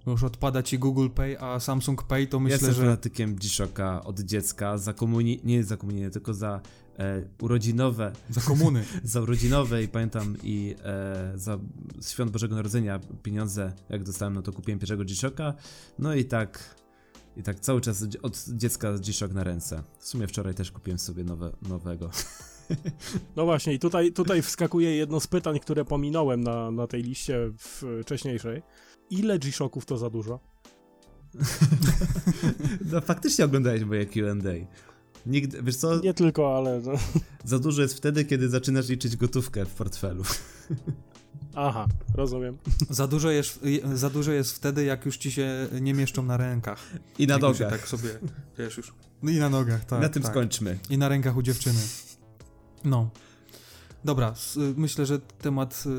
już 0.07 0.23
odpada 0.23 0.63
ci 0.63 0.79
Google 0.79 1.09
Pay, 1.09 1.39
a 1.39 1.59
Samsung 1.59 2.03
Pay 2.03 2.27
to 2.27 2.39
myślę, 2.39 2.55
Jestem 2.55 2.73
że... 2.73 2.81
fanatykiem 2.81 3.35
G-Shocka 3.35 4.03
od 4.03 4.19
dziecka, 4.19 4.77
za 4.77 4.93
komuni... 4.93 5.39
nie 5.43 5.63
za 5.63 5.77
komunię, 5.77 6.09
tylko 6.09 6.33
za 6.33 6.61
e, 6.99 7.21
urodzinowe, 7.41 8.11
Za 8.29 8.41
komuny. 8.41 8.85
za 9.03 9.21
urodzinowe 9.21 9.83
i 9.83 9.87
pamiętam 9.87 10.35
i 10.43 10.75
e, 10.83 11.31
za 11.35 11.59
świąt 12.01 12.31
Bożego 12.31 12.55
Narodzenia 12.55 12.99
pieniądze, 13.23 13.73
jak 13.89 14.03
dostałem, 14.03 14.33
no 14.33 14.41
to 14.41 14.53
kupiłem 14.53 14.79
pierwszego 14.79 15.05
G-Shocka, 15.05 15.53
no 15.99 16.15
i 16.15 16.25
tak 16.25 16.75
i 17.37 17.43
tak 17.43 17.59
cały 17.59 17.81
czas 17.81 18.05
od 18.21 18.45
dziecka 18.47 18.93
G-Shock 18.93 19.33
na 19.33 19.43
ręce. 19.43 19.83
W 19.99 20.07
sumie 20.07 20.27
wczoraj 20.27 20.53
też 20.53 20.71
kupiłem 20.71 20.99
sobie 20.99 21.23
nowe, 21.23 21.51
nowego. 21.61 22.09
No 23.35 23.45
właśnie, 23.45 23.73
i 23.73 23.79
tutaj, 23.79 24.11
tutaj 24.11 24.41
wskakuje 24.41 24.95
jedno 24.95 25.19
z 25.19 25.27
pytań, 25.27 25.59
które 25.59 25.85
pominąłem 25.85 26.43
na, 26.43 26.71
na 26.71 26.87
tej 26.87 27.03
liście 27.03 27.51
wcześniejszej. 28.01 28.61
Ile 29.09 29.39
G-Shocków 29.39 29.85
to 29.85 29.97
za 29.97 30.09
dużo? 30.09 30.39
No 32.91 33.01
faktycznie 33.01 33.45
oglądałeś 33.45 33.83
moje 33.83 34.05
Q&A. 34.05 34.33
Nigdy, 35.25 35.63
wiesz 35.63 35.75
co, 35.75 35.99
Nie 35.99 36.13
tylko, 36.13 36.57
ale... 36.57 36.81
No. 36.85 36.91
za 37.43 37.59
dużo 37.59 37.81
jest 37.81 37.97
wtedy, 37.97 38.25
kiedy 38.25 38.49
zaczynasz 38.49 38.89
liczyć 38.89 39.17
gotówkę 39.17 39.65
w 39.65 39.73
portfelu. 39.73 40.23
Aha, 41.55 41.87
rozumiem. 42.13 42.57
Za 42.89 43.07
dużo, 43.07 43.31
jest, 43.31 43.59
za 43.93 44.09
dużo 44.09 44.31
jest 44.31 44.55
wtedy, 44.55 44.83
jak 44.83 45.05
już 45.05 45.17
ci 45.17 45.31
się 45.31 45.67
nie 45.81 45.93
mieszczą 45.93 46.23
na 46.23 46.37
rękach. 46.37 46.79
I 47.19 47.27
na 47.27 47.33
jak 47.33 47.41
nogach. 47.41 47.71
Tak 47.71 47.87
sobie, 47.87 48.09
wiesz 48.57 48.77
już. 48.77 48.93
No 49.23 49.31
i 49.31 49.37
na 49.37 49.49
nogach, 49.49 49.85
tak. 49.85 50.01
na 50.01 50.09
tym 50.09 50.23
tak. 50.23 50.31
skończmy. 50.31 50.79
I 50.89 50.97
na 50.97 51.09
rękach 51.09 51.37
u 51.37 51.41
dziewczyny. 51.41 51.79
No. 52.83 53.09
Dobra, 54.05 54.33
myślę, 54.75 55.05
że 55.05 55.19
temat 55.19 55.83
y, 55.85 55.89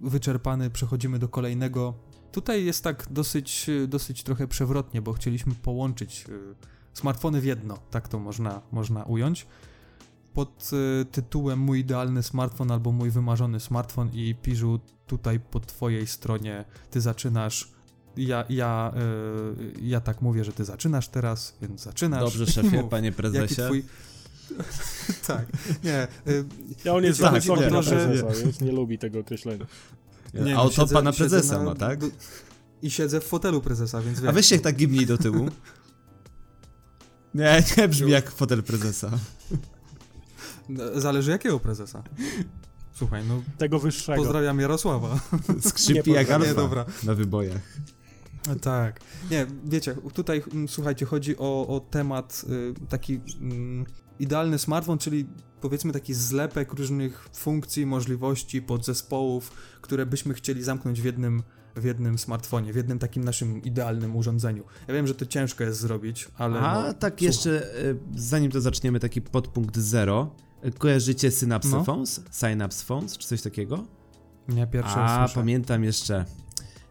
wyczerpany, 0.00 0.70
przechodzimy 0.70 1.18
do 1.18 1.28
kolejnego. 1.28 1.94
Tutaj 2.32 2.64
jest 2.64 2.84
tak 2.84 3.06
dosyć, 3.10 3.66
dosyć 3.88 4.22
trochę 4.22 4.48
przewrotnie, 4.48 5.02
bo 5.02 5.12
chcieliśmy 5.12 5.54
połączyć 5.54 6.24
y, 6.28 6.54
smartfony 6.94 7.40
w 7.40 7.44
jedno, 7.44 7.78
tak 7.90 8.08
to 8.08 8.18
można, 8.18 8.60
można 8.72 9.04
ująć. 9.04 9.46
Pod 10.34 10.70
y, 11.02 11.04
tytułem 11.04 11.58
Mój 11.58 11.80
idealny 11.80 12.22
smartfon 12.22 12.70
albo 12.70 12.92
Mój 12.92 13.10
wymarzony 13.10 13.60
smartfon 13.60 14.10
i 14.12 14.34
Piżu 14.42 14.80
tutaj 15.06 15.40
po 15.40 15.60
twojej 15.60 16.06
stronie 16.06 16.64
ty 16.90 17.00
zaczynasz. 17.00 17.68
Ja, 18.16 18.44
ja, 18.48 18.92
y, 19.76 19.80
ja 19.82 20.00
tak 20.00 20.22
mówię, 20.22 20.44
że 20.44 20.52
ty 20.52 20.64
zaczynasz 20.64 21.08
teraz, 21.08 21.56
więc 21.62 21.82
zaczynasz. 21.82 22.20
Dobrze, 22.24 22.46
szefie, 22.52 22.82
mów. 22.82 22.90
panie 22.90 23.12
prezesie. 23.12 23.54
twój... 23.62 23.84
tak, 25.26 25.46
nie. 25.84 26.08
Y, 26.28 26.44
Ja 26.84 26.94
on 26.94 27.04
jest 27.04 27.20
Tak, 27.20 27.46
nie, 27.48 27.70
na 27.70 27.82
że- 27.82 27.90
prezesa, 28.06 28.64
nie 28.64 28.72
lubi 28.72 28.98
tego 28.98 29.18
określenia. 29.18 29.66
nie, 30.34 30.52
A 30.52 30.56
no, 30.56 30.62
oto 30.62 30.82
siedzę- 30.82 30.94
pana 30.94 31.12
prezesa 31.12 31.58
na- 31.58 31.64
ma, 31.64 31.74
tak? 31.74 32.00
I 32.82 32.90
siedzę 32.90 33.20
w 33.20 33.24
fotelu 33.24 33.60
prezesa, 33.60 34.00
więc 34.00 34.18
A 34.18 34.22
wiesz, 34.22 34.34
weź 34.34 34.46
się 34.46 34.58
tak 34.58 34.76
gibnij 34.76 35.06
do 35.06 35.18
tyłu. 35.18 35.48
Nie, 37.34 37.64
nie 37.76 37.88
brzmi 37.88 38.10
jak 38.10 38.30
fotel 38.30 38.62
prezesa. 38.62 39.10
no, 40.68 41.00
Zależy 41.00 41.30
jakiego 41.30 41.60
prezesa. 41.60 42.02
Słuchaj, 42.92 43.22
no 43.28 43.42
Tego 43.58 43.78
wyższego. 43.78 44.22
pozdrawiam 44.22 44.60
Jarosława. 44.60 45.20
Skrzypi 45.68 46.10
jak 46.10 46.40
nie, 46.40 46.54
dobra. 46.54 46.84
na 47.04 47.14
wybojach. 47.14 47.60
Tak. 48.60 49.00
Nie, 49.30 49.46
wiecie, 49.64 49.96
tutaj 50.14 50.42
mm, 50.52 50.68
słuchajcie, 50.68 51.06
chodzi 51.06 51.36
o, 51.38 51.66
o 51.68 51.80
temat 51.80 52.44
y, 52.50 52.86
taki 52.88 53.20
mm, 53.40 53.86
idealny 54.18 54.58
smartfon, 54.58 54.98
czyli 54.98 55.26
powiedzmy 55.60 55.92
taki 55.92 56.14
zlepek 56.14 56.72
różnych 56.72 57.28
funkcji, 57.32 57.86
możliwości, 57.86 58.62
podzespołów, 58.62 59.52
które 59.80 60.06
byśmy 60.06 60.34
chcieli 60.34 60.62
zamknąć 60.62 61.00
w 61.00 61.04
jednym, 61.04 61.42
w 61.76 61.84
jednym 61.84 62.18
smartfonie, 62.18 62.72
w 62.72 62.76
jednym 62.76 62.98
takim 62.98 63.24
naszym 63.24 63.62
idealnym 63.62 64.16
urządzeniu. 64.16 64.64
Ja 64.88 64.94
wiem, 64.94 65.06
że 65.06 65.14
to 65.14 65.26
ciężko 65.26 65.64
jest 65.64 65.80
zrobić, 65.80 66.28
ale... 66.38 66.60
A 66.60 66.74
no, 66.82 66.94
tak 66.94 67.12
słuchaj. 67.12 67.26
jeszcze, 67.26 67.74
e, 67.90 67.94
zanim 68.16 68.50
to 68.50 68.60
zaczniemy, 68.60 69.00
taki 69.00 69.20
podpunkt 69.22 69.78
zero. 69.78 70.34
Kojarzycie 70.78 71.30
Synapse 71.30 71.70
No. 71.70 71.84
Phones? 71.84 72.20
Synapse 72.30 72.84
Phones, 72.84 73.18
czy 73.18 73.28
coś 73.28 73.42
takiego? 73.42 73.84
Nie, 74.48 74.66
pierwszy 74.66 74.94
A, 74.96 75.28
pamiętam 75.34 75.84
jeszcze 75.84 76.24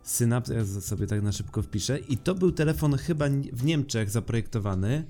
Synapse, 0.03 0.53
ja 0.53 0.65
sobie 0.65 1.07
tak 1.07 1.21
na 1.21 1.32
szybko 1.32 1.61
wpiszę. 1.61 1.99
I 1.99 2.17
to 2.17 2.36
był 2.36 2.51
telefon 2.51 2.97
chyba 2.97 3.25
w 3.53 3.65
Niemczech 3.65 4.09
zaprojektowany. 4.09 5.05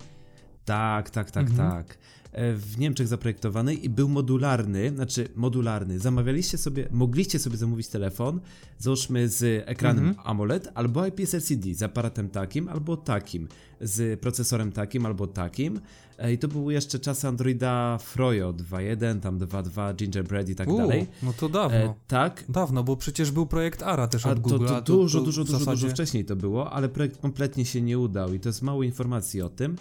Tak, 0.65 1.09
tak, 1.09 1.31
tak, 1.31 1.49
Mhm. 1.49 1.71
tak. 1.71 1.97
E, 2.31 2.53
W 2.53 2.77
Niemczech 2.79 3.07
zaprojektowany 3.07 3.73
i 3.73 3.89
był 3.89 4.09
modularny, 4.09 4.89
znaczy 4.95 5.27
modularny. 5.35 5.99
Zamawialiście 5.99 6.57
sobie, 6.57 6.87
mogliście 6.91 7.39
sobie 7.39 7.57
zamówić 7.57 7.87
telefon, 7.87 8.39
załóżmy 8.77 9.29
z 9.29 9.63
ekranem 9.69 10.07
Mhm. 10.07 10.27
AMOLED 10.27 10.69
albo 10.73 11.05
IPS 11.07 11.33
LCD, 11.33 11.73
z 11.73 11.83
aparatem 11.83 12.29
takim 12.29 12.67
albo 12.69 12.97
takim, 12.97 13.47
z 13.81 14.19
procesorem 14.19 14.71
takim 14.71 15.05
albo 15.05 15.27
takim. 15.27 15.79
E, 16.17 16.33
I 16.33 16.37
to 16.37 16.47
były 16.47 16.73
jeszcze 16.73 16.99
czasy 16.99 17.27
Androida 17.27 17.97
Froyo 17.97 18.53
2.1, 18.53 19.19
tam 19.19 19.39
2.2, 19.39 19.95
Gingerbread 19.95 20.49
i 20.49 20.55
tak 20.55 20.67
U, 20.69 20.77
dalej. 20.77 21.07
No 21.23 21.33
to 21.33 21.49
dawno. 21.49 21.77
E, 21.77 21.93
tak, 22.07 22.43
Dawno, 22.49 22.83
bo 22.83 22.95
przecież 22.97 23.31
był 23.31 23.45
projekt 23.45 23.83
ARA 23.83 24.07
też 24.07 24.25
a 24.25 24.29
od 24.31 24.35
to, 24.35 24.41
Google. 24.41 24.65
to, 24.67 24.77
a 24.77 24.81
dużo, 24.81 25.19
to 25.19 25.25
dużo, 25.25 25.43
dużo, 25.43 25.59
zasadzie... 25.59 25.81
dużo 25.81 25.93
wcześniej 25.93 26.25
to 26.25 26.35
było, 26.35 26.71
ale 26.71 26.89
projekt 26.89 27.21
kompletnie 27.21 27.65
się 27.65 27.81
nie 27.81 27.99
udał 27.99 28.33
i 28.33 28.39
to 28.39 28.49
jest 28.49 28.61
mało 28.61 28.83
informacji 28.83 29.41
o 29.41 29.49
tym, 29.49 29.75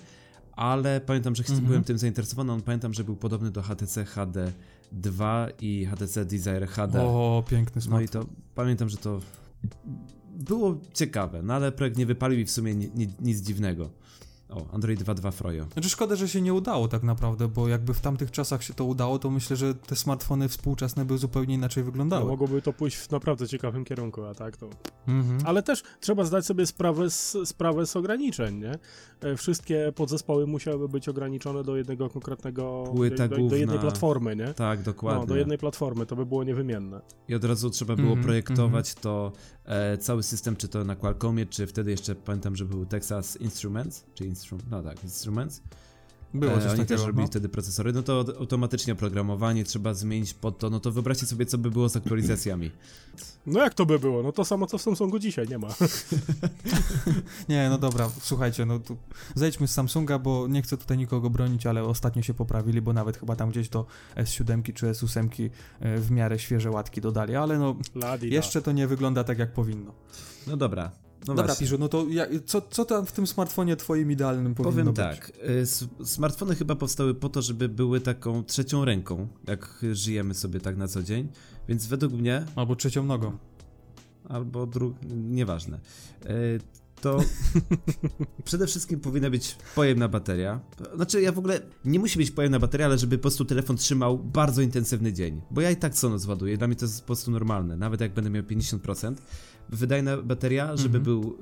ale 0.59 1.01
pamiętam, 1.01 1.35
że 1.35 1.43
Mhm. 1.43 1.67
byłem 1.67 1.85
tym 1.85 1.99
zainteresowany, 1.99 2.53
on 2.53 2.63
pamiętam, 2.63 2.95
że 2.95 3.05
był 3.05 3.17
podobny 3.17 3.51
do 3.51 3.63
HTC 3.63 4.05
HD2 4.05 5.49
i 5.61 5.87
HTC 5.87 6.25
Desire 6.25 6.67
HD. 6.67 7.03
O, 7.03 7.45
piękny 7.51 7.73
no 7.77 7.83
smartfon. 7.83 8.23
i 8.23 8.27
to 8.27 8.31
pamiętam, 8.55 8.89
że 8.89 8.97
to 8.97 9.21
było 10.39 10.81
ciekawe, 10.95 11.43
no 11.43 11.55
ale 11.55 11.73
projekt 11.73 11.97
nie 11.97 12.07
wypalił 12.07 12.39
i 12.41 12.45
w 12.45 12.51
sumie 12.51 12.75
ni, 12.75 12.91
ni, 12.95 13.09
nic 13.21 13.41
dziwnego. 13.41 13.91
O, 14.51 14.67
Android 14.73 15.01
2.2 15.03 15.33
Froyo. 15.33 15.65
Znaczy 15.73 15.89
szkoda, 15.91 16.17
że 16.17 16.29
się 16.29 16.41
nie 16.41 16.55
udało 16.55 16.89
tak 16.89 17.03
naprawdę, 17.03 17.49
bo 17.49 17.69
jakby 17.69 17.95
w 17.95 18.01
tamtych 18.01 18.31
czasach 18.31 18.63
się 18.63 18.75
to 18.75 18.85
udało, 18.85 19.19
to 19.19 19.31
myślę, 19.31 19.57
że 19.57 19.75
te 19.75 19.97
smartfony 19.97 20.49
współczesne 20.49 21.05
by 21.05 21.19
zupełnie 21.19 21.55
inaczej 21.55 21.83
No, 21.83 21.91
wyglądały. 21.91 22.25
mogłoby 22.31 22.63
to 22.63 22.73
pójść 22.73 22.97
w 22.97 23.11
naprawdę 23.11 23.49
ciekawym 23.49 23.85
kierunku, 23.85 24.25
a 24.25 24.35
tak 24.35 24.57
to... 24.57 24.71
Mhm. 25.09 25.39
Ale 25.45 25.63
też 25.63 25.83
trzeba 26.01 26.25
zdać 26.25 26.47
sobie 26.47 26.67
sprawę 26.67 27.11
z, 27.11 27.37
sprawę 27.45 27.87
z 27.87 27.97
ograniczeń, 27.97 28.59
nie? 28.61 28.79
E, 29.21 29.37
Wszystkie 29.37 29.93
podzespoły 29.97 30.47
musiałyby 30.47 30.89
być 30.89 31.09
ograniczone 31.09 31.65
do 31.65 31.77
jednego 31.77 32.09
konkretnego... 32.11 32.85
Płyta 32.97 33.29
do, 33.29 33.37
do, 33.37 33.49
do 33.49 33.57
jednej 33.57 33.79
platformy, 33.79 34.37
nie? 34.37 34.55
Tak, 34.55 34.83
dokładnie. 34.83 35.21
No, 35.21 35.27
do 35.27 35.37
jednej 35.37 35.59
platformy, 35.59 36.07
to 36.07 36.17
by 36.17 36.27
było 36.27 36.45
niewymienne. 36.45 37.01
I 37.29 37.35
od 37.35 37.45
razu 37.45 37.71
trzeba 37.71 37.97
było 37.97 38.09
Mhm, 38.09 38.25
projektować 38.25 38.95
to 38.95 39.33
e, 39.65 39.99
cały 39.99 40.23
system, 40.23 40.57
czy 40.57 40.69
to 40.69 40.85
na 40.85 40.97
Qualcommie, 40.97 41.47
czy 41.47 41.67
wtedy 41.67 41.91
jeszcze 41.91 42.15
pamiętam, 42.15 42.57
że 42.57 42.65
był 42.65 42.87
Texas 42.87 43.37
Instruments, 43.37 44.05
czy 44.15 44.25
Instrum, 44.39 44.61
no 44.71 44.83
tak, 44.83 45.05
Instruments. 45.05 45.63
Było 46.35 46.53
E, 46.53 46.55
coś 46.55 46.65
Oni 46.65 46.71
takiego. 46.81 46.87
też 46.87 47.07
robili 47.07 47.23
no. 47.25 47.29
wtedy 47.29 47.49
procesory, 47.49 47.93
no 47.93 48.03
to 48.03 48.25
automatycznie 48.39 48.93
oprogramowanie 48.93 49.65
trzeba 49.65 49.95
zmienić 49.95 50.35
pod 50.35 50.59
to, 50.59 50.71
no 50.71 50.81
to 50.81 50.93
wyobraźcie 50.93 51.27
sobie, 51.27 51.47
co 51.47 51.59
by 51.59 51.71
było 51.71 51.89
z 51.89 51.97
aktualizacjami. 51.97 52.71
No 53.47 53.61
jak 53.61 53.75
to 53.75 53.87
by 53.87 53.99
było? 53.99 54.23
No 54.23 54.33
to 54.33 54.45
samo, 54.45 54.67
co 54.67 54.79
w 54.79 54.83
Samsungu 54.83 55.19
dzisiaj, 55.19 55.49
nie 55.49 55.59
ma. 55.59 55.69
Nie, 57.49 57.69
no 57.71 57.79
dobra, 57.79 58.11
słuchajcie, 58.21 58.67
no 58.67 58.79
tu 58.79 58.97
zejdźmy 59.35 59.69
z 59.69 59.71
Samsunga, 59.73 60.19
bo 60.19 60.49
nie 60.49 60.63
chcę 60.63 60.77
tutaj 60.77 60.99
nikogo 60.99 61.31
bronić, 61.31 61.67
ale 61.67 61.85
ostatnio 61.85 62.23
się 62.23 62.35
poprawili, 62.35 62.81
bo 62.83 62.93
nawet 62.93 63.17
chyba 63.17 63.37
tam 63.37 63.51
gdzieś 63.51 63.69
do 63.69 63.87
S7 64.17 64.73
czy 64.73 64.87
S8 64.87 65.51
e, 65.81 65.99
w 65.99 66.11
miarę 66.11 66.39
świeże 66.39 66.71
łatki 66.71 67.01
dodali, 67.01 67.37
ale 67.37 67.59
no 67.59 67.77
Ladi, 67.95 68.31
jeszcze 68.31 68.63
to 68.63 68.73
nie 68.73 68.87
wygląda 68.87 69.25
tak 69.25 69.39
jak 69.39 69.53
powinno. 69.53 69.93
No 70.47 70.57
dobra. 70.57 70.91
No 71.27 71.35
dobra, 71.35 71.55
właśnie. 71.55 71.79
No 71.79 71.89
to 71.89 72.07
ja, 72.09 72.27
co, 72.47 72.61
co 72.61 72.85
tam 72.85 73.07
w 73.07 73.13
tym 73.13 73.27
smartfonie 73.27 73.77
twoim 73.77 74.11
idealnym 74.13 74.55
powinno 74.55 74.71
Powiem 74.73 74.87
być? 74.87 74.97
tak, 74.97 75.33
y, 76.01 76.07
smartfony 76.07 76.55
chyba 76.55 76.77
powstały 76.77 77.15
po 77.15 77.29
to, 77.29 77.43
żeby 77.43 77.69
były 77.69 78.01
taką 78.01 78.45
trzecią 78.45 78.85
ręką, 78.85 79.29
jak 79.47 79.85
żyjemy 79.93 80.35
sobie 80.35 80.61
tak 80.61 80.77
na 80.77 80.89
co 80.89 81.03
dzień, 81.03 81.29
więc 81.69 81.87
według 81.87 82.13
mnie, 82.13 82.45
Albo 82.57 82.77
trzecią 82.77 83.05
nogą. 83.05 83.39
albo 84.29 84.67
dru... 84.67 84.95
nieważne, 85.11 85.81
y, 86.27 86.61
to 87.01 87.19
przede 88.45 88.67
wszystkim 88.67 89.01
powinna 89.01 89.31
być 89.31 89.57
pojemna 89.75 90.09
bateria. 90.09 90.61
Znaczy 90.97 91.21
ja 91.23 91.33
w 91.33 91.39
ogóle, 91.39 91.61
nie 91.85 91.99
musi 91.99 92.19
być 92.19 92.31
pojemna 92.31 92.59
bateria, 92.59 92.87
ale 92.87 92.99
żeby 92.99 93.19
po 93.19 93.23
prostu 93.23 93.45
telefon 93.45 93.77
trzymał 93.77 94.19
bardzo 94.19 94.63
intensywny 94.63 95.13
dzień, 95.13 95.41
bo 95.51 95.61
ja 95.61 95.71
i 95.71 95.77
tak 95.77 95.95
co 95.95 96.09
noc 96.09 96.27
ładuję, 96.27 96.59
dla 96.59 96.67
mnie 96.67 96.77
to 96.77 96.85
jest 96.85 97.01
po 97.01 97.07
prostu 97.07 97.31
normalne, 97.31 97.77
nawet 97.77 98.01
jak 98.01 98.15
będę 98.15 98.31
miał 98.31 98.43
50%. 98.43 99.15
Wydajna 99.71 100.17
bateria, 100.17 100.77
żeby 100.77 100.99
Mhm. 100.99 101.05
był, 101.05 101.39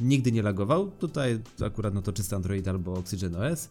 y, 0.00 0.02
nigdy 0.02 0.32
nie 0.32 0.42
lagował, 0.42 0.90
tutaj 0.90 1.38
akurat 1.66 1.94
no 1.94 2.02
to 2.02 2.12
czysty 2.12 2.36
Android 2.36 2.68
albo 2.68 2.94
Oxygen 2.94 3.34
OS. 3.36 3.68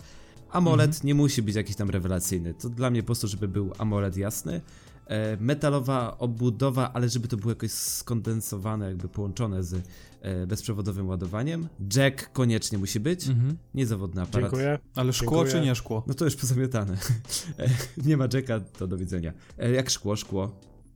AMOLED 0.51 0.87
Mhm. 0.89 1.07
nie 1.07 1.15
musi 1.15 1.41
być 1.41 1.55
jakiś 1.55 1.75
tam 1.75 1.89
rewelacyjny, 1.89 2.53
to 2.53 2.69
dla 2.69 2.89
mnie 2.89 3.01
po 3.01 3.05
prostu, 3.05 3.27
żeby 3.27 3.47
był 3.47 3.71
AMOLED 3.77 4.17
jasny. 4.17 4.61
E, 5.07 5.37
metalowa 5.37 6.17
obudowa, 6.17 6.93
ale 6.93 7.09
żeby 7.09 7.27
to 7.27 7.37
było 7.37 7.51
jakoś 7.51 7.71
skondensowane, 7.71 8.87
jakby 8.87 9.07
połączone 9.07 9.63
z 9.63 9.73
e, 10.21 10.47
bezprzewodowym 10.47 11.07
ładowaniem. 11.07 11.67
Jack 11.95 12.31
koniecznie 12.33 12.77
musi 12.77 12.99
być, 12.99 13.27
Mhm. 13.27 13.57
niezawodny 13.73 14.21
aparat. 14.21 14.51
Dziękuję. 14.51 14.79
Ale 14.95 15.13
szkło 15.13 15.37
Dziękuję. 15.37 15.51
czy 15.61 15.67
nie 15.67 15.75
szkło? 15.75 16.03
No 16.07 16.13
to 16.13 16.25
już 16.25 16.35
pozamiatane. 16.35 16.97
E, 17.59 17.69
nie 18.05 18.17
ma 18.17 18.27
Jacka, 18.33 18.59
to 18.59 18.87
do 18.87 18.97
widzenia. 18.97 19.33
E, 19.57 19.71
jak 19.71 19.89
szkło, 19.89 20.15
szkło. 20.15 20.51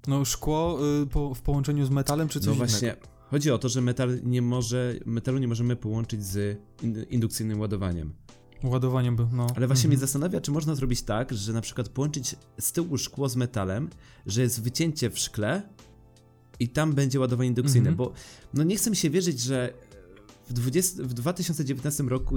No 0.08 0.26
szkło 0.26 0.80
y, 1.02 1.08
po, 1.08 1.36
w 1.36 1.42
połączeniu 1.42 1.86
z 1.86 1.90
metalem 1.90 2.28
czy 2.28 2.40
coś 2.40 2.48
No 2.48 2.54
innego? 2.54 2.70
właśnie, 2.72 2.96
chodzi 3.30 3.52
o 3.52 3.58
to, 3.58 3.70
że 3.70 3.82
metal 3.82 4.20
nie 4.24 4.42
może, 4.42 4.96
metalu 5.06 5.38
nie 5.38 5.48
możemy 5.48 5.76
połączyć 5.76 6.26
z 6.26 6.60
in, 6.84 7.06
indukcyjnym 7.10 7.60
ładowaniem. 7.60 8.14
Ładowaniem 8.64 9.16
no. 9.34 9.48
Ale 9.56 9.68
właśnie 9.68 9.82
Mhm. 9.86 9.90
mnie 9.90 9.98
zastanawia, 9.98 10.42
czy 10.42 10.52
można 10.52 10.76
zrobić 10.76 11.02
tak, 11.02 11.34
że 11.34 11.54
na 11.54 11.62
przykład 11.62 11.90
połączyć 11.90 12.36
z 12.60 12.72
tyłu 12.72 12.98
szkło 12.98 13.30
z 13.30 13.36
metalem, 13.36 13.90
że 14.26 14.42
jest 14.42 14.62
wycięcie 14.62 15.10
w 15.10 15.20
szkle 15.20 15.62
i 16.60 16.70
tam 16.70 16.94
będzie 16.94 17.20
ładowanie 17.20 17.48
indukcyjne, 17.50 17.90
Mhm. 17.90 17.96
bo 17.96 18.14
no 18.54 18.64
nie 18.64 18.76
chcę 18.76 18.90
mi 18.90 18.96
się 18.96 19.10
wierzyć, 19.10 19.40
że 19.42 19.74
w, 20.50 20.54
20, 20.54 21.04
w 21.04 21.14
2019 21.14 22.04
roku 22.04 22.36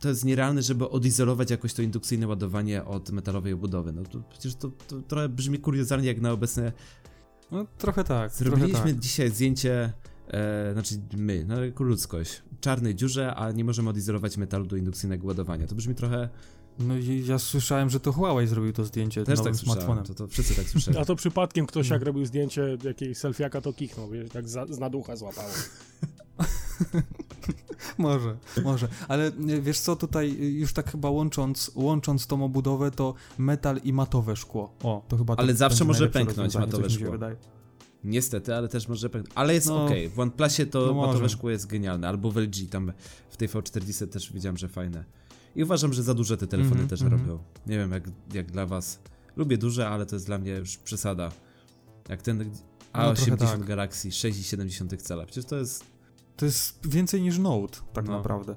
to 0.00 0.08
jest 0.08 0.24
nierealne, 0.24 0.62
żeby 0.62 0.88
odizolować 0.88 1.50
jakoś 1.50 1.74
to 1.74 1.82
indukcyjne 1.82 2.28
ładowanie 2.28 2.84
od 2.84 3.10
metalowej 3.10 3.52
obudowy. 3.52 3.92
No 3.92 4.02
to 4.02 4.22
przecież 4.30 4.54
to, 4.54 4.70
to 4.88 5.00
trochę 5.00 5.28
brzmi 5.28 5.58
kuriozalnie 5.58 6.08
jak 6.08 6.20
na 6.20 6.32
obecne 6.32 6.72
No 7.50 7.66
trochę 7.78 8.04
tak, 8.04 8.32
Zrobiliśmy 8.32 8.72
trochę 8.72 8.90
tak. 8.92 9.00
dzisiaj 9.00 9.30
zdjęcie, 9.30 9.92
e, 10.28 10.72
znaczy 10.72 10.94
my, 11.16 11.44
no 11.48 11.64
jako 11.64 11.84
ludzkość, 11.84 12.42
czarnej 12.60 12.94
dziurze, 12.94 13.34
a 13.34 13.52
nie 13.52 13.64
możemy 13.64 13.90
odizolować 13.90 14.36
metalu 14.36 14.66
do 14.66 14.76
indukcyjnego 14.76 15.26
ładowania. 15.26 15.66
To 15.66 15.74
brzmi 15.74 15.94
trochę... 15.94 16.28
No 16.80 16.96
i 16.96 17.26
ja 17.26 17.38
słyszałem, 17.38 17.90
że 17.90 18.00
to 18.00 18.12
Huawei 18.12 18.46
zrobił 18.46 18.72
to 18.72 18.84
zdjęcie 18.84 19.24
Też 19.24 19.38
nowym 19.38 19.52
tak 19.52 19.60
słyszałem, 19.60 19.82
smartfonem. 19.82 20.04
to, 20.04 20.14
to 20.14 20.28
wszyscy 20.28 20.54
tak 20.54 20.68
słyszeli. 20.68 20.98
A 21.00 21.04
to 21.04 21.16
przypadkiem 21.16 21.66
ktoś 21.66 21.88
No. 21.88 21.94
jak 21.96 22.02
robił 22.02 22.24
zdjęcie 22.26 22.78
jakiejś 22.84 23.18
selfiaka, 23.18 23.60
to 23.60 23.72
kichnął, 23.72 24.10
wiesz, 24.10 24.30
tak 24.30 24.48
za, 24.48 24.66
z 24.66 24.78
naducha 24.78 25.16
złapało. 25.16 25.48
Może, 27.98 28.36
może. 28.64 28.88
Ale 29.08 29.28
y, 29.28 29.62
wiesz 29.62 29.80
co, 29.80 29.96
tutaj 29.96 30.30
y, 30.30 30.50
już 30.50 30.72
tak 30.72 30.90
chyba 30.90 31.10
łącząc, 31.10 31.70
łącząc 31.74 32.26
tą 32.26 32.44
obudowę, 32.44 32.90
to 32.90 33.14
metal 33.38 33.80
i 33.84 33.92
matowe 33.92 34.36
szkło. 34.36 34.74
O, 34.82 35.04
to 35.08 35.16
chyba 35.16 35.36
to 35.36 35.42
Ale 35.42 35.54
zawsze 35.54 35.84
może 35.84 36.08
pęknąć 36.08 36.54
matowe 36.54 36.90
szkło. 36.90 37.10
wydaje. 37.10 37.36
Niestety, 38.04 38.54
ale 38.54 38.68
też 38.68 38.88
może... 38.88 39.08
pęk- 39.08 39.26
Ale 39.34 39.54
jest 39.54 39.66
No. 39.66 39.84
okej, 39.84 40.08
w 40.08 40.20
OnePlusie 40.20 40.66
to 40.66 40.86
No 40.86 40.94
matowe 40.94 41.28
szkło 41.28 41.50
jest 41.50 41.66
genialne, 41.66 42.08
albo 42.08 42.30
w 42.30 42.36
LG, 42.36 42.70
tam 42.70 42.92
w 43.30 43.36
tej 43.36 43.48
V40 43.48 44.08
też 44.08 44.32
widziałem, 44.32 44.56
że 44.56 44.68
fajne. 44.68 45.04
I 45.56 45.64
uważam, 45.64 45.92
że 45.92 46.02
za 46.02 46.14
duże 46.14 46.36
te 46.36 46.46
telefony 46.46 46.72
Mhm, 46.80 46.88
też 46.88 47.02
mhm. 47.02 47.20
robią. 47.20 47.38
Nie 47.66 47.78
wiem, 47.78 47.90
jak, 47.92 48.04
jak 48.32 48.50
dla 48.50 48.66
was. 48.66 49.00
Lubię 49.36 49.58
duże, 49.58 49.88
ale 49.88 50.06
to 50.06 50.16
jest 50.16 50.26
dla 50.26 50.38
mnie 50.38 50.52
już 50.52 50.76
przesada. 50.76 51.30
Jak 52.08 52.22
ten 52.22 52.50
No, 52.94 53.14
trochę 53.14 53.32
A80 53.32 53.36
tak. 53.36 53.64
Galaxy 53.64 54.08
6,7 54.08 54.96
cala. 54.96 55.26
Przecież 55.26 55.44
to 55.44 55.56
jest... 55.56 55.84
To 56.36 56.44
jest 56.46 56.86
więcej 56.86 57.22
niż 57.22 57.38
Note, 57.38 57.78
tak 57.92 58.06
No. 58.06 58.16
naprawdę. 58.16 58.56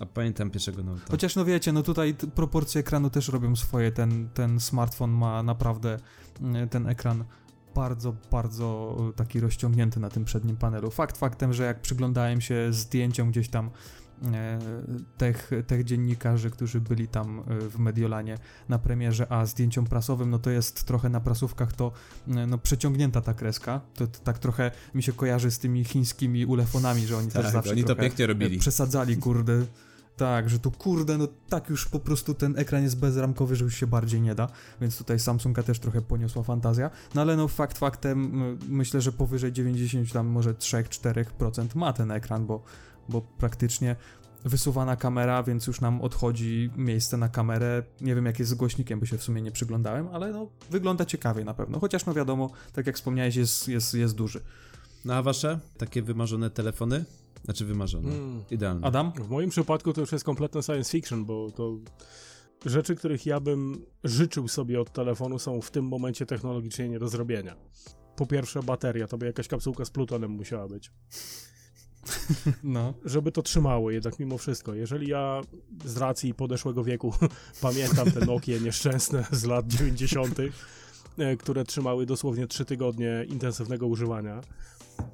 A 0.00 0.06
pamiętam 0.06 0.50
pierwszego 0.50 0.82
Note'a. 0.82 1.10
Chociaż 1.10 1.36
no 1.36 1.44
wiecie, 1.44 1.72
no 1.72 1.82
tutaj 1.82 2.14
proporcje 2.34 2.80
ekranu 2.80 3.10
też 3.10 3.28
robią 3.28 3.56
swoje. 3.56 3.92
Ten, 3.92 4.28
ten 4.34 4.60
smartfon 4.60 5.10
ma 5.10 5.42
naprawdę 5.42 5.96
mm, 6.40 6.68
ten 6.68 6.86
ekran 6.86 7.24
bardzo, 7.74 8.14
bardzo 8.30 8.96
y, 9.10 9.12
taki 9.12 9.40
rozciągnięty 9.40 10.00
na 10.00 10.10
tym 10.10 10.24
przednim 10.24 10.56
panelu. 10.56 10.90
Fakt 10.90 11.18
faktem, 11.18 11.52
że 11.52 11.64
jak 11.64 11.80
przyglądałem 11.80 12.40
się 12.40 12.72
zdjęciom 12.72 13.30
gdzieś 13.30 13.48
tam 13.48 13.66
e, 13.66 13.70
tych, 15.18 15.50
tych 15.66 15.84
dziennikarzy, 15.84 16.50
którzy 16.50 16.80
byli 16.80 17.08
tam 17.08 17.38
e, 17.38 17.60
w 17.68 17.78
Mediolanie 17.78 18.38
na 18.68 18.78
premierze, 18.78 19.32
a 19.32 19.46
zdjęciom 19.46 19.86
prasowym, 19.86 20.30
no 20.30 20.38
to 20.38 20.50
jest 20.50 20.84
trochę 20.84 21.08
na 21.08 21.20
prasówkach 21.20 21.72
to 21.72 21.92
e, 22.28 22.46
no, 22.46 22.58
przeciągnięta 22.58 23.20
ta 23.20 23.34
kreska. 23.34 23.80
To, 23.94 24.06
to 24.06 24.18
tak 24.24 24.38
trochę 24.38 24.70
mi 24.94 25.02
się 25.02 25.12
kojarzy 25.12 25.50
z 25.50 25.58
tymi 25.58 25.84
chińskimi 25.84 26.46
ulefonami, 26.46 27.06
że 27.06 27.16
oni 27.16 27.28
też 27.28 27.42
Tak, 27.42 27.52
zawsze 27.52 27.70
oni 27.70 27.84
to 27.84 27.96
pięknie 27.96 28.26
robili. 28.26 28.56
e, 28.56 28.60
przesadzali, 28.60 29.16
kurde. 29.16 29.66
Tak, 30.16 30.50
że 30.50 30.58
tu 30.58 30.70
kurde, 30.70 31.18
no 31.18 31.28
tak 31.48 31.68
już 31.70 31.86
po 31.86 32.00
prostu 32.00 32.34
ten 32.34 32.58
ekran 32.58 32.82
jest 32.82 32.98
bezramkowy, 32.98 33.56
że 33.56 33.64
już 33.64 33.74
się 33.76 33.86
bardziej 33.86 34.20
nie 34.20 34.34
da, 34.34 34.48
więc 34.80 34.98
tutaj 34.98 35.18
Samsunga 35.18 35.62
też 35.62 35.78
trochę 35.78 36.02
poniosła 36.02 36.42
fantazja. 36.42 36.90
No 37.14 37.20
ale 37.20 37.36
no 37.36 37.48
fakt 37.48 37.78
faktem, 37.78 38.32
myślę, 38.68 39.00
że 39.00 39.12
powyżej 39.12 39.52
90 39.52 40.12
tam 40.12 40.26
może 40.26 40.54
3-4% 40.54 41.76
ma 41.76 41.92
ten 41.92 42.10
ekran, 42.10 42.46
bo, 42.46 42.62
bo 43.10 43.20
praktycznie 43.22 43.96
wysuwana 44.44 44.96
kamera, 44.96 45.42
więc 45.42 45.66
już 45.66 45.80
nam 45.80 46.00
odchodzi 46.00 46.70
miejsce 46.76 47.16
na 47.16 47.28
kamerę. 47.28 47.82
Nie 48.00 48.14
wiem 48.14 48.26
jak 48.26 48.38
jest 48.38 48.50
z 48.50 48.54
głośnikiem, 48.54 49.00
bo 49.00 49.06
się 49.06 49.18
w 49.18 49.22
sumie 49.22 49.42
nie 49.42 49.50
przyglądałem, 49.50 50.08
ale 50.12 50.32
no 50.32 50.48
wygląda 50.70 51.04
ciekawie 51.04 51.44
na 51.44 51.54
pewno. 51.54 51.80
Chociaż 51.80 52.06
no 52.06 52.14
wiadomo, 52.14 52.50
tak 52.72 52.86
jak 52.86 52.96
wspomniałeś, 52.96 53.36
jest, 53.36 53.68
jest, 53.68 53.94
jest 53.94 54.14
duży. 54.14 54.40
No 55.04 55.14
a 55.14 55.22
wasze? 55.22 55.60
Takie 55.78 56.02
wymarzone 56.02 56.50
telefony? 56.50 57.04
Znaczy 57.44 57.64
wymarzone. 57.64 58.12
Mm. 58.12 58.42
Idealne. 58.50 58.86
Adam? 58.86 59.12
W 59.12 59.28
moim 59.28 59.50
przypadku 59.50 59.92
to 59.92 60.00
już 60.00 60.12
jest 60.12 60.24
kompletne 60.24 60.62
science 60.62 60.90
fiction, 60.90 61.24
bo 61.24 61.50
to 61.50 61.78
rzeczy, 62.66 62.96
których 62.96 63.26
ja 63.26 63.40
bym 63.40 63.86
życzył 64.04 64.48
sobie 64.48 64.80
od 64.80 64.92
telefonu 64.92 65.38
są 65.38 65.60
w 65.60 65.70
tym 65.70 65.84
momencie 65.84 66.26
technologicznie 66.26 66.88
nie 66.88 66.98
do 66.98 67.08
zrobienia. 67.08 67.56
Po 68.16 68.26
pierwsze 68.26 68.62
bateria, 68.62 69.06
to 69.06 69.18
by 69.18 69.26
jakaś 69.26 69.48
kapsułka 69.48 69.84
z 69.84 69.90
plutonem 69.90 70.30
musiała 70.30 70.68
być. 70.68 70.92
No. 72.62 72.94
Żeby 73.04 73.32
to 73.32 73.42
trzymało 73.42 73.90
jednak 73.90 74.18
mimo 74.18 74.38
wszystko. 74.38 74.74
Jeżeli 74.74 75.08
ja 75.08 75.40
z 75.84 75.96
racji 75.96 76.34
podeszłego 76.34 76.84
wieku 76.84 77.14
pamiętam 77.62 78.10
te 78.10 78.26
Nokie 78.26 78.60
nieszczęsne 78.60 79.24
z 79.32 79.44
lat 79.44 79.66
90., 79.66 80.38
e, 81.18 81.36
które 81.36 81.64
trzymały 81.64 82.06
dosłownie 82.06 82.46
3 82.46 82.64
tygodnie 82.64 83.24
intensywnego 83.28 83.86
używania. 83.86 84.40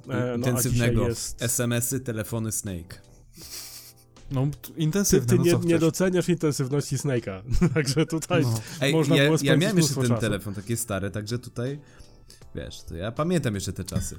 E, 0.08 0.26
no, 0.28 0.34
Intensywnego. 0.36 1.08
jest... 1.08 1.42
SMS-y, 1.42 2.00
telefony 2.00 2.52
Snake. 2.52 3.00
No, 4.30 4.46
Ty, 4.62 4.72
intensywne, 4.76 5.26
ty 5.26 5.36
no 5.36 5.42
nie, 5.44 5.50
co 5.52 5.58
nie 5.58 5.78
doceniasz 5.78 6.28
intensywności 6.28 6.96
Snake'a. 6.96 7.42
Także 7.74 8.06
tutaj 8.06 8.42
No. 8.42 8.60
Ej, 8.80 8.92
Można 8.92 9.16
ja, 9.16 9.24
było 9.24 9.36
ja 9.42 9.56
miałem 9.56 9.76
jeszcze 9.76 9.94
ten 9.94 10.08
czasu. 10.08 10.20
telefon, 10.20 10.54
takie 10.54 10.76
stare, 10.76 11.10
także 11.10 11.38
tutaj, 11.38 11.78
wiesz, 12.54 12.82
to 12.82 12.96
ja 12.96 13.12
pamiętam 13.12 13.54
jeszcze 13.54 13.72
te 13.72 13.84
czasy. 13.84 14.16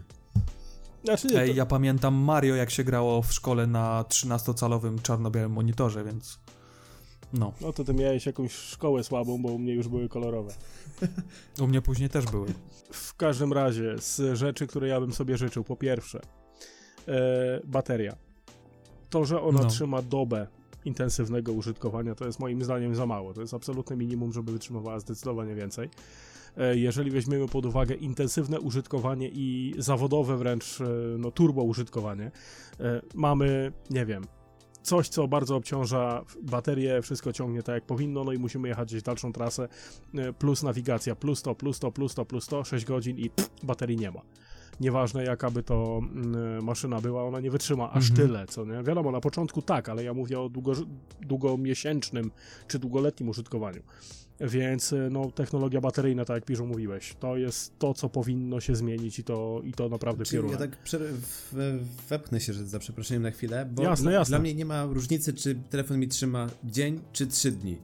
Znaczy 1.03 1.27
nie, 1.27 1.41
Ej, 1.41 1.49
to, 1.49 1.55
ja 1.55 1.65
pamiętam 1.65 2.15
Mario, 2.15 2.55
jak 2.55 2.69
się 2.69 2.83
grało 2.83 3.21
w 3.21 3.33
szkole 3.33 3.67
na 3.67 4.03
13-calowym 4.09 5.01
czarno-białym 5.01 5.51
monitorze, 5.51 6.03
więc 6.03 6.39
no. 7.33 7.53
no 7.61 7.73
to 7.73 7.83
ty 7.83 7.93
miałeś 7.93 8.25
jakąś 8.25 8.51
szkołę 8.51 9.03
słabą, 9.03 9.41
bo 9.41 9.49
u 9.49 9.59
mnie 9.59 9.73
już 9.73 9.87
były 9.87 10.09
kolorowe. 10.09 10.53
U 11.61 11.67
mnie 11.67 11.81
później 11.81 12.09
też 12.09 12.25
były. 12.25 12.47
W 12.91 13.15
każdym 13.15 13.53
razie, 13.53 13.95
z 13.99 14.37
rzeczy, 14.37 14.67
które 14.67 14.87
ja 14.87 14.99
bym 14.99 15.13
sobie 15.13 15.37
życzył, 15.37 15.63
po 15.63 15.75
pierwsze, 15.75 16.21
e, 17.07 17.61
bateria. 17.63 18.15
To, 19.09 19.25
że 19.25 19.41
ona 19.41 19.61
No. 19.61 19.69
trzyma 19.69 20.01
dobę 20.01 20.47
intensywnego 20.85 21.53
użytkowania, 21.53 22.15
to 22.15 22.25
jest 22.25 22.39
moim 22.39 22.63
zdaniem 22.63 22.95
za 22.95 23.05
mało. 23.05 23.33
To 23.33 23.41
jest 23.41 23.53
absolutne 23.53 23.95
minimum, 23.95 24.33
żeby 24.33 24.51
wytrzymywała 24.51 24.99
zdecydowanie 24.99 25.55
więcej. 25.55 25.89
E, 26.57 26.77
Jeżeli 26.77 27.11
weźmiemy 27.11 27.47
pod 27.47 27.65
uwagę 27.65 27.95
intensywne 27.95 28.59
użytkowanie 28.59 29.29
i 29.33 29.73
zawodowe 29.77 30.37
wręcz 30.37 30.81
e, 30.81 30.85
no, 31.17 31.31
turbo 31.31 31.63
użytkowanie, 31.63 32.31
e, 32.79 33.01
mamy, 33.15 33.71
nie 33.89 34.05
wiem, 34.05 34.23
coś, 34.81 35.09
co 35.09 35.27
bardzo 35.27 35.55
obciąża 35.55 36.25
baterię, 36.43 37.01
wszystko 37.01 37.33
ciągnie 37.33 37.63
tak 37.63 37.75
jak 37.75 37.85
powinno, 37.85 38.23
no 38.23 38.31
i 38.31 38.37
musimy 38.37 38.67
jechać 38.67 38.87
gdzieś 38.89 39.03
dalszą 39.03 39.33
trasę, 39.33 39.67
plus 40.39 40.63
nawigacja, 40.63 41.15
plus 41.15 41.41
to, 41.41 41.55
plus 41.55 41.79
to, 41.79 41.91
plus 41.91 42.15
to, 42.15 42.25
plus 42.25 42.47
to, 42.47 42.63
6 42.63 42.85
godzin 42.85 43.17
i 43.17 43.29
pff, 43.29 43.49
baterii 43.63 43.97
nie 43.97 44.11
ma. 44.11 44.21
Nieważne 44.79 45.23
jaka 45.23 45.51
by 45.51 45.63
to 45.63 45.99
mm, 46.01 46.63
maszyna 46.63 47.01
była, 47.01 47.23
ona 47.23 47.39
nie 47.39 47.51
wytrzyma 47.51 47.91
aż 47.91 48.09
Mhm. 48.09 48.27
tyle, 48.27 48.45
co 48.47 48.65
nie? 48.65 48.83
Wiadomo, 48.83 49.11
na 49.11 49.21
początku 49.21 49.61
tak, 49.61 49.89
ale 49.89 50.03
ja 50.03 50.13
mówię 50.13 50.39
o 50.39 50.49
długo, 50.49 50.71
długomiesięcznym 51.21 52.31
czy 52.67 52.79
długoletnim 52.79 53.29
użytkowaniu. 53.29 53.81
Więc 54.41 54.93
y, 54.93 55.09
no, 55.11 55.31
technologia 55.31 55.81
bateryjna, 55.81 56.25
tak 56.25 56.35
jak 56.35 56.45
Piżu 56.45 56.67
mówiłeś, 56.67 57.15
to 57.19 57.37
jest 57.37 57.79
to, 57.79 57.93
co 57.93 58.09
powinno 58.09 58.59
się 58.59 58.75
zmienić 58.75 59.19
i 59.19 59.23
to, 59.23 59.61
i 59.63 59.73
to 59.73 59.89
naprawdę 59.89 60.25
Czyli 60.25 60.37
piorunem. 60.37 60.61
ja 60.61 60.67
tak 60.67 60.77
wepchnę 62.09 62.39
się, 62.39 62.53
że 62.53 62.67
za 62.67 62.79
przeproszeniem 62.79 63.23
na 63.23 63.31
chwilę, 63.31 63.65
bo 63.71 63.83
Jasne, 63.83 64.03
dla, 64.03 64.11
jasne. 64.11 64.31
dla 64.31 64.39
mnie 64.39 64.53
nie 64.53 64.65
ma 64.65 64.85
różnicy, 64.85 65.33
czy 65.33 65.55
telefon 65.69 65.99
mi 65.99 66.07
trzyma 66.07 66.47
dzień, 66.63 66.99
czy 67.13 67.27
trzy 67.27 67.51
dni. 67.51 67.77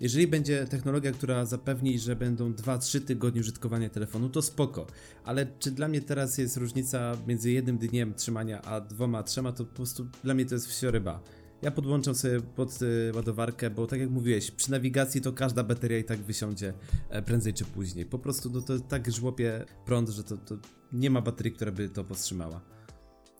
Jeżeli 0.00 0.26
będzie 0.26 0.66
technologia, 0.66 1.12
która 1.12 1.46
zapewni, 1.46 1.98
że 1.98 2.16
będą 2.16 2.52
2-3 2.52 3.00
tygodnie 3.00 3.40
użytkowania 3.40 3.90
telefonu, 3.90 4.28
to 4.28 4.42
spoko. 4.42 4.86
Ale 5.24 5.46
czy 5.58 5.70
dla 5.70 5.88
mnie 5.88 6.00
teraz 6.00 6.38
jest 6.38 6.56
różnica 6.56 7.16
między 7.26 7.50
jednym 7.50 7.78
dniem 7.78 8.14
trzymania, 8.14 8.62
a 8.62 8.80
dwoma, 8.80 9.22
trzema, 9.22 9.52
to 9.52 9.64
po 9.64 9.74
prostu 9.74 10.06
dla 10.24 10.34
mnie 10.34 10.46
to 10.46 10.54
jest 10.54 10.66
wsioryba. 10.66 11.20
Ja 11.62 11.70
podłączam 11.70 12.14
sobie 12.14 12.40
pod 12.40 12.82
y, 12.82 13.12
ładowarkę, 13.14 13.70
bo 13.70 13.86
tak 13.86 14.00
jak 14.00 14.10
mówiłeś, 14.10 14.50
przy 14.50 14.70
nawigacji 14.70 15.20
to 15.20 15.32
każda 15.32 15.64
bateria 15.64 15.98
i 15.98 16.04
tak 16.04 16.18
wysiądzie 16.18 16.74
e, 17.08 17.22
prędzej 17.22 17.54
czy 17.54 17.64
później. 17.64 18.06
Po 18.06 18.18
prostu 18.18 18.50
no, 18.50 18.60
to 18.60 18.78
tak 18.80 19.12
żłopie 19.12 19.64
prąd, 19.84 20.08
że 20.08 20.24
to, 20.24 20.36
to 20.36 20.56
nie 20.92 21.10
ma 21.10 21.20
baterii, 21.20 21.52
która 21.52 21.72
by 21.72 21.88
to 21.88 22.04
powstrzymała. 22.04 22.71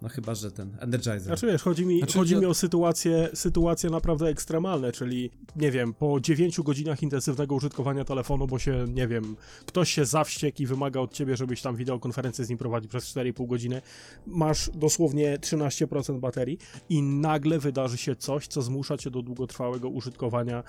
No 0.03 0.09
chyba, 0.09 0.34
że 0.34 0.53
ten 0.53 0.76
Energizer. 0.80 1.20
Znaczy 1.20 1.46
wiesz, 1.46 1.62
chodzi 1.62 1.86
mi, 1.86 1.98
Znaczy, 1.98 2.18
chodzi 2.18 2.36
mi 2.36 2.46
o 2.46 2.55
sytuacje, 2.55 3.28
sytuacje 3.34 3.90
naprawdę 3.90 4.26
ekstremalne, 4.28 4.92
czyli 4.92 5.30
nie 5.57 5.70
wiem, 5.70 5.94
po 5.94 6.20
9 6.20 6.61
godzinach 6.61 7.03
intensywnego 7.03 7.55
użytkowania 7.55 8.05
telefonu, 8.05 8.46
bo 8.46 8.59
się, 8.59 8.84
nie 8.88 9.09
wiem, 9.09 9.36
ktoś 9.66 9.92
się 9.92 10.05
zawściekł 10.05 10.62
i 10.62 10.66
wymaga 10.66 11.00
od 11.00 11.12
ciebie, 11.12 11.36
żebyś 11.36 11.62
tam 11.62 11.76
wideokonferencję 11.76 12.44
z 12.44 12.48
nim 12.48 12.59
prowadził 12.59 12.88
przez 12.90 13.05
4,5 13.05 13.46
godziny, 13.46 13.82
masz 14.26 14.70
dosłownie 14.74 15.38
13% 15.38 16.20
baterii 16.20 16.59
i 16.88 17.03
nagle 17.03 17.59
wydarzy 17.59 17.96
się 17.98 18.16
coś, 18.16 18.46
co 18.46 18.62
zmusza 18.62 18.96
cię 18.98 19.11
do 19.11 19.22
długotrwałego 19.22 19.88
użytkowania 19.88 20.62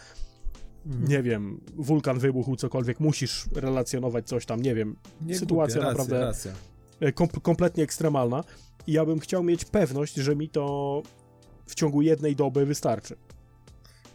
Mhm. 0.86 1.08
nie 1.08 1.24
wiem, 1.24 1.62
wulkan 1.76 2.20
wybuchł, 2.20 2.56
cokolwiek, 2.56 3.00
musisz 3.00 3.46
relacjonować 3.56 4.28
coś 4.28 4.46
tam, 4.46 4.62
nie 4.62 4.76
wiem, 4.76 4.96
Nie 5.22 5.36
sytuacja 5.40 5.76
głupie, 5.76 5.88
naprawdę 5.90 6.20
Racja, 6.20 6.52
racja. 6.52 7.08
e, 7.08 7.12
kom 7.12 7.28
kompletnie 7.28 7.84
ekstremalna 7.84 8.44
i 8.88 8.92
ja 8.94 9.06
bym 9.06 9.20
chciał 9.20 9.44
mieć 9.44 9.66
pewność, 9.66 10.16
że 10.16 10.36
mi 10.36 10.50
to 10.50 11.04
w 11.66 11.76
ciągu 11.76 12.02
jednej 12.02 12.36
doby 12.36 12.66
wystarczy. 12.66 13.16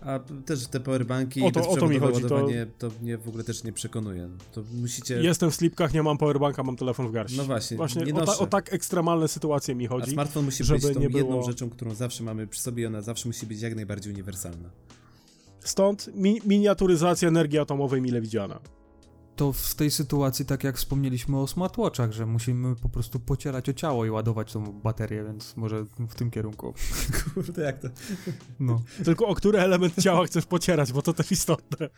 A 0.00 0.18
też 0.46 0.66
te 0.66 0.80
powerbanki 0.80 1.42
O 1.42 1.50
to- 1.50 1.68
o 1.68 1.76
to 1.76 1.88
mi 1.88 1.98
chodzi, 1.98 2.22
to- 2.22 2.28
to... 2.78 2.90
mnie 3.02 3.18
w 3.18 3.28
ogóle 3.28 3.44
też 3.44 3.64
nie 3.64 3.72
przekonuje. 3.72 4.28
To 4.52 4.62
musicie... 4.74 5.14
Jestem 5.22 5.50
w 5.50 5.54
slipkach, 5.54 5.94
nie 5.94 6.02
mam 6.02 6.18
powerbanka, 6.18 6.62
mam 6.62 6.76
telefon 6.76 7.08
w 7.08 7.12
garści. 7.12 7.36
No 7.38 7.44
właśnie, 7.44 7.76
Właśnie 7.76 8.02
nie 8.02 8.14
o, 8.14 8.26
ta, 8.26 8.38
o 8.38 8.46
tak 8.46 8.72
ekstremalne 8.72 9.28
sytuacje 9.28 9.74
mi 9.74 9.86
A 9.86 9.88
chodzi. 9.88 10.10
smartfon 10.12 10.44
musi 10.44 10.64
żeby 10.64 10.80
być 10.80 10.94
tą 10.94 11.00
nie 11.00 11.06
jedną 11.06 11.20
było- 11.30 11.42
rzeczą, 11.42 11.70
którą 11.70 11.94
zawsze 11.94 12.24
mamy 12.24 12.46
przy 12.46 12.60
sobie 12.60 12.82
i 12.82 12.86
ona 12.86 13.02
zawsze 13.02 13.28
musi 13.28 13.46
być 13.46 13.60
jak 13.60 13.74
najbardziej 13.76 14.12
uniwersalna. 14.12 14.70
Stąd 15.60 16.14
mi 16.14 16.40
miniaturyzacja 16.46 17.28
energii 17.28 17.58
atomowej 17.58 18.00
mile 18.02 18.20
widziana. 18.20 18.60
To 19.39 19.53
w 19.53 19.74
tej 19.74 19.91
sytuacji, 19.91 20.45
tak 20.45 20.64
jak 20.64 20.76
wspomnieliśmy 20.76 21.39
o 21.39 21.47
smartwatchach, 21.47 22.12
że 22.12 22.26
musimy 22.26 22.76
po 22.76 22.89
prostu 22.89 23.20
pocierać 23.20 23.68
o 23.68 23.72
ciało 23.72 24.05
i 24.05 24.11
ładować 24.11 24.53
tą 24.53 24.72
baterię, 24.72 25.24
więc 25.24 25.57
może 25.57 25.84
w 25.99 26.14
tym 26.14 26.30
kierunku. 26.30 26.74
Kurde, 27.34 27.62
jak 27.62 27.78
to... 27.78 27.89
No. 28.61 28.82
Tylko 29.05 29.26
o 29.26 29.34
który 29.34 29.59
element 29.59 30.03
ciała 30.03 30.26
chcesz 30.26 30.47
pocierać, 30.47 30.93
bo 30.93 31.03
to 31.03 31.12
też 31.12 31.32
istotne. 31.32 31.89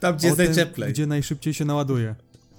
Tam, 0.00 0.16
gdzie 0.16 0.26
O 0.26 0.28
jest 0.28 0.36
ten, 0.36 0.46
najcieplej. 0.46 0.92
Gdzie 0.92 1.06
najszybciej 1.06 1.54
się 1.54 1.64
naładuje. 1.64 2.14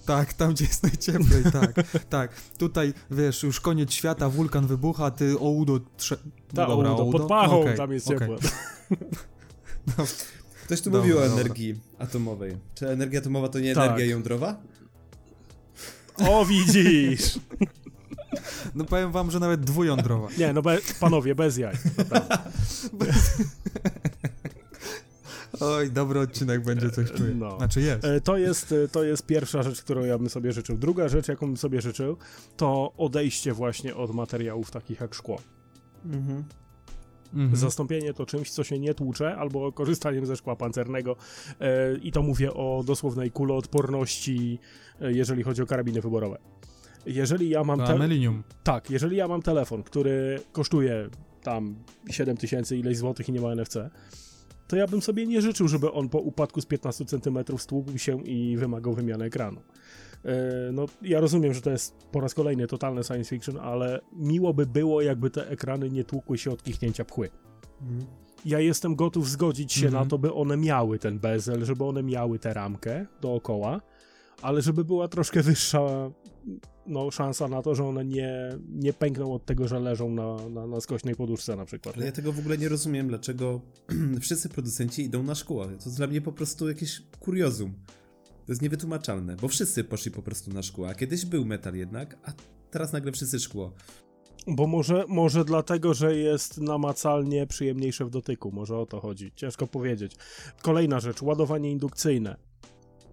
Tak, 0.06 0.34
tam 0.34 0.54
gdzie 0.54 0.66
jest 0.66 0.84
najcieplej, 0.84 1.44
tak, 1.62 1.74
tak. 2.10 2.42
Tutaj, 2.58 2.94
wiesz, 3.12 3.44
już 3.44 3.60
koniec 3.60 3.92
świata, 3.92 4.30
wulkan 4.30 4.68
wybucha, 4.68 5.12
ty 5.12 5.40
o 5.40 5.50
udo... 5.50 5.80
Trze... 5.98 6.18
Ta, 6.18 6.62
No 6.62 6.68
dobra, 6.68 6.92
o, 6.92 6.98
o 6.98 7.04
udo? 7.04 7.20
pod 7.20 7.28
pachą 7.28 7.62
Okej, 7.62 7.78
tam 7.78 7.92
jest 7.92 8.12
okej. 8.12 8.20
ciepło. 8.20 8.38
Ktoś 10.66 10.82
tu 10.82 10.89
Dobra, 10.89 10.99
mówił 11.01 11.18
o 11.18 11.22
dobra. 11.22 11.36
energii 11.41 11.80
atomowej. 11.99 12.57
Czy 12.76 12.89
energia 12.89 13.20
atomowa 13.20 13.49
to 13.49 13.59
nie 13.59 13.76
Tak. 13.76 13.86
energia 13.86 14.05
jądrowa? 14.05 14.55
O, 16.30 16.45
widzisz! 16.45 17.39
No 18.76 18.86
powiem 18.86 19.11
wam, 19.11 19.32
że 19.32 19.39
nawet 19.39 19.61
dwujądrowa. 19.61 20.28
Nie, 20.38 20.53
no 20.53 20.61
be, 20.61 20.78
panowie, 20.99 21.36
bez 21.36 21.57
jaj. 21.57 21.76
naprawdę. 21.97 22.38
Oj, 25.59 25.91
dobry 25.91 26.20
odcinek 26.20 26.63
będzie, 26.63 26.89
coś 26.89 27.11
czuję. 27.11 27.34
No. 27.36 27.57
Znaczy 27.57 27.82
jest. 27.82 28.05
E, 28.05 28.22
To 28.22 28.38
jest, 28.38 28.72
e, 28.72 28.88
to 28.88 29.03
jest 29.03 29.26
pierwsza 29.26 29.63
rzecz, 29.63 29.82
którą 29.82 30.03
ja 30.05 30.18
bym 30.18 30.30
sobie 30.30 30.51
życzył. 30.53 30.78
Druga 30.78 31.09
rzecz, 31.09 31.28
jaką 31.28 31.45
bym 31.47 31.57
sobie 31.57 31.82
życzył, 31.82 32.18
to 32.57 32.93
odejście 32.97 33.53
właśnie 33.53 33.95
od 33.95 34.13
materiałów 34.16 34.72
takich 34.72 34.99
jak 34.99 35.13
szkło. 35.16 35.41
Mhm. 36.05 36.43
Mhm. 37.36 37.56
Zastąpienie 37.56 38.14
to 38.14 38.26
czymś, 38.26 38.52
co 38.52 38.64
się 38.64 38.80
nie 38.80 38.94
tłucze, 38.94 39.36
albo 39.36 39.72
korzystaniem 39.72 40.26
ze 40.26 40.36
szkła 40.36 40.56
pancernego. 40.56 41.16
E, 41.60 41.98
I 41.98 42.12
to 42.12 42.22
mówię 42.22 42.54
o 42.54 42.84
dosłownej 42.86 43.32
kuloodporności, 43.32 44.60
e, 45.02 45.14
jeżeli 45.14 45.44
chodzi 45.44 45.62
o 45.62 45.66
karabiny 45.66 46.02
wyborowe. 46.02 46.38
Jeżeli 47.06 47.50
ja 47.50 47.64
mam... 47.64 47.80
Te... 47.80 47.86
Tak, 48.64 48.90
jeżeli 48.90 49.18
ja 49.18 49.28
mam 49.28 49.42
telefon, 49.42 49.84
który 49.84 50.40
kosztuje 50.52 51.10
tam 51.44 51.76
7 52.10 52.38
tysięcy 52.38 52.78
ileś 52.78 52.98
złotych 52.98 53.30
i 53.30 53.32
nie 53.32 53.42
ma 53.42 53.56
NFC, 53.56 53.78
to 54.68 54.76
ja 54.76 54.88
bym 54.88 55.02
sobie 55.02 55.28
nie 55.28 55.42
życzył, 55.42 55.68
żeby 55.68 55.92
on 55.92 56.10
po 56.10 56.20
upadku 56.20 56.62
z 56.62 56.66
15 56.66 57.06
cm 57.06 57.38
stłukł 57.58 57.98
się 57.98 58.24
i 58.24 58.58
wymagał 58.58 58.94
wymiany 58.94 59.26
ekranu. 59.26 59.62
E, 60.26 60.72
No, 60.72 60.86
ja 61.02 61.20
rozumiem, 61.20 61.54
że 61.54 61.62
to 61.62 61.70
jest 61.72 61.98
po 62.12 62.22
raz 62.22 62.34
kolejny 62.34 62.68
totalne 62.68 63.04
science 63.04 63.30
fiction, 63.30 63.58
ale 63.58 64.00
miło 64.14 64.54
by 64.54 64.66
było, 64.66 65.02
jakby 65.02 65.30
te 65.30 65.50
ekrany 65.50 65.90
nie 65.90 66.04
tłukły 66.04 66.38
się 66.38 66.52
od 66.52 66.64
kichnięcia 66.64 67.06
pchły. 67.06 67.30
Mhm. 67.82 68.06
Ja 68.46 68.60
jestem 68.60 68.96
gotów 68.96 69.30
zgodzić 69.30 69.74
się 69.74 69.86
Mhm. 69.86 70.04
na 70.04 70.10
to, 70.10 70.18
by 70.18 70.34
one 70.34 70.58
miały 70.58 71.00
ten 71.00 71.20
bezel, 71.20 71.66
żeby 71.66 71.84
one 71.84 72.04
miały 72.04 72.40
tę 72.40 72.54
ramkę 72.54 73.06
dookoła, 73.22 73.82
ale 74.42 74.62
żeby 74.62 74.84
była 74.84 75.08
troszkę 75.08 75.42
wyższa 75.44 76.12
no, 76.88 77.12
szansa 77.12 77.48
na 77.48 77.62
to, 77.62 77.76
że 77.76 77.86
one 77.86 78.06
nie, 78.06 78.50
nie 78.70 78.94
pękną 78.94 79.34
od 79.34 79.46
tego, 79.46 79.68
że 79.68 79.80
leżą 79.80 80.10
na, 80.10 80.50
na, 80.50 80.68
na 80.68 80.82
skośnej 80.82 81.16
poduszce 81.16 81.56
na 81.56 81.66
przykład. 81.66 81.96
Ale 81.98 82.06
ja 82.06 82.12
tego 82.12 82.32
w 82.32 82.40
ogóle 82.40 82.58
nie 82.58 82.70
rozumiem, 82.70 83.08
dlaczego 83.08 83.62
wszyscy 84.22 84.50
producenci 84.50 85.04
idą 85.04 85.24
na 85.24 85.36
szkło. 85.36 85.66
To 85.66 85.72
jest 85.72 85.98
dla 85.98 86.08
mnie 86.08 86.22
po 86.22 86.32
prostu 86.32 86.68
jakieś 86.70 87.02
kuriozum. 87.20 87.74
To 88.46 88.52
jest 88.52 88.62
niewytłumaczalne, 88.62 89.36
bo 89.36 89.48
wszyscy 89.48 89.84
poszli 89.84 90.12
po 90.12 90.22
prostu 90.22 90.54
na 90.54 90.64
szkło, 90.64 90.89
a 90.89 90.96
kiedyś 90.96 91.26
był 91.26 91.46
metal 91.46 91.76
jednak, 91.76 92.18
a 92.24 92.32
teraz 92.72 92.93
nagle 92.93 93.12
wszyscy 93.12 93.39
szkło. 93.39 93.72
Bo 94.48 94.68
może, 94.68 95.06
może 95.08 95.46
dlatego, 95.46 95.93
że 95.93 96.16
jest 96.16 96.62
namacalnie 96.62 97.48
przyjemniejsze 97.48 98.06
w 98.06 98.10
dotyku, 98.10 98.52
może 98.52 98.78
o 98.78 98.86
to 98.86 99.00
chodzi. 99.00 99.32
Ciężko 99.36 99.68
powiedzieć. 99.68 100.16
Kolejna 100.62 101.00
rzecz, 101.00 101.22
ładowanie 101.22 101.72
indukcyjne. 101.72 102.36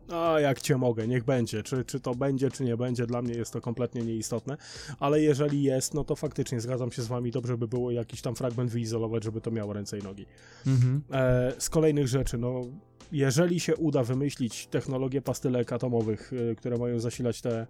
A 0.08 0.40
jak 0.40 0.60
cię 0.60 0.76
mogę, 0.76 1.08
niech 1.08 1.24
będzie. 1.24 1.62
Czy, 1.62 1.84
czy 1.84 2.00
to 2.00 2.14
będzie, 2.14 2.50
czy 2.50 2.64
nie 2.64 2.76
będzie, 2.76 3.06
dla 3.06 3.22
mnie 3.22 3.34
jest 3.34 3.52
to 3.52 3.60
kompletnie 3.60 4.02
nieistotne. 4.02 4.56
Ale 5.00 5.22
jeżeli 5.22 5.62
jest, 5.62 5.94
no 5.94 6.04
to 6.04 6.16
faktycznie 6.16 6.60
zgadzam 6.60 6.92
się 6.92 7.02
z 7.02 7.06
wami, 7.06 7.30
dobrze 7.30 7.58
by 7.58 7.68
było 7.68 7.90
jakiś 7.90 8.22
tam 8.22 8.34
fragment 8.34 8.70
wyizolować, 8.70 9.24
żeby 9.24 9.40
to 9.40 9.50
miało 9.50 9.72
ręce 9.72 9.98
i 9.98 10.02
nogi. 10.02 10.26
Mhm. 10.66 11.02
E, 11.12 11.52
z 11.58 11.70
kolejnych 11.70 12.08
rzeczy, 12.08 12.38
no 12.38 12.64
jeżeli 13.12 13.60
się 13.60 13.76
uda 13.76 14.04
wymyślić 14.04 14.66
technologię 14.66 15.22
pastylek 15.22 15.72
atomowych, 15.72 16.32
y, 16.32 16.56
które 16.56 16.78
mają 16.78 17.00
zasilać 17.00 17.40
te 17.40 17.66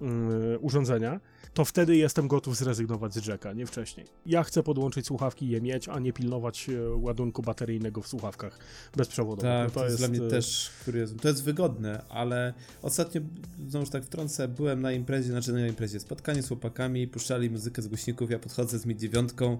yy, 0.00 0.58
urządzenia, 0.58 1.20
to 1.54 1.64
wtedy 1.64 1.96
jestem 1.96 2.28
gotów 2.28 2.56
zrezygnować 2.56 3.14
z 3.14 3.26
jacka, 3.26 3.52
nie 3.52 3.66
wcześniej. 3.66 4.06
Ja 4.26 4.42
chcę 4.42 4.62
podłączyć 4.62 5.06
słuchawki 5.06 5.46
i 5.46 5.48
je 5.48 5.60
mieć, 5.60 5.88
a 5.88 5.98
nie 5.98 6.12
pilnować 6.12 6.68
e, 6.68 6.96
ładunku 6.96 7.42
bateryjnego 7.42 8.02
w 8.02 8.08
słuchawkach 8.08 8.58
bezprzewodowych. 8.96 9.42
Tak, 9.50 9.68
No 9.68 9.80
to, 9.80 9.84
jest 9.84 9.98
dla 9.98 10.08
mnie 10.08 10.20
też 10.20 10.70
kuriozum. 10.84 11.18
To 11.18 11.28
jest 11.28 11.44
wygodne, 11.44 12.02
ale 12.08 12.54
ostatnio, 12.82 13.20
znowu 13.68 13.86
tak 13.86 14.04
wtrącę, 14.04 14.48
byłem 14.48 14.82
na 14.82 14.92
imprezie, 14.92 15.30
znaczy 15.30 15.52
na 15.52 15.66
imprezie, 15.66 16.00
spotkanie 16.00 16.42
z 16.42 16.48
chłopakami, 16.48 17.08
puszczali 17.08 17.50
muzykę 17.50 17.82
z 17.82 17.88
głośników, 17.88 18.30
ja 18.30 18.38
podchodzę 18.38 18.78
z 18.78 18.86
mi 18.86 18.96
dziewiątką. 18.96 19.58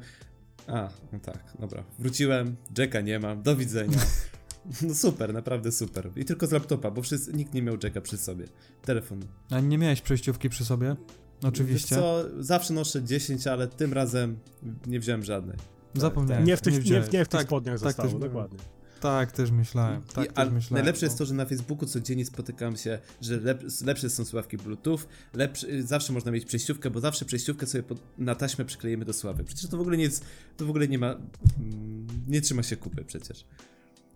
A, 0.67 0.89
no 1.13 1.19
tak, 1.19 1.39
dobra. 1.59 1.85
Wróciłem, 1.99 2.57
Jacka 2.79 3.01
nie 3.01 3.19
mam, 3.19 3.43
do 3.43 3.57
widzenia. 3.57 3.99
No 4.89 4.95
super, 4.95 5.35
naprawdę 5.35 5.73
super. 5.73 6.11
I 6.17 6.25
tylko 6.25 6.47
z 6.47 6.53
laptopa, 6.53 6.91
bo 6.91 7.03
wszyscy, 7.03 7.33
nikt 7.33 7.55
nie 7.55 7.63
miał 7.63 7.77
Jacka 7.83 8.01
przy 8.01 8.17
sobie. 8.17 8.45
Telefon. 8.83 9.21
A 9.51 9.61
nie 9.61 9.79
miałeś 9.79 10.01
przejściówki 10.01 10.49
przy 10.49 10.65
sobie? 10.65 10.97
Oczywiście. 11.43 11.95
Wiesz 11.97 12.05
co, 12.05 12.25
zawsze 12.39 12.75
noszę 12.75 13.03
10, 13.03 13.47
ale 13.47 13.69
tym 13.69 13.93
razem 13.93 14.39
nie 14.87 15.01
wziąłem 15.01 15.25
żadnej. 15.25 15.57
Zapomniałem. 15.95 16.45
Nie 16.45 16.57
w 16.57 16.61
tych, 16.61 16.75
nie, 16.75 16.81
wziąłeś. 16.81 17.13
nie 17.13 17.25
w 17.25 17.29
tych 17.29 17.29
tak, 17.29 17.47
spodniach 17.47 17.75
tak 17.75 17.83
zostało, 17.83 18.09
też 18.09 18.21
dokładnie. 18.21 18.59
Tak, 19.01 19.33
też 19.33 19.51
myślałem. 19.51 20.03
Tak 20.03 20.25
I, 20.25 20.29
też 20.29 20.39
ale 20.39 20.51
myślałem. 20.51 20.85
najlepsze 20.85 21.07
jest 21.07 21.19
to, 21.19 21.25
że 21.25 21.35
na 21.35 21.45
Facebooku 21.47 21.87
codziennie 21.87 22.25
spotykam 22.25 22.77
się, 22.77 22.99
że 23.21 23.41
lep, 23.41 23.63
lepsze 23.85 24.11
są 24.11 24.25
słuchawki 24.25 24.57
Bluetooth, 24.57 24.99
lepszy, 25.35 25.83
zawsze 25.83 26.13
można 26.13 26.33
mieć 26.33 26.45
przejściówkę, 26.45 26.91
bo 26.91 27.01
zawsze 27.01 27.25
przejściówkę 27.25 27.67
sobie 27.67 27.83
pod, 27.83 28.19
na 28.19 28.35
taśmę 28.35 28.65
przyklejemy 28.65 29.05
do 29.05 29.13
sławy. 29.13 29.45
Przecież 29.45 29.71
to 29.71 29.77
w 29.77 29.81
ogóle 29.81 29.97
nie 29.97 30.05
jest, 30.05 30.25
to 30.57 30.67
w 30.67 30.71
ogóle 30.71 30.89
nie 30.89 30.99
ma, 30.99 31.11
mm, 31.11 32.07
nie 32.29 32.41
trzyma 32.41 32.63
się 32.63 32.77
kupy 32.77 33.05
przecież. 33.05 33.45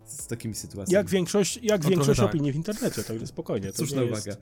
Z 0.05 0.27
takimi 0.27 0.55
sytuacjami. 0.55 0.93
Jak 0.93 1.09
większość, 1.09 1.59
jak 1.63 1.83
No, 1.83 1.89
większość 1.89 2.19
tak. 2.19 2.29
opinii 2.29 2.51
w 2.51 2.55
internecie, 2.55 3.03
to 3.03 3.27
spokojnie. 3.27 3.71
To 3.71 3.77
Słuszna 3.77 4.01
uwaga. 4.03 4.31
Jest, 4.31 4.41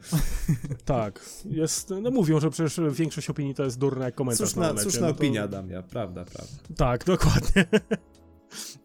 tak, 0.86 1.26
jest, 1.46 1.90
no 2.02 2.12
mówią, 2.12 2.40
że 2.40 2.50
przecież 2.50 2.80
większość 2.92 3.30
opinii 3.30 3.56
to 3.56 3.64
jest 3.64 3.78
durna 3.80 4.06
jak 4.06 4.16
komentarz 4.16 4.56
na 4.56 4.70
Onecie, 4.70 4.82
słuszna 4.84 5.02
no 5.02 5.08
to- 5.08 5.14
opinia, 5.14 5.48
Damia, 5.48 5.82
prawda, 5.84 6.26
prawda. 6.26 6.54
Tak, 6.78 7.04
dokładnie. 7.16 7.66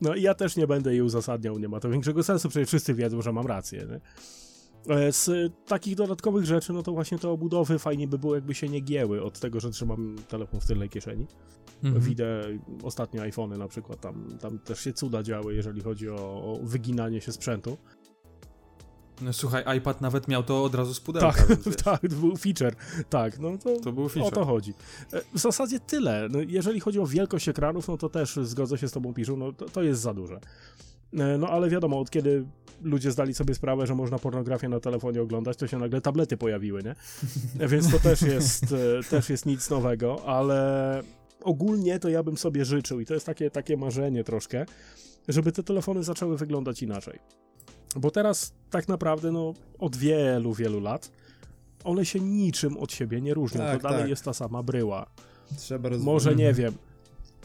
No 0.00 0.14
i 0.14 0.22
ja 0.22 0.34
też 0.34 0.56
nie 0.56 0.66
będę 0.66 0.90
jej 0.92 1.02
uzasadniał, 1.02 1.58
nie 1.58 1.68
ma 1.68 1.80
to 1.80 1.90
większego 1.90 2.22
sensu, 2.22 2.48
przecież 2.48 2.68
wszyscy 2.68 2.94
wiedzą, 2.94 3.22
że 3.22 3.32
mam 3.32 3.46
rację. 3.46 3.86
Nie? 3.90 4.00
E, 4.88 5.12
Z 5.12 5.30
takich 5.66 5.94
dodatkowych 5.96 6.44
rzeczy, 6.44 6.72
no 6.72 6.82
to 6.82 6.92
właśnie 6.92 7.18
te 7.18 7.28
obudowy 7.28 7.78
fajnie 7.78 8.08
by 8.08 8.18
było, 8.18 8.34
jakby 8.34 8.54
się 8.54 8.68
nie 8.68 8.80
gięły 8.80 9.22
od 9.22 9.40
tego, 9.40 9.60
że 9.60 9.70
trzymam 9.70 10.16
telefon 10.28 10.60
w 10.60 10.66
tylnej 10.66 10.88
kieszeni. 10.88 11.26
Mhm. 11.84 12.04
Widzę 12.04 12.42
ostatnie 12.82 13.22
iPhony 13.22 13.58
na 13.58 13.68
przykład, 13.68 14.00
tam, 14.00 14.38
tam 14.40 14.58
też 14.58 14.80
się 14.80 14.92
cuda 14.92 15.22
działy, 15.22 15.54
jeżeli 15.54 15.80
chodzi 15.80 16.10
o, 16.10 16.16
o 16.16 16.58
wyginanie 16.62 17.20
się 17.20 17.32
sprzętu. 17.32 17.76
No, 19.22 19.32
słuchaj, 19.32 19.78
iPad 19.78 20.00
nawet 20.00 20.28
miał 20.28 20.42
to 20.42 20.64
od 20.64 20.74
razu 20.74 20.94
z 20.94 21.00
pudełka. 21.00 21.32
Tak, 21.32 21.46
tak, 21.84 22.00
to 22.00 22.08
był 22.16 22.36
feature. 22.36 22.74
Tak, 23.10 23.38
no 23.38 23.58
to, 23.58 23.80
To 23.80 23.92
był 23.92 24.08
feature. 24.08 24.32
o 24.32 24.36
to 24.40 24.44
chodzi. 24.44 24.74
E, 25.12 25.20
W 25.34 25.38
zasadzie 25.38 25.80
tyle. 25.80 26.28
No, 26.30 26.38
jeżeli 26.48 26.80
chodzi 26.80 27.00
o 27.00 27.06
wielkość 27.06 27.48
ekranów, 27.48 27.88
no 27.88 27.96
to 27.96 28.08
też 28.08 28.38
zgodzę 28.42 28.78
się 28.78 28.88
z 28.88 28.92
tobą, 28.92 29.14
Piszu, 29.14 29.36
no 29.36 29.52
to, 29.52 29.64
to 29.68 29.82
jest 29.82 30.00
za 30.00 30.14
duże. 30.14 30.40
E, 31.12 31.38
No 31.38 31.48
ale 31.48 31.70
wiadomo, 31.70 32.00
od 32.00 32.10
kiedy 32.10 32.44
ludzie 32.82 33.10
zdali 33.10 33.34
sobie 33.34 33.54
sprawę, 33.54 33.86
że 33.86 33.94
można 33.94 34.18
pornografię 34.18 34.68
na 34.68 34.80
telefonie 34.80 35.22
oglądać, 35.22 35.56
to 35.56 35.66
się 35.66 35.78
nagle 35.78 36.00
tablety 36.00 36.36
pojawiły, 36.36 36.82
nie? 36.82 36.94
E, 37.64 37.68
Więc 37.68 37.90
to 37.90 37.98
też 37.98 38.22
jest, 38.22 38.64
e, 38.72 39.02
też 39.10 39.30
jest 39.30 39.46
nic 39.46 39.70
nowego, 39.70 40.24
ale 40.26 41.02
ogólnie 41.42 41.98
to 41.98 42.08
ja 42.08 42.22
bym 42.22 42.36
sobie 42.36 42.64
życzył 42.64 43.00
i 43.00 43.06
to 43.06 43.14
jest 43.14 43.26
takie, 43.26 43.50
takie 43.50 43.76
marzenie 43.76 44.24
troszkę, 44.24 44.66
żeby 45.28 45.52
te 45.52 45.62
telefony 45.62 46.02
zaczęły 46.02 46.36
wyglądać 46.36 46.82
inaczej. 46.82 47.18
Bo 47.96 48.10
teraz 48.10 48.52
tak 48.70 48.88
naprawdę, 48.88 49.32
no, 49.32 49.54
od 49.78 49.96
wielu, 49.96 50.54
wielu 50.54 50.80
lat 50.80 51.10
one 51.84 52.04
się 52.04 52.20
niczym 52.20 52.76
od 52.76 52.92
siebie 52.92 53.20
nie 53.20 53.34
różnią. 53.34 53.60
Tak, 53.60 53.76
to 53.76 53.82
dalej 53.82 54.00
tak. 54.00 54.10
jest 54.10 54.24
ta 54.24 54.32
sama 54.32 54.62
bryła. 54.62 55.06
Trzeba 55.56 55.88
rozwijać. 55.88 56.06
Może 56.14 56.36
nie 56.36 56.52
wiem. 56.52 56.74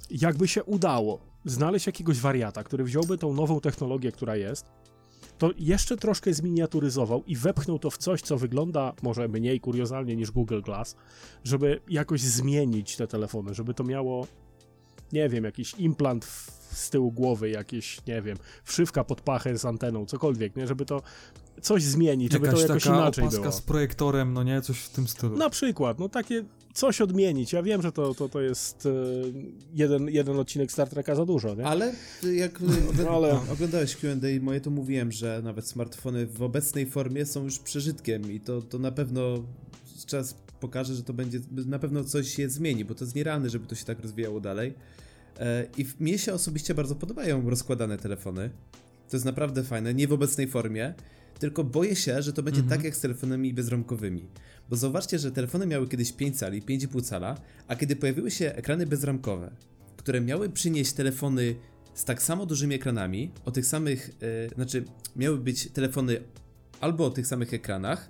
Jakby 0.10 0.48
się 0.48 0.64
udało 0.64 1.20
znaleźć 1.46 1.88
jakiegoś 1.88 2.20
wariata, 2.20 2.64
który 2.64 2.84
wziąłby 2.84 3.18
tą 3.18 3.34
nową 3.34 3.60
technologię, 3.60 4.12
która 4.12 4.36
jest, 4.36 4.66
to 5.38 5.52
jeszcze 5.58 5.98
troszkę 5.98 6.34
zminiaturyzował 6.34 7.24
i 7.24 7.36
wepchnął 7.36 7.80
to 7.80 7.90
w 7.90 7.98
coś, 7.98 8.22
co 8.22 8.38
wygląda 8.38 8.94
może 9.02 9.28
mniej 9.28 9.60
kuriozalnie 9.60 10.16
niż 10.16 10.32
Google 10.32 10.62
Glass, 10.62 10.96
żeby 11.44 11.82
jakoś 11.90 12.22
zmienić 12.22 12.96
te 12.96 13.08
telefony, 13.08 13.54
żeby 13.54 13.74
to 13.74 13.84
miało, 13.84 14.28
nie 15.12 15.30
wiem, 15.30 15.44
jakiś 15.44 15.74
implant 15.74 16.26
w, 16.26 16.52
z 16.78 16.90
tyłu 16.90 17.12
głowy, 17.12 17.50
jakieś, 17.50 18.06
nie 18.06 18.22
wiem, 18.22 18.38
wszywka 18.64 19.04
pod 19.04 19.22
pachę 19.22 19.58
z 19.58 19.66
anteną, 19.66 20.06
cokolwiek, 20.06 20.56
nie? 20.56 20.68
Żeby 20.68 20.86
to 20.86 21.02
coś 21.62 21.84
zmienić, 21.84 22.32
żeby 22.32 22.46
Jakaś 22.46 22.62
to 22.62 22.68
jakoś 22.68 22.84
taka 22.84 22.96
inaczej 22.96 23.24
opaska 23.24 23.42
było. 23.42 23.52
z 23.54 23.62
projektorem, 23.62 24.34
no 24.34 24.44
nie? 24.44 24.62
Coś 24.62 24.78
w 24.80 24.90
tym 24.90 25.08
stylu. 25.08 25.38
Na 25.38 25.50
przykład, 25.50 26.00
no 26.00 26.10
takie 26.10 26.44
coś 26.74 27.02
odmienić. 27.02 27.54
Ja 27.54 27.64
wiem, 27.64 27.82
że 27.82 27.92
to, 27.92 28.14
to, 28.14 28.30
to 28.30 28.42
jest 28.42 28.86
e, 28.86 28.90
jeden, 29.74 30.10
jeden 30.10 30.40
odcinek 30.40 30.72
Star 30.72 30.90
Treka 30.90 31.16
za 31.16 31.26
dużo, 31.26 31.56
nie? 31.56 31.66
Ale 31.66 31.94
jak 32.34 32.60
ogląda- 32.62 33.10
Ale- 33.12 33.40
oglądałeś 33.54 33.96
Q&A 33.96 34.44
moje, 34.44 34.62
to 34.62 34.70
mówiłem, 34.70 35.12
że 35.12 35.42
nawet 35.44 35.68
smartfony 35.68 36.26
w 36.28 36.42
obecnej 36.42 36.86
formie 36.86 37.26
są 37.26 37.44
już 37.44 37.60
przeżytkiem 37.60 38.32
i 38.32 38.40
to, 38.40 38.62
to 38.62 38.80
na 38.80 38.92
pewno 38.92 39.44
czas 40.06 40.36
pokaże, 40.60 40.96
że 40.96 41.04
to 41.04 41.14
będzie, 41.14 41.40
na 41.52 41.80
pewno 41.80 42.04
coś 42.04 42.36
się 42.36 42.50
zmieni, 42.50 42.86
bo 42.86 42.96
to 42.96 43.06
jest 43.06 43.16
nierealne, 43.16 43.50
żeby 43.50 43.66
to 43.68 43.76
się 43.76 43.86
tak 43.86 44.00
rozwijało 44.00 44.40
dalej. 44.40 44.74
E, 45.40 45.66
I 45.78 45.86
mnie 46.00 46.18
się 46.18 46.34
osobiście 46.34 46.74
bardzo 46.74 46.96
podobają 46.96 47.50
rozkładane 47.50 47.98
telefony. 47.98 48.50
To 49.10 49.16
jest 49.18 49.26
naprawdę 49.26 49.64
fajne, 49.64 49.94
nie 49.94 50.08
w 50.08 50.14
obecnej 50.14 50.48
formie, 50.48 50.94
tylko 51.44 51.64
boję 51.64 51.96
się, 51.96 52.22
że 52.22 52.34
to 52.34 52.44
będzie 52.44 52.62
Mhm. 52.62 52.78
tak 52.80 52.86
jak 52.86 52.96
z 52.96 53.00
telefonami 53.02 53.54
bezramkowymi. 53.54 54.28
Bo 54.70 54.76
zauważcie, 54.76 55.20
że 55.20 55.32
telefony 55.32 55.68
miały 55.68 55.88
kiedyś 55.88 56.12
5 56.12 56.40
cali, 56.40 56.62
5,5 56.62 57.02
cala, 57.04 57.38
a 57.68 57.76
kiedy 57.76 57.96
pojawiły 57.96 58.32
się 58.32 58.54
ekrany 58.56 58.86
bezramkowe, 58.88 59.52
które 59.98 60.22
miały 60.22 60.50
przynieść 60.50 60.94
telefony 60.94 61.56
z 61.94 62.06
tak 62.06 62.22
samo 62.22 62.46
dużymi 62.46 62.76
ekranami, 62.76 63.32
o 63.46 63.52
tych 63.52 63.66
samych, 63.66 64.10
e, 64.52 64.56
znaczy 64.56 64.84
miały 65.16 65.38
być 65.38 65.70
telefony 65.72 66.18
albo 66.82 67.06
o 67.06 67.10
tych 67.10 67.28
samych 67.28 67.54
ekranach, 67.54 68.10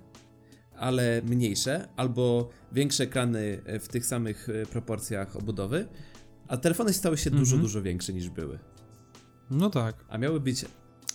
ale 0.76 1.22
mniejsze, 1.22 1.88
albo 1.96 2.50
większe 2.72 3.04
ekrany 3.04 3.60
e, 3.66 3.78
w 3.78 3.88
tych 3.88 4.06
samych 4.06 4.48
e, 4.48 4.66
proporcjach 4.66 5.36
obudowy, 5.36 5.86
a 6.48 6.56
telefony 6.56 6.92
stały 6.92 7.18
się 7.18 7.30
dużo, 7.30 7.42
Mhm. 7.56 7.62
dużo 7.62 7.82
większe 7.82 8.12
niż 8.12 8.28
były. 8.30 8.58
No 9.50 9.70
tak. 9.70 10.04
A 10.08 10.18
miały 10.18 10.40
być 10.40 10.64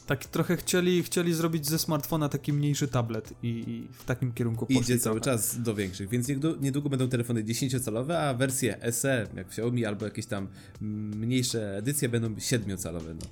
Tak 0.09 0.25
trochę 0.25 0.57
chcieli, 0.57 1.03
chcieli 1.03 1.33
zrobić 1.33 1.67
ze 1.67 1.79
smartfona 1.79 2.29
taki 2.29 2.53
mniejszy 2.53 2.87
tablet 2.87 3.33
i, 3.43 3.47
i 3.47 3.87
w 3.93 4.03
takim 4.05 4.31
kierunku 4.31 4.65
poszli 4.65 4.81
idzie 4.81 4.99
cały 4.99 5.21
czas 5.21 5.61
do 5.61 5.75
większych, 5.75 6.09
więc 6.09 6.27
niedługo, 6.61 6.89
będą 6.89 7.09
telefony 7.09 7.43
10-calowe, 7.43 8.13
a 8.13 8.33
wersje 8.33 8.77
SE, 8.91 9.27
jak 9.35 9.47
Xiaomi, 9.47 9.85
albo 9.85 10.05
jakieś 10.05 10.25
tam 10.25 10.47
mniejsze 10.81 11.77
edycje 11.77 12.09
będą 12.09 12.29
7-calowe. 12.29 13.15
No. 13.15 13.27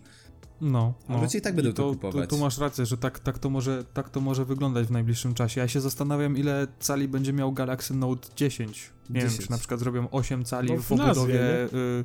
No, 0.61 0.93
A 1.07 1.13
no. 1.13 1.21
ludzie 1.21 1.37
i 1.37 1.41
tak 1.41 1.55
będą 1.55 1.71
I 1.71 1.73
to 1.73 1.83
to, 1.83 1.89
kupować. 1.89 2.29
Tu, 2.29 2.35
tu 2.35 2.41
masz 2.41 2.57
rację, 2.57 2.85
że 2.85 2.97
tak, 2.97 3.19
tak, 3.19 3.39
to 3.39 3.49
może, 3.49 3.83
tak 3.93 4.09
to 4.09 4.21
może 4.21 4.45
wyglądać 4.45 4.87
w 4.87 4.91
najbliższym 4.91 5.33
czasie. 5.33 5.61
Ja 5.61 5.67
się 5.67 5.81
zastanawiam, 5.81 6.37
ile 6.37 6.67
cali 6.79 7.07
będzie 7.07 7.33
miał 7.33 7.53
Galaxy 7.53 7.93
Note 7.93 8.27
10. 8.35 8.89
Nie 9.09 9.21
10. 9.21 9.33
wiem, 9.33 9.45
czy 9.45 9.51
na 9.51 9.57
przykład 9.57 9.79
zrobią 9.79 10.09
8 10.09 10.45
cali 10.45 10.73
No, 10.73 10.77
w 10.77 10.87
w 10.87 11.69
y, 11.75 12.03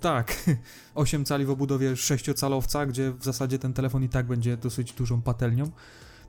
tak, 0.00 0.44
8 0.94 1.24
cali 1.24 1.44
w 1.44 1.50
obudowie 1.50 1.92
6-calowca, 1.92 2.86
gdzie 2.86 3.12
w 3.12 3.24
zasadzie 3.24 3.58
ten 3.58 3.72
telefon 3.72 4.04
i 4.04 4.08
tak 4.08 4.26
będzie 4.26 4.56
dosyć 4.56 4.92
dużą 4.92 5.22
patelnią. 5.22 5.70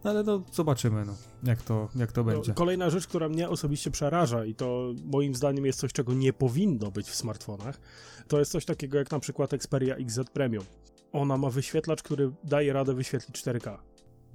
No 0.04 0.10
ale 0.10 0.24
no, 0.24 0.44
zobaczymy, 0.52 1.06
no, 1.06 1.16
jak 1.44 1.62
to, 1.62 1.90
jak 1.96 2.12
to 2.12 2.24
będzie. 2.24 2.52
No, 2.52 2.56
kolejna 2.56 2.90
rzecz, 2.90 3.08
która 3.08 3.30
mnie 3.30 3.50
osobiście 3.50 3.92
przeraża 3.92 4.46
i 4.46 4.56
to 4.56 4.94
moim 5.06 5.36
zdaniem 5.36 5.66
jest 5.66 5.80
coś, 5.80 5.94
czego 5.94 6.14
nie 6.14 6.34
powinno 6.34 6.92
być 6.92 7.08
w 7.08 7.16
smartfonach, 7.16 7.80
to 8.28 8.40
jest 8.40 8.52
coś 8.52 8.66
takiego 8.66 8.98
jak 8.98 9.12
na 9.12 9.20
przykład 9.20 9.54
Xperia 9.54 9.96
XZ 9.96 10.30
Premium. 10.34 10.66
Ona 11.12 11.38
ma 11.38 11.50
wyświetlacz, 11.50 12.04
który 12.04 12.32
daje 12.44 12.74
radę 12.74 12.94
wyświetlić 12.94 13.38
4K. 13.38 13.78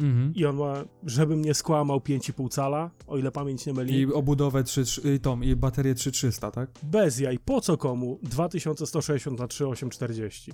Mhm. 0.01 0.34
I 0.34 0.45
on 0.45 0.57
ma, 0.57 0.84
żebym 1.03 1.42
nie 1.42 1.55
skłamał, 1.55 1.99
5,5 1.99 2.49
cala, 2.49 2.90
o 3.07 3.18
ile 3.18 3.30
pamięć 3.30 3.66
nie 3.66 3.72
myli. 3.72 4.01
I 4.01 4.12
obudowę 4.12 4.64
3, 4.64 4.84
3, 4.84 5.18
tą, 5.18 5.40
i 5.40 5.57
baterię 5.57 5.95
3300, 5.95 6.51
tak? 6.51 6.70
Bez 6.82 7.18
jaj, 7.18 7.38
po 7.38 7.61
co 7.61 7.76
komu 7.76 8.18
2160 8.22 9.38
na 9.38 9.49
3840 9.49 10.53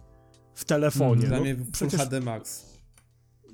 w 0.54 0.64
telefonie? 0.64 1.26
Dla 1.26 1.36
no, 1.36 1.42
mnie 1.42 1.56
przecież 1.72 2.00
HD 2.00 2.20
Max. 2.20 2.66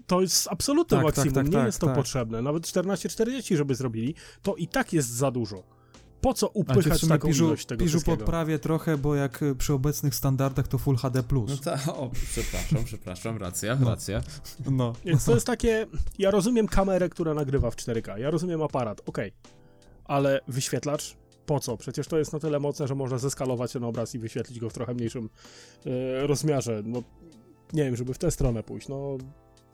to 0.07 0.20
jest 0.20 0.49
absolutne 0.51 0.97
Tak, 0.97 1.07
tak, 1.07 1.16
maksimum, 1.16 1.34
tak, 1.34 1.47
nie 1.47 1.53
tak, 1.53 1.66
jest 1.66 1.78
to 1.78 1.87
tak. 1.87 1.97
potrzebne. 1.97 2.43
Nawet 2.43 2.62
1440, 2.62 3.57
żeby 3.57 3.74
zrobili, 3.74 4.14
to 4.43 4.55
i 4.55 4.68
tak 4.68 4.93
jest 4.93 5.09
za 5.09 5.30
dużo. 5.30 5.76
Po 6.20 6.34
co 6.34 6.48
upychać 6.48 7.08
taką 7.08 7.28
piżu, 7.28 7.46
ilość 7.46 7.66
tego 7.66 7.84
piżu 7.84 8.00
podprawię 8.00 8.58
trochę, 8.58 8.98
bo 8.98 9.14
jak 9.14 9.40
przy 9.58 9.72
obecnych 9.72 10.14
standardach 10.14 10.68
to 10.68 10.78
Full 10.78 10.96
HD+. 10.96 11.22
No 11.32 11.56
ta, 11.64 11.78
o, 11.94 12.10
przepraszam, 12.32 12.84
przepraszam, 12.84 13.38
racja, 13.38 13.76
No. 13.80 13.90
racja. 13.90 14.22
No. 14.70 14.92
Więc 15.04 15.24
to 15.24 15.34
jest 15.34 15.46
takie, 15.46 15.86
ja 16.18 16.30
rozumiem 16.30 16.68
kamerę, 16.68 17.08
która 17.08 17.34
nagrywa 17.34 17.70
w 17.70 17.76
4K, 17.76 18.18
ja 18.18 18.30
rozumiem 18.30 18.62
aparat, 18.62 19.02
okej, 19.06 19.32
ale 20.04 20.40
wyświetlacz, 20.48 21.16
po 21.46 21.60
co? 21.60 21.76
Przecież 21.76 22.06
to 22.06 22.18
jest 22.18 22.32
na 22.32 22.38
tyle 22.38 22.60
mocne, 22.60 22.88
że 22.88 22.94
można 22.94 23.18
zeskalować 23.18 23.72
ten 23.72 23.84
obraz 23.84 24.14
i 24.14 24.18
wyświetlić 24.18 24.60
go 24.60 24.70
w 24.70 24.72
trochę 24.72 24.94
mniejszym 24.94 25.28
e, 25.86 26.26
rozmiarze. 26.26 26.82
No, 26.84 27.02
nie 27.72 27.84
wiem, 27.84 27.96
żeby 27.96 28.14
w 28.14 28.18
tę 28.18 28.30
stronę 28.30 28.62
pójść, 28.62 28.88
no 28.88 29.18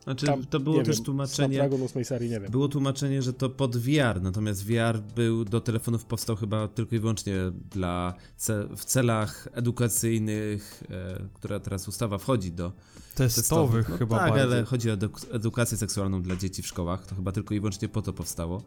Znaczy, 0.03 0.25
Tam, 0.25 0.45
to 0.45 0.59
było 0.59 0.83
też 0.83 0.95
wiem, 0.95 1.05
tłumaczenie. 1.05 1.55
Snapdragon 1.57 1.81
8 1.85 2.05
serii, 2.05 2.29
nie 2.29 2.39
wiem. 2.39 2.51
Było 2.51 2.67
tłumaczenie, 2.67 3.21
że 3.21 3.33
to 3.33 3.49
pod 3.49 3.77
VR, 3.77 4.21
natomiast 4.21 4.65
VR 4.65 4.99
był 5.15 5.45
do 5.45 5.61
telefonów 5.61 6.05
powstał 6.05 6.35
chyba 6.35 6.67
tylko 6.67 6.95
i 6.95 6.99
wyłącznie 6.99 7.35
dla 7.71 8.13
ce 8.37 8.67
w 8.77 8.85
celach 8.85 9.47
edukacyjnych, 9.51 10.83
e, 10.89 11.19
która 11.33 11.59
teraz 11.59 11.87
ustawa 11.87 12.17
wchodzi 12.17 12.51
do 12.51 12.71
Testowych 13.15 13.89
No 13.89 13.97
chyba 13.97 14.17
tak, 14.19 14.29
bardziej. 14.29 14.43
ale 14.47 14.63
chodzi 14.63 14.91
o 14.91 14.93
eduk- 14.93 15.25
edukację 15.35 15.77
seksualną 15.77 16.21
dla 16.21 16.35
dzieci 16.35 16.61
w 16.61 16.67
szkołach. 16.67 17.05
To 17.05 17.15
chyba 17.15 17.31
tylko 17.31 17.53
i 17.53 17.59
wyłącznie 17.59 17.89
po 17.89 18.01
to 18.01 18.13
powstało, 18.13 18.61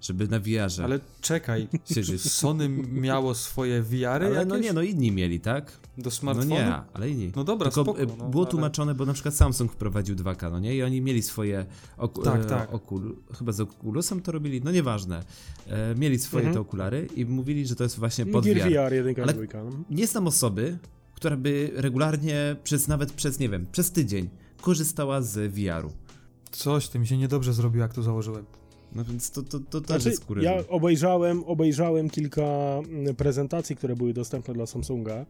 żeby 0.00 0.28
na 0.28 0.40
VR-ze 0.40 0.84
Ale 0.84 1.00
czekaj, 1.20 1.68
siedzieć. 1.94 2.22
Sony 2.32 2.68
miało 2.92 3.34
swoje 3.34 3.82
VR-y 3.82 4.06
Ale 4.06 4.44
no 4.46 4.54
jakieś 4.56 4.66
nie, 4.68 4.72
no 4.72 4.82
inni 4.82 5.12
mieli, 5.12 5.40
tak? 5.40 5.72
do 5.98 6.04
No 6.04 6.10
smartfonu? 6.10 6.50
nie, 6.50 6.74
ale 6.94 7.10
inni. 7.10 7.32
No 7.36 7.44
dobra, 7.44 7.70
Tylko 7.70 7.82
spoko, 7.84 8.00
e, 8.00 8.06
no, 8.06 8.28
było 8.28 8.42
ale- 8.44 8.50
tłumaczone, 8.50 8.94
bo 8.94 9.06
na 9.06 9.12
przykład 9.12 9.34
Samsung 9.34 9.72
wprowadził 9.72 10.16
2K, 10.16 10.50
no 10.50 10.60
nie? 10.60 10.76
I 10.76 10.82
oni 10.82 11.00
mieli 11.00 11.22
swoje 11.22 11.66
oku- 11.98 12.22
Tak, 12.22 12.40
e, 12.40 12.44
tak. 12.44 12.70
okul- 12.72 13.14
chyba 13.38 13.52
z 13.52 13.60
Oculusem 13.60 14.20
to 14.22 14.32
robili, 14.32 14.60
no 14.64 14.70
nieważne. 14.70 15.22
E, 15.66 15.94
mieli 15.94 16.18
swoje 16.18 16.40
Mhm. 16.46 16.54
te 16.54 16.60
okulary 16.60 17.08
i 17.16 17.24
mówili, 17.26 17.66
że 17.66 17.76
to 17.76 17.82
jest 17.84 17.98
właśnie 17.98 18.26
pod 18.26 18.44
Gear 18.44 18.56
VR. 18.56 18.62
VR 18.68 18.92
1 18.94 19.22
Ale- 19.22 19.32
i 19.44 19.48
2. 19.48 19.64
No. 19.64 19.70
Nie 19.90 20.06
znam 20.06 20.26
osoby, 20.26 20.78
która 21.14 21.36
by 21.36 21.70
regularnie 21.74 22.56
przez 22.64 22.88
nawet 22.88 23.12
przez, 23.12 23.38
nie 23.38 23.48
wiem, 23.48 23.66
przez 23.72 23.92
tydzień 23.92 24.28
korzystała 24.60 25.22
z 25.22 25.52
VR-u. 25.54 25.92
Coś, 26.50 26.88
ty 26.88 26.98
mi 26.98 27.06
się 27.06 27.16
niedobrze 27.18 27.52
zrobiło, 27.52 27.82
jak 27.82 27.94
to 27.94 28.02
założyłem. 28.02 28.44
No 28.94 29.04
więc 29.04 29.30
to, 29.30 29.42
to, 29.42 29.60
to 29.60 29.80
też 29.80 29.88
Znaczy, 29.88 30.08
jest 30.08 30.24
kurewne. 30.24 30.50
ja 30.50 30.62
obejrzałem, 30.68 31.44
obejrzałem 31.44 32.10
kilka 32.10 32.42
mm, 32.42 33.14
prezentacji, 33.16 33.76
które 33.76 33.96
były 33.96 34.12
dostępne 34.12 34.54
dla 34.54 34.66
Samsunga. 34.66 35.26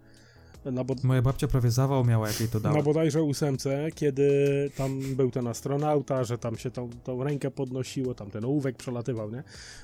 Na, 0.65 0.85
bod- 0.85 1.05
Moja 1.05 1.23
babcia 1.23 1.49
prawie 1.49 1.71
zawał 1.71 2.05
miała, 2.05 2.29
jak 2.29 2.41
jej 2.41 2.49
to 2.49 2.61
dało. 2.61 2.77
na 2.77 2.83
bodajże 2.83 3.23
ósemce, 3.23 3.89
kiedy 3.95 4.31
tam 4.77 5.01
był 5.15 5.31
ten 5.31 5.47
astronauta, 5.47 6.25
że 6.25 6.39
tam 6.39 6.57
się 6.57 6.71
tą, 6.71 6.91
tą 7.05 7.25
rękę 7.25 7.51
podnosiło, 7.51 8.15
tam 8.15 8.31
ten 8.31 8.45
ołówek 8.45 8.77
przelatywał, 8.77 9.31
nie? 9.31 9.43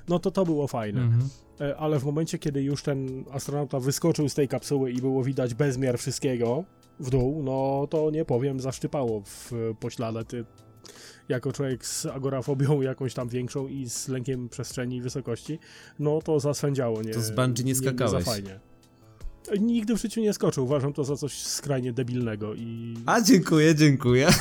No 0.09 0.19
to 0.19 0.31
to 0.31 0.45
było 0.45 0.67
fajne. 0.67 1.01
Mhm. 1.03 1.29
E, 1.61 1.77
Ale 1.77 1.99
w 2.01 2.05
momencie, 2.05 2.39
kiedy 2.39 2.63
już 2.63 2.83
ten 2.83 3.25
astronauta 3.33 3.81
wyskoczył 3.81 4.29
z 4.29 4.35
tej 4.35 4.49
kapsuły 4.49 4.91
i 4.93 4.97
było 5.01 5.25
widać 5.25 5.55
bezmiar 5.55 5.99
wszystkiego 5.99 6.65
w 7.01 7.11
dół, 7.11 7.43
no 7.43 7.87
to 7.91 8.11
nie 8.11 8.25
powiem, 8.25 8.61
zaszczypało 8.61 9.23
w 9.25 9.53
poślade. 9.81 10.25
Ty, 10.25 10.45
jako 11.29 11.53
człowiek 11.53 11.87
z 11.87 12.07
agorafobią 12.07 12.81
jakąś 12.91 13.15
tam 13.15 13.29
większą 13.29 13.67
i 13.69 13.91
z 13.91 14.09
lękiem 14.09 14.49
przestrzeni 14.49 14.97
i 14.97 15.03
wysokości, 15.03 15.59
no 15.99 16.23
to 16.23 16.41
zaswędziało. 16.41 17.03
Nie, 17.03 17.13
To 17.15 17.21
z 17.21 17.31
bungee 17.31 17.65
nie 17.65 17.75
skakałeś. 17.75 18.25
za 18.25 18.31
fajnie. 18.31 18.61
Nigdy 19.61 19.97
w 19.97 20.01
życiu 20.01 20.21
nie 20.21 20.33
skoczył. 20.33 20.65
Uważam 20.65 20.93
to 20.93 21.05
za 21.05 21.17
coś 21.17 21.43
skrajnie 21.43 21.93
debilnego 21.93 22.55
i 22.55 22.95
A 23.07 23.21
dziękuję, 23.21 23.75
dziękuję. 23.75 24.29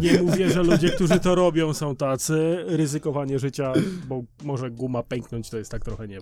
nie 0.00 0.22
mówię, 0.22 0.50
że 0.50 0.62
ludzie, 0.62 0.90
którzy 0.90 1.20
to 1.20 1.34
robią 1.34 1.74
są 1.74 1.96
tacy. 1.96 2.64
Ryzykowanie 2.66 3.38
życia, 3.38 3.72
bo 4.08 4.22
może 4.44 4.70
guma 4.70 5.02
pęknąć, 5.02 5.50
to 5.50 5.58
jest 5.58 5.70
tak 5.70 5.84
trochę 5.84 6.08
nie. 6.08 6.18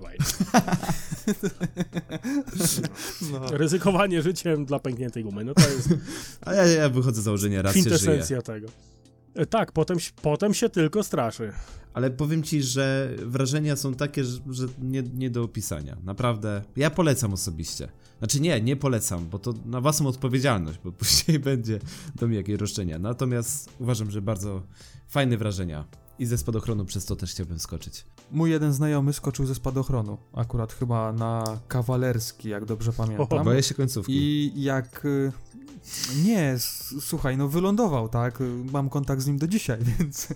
No. 3.32 3.46
Ryzykowanie 3.50 4.22
życiem 4.22 4.64
dla 4.64 4.78
pękniętej 4.78 5.24
gumy, 5.24 5.44
no 5.44 5.54
to 5.54 5.60
jest 5.68 5.88
A 6.40 6.54
ja, 6.54 6.66
ja 6.66 6.88
wychodzę 6.88 7.20
z 7.20 7.24
założenia, 7.24 7.62
raz 7.62 7.74
się 7.74 7.98
żyje. 7.98 8.42
tego. 8.42 8.68
E, 9.34 9.46
Tak, 9.46 9.72
potem, 9.72 10.00
się- 10.00 10.12
potem 10.22 10.54
się 10.54 10.68
tylko 10.68 11.02
straszy. 11.02 11.52
Ale 11.94 12.10
powiem 12.10 12.42
ci, 12.42 12.62
że 12.62 13.14
wrażenia 13.22 13.76
są 13.76 13.94
takie, 13.94 14.24
że, 14.24 14.66
nie, 14.82 15.02
nie 15.02 15.30
do 15.30 15.42
opisania. 15.42 15.96
Naprawdę. 16.04 16.62
Ja 16.76 16.90
polecam 16.90 17.32
osobiście. 17.32 17.88
Znaczy 18.18 18.40
nie, 18.40 18.60
nie 18.60 18.76
polecam, 18.76 19.28
bo 19.28 19.38
to 19.38 19.54
na 19.66 19.80
własną 19.80 20.08
odpowiedzialność, 20.08 20.78
bo 20.84 20.92
później 21.02 21.38
będzie 21.38 21.78
do 22.14 22.26
mnie 22.28 22.36
jakieś 22.36 22.60
roszczenia. 22.60 22.98
Natomiast 22.98 23.70
uważam, 23.78 24.10
że 24.10 24.22
bardzo 24.22 24.62
fajne 25.08 25.36
wrażenia. 25.36 25.84
I 26.18 26.26
ze 26.26 26.38
spadochronu 26.38 26.84
przez 26.84 27.04
to 27.04 27.16
też 27.16 27.30
chciałbym 27.30 27.58
skoczyć. 27.58 28.04
Mój 28.30 28.50
jeden 28.50 28.72
znajomy 28.72 29.12
skoczył 29.12 29.46
ze 29.46 29.54
spadochronu, 29.54 30.18
akurat 30.32 30.72
chyba 30.72 31.12
na 31.12 31.44
kawalerski, 31.68 32.48
jak 32.48 32.64
dobrze 32.64 32.92
pamiętam. 32.92 33.44
Boję 33.44 33.62
się 33.62 33.74
końcówki. 33.74 34.12
I 34.12 34.62
jak... 34.62 35.06
Nie, 36.24 36.56
słuchaj, 37.00 37.36
no 37.36 37.48
wylądował, 37.48 38.08
tak? 38.08 38.38
Mam 38.72 38.88
kontakt 38.88 39.22
z 39.22 39.26
nim 39.26 39.38
do 39.38 39.48
dzisiaj, 39.48 39.78
więc, 39.98 40.28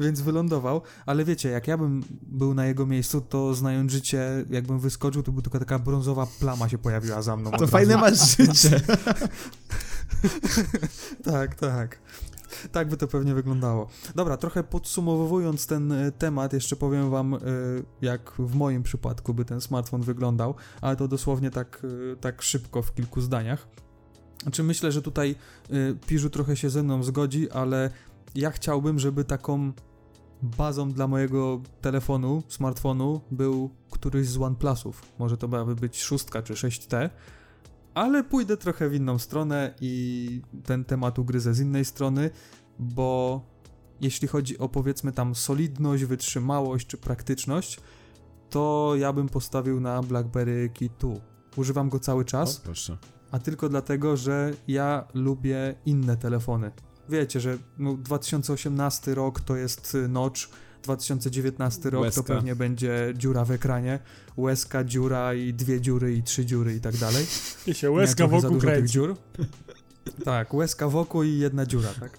więc 0.00 0.20
wylądował. 0.20 0.82
Ale 1.06 1.24
wiecie, 1.24 1.48
jak 1.48 1.68
ja 1.68 1.78
bym 1.78 2.04
był 2.22 2.54
na 2.54 2.66
jego 2.66 2.86
miejscu, 2.86 3.20
to 3.20 3.54
znając 3.54 3.92
życie, 3.92 4.44
jakbym 4.50 4.78
wyskoczył, 4.78 5.22
to 5.22 5.32
by 5.32 5.42
tylko 5.42 5.58
taka 5.58 5.78
brązowa 5.78 6.26
plama 6.40 6.68
się 6.68 6.78
pojawiła 6.78 7.22
za 7.22 7.36
mną. 7.36 7.50
od 7.50 7.58
To 7.58 7.66
fajne 7.66 7.96
masz 7.96 8.36
życie. 8.36 8.80
Tak, 11.24 11.54
tak. 11.54 11.98
Tak 12.72 12.88
by 12.88 12.96
to 12.96 13.08
pewnie 13.08 13.34
wyglądało. 13.34 13.88
Dobra, 14.14 14.36
trochę 14.36 14.64
podsumowując 14.64 15.66
ten 15.66 15.92
e, 15.92 16.12
temat, 16.12 16.52
jeszcze 16.52 16.76
powiem 16.76 17.10
wam, 17.10 17.34
e, 17.34 17.38
jak 18.02 18.32
w 18.38 18.54
moim 18.54 18.82
przypadku 18.82 19.34
by 19.34 19.44
ten 19.44 19.60
smartfon 19.60 20.02
wyglądał, 20.02 20.54
ale 20.80 20.96
to 20.96 21.08
dosłownie 21.08 21.50
tak, 21.50 21.82
e, 22.12 22.16
tak 22.16 22.42
szybko, 22.42 22.82
w 22.82 22.94
kilku 22.94 23.20
zdaniach. 23.20 23.68
Znaczy 24.42 24.62
myślę, 24.62 24.92
że 24.92 25.02
tutaj 25.02 25.34
e, 25.70 25.94
Piżu 26.06 26.30
trochę 26.30 26.56
się 26.56 26.70
ze 26.70 26.82
mną 26.82 27.02
zgodzi, 27.02 27.50
ale 27.50 27.90
ja 28.34 28.50
chciałbym, 28.50 28.98
żeby 28.98 29.24
taką 29.24 29.72
bazą 30.42 30.90
dla 30.90 31.08
mojego 31.08 31.60
telefonu, 31.80 32.42
smartfonu 32.48 33.20
był 33.30 33.70
któryś 33.90 34.28
z 34.28 34.36
OnePlusów. 34.36 35.02
Może 35.18 35.36
to 35.36 35.48
miałaby 35.48 35.74
być 35.74 36.02
szóstka 36.02 36.42
czy 36.42 36.54
6T, 36.54 37.10
ale 37.94 38.24
pójdę 38.24 38.56
trochę 38.56 38.88
w 38.88 38.94
inną 38.94 39.18
stronę 39.18 39.74
i 39.80 40.40
ten 40.64 40.84
temat 40.84 41.18
ugryzę 41.18 41.54
z 41.54 41.60
innej 41.60 41.84
strony, 41.84 42.30
bo 42.78 43.42
jeśli 44.00 44.28
chodzi 44.28 44.58
o 44.58 44.68
powiedzmy 44.68 45.12
tam 45.12 45.34
solidność, 45.34 46.04
wytrzymałość 46.04 46.86
czy 46.86 46.98
praktyczność, 46.98 47.80
to 48.50 48.92
ja 48.98 49.12
bym 49.12 49.28
postawił 49.28 49.80
na 49.80 50.02
BlackBerry 50.02 50.70
Key 50.74 50.90
2. 50.98 51.14
Używam 51.56 51.88
go 51.88 51.98
cały 51.98 52.24
czas, 52.24 52.58
O, 52.58 52.60
proszę. 52.64 52.98
A 53.32 53.38
tylko 53.38 53.68
dlatego, 53.68 54.16
że 54.16 54.52
ja 54.68 55.04
lubię 55.14 55.74
inne 55.86 56.16
telefony. 56.16 56.70
Wiecie, 57.08 57.40
że 57.40 57.58
no, 57.78 57.94
2018 57.94 59.14
rok 59.14 59.40
to 59.40 59.56
jest 59.56 59.94
y, 59.94 60.08
notch, 60.08 60.40
2019 60.82 61.90
rok 61.90 62.02
Łezka. 62.02 62.22
to 62.22 62.28
pewnie 62.28 62.56
będzie 62.56 63.14
dziura 63.16 63.44
w 63.44 63.50
ekranie, 63.50 63.98
łezka, 64.36 64.84
dziura 64.84 65.34
i 65.34 65.54
dwie 65.54 65.80
dziury 65.80 66.14
i 66.14 66.22
trzy 66.22 66.46
dziury 66.46 66.74
i 66.74 66.80
tak 66.80 66.96
dalej. 66.96 67.26
I 67.66 67.74
się 67.74 67.90
łezka 67.90 68.26
wokół 68.26 68.40
dużo 68.40 68.60
tych 68.60 68.60
kręci. 68.60 68.92
dziur. 68.92 69.16
Tak, 70.24 70.54
łezka 70.54 70.88
wokół 70.88 71.22
i 71.22 71.38
jedna 71.38 71.66
dziura, 71.66 71.88
tak. 72.00 72.18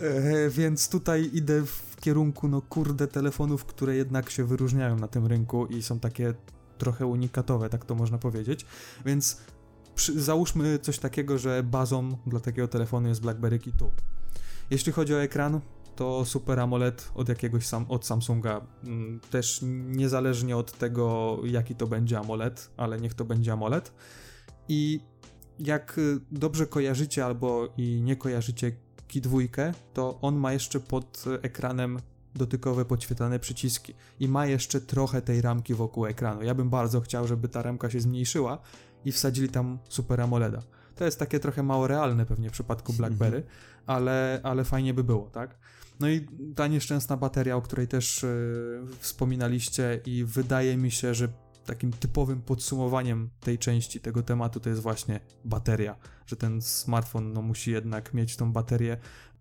e, 0.00 0.50
więc 0.50 0.88
tutaj 0.88 1.30
idę 1.32 1.62
w 1.66 1.96
kierunku, 2.00 2.48
no 2.48 2.62
kurde, 2.62 3.06
telefonów, 3.08 3.64
które 3.64 3.96
jednak 3.96 4.30
się 4.30 4.44
wyróżniają 4.44 4.98
na 4.98 5.08
tym 5.08 5.26
rynku 5.26 5.66
i 5.66 5.82
są 5.82 6.00
takie 6.00 6.34
trochę 6.82 7.06
unikatowe, 7.06 7.68
tak 7.68 7.84
to 7.84 7.94
można 7.94 8.18
powiedzieć. 8.18 8.66
Więc 9.04 9.40
przy, 9.94 10.22
załóżmy 10.22 10.78
coś 10.78 10.98
takiego, 10.98 11.38
że 11.38 11.62
bazą 11.62 12.16
dla 12.26 12.40
takiego 12.40 12.68
telefonu 12.68 13.08
jest 13.08 13.20
BlackBerry 13.20 13.58
Key 13.58 13.72
2. 13.72 13.86
Jeśli 14.70 14.92
chodzi 14.92 15.14
o 15.14 15.22
ekran, 15.22 15.60
to 15.96 16.24
Super 16.24 16.60
AMOLED 16.60 17.10
od 17.14 17.28
jakiegoś 17.28 17.66
sam, 17.66 17.86
od 17.88 18.06
Samsunga. 18.06 18.66
Mm, 18.84 19.20
Też 19.30 19.60
niezależnie 19.86 20.56
od 20.56 20.72
tego, 20.72 21.38
jaki 21.44 21.74
to 21.74 21.86
będzie 21.86 22.18
AMOLED, 22.18 22.70
ale 22.76 23.00
niech 23.00 23.14
to 23.14 23.24
będzie 23.24 23.52
AMOLED. 23.52 23.92
I 24.68 25.00
jak 25.58 25.98
y, 25.98 26.20
dobrze 26.32 26.66
kojarzycie 26.66 27.24
albo 27.24 27.68
i 27.76 28.00
nie 28.02 28.16
kojarzycie 28.16 28.72
Ki 29.08 29.20
2, 29.20 29.38
to 29.94 30.18
on 30.20 30.36
ma 30.36 30.52
jeszcze 30.52 30.80
pod 30.80 31.24
y, 31.26 31.42
ekranem 31.42 31.98
dotykowe 32.34 32.84
podświetlane 32.84 33.38
przyciski 33.38 33.94
i 34.20 34.28
ma 34.28 34.46
jeszcze 34.46 34.80
trochę 34.80 35.22
tej 35.22 35.40
ramki 35.40 35.74
wokół 35.74 36.06
ekranu. 36.06 36.42
Ja 36.42 36.54
bym 36.54 36.70
bardzo 36.70 37.00
chciał, 37.00 37.26
żeby 37.26 37.48
ta 37.48 37.62
ramka 37.62 37.90
się 37.90 38.00
zmniejszyła 38.00 38.58
i 39.04 39.12
wsadzili 39.12 39.48
tam 39.48 39.78
Super 39.88 40.20
AMOLEDa. 40.20 40.62
To 40.96 41.04
jest 41.04 41.18
takie 41.18 41.40
trochę 41.40 41.62
mało 41.62 41.86
realne 41.86 42.26
pewnie 42.26 42.50
w 42.50 42.52
przypadku 42.52 42.92
BlackBerry, 42.92 43.42
ale, 43.86 44.40
ale 44.42 44.64
fajnie 44.64 44.94
by 44.94 45.04
było, 45.04 45.30
tak? 45.30 45.58
No 46.00 46.08
i 46.08 46.26
ta 46.56 46.66
nieszczęsna 46.66 47.16
bateria, 47.16 47.56
o 47.56 47.62
której 47.62 47.88
też 47.88 48.22
yy, 48.22 48.86
wspominaliście 48.98 50.00
i 50.06 50.24
wydaje 50.24 50.76
mi 50.76 50.90
się, 50.90 51.14
że 51.14 51.28
takim 51.66 51.92
typowym 51.92 52.42
podsumowaniem 52.42 53.30
tej 53.40 53.58
części 53.58 54.00
tego 54.00 54.22
tematu 54.22 54.60
to 54.60 54.68
jest 54.68 54.82
właśnie 54.82 55.20
bateria, 55.44 55.96
że 56.26 56.36
ten 56.36 56.62
smartfon 56.62 57.32
no, 57.32 57.42
musi 57.42 57.70
jednak 57.70 58.14
mieć 58.14 58.36
tą 58.36 58.52
baterię 58.52 58.96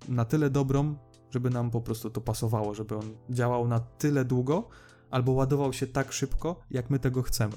na 0.09 0.25
tyle 0.25 0.49
dobrą, 0.49 0.95
żeby 1.31 1.49
nam 1.49 1.71
po 1.71 1.81
prostu 1.81 2.09
to 2.09 2.21
pasowało, 2.21 2.73
żeby 2.73 2.95
on 2.95 3.13
działał 3.29 3.67
na 3.67 3.79
tyle 3.79 4.25
długo 4.25 4.67
albo 5.11 5.31
ładował 5.31 5.73
się 5.73 5.87
tak 5.87 6.11
szybko, 6.11 6.61
jak 6.71 6.89
my 6.89 6.99
tego 6.99 7.21
chcemy. 7.21 7.53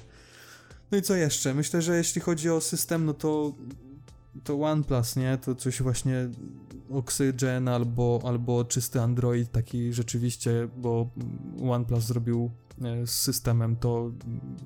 No 0.91 0.97
i 0.97 1.01
co 1.01 1.15
jeszcze? 1.15 1.53
Myślę, 1.53 1.81
że 1.81 1.97
jeśli 1.97 2.21
chodzi 2.21 2.49
o 2.49 2.61
system, 2.61 3.05
no 3.05 3.13
to 3.13 3.53
to 4.43 4.61
OnePlus, 4.61 5.15
nie? 5.15 5.37
To 5.37 5.55
coś 5.55 5.81
właśnie 5.81 6.29
Oxygen 6.89 7.67
albo, 7.67 8.21
albo 8.23 8.65
czysty 8.65 9.01
Android, 9.01 9.51
taki 9.51 9.93
rzeczywiście, 9.93 10.67
bo 10.77 11.09
OnePlus 11.69 12.03
zrobił 12.03 12.51
e, 12.81 13.07
z 13.07 13.11
systemem 13.11 13.75
to, 13.75 14.11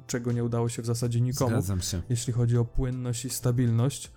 czego 0.08 0.32
nie 0.32 0.44
udało 0.44 0.70
się 0.70 0.82
w 0.82 0.86
zasadzie 0.86 1.22
nikomu 1.22 1.50
Zgadzam 1.50 1.82
się. 1.82 2.02
jeśli 2.10 2.34
chodzi 2.34 2.58
o 2.58 2.66
płynność 2.66 3.26
i 3.26 3.30
stabilność. 3.30 4.12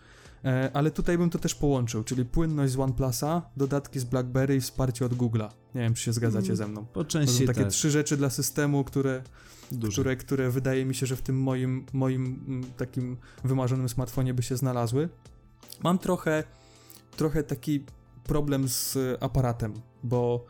E, 0.44 0.70
ale 0.74 0.90
tutaj 0.90 1.18
bym 1.18 1.30
to 1.30 1.38
też 1.38 1.54
połączył, 1.54 2.04
czyli 2.04 2.24
płynność 2.24 2.72
z 2.72 2.78
OnePlusa, 2.78 3.42
dodatki 3.56 4.00
z 4.00 4.04
BlackBerry 4.04 4.56
i 4.56 4.60
wsparcie 4.60 5.06
od 5.06 5.14
Google'a. 5.14 5.48
Nie 5.74 5.80
wiem, 5.80 5.94
czy 5.94 6.02
się 6.02 6.12
zgadzacie 6.12 6.46
Mm, 6.46 6.56
ze 6.56 6.68
mną. 6.68 6.86
Po 6.86 7.04
To 7.04 7.10
części 7.10 7.38
są 7.38 7.46
takie 7.46 7.60
tak, 7.62 7.70
trzy 7.72 7.90
rzeczy 7.90 8.16
dla 8.16 8.30
systemu, 8.30 8.84
które, 8.84 9.22
duże. 9.72 9.92
które, 9.92 10.16
które 10.16 10.50
wydaje 10.50 10.84
mi 10.84 10.94
się, 10.94 11.06
że 11.06 11.16
w 11.16 11.22
tym 11.22 11.40
moim, 11.42 11.86
moim 11.92 12.44
mm, 12.48 12.64
takim 12.76 13.16
wymarzonym 13.44 13.88
smartfonie 13.88 14.34
by 14.34 14.42
się 14.42 14.56
znalazły. 14.56 15.08
Mam 15.82 15.98
trochę, 15.98 16.44
trochę 17.16 17.42
taki 17.42 17.84
problem 18.24 18.68
z 18.68 18.98
aparatem, 19.20 19.74
bo 20.02 20.44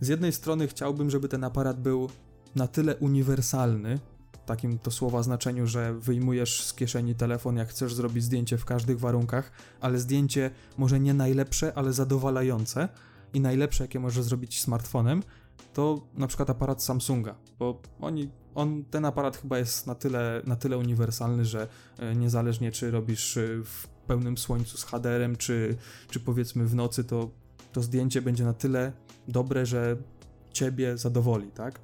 z 0.00 0.08
jednej 0.08 0.32
strony 0.32 0.68
chciałbym, 0.68 1.10
żeby 1.10 1.28
ten 1.28 1.44
aparat 1.44 1.80
był 1.82 2.10
na 2.54 2.66
tyle 2.68 2.96
uniwersalny, 2.96 3.98
takim 4.48 4.78
to 4.78 4.90
słowa 4.90 5.22
znaczeniu, 5.22 5.66
że 5.66 5.94
wyjmujesz 5.94 6.62
z 6.62 6.74
kieszeni 6.74 7.14
telefon, 7.14 7.56
jak 7.56 7.68
chcesz 7.68 7.94
zrobić 7.94 8.24
zdjęcie 8.24 8.58
w 8.58 8.64
każdych 8.64 9.00
warunkach, 9.00 9.52
ale 9.80 9.98
zdjęcie 9.98 10.50
może 10.78 11.00
nie 11.00 11.14
najlepsze, 11.14 11.72
ale 11.74 11.92
zadowalające 11.92 12.88
i 13.34 13.40
najlepsze, 13.40 13.84
jakie 13.84 14.00
możesz 14.00 14.24
zrobić 14.24 14.60
smartfonem, 14.60 15.22
to 15.74 16.00
na 16.14 16.26
przykład 16.26 16.50
aparat 16.50 16.82
Samsunga, 16.82 17.34
bo 17.58 17.80
oni, 18.00 18.30
on, 18.54 18.84
ten 18.84 19.04
aparat 19.04 19.36
chyba 19.36 19.58
jest 19.58 19.86
na 19.86 19.94
tyle, 19.94 20.42
na 20.46 20.56
tyle 20.56 20.78
uniwersalny, 20.78 21.44
że 21.44 21.68
e, 21.98 22.14
niezależnie 22.16 22.72
czy 22.72 22.90
robisz 22.90 23.36
e, 23.36 23.46
w 23.64 23.88
pełnym 24.06 24.38
słońcu 24.38 24.78
z 24.78 24.84
HDR-em, 24.84 25.36
czy, 25.36 25.76
czy 26.10 26.20
powiedzmy 26.20 26.66
w 26.66 26.74
nocy, 26.74 27.04
to, 27.04 27.30
to 27.72 27.82
zdjęcie 27.82 28.22
będzie 28.22 28.44
na 28.44 28.52
tyle 28.52 28.92
dobre, 29.28 29.66
że 29.66 29.96
ciebie 30.52 30.96
zadowoli, 30.96 31.50
tak? 31.50 31.80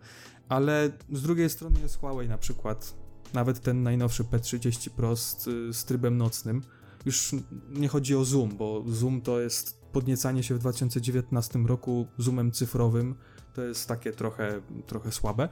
Ale 0.49 0.91
z 1.13 1.23
drugiej 1.23 1.51
strony 1.51 1.81
jest 1.81 1.99
Huawei 1.99 2.29
na 2.29 2.39
przykład, 2.39 2.95
nawet 3.35 3.61
ten 3.61 3.83
najnowszy 3.83 4.25
P30 4.25 4.91
Pro 4.91 5.17
z, 5.17 5.45
z 5.73 5.85
trybem 5.85 6.17
nocnym. 6.17 6.63
Już 7.07 7.35
nie 7.71 7.89
chodzi 7.89 8.17
o 8.17 8.25
zoom, 8.25 8.57
bo 8.57 8.85
zoom 8.87 9.21
to 9.21 9.41
jest 9.41 9.85
podniecanie 9.93 10.43
się 10.43 10.55
w 10.55 10.59
2019 10.59 11.59
roku 11.59 12.07
zoomem 12.19 12.53
cyfrowym, 12.53 13.15
to 13.55 13.63
jest 13.63 13.89
takie 13.89 14.13
trochę, 14.13 14.61
trochę 14.87 15.13
słabe, 15.13 15.49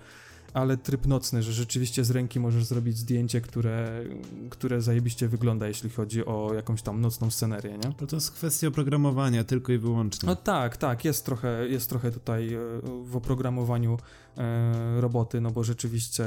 ale 0.54 0.76
tryb 0.76 1.06
nocny, 1.06 1.42
że 1.42 1.52
rzeczywiście 1.52 2.04
z 2.04 2.10
ręki 2.10 2.40
możesz 2.40 2.64
zrobić 2.64 2.98
zdjęcie, 2.98 3.40
które, 3.40 4.04
które 4.50 4.82
zajebiście 4.82 5.28
wygląda, 5.28 5.68
jeśli 5.68 5.90
chodzi 5.90 6.26
o 6.26 6.50
jakąś 6.54 6.82
tam 6.82 7.00
nocną 7.00 7.30
scenerię, 7.30 7.70
nie? 7.72 7.92
No 8.00 8.06
to 8.06 8.16
jest 8.16 8.30
kwestia 8.30 8.68
oprogramowania 8.68 9.44
tylko 9.44 9.72
i 9.72 9.78
wyłącznie. 9.78 10.26
No 10.26 10.36
tak, 10.36 10.76
tak, 10.76 11.04
jest 11.04 11.24
trochę, 11.24 11.68
jest 11.68 11.88
trochę 11.88 12.10
tutaj 12.10 12.54
e, 12.54 12.58
w 13.04 13.16
oprogramowaniu 13.16 13.98
e, 14.36 15.00
roboty, 15.00 15.40
no 15.40 15.50
bo 15.50 15.64
rzeczywiście, 15.64 16.24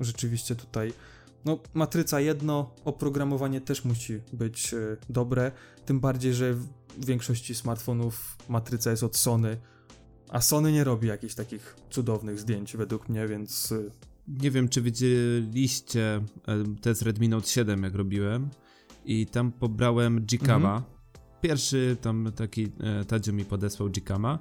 rzeczywiście 0.00 0.54
tutaj, 0.54 0.92
no 1.44 1.58
matryca 1.74 2.20
jedno, 2.20 2.70
oprogramowanie 2.84 3.60
też 3.60 3.84
musi 3.84 4.20
być 4.32 4.74
e, 4.74 4.78
dobre, 5.08 5.52
tym 5.86 6.00
bardziej, 6.00 6.34
że 6.34 6.54
w 6.54 6.66
większości 7.06 7.54
smartfonów 7.54 8.36
matryca 8.48 8.90
jest 8.90 9.02
od 9.02 9.16
Sony, 9.16 9.56
a 10.28 10.40
Sony 10.40 10.72
nie 10.72 10.84
robi 10.84 11.08
jakichś 11.08 11.34
takich 11.34 11.76
cudownych 11.90 12.38
zdjęć 12.40 12.76
według 12.76 13.08
mnie, 13.08 13.26
więc 13.28 13.72
e, 13.72 13.78
Nie 14.42 14.50
wiem, 14.50 14.68
czy 14.68 14.82
widzieliście 14.82 16.20
e, 16.48 16.64
test 16.80 17.02
Redmi 17.02 17.28
Note 17.28 17.46
7, 17.48 17.82
jak 17.82 17.94
robiłem 17.94 18.48
i 19.04 19.26
tam 19.26 19.52
pobrałem 19.52 20.20
Gcama. 20.26 20.76
Mhm. 20.76 20.82
Pierwszy 21.40 21.96
tam 22.00 22.32
taki 22.36 22.68
e, 22.80 23.04
Tadzio 23.04 23.32
mi 23.32 23.44
podesłał 23.44 23.90
Gcama 23.90 24.38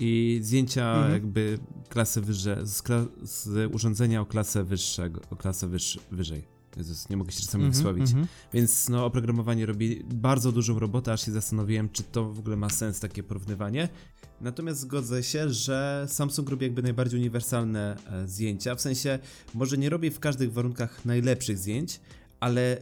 i 0.00 0.38
zdjęcia 0.42 0.94
Mhm. 0.94 1.12
jakby 1.12 1.58
klasy 1.88 2.20
wyżej, 2.20 2.66
z, 2.66 2.82
kla- 2.82 3.08
z 3.22 3.74
urządzenia 3.74 4.20
o 4.20 4.26
klasę 4.26 4.64
wyższego, 4.64 5.20
o 5.30 5.36
klasę 5.36 5.68
wyższy, 5.68 5.98
wyżej. 6.10 6.56
Jezus, 6.76 7.08
nie 7.10 7.16
mogę 7.16 7.32
się 7.32 7.40
czasami 7.40 7.64
mhm, 7.64 7.72
wysłowić. 7.72 8.08
mhm. 8.08 8.26
Więc 8.52 8.88
no, 8.88 9.04
oprogramowanie 9.06 9.66
robi 9.66 10.04
bardzo 10.14 10.52
dużą 10.52 10.78
robotę, 10.78 11.12
aż 11.12 11.24
się 11.26 11.32
zastanowiłem, 11.32 11.88
czy 11.88 12.02
to 12.02 12.32
w 12.32 12.38
ogóle 12.38 12.56
ma 12.56 12.68
sens 12.68 13.00
takie 13.00 13.22
porównywanie. 13.22 13.88
Natomiast 14.40 14.80
zgodzę 14.80 15.22
się, 15.22 15.50
że 15.50 16.06
Samsung 16.08 16.50
robi 16.50 16.66
jakby 16.66 16.82
najbardziej 16.82 17.20
uniwersalne 17.20 17.96
e, 18.12 18.28
zdjęcia. 18.28 18.74
W 18.74 18.80
sensie, 18.80 19.18
może 19.54 19.78
nie 19.78 19.90
robi 19.90 20.10
w 20.10 20.20
każdych 20.20 20.52
warunkach 20.52 21.04
najlepszych 21.04 21.58
zdjęć, 21.58 22.00
ale 22.40 22.78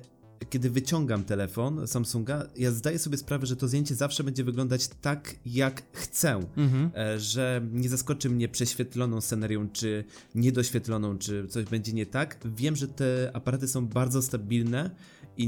kiedy 0.51 0.71
wyciągam 0.71 1.25
telefon 1.25 1.87
Samsunga, 1.87 2.47
ja 2.57 2.71
zdaję 2.71 2.99
sobie 2.99 3.17
sprawę, 3.17 3.47
że 3.47 3.57
to 3.57 3.69
zdjęcie 3.69 3.95
zawsze 3.95 4.25
będzie 4.25 4.45
wyglądać 4.45 4.89
tak, 4.89 5.35
jak 5.47 5.83
chcę. 5.93 6.41
Mhm. 6.57 6.91
E, 6.97 7.21
że 7.21 7.63
nie 7.73 7.89
zaskoczy 7.89 8.31
mnie 8.31 8.49
prześwietloną 8.49 9.21
scenerią, 9.21 9.69
czy 9.73 10.05
niedoświetloną, 10.35 11.19
czy 11.19 11.49
coś 11.49 11.65
będzie 11.65 11.93
nie 11.93 12.07
tak. 12.07 12.39
Wiem, 12.57 12.77
że 12.77 12.89
te 12.89 13.31
aparaty 13.35 13.69
są 13.69 13.87
bardzo 13.87 14.23
stabilne 14.23 14.91
i 15.39 15.47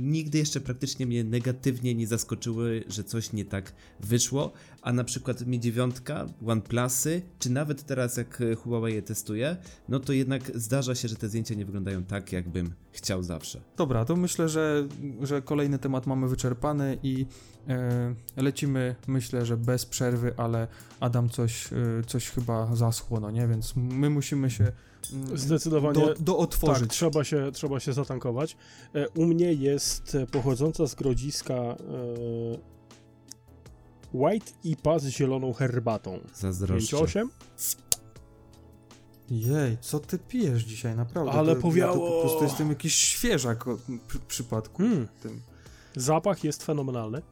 nigdy 0.00 0.38
jeszcze 0.38 0.60
praktycznie 0.60 1.06
mnie 1.06 1.24
negatywnie 1.24 1.94
nie 1.94 2.06
zaskoczyły, 2.06 2.84
że 2.88 3.04
coś 3.04 3.32
nie 3.32 3.44
tak 3.44 3.72
wyszło, 4.00 4.52
a 4.82 4.92
na 4.92 5.04
przykład 5.04 5.46
Mi 5.46 5.60
9, 5.60 5.96
OnePlusy, 6.46 7.22
czy 7.38 7.50
nawet 7.50 7.82
teraz 7.82 8.16
jak 8.16 8.42
Huawei 8.62 8.94
je 8.94 9.02
testuje, 9.02 9.56
no 9.88 10.00
to 10.00 10.12
jednak 10.12 10.50
zdarza 10.54 10.94
się, 10.94 11.08
że 11.08 11.16
te 11.16 11.28
zdjęcia 11.28 11.54
nie 11.54 11.64
wyglądają 11.64 12.04
tak, 12.04 12.32
jakbym 12.32 12.72
chciał 12.92 13.22
zawsze. 13.22 13.60
Dobra, 13.76 14.04
to 14.04 14.16
myślę, 14.16 14.48
że, 14.48 14.88
że 15.22 15.42
kolejny 15.42 15.78
temat 15.78 16.06
mamy 16.06 16.28
wyczerpany 16.28 16.98
i 17.02 17.26
e, 17.68 18.14
lecimy, 18.36 18.94
myślę, 19.06 19.46
że 19.46 19.56
bez 19.56 19.86
przerwy, 19.86 20.34
ale 20.36 20.68
Adam 21.00 21.28
coś, 21.28 21.72
e, 21.72 21.76
coś 22.06 22.30
chyba 22.30 22.76
zaschło, 22.76 23.20
no 23.20 23.30
nie? 23.30 23.48
Więc 23.48 23.76
my 23.76 24.10
musimy 24.10 24.50
się 24.50 24.72
Zdecydowanie 25.34 26.00
do, 26.00 26.14
do 26.14 26.38
otworzyć. 26.38 26.80
Tak, 26.82 26.88
trzeba 26.90 27.24
się, 27.24 27.50
trzeba 27.52 27.80
się 27.80 27.92
zatankować. 27.92 28.56
E, 28.94 29.08
U 29.08 29.24
mnie 29.26 29.52
jest 29.52 30.14
e, 30.14 30.26
pochodząca 30.26 30.86
z 30.86 30.94
grodziska 30.94 31.54
e, 31.54 31.76
White 34.14 34.52
IPA 34.64 34.98
z 34.98 35.06
zieloną 35.06 35.52
herbatą. 35.52 36.20
Zazdroszczę. 36.34 36.96
5,8? 36.96 37.28
Jej, 39.30 39.78
co 39.80 39.98
ty 40.00 40.18
pijesz 40.18 40.62
dzisiaj, 40.62 40.96
naprawdę? 40.96 41.32
Ale 41.32 41.46
to, 41.46 41.50
Ja 41.50 41.54
to 41.56 41.62
powiało. 41.62 42.10
po 42.10 42.20
prostu 42.20 42.44
jestem 42.44 42.68
jakiś 42.68 42.94
świeżak 42.94 43.68
o, 43.68 43.78
przy, 44.08 44.18
przypadku 44.18 44.82
Mm. 44.82 45.08
tym. 45.22 45.40
Zapach 45.96 46.44
jest 46.44 46.64
fenomenalny. 46.64 47.22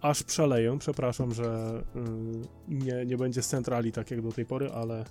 Aż 0.00 0.22
przeleję, 0.22 0.76
przepraszam, 0.78 1.34
że 1.34 1.82
mm, 1.94 2.42
nie, 2.68 3.06
nie 3.06 3.16
będzie 3.16 3.42
z 3.42 3.48
centrali 3.48 3.92
tak 3.92 4.10
jak 4.10 4.22
do 4.22 4.32
tej 4.32 4.46
pory, 4.46 4.70
ale 4.72 5.04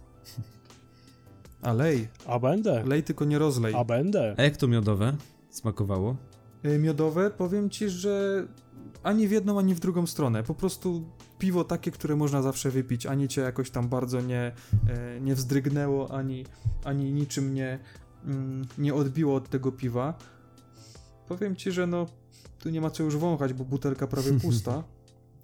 A 1.62 1.74
lej, 1.74 2.08
a 2.28 2.40
będę, 2.40 2.84
lej 2.86 3.04
tylko 3.04 3.26
nie 3.26 3.40
rozlej. 3.40 3.74
a 3.76 3.84
będę. 3.84 4.36
A 4.38 4.44
jak 4.44 4.58
to 4.58 4.68
miodowe 4.68 5.16
smakowało? 5.50 6.16
E, 6.64 6.80
Miodowe, 6.80 7.32
powiem 7.32 7.70
ci, 7.70 7.90
że 7.90 8.46
ani 9.04 9.28
w 9.28 9.32
jedną, 9.32 9.60
ani 9.60 9.76
w 9.76 9.80
drugą 9.80 10.06
stronę. 10.08 10.44
Po 10.44 10.54
prostu 10.56 11.04
piwo 11.40 11.64
takie, 11.64 11.92
które 11.92 12.16
można 12.16 12.42
zawsze 12.42 12.72
wypić, 12.72 13.06
ani 13.06 13.28
cię 13.28 13.42
jakoś 13.42 13.72
tam 13.72 13.90
bardzo 13.90 14.22
nie, 14.22 14.52
e, 14.90 15.22
nie 15.22 15.36
wzdrygnęło, 15.36 16.12
ani, 16.12 16.46
ani 16.84 17.12
niczym 17.14 17.54
nie, 17.54 17.80
mm, 18.26 18.66
nie 18.78 18.94
odbiło 18.94 19.36
od 19.36 19.50
tego 19.50 19.72
piwa. 19.72 20.14
Powiem 21.28 21.56
ci, 21.56 21.72
że 21.72 21.88
no, 21.88 22.06
tu 22.60 22.70
nie 22.70 22.82
ma 22.82 22.90
co 22.90 23.04
już 23.04 23.18
wąchać, 23.18 23.54
bo 23.54 23.66
butelka 23.66 24.08
prawie 24.08 24.34
pusta, 24.42 24.84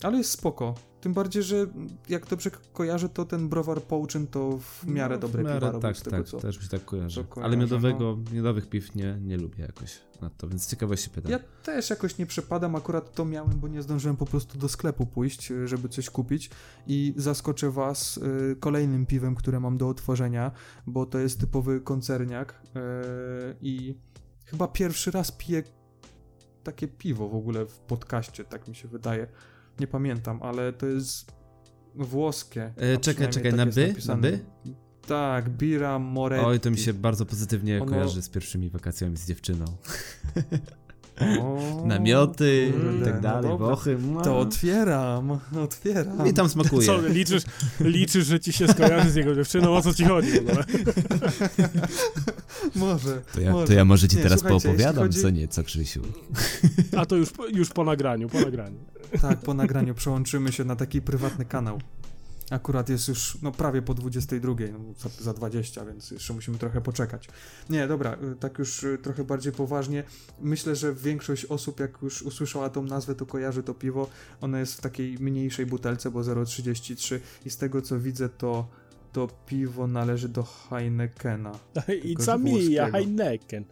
ale 0.03 0.17
jest 0.17 0.31
spoko. 0.31 0.75
Tym 1.01 1.13
bardziej, 1.13 1.43
że 1.43 1.67
jak 2.09 2.27
dobrze 2.27 2.51
kojarzę, 2.73 3.09
to 3.09 3.25
ten 3.25 3.49
browar 3.49 3.81
Połczyn 3.81 4.27
to 4.27 4.57
w 4.57 4.87
miarę 4.87 5.15
No, 5.15 5.21
dobre 5.21 5.43
w 5.43 5.45
miarę, 5.45 5.67
piwa 5.67 5.79
tak, 5.79 5.97
z 5.97 6.01
tego, 6.01 6.17
tak, 6.17 6.27
co... 6.27 6.39
też 6.39 6.57
mi 6.57 6.63
się 6.63 6.69
tak 6.69 6.85
kojarzy. 6.85 7.15
co 7.15 7.27
kojarzę, 7.27 7.45
Ale 7.45 7.57
miodowego, 7.57 8.17
miodowych 8.33 8.69
piw 8.69 8.95
nie, 8.95 9.17
nie 9.21 9.37
lubię 9.37 9.63
jakoś 9.63 10.01
na 10.21 10.29
to, 10.29 10.47
więc 10.47 10.67
ciekawość 10.67 11.03
się 11.03 11.09
pytam. 11.09 11.31
Ja 11.31 11.39
też 11.63 11.89
jakoś 11.89 12.17
nie 12.17 12.25
przepadam, 12.25 12.75
akurat 12.75 13.13
to 13.13 13.25
miałem, 13.25 13.59
bo 13.59 13.67
nie 13.67 13.81
zdążyłem 13.81 14.17
po 14.17 14.25
prostu 14.25 14.57
do 14.57 14.69
sklepu 14.69 15.05
pójść, 15.05 15.51
y, 15.51 15.67
żeby 15.67 15.89
coś 15.89 16.09
kupić 16.09 16.49
i 16.87 17.13
zaskoczę 17.17 17.71
was 17.71 18.17
y, 18.17 18.55
kolejnym 18.59 19.05
piwem, 19.05 19.35
które 19.35 19.59
mam 19.59 19.77
do 19.77 19.89
otworzenia, 19.89 20.51
bo 20.87 21.05
to 21.05 21.19
jest 21.19 21.39
typowy 21.39 21.81
koncerniak 21.81 22.61
y, 22.63 22.79
i 23.61 23.95
chyba 24.45 24.67
pierwszy 24.67 25.11
raz 25.11 25.31
piję 25.31 25.63
takie 26.63 26.87
piwo 26.87 27.29
w 27.29 27.35
ogóle 27.35 27.65
w 27.65 27.79
podcaście, 27.79 28.43
tak 28.43 28.67
mi 28.67 28.75
się 28.75 28.87
wydaje. 28.87 29.27
Nie 29.79 29.87
pamiętam, 29.87 30.39
ale 30.43 30.73
to 30.73 30.85
jest 30.85 31.31
włoskie. 31.95 32.73
E, 32.77 32.97
czekaj, 32.97 33.29
czekaj, 33.29 33.51
tak 33.51 33.57
na 33.57 33.65
by? 33.65 33.95
Na 34.07 34.15
by? 34.15 34.39
Tak, 35.07 35.49
Bira 35.49 35.99
Moretti. 35.99 36.45
Oj, 36.45 36.59
to 36.59 36.71
mi 36.71 36.77
się 36.77 36.93
bardzo 36.93 37.25
pozytywnie 37.25 37.81
Ono- 37.81 37.91
kojarzy 37.91 38.21
z 38.21 38.29
pierwszymi 38.29 38.69
wakacjami 38.69 39.17
z 39.17 39.27
dziewczyną. 39.27 39.65
O, 41.41 41.83
Namioty 41.85 42.73
i 43.01 43.03
tak 43.03 43.15
no 43.15 43.21
dalej, 43.21 43.51
dobra. 43.51 43.67
Wochy. 43.67 43.97
To 44.23 44.39
otwieram, 44.39 45.39
otwieram. 45.63 46.27
I 46.27 46.33
tam 46.33 46.49
smakuje. 46.49 46.87
Co, 46.87 47.07
liczysz, 47.07 47.43
liczysz, 47.79 48.25
że 48.27 48.39
ci 48.39 48.53
się 48.53 48.67
skojarzy 48.67 49.11
z 49.11 49.15
jego 49.15 49.35
dziewczyną? 49.35 49.75
O 49.75 49.81
co 49.81 49.93
ci 49.93 50.05
chodzi 50.05 50.31
w 50.31 50.37
ogóle? 50.39 50.63
Może. 52.75 53.21
To 53.33 53.41
ja, 53.41 53.51
może. 53.51 53.67
to 53.67 53.73
ja 53.73 53.85
może 53.85 54.07
ci 54.07 54.17
Nie, 54.17 54.23
teraz 54.23 54.43
poopowiadam, 54.43 55.03
chodzi- 55.03 55.21
co 55.21 55.29
nieco, 55.29 55.63
Krzysiu. 55.63 56.01
A 56.97 57.05
to 57.05 57.15
już, 57.15 57.29
już 57.53 57.69
po 57.69 57.83
nagraniu, 57.83 58.29
po 58.29 58.39
nagraniu. 58.41 58.77
Tak, 59.21 59.39
po 59.39 59.53
nagraniu 59.53 59.95
przełączymy 59.95 60.51
się 60.51 60.63
na 60.63 60.75
taki 60.75 61.01
prywatny 61.01 61.45
kanał. 61.45 61.79
Akurat 62.49 62.89
jest 62.89 63.07
już 63.07 63.37
no, 63.41 63.51
prawie 63.51 63.81
po 63.81 63.93
22, 63.93 64.53
no, 64.71 64.79
za, 64.97 65.23
za 65.23 65.33
20, 65.33 65.85
więc 65.85 66.11
jeszcze 66.11 66.33
musimy 66.33 66.57
trochę 66.57 66.81
poczekać. 66.81 67.27
Nie, 67.69 67.87
dobra, 67.87 68.17
y, 68.33 68.35
tak 68.35 68.59
już 68.59 68.83
y, 68.83 68.97
trochę 69.03 69.23
bardziej 69.23 69.53
poważnie. 69.53 70.03
Myślę, 70.41 70.75
że 70.75 70.93
większość 70.93 71.45
osób, 71.45 71.79
jak 71.79 72.01
już 72.01 72.21
usłyszała 72.21 72.69
tą 72.69 72.83
nazwę, 72.83 73.15
to 73.15 73.25
kojarzy 73.25 73.63
to 73.63 73.73
piwo. 73.73 74.09
Ono 74.41 74.57
jest 74.57 74.73
w 74.73 74.81
takiej 74.81 75.17
mniejszej 75.19 75.65
butelce, 75.65 76.11
bo 76.11 76.19
0,33 76.19 77.19
i 77.45 77.49
z 77.49 77.57
tego 77.57 77.81
co 77.81 77.99
widzę, 77.99 78.29
to 78.29 78.67
to 79.13 79.27
piwo 79.45 79.87
należy 79.87 80.29
do 80.29 80.43
Heinekena. 80.43 81.51
I 82.03 82.15
że 82.19 82.25
Camilla, 82.25 82.83
włoskiego. 82.83 82.91
Heineken. 82.91 83.65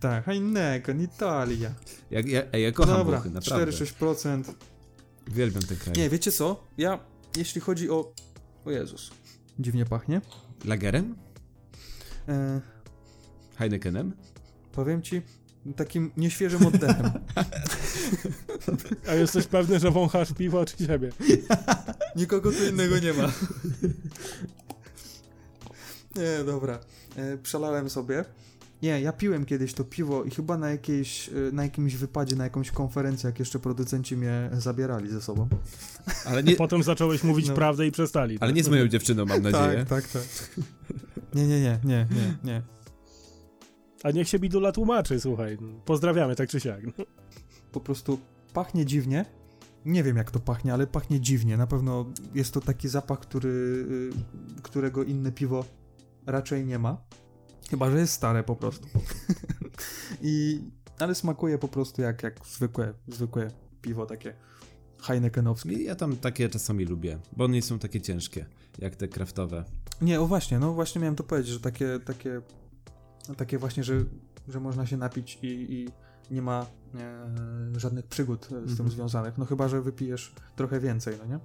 Tak, 0.00 0.24
Heineken, 0.24 1.02
Italia. 1.02 1.70
Ja, 2.10 2.20
ja, 2.20 2.42
ej, 2.52 2.62
ja 2.62 2.72
kocham 2.72 2.96
Dobra, 2.96 3.16
Włochy, 3.16 3.30
naprawdę. 3.30 3.72
4-6%. 3.72 4.42
Uwielbiam 5.28 5.62
ten 5.62 5.76
kraj. 5.76 5.96
Nie, 5.96 6.10
wiecie 6.10 6.32
co? 6.32 6.64
Ja, 6.78 6.98
jeśli 7.36 7.60
chodzi 7.60 7.90
o... 7.90 8.12
O 8.64 8.70
Jezus. 8.70 9.10
Dziwnie 9.58 9.86
pachnie. 9.86 10.20
Lagerem? 10.64 11.14
E, 12.28 12.60
Heinekenem? 13.56 14.12
powiem 14.72 15.02
ci, 15.02 15.22
takim 15.76 16.10
nieświeżym 16.16 16.66
oddechem. 16.66 17.10
A 19.08 19.14
jesteś 19.14 19.46
pewny, 19.46 19.78
że 19.78 19.90
wąchasz 19.90 20.32
piwo 20.32 20.64
czy 20.64 20.86
siebie? 20.86 21.10
Nikogo 22.16 22.52
tu 22.52 22.64
innego 22.68 22.98
nie 22.98 23.12
ma. 23.12 23.32
Nie, 26.16 26.44
dobra. 26.44 26.80
E, 27.16 27.38
przelałem 27.38 27.90
sobie. 27.90 28.24
Nie, 28.82 29.00
ja 29.00 29.12
piłem 29.12 29.44
kiedyś 29.44 29.74
to 29.74 29.84
piwo 29.84 30.24
i 30.24 30.30
chyba 30.30 30.56
na, 30.58 30.70
jakiejś, 30.70 31.28
e, 31.28 31.32
na 31.52 31.62
jakimś 31.62 31.94
wypadzie, 31.96 32.36
na 32.36 32.44
jakąś 32.44 32.70
konferencji, 32.70 33.26
jak 33.26 33.38
jeszcze 33.38 33.58
producenci 33.58 34.16
mnie 34.16 34.50
zabierali 34.52 35.10
ze 35.10 35.20
sobą. 35.22 35.48
Ale 36.26 36.42
nie, 36.44 36.56
Potem 36.56 36.82
zacząłeś 36.82 37.24
mówić 37.24 37.48
No. 37.48 37.54
prawdę 37.54 37.86
i 37.86 37.90
przestali. 37.92 38.38
ale 38.40 38.52
nie 38.52 38.64
z 38.64 38.68
moją 38.68 38.88
dziewczyną, 38.88 39.24
mam 39.26 39.42
nadzieję. 39.50 39.84
Tak, 39.88 40.08
tak, 40.08 40.08
tak. 40.08 40.22
Nie, 41.34 41.46
nie, 41.46 41.60
nie, 41.60 41.78
nie, 41.84 42.06
nie, 42.10 42.34
nie. 42.44 42.62
A 44.02 44.10
niech 44.10 44.28
się 44.28 44.38
Bidula 44.38 44.72
tłumaczy, 44.72 45.20
słuchaj. 45.20 45.58
Pozdrawiamy 45.84 46.36
tak 46.36 46.48
czy 46.48 46.60
siak. 46.60 46.80
Po 47.72 47.80
prostu 47.80 48.18
pachnie 48.52 48.86
dziwnie. 48.86 49.24
Nie 49.84 50.02
wiem 50.02 50.16
jak 50.16 50.30
to 50.30 50.40
pachnie, 50.40 50.74
ale 50.74 50.86
pachnie 50.86 51.20
dziwnie. 51.20 51.56
Na 51.56 51.66
pewno 51.66 52.06
jest 52.34 52.54
to 52.54 52.60
taki 52.60 52.88
zapach, 52.88 53.20
który, 53.20 53.48
y, 53.48 54.10
którego 54.62 55.04
inne 55.04 55.32
piwo 55.32 55.64
raczej 56.26 56.66
nie 56.66 56.78
ma. 56.78 56.96
Chyba, 57.70 57.90
że 57.90 57.98
jest 57.98 58.12
stare 58.12 58.42
po 58.42 58.56
prostu. 58.56 58.88
I, 60.22 60.60
ale 60.98 61.14
smakuje 61.14 61.58
po 61.58 61.68
prostu 61.68 62.02
jak, 62.02 62.22
jak 62.22 62.46
zwykłe, 62.46 62.94
zwykłe 63.08 63.50
piwo 63.82 64.06
takie 64.06 64.34
Heinekenowskie. 65.02 65.72
I 65.72 65.84
Ja 65.84 65.94
tam 65.94 66.16
takie 66.16 66.48
czasami 66.48 66.84
lubię, 66.84 67.18
bo 67.36 67.44
one 67.44 67.54
nie 67.54 67.62
są 67.62 67.78
takie 67.78 68.00
ciężkie, 68.00 68.46
jak 68.78 68.96
te 68.96 69.08
kraftowe. 69.08 69.64
Nie, 70.00 70.20
o 70.20 70.26
właśnie, 70.26 70.58
no 70.58 70.72
właśnie 70.72 71.00
miałem 71.00 71.16
to 71.16 71.24
powiedzieć, 71.24 71.52
że 71.52 71.60
takie, 71.60 72.00
takie, 72.04 72.40
no 73.28 73.34
takie 73.34 73.58
właśnie, 73.58 73.84
że, 73.84 74.04
że 74.48 74.60
można 74.60 74.86
się 74.86 74.96
napić 74.96 75.38
i, 75.42 75.46
i 75.48 75.88
nie 76.34 76.42
ma 76.42 76.66
e, 76.94 77.80
żadnych 77.80 78.06
przygód 78.06 78.44
z 78.44 78.48
tym 78.48 78.58
Mhm. 78.58 78.90
związanych. 78.90 79.38
No 79.38 79.44
chyba, 79.44 79.68
że 79.68 79.82
wypijesz 79.82 80.34
trochę 80.56 80.80
więcej, 80.80 81.14
no 81.18 81.26
nie? 81.26 81.38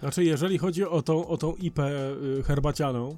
Znaczy, 0.00 0.24
jeżeli 0.24 0.58
chodzi 0.58 0.84
o 0.84 1.02
tą, 1.02 1.26
o 1.26 1.36
tą 1.36 1.54
IP 1.54 1.78
y, 1.78 2.42
herbacianą, 2.44 3.16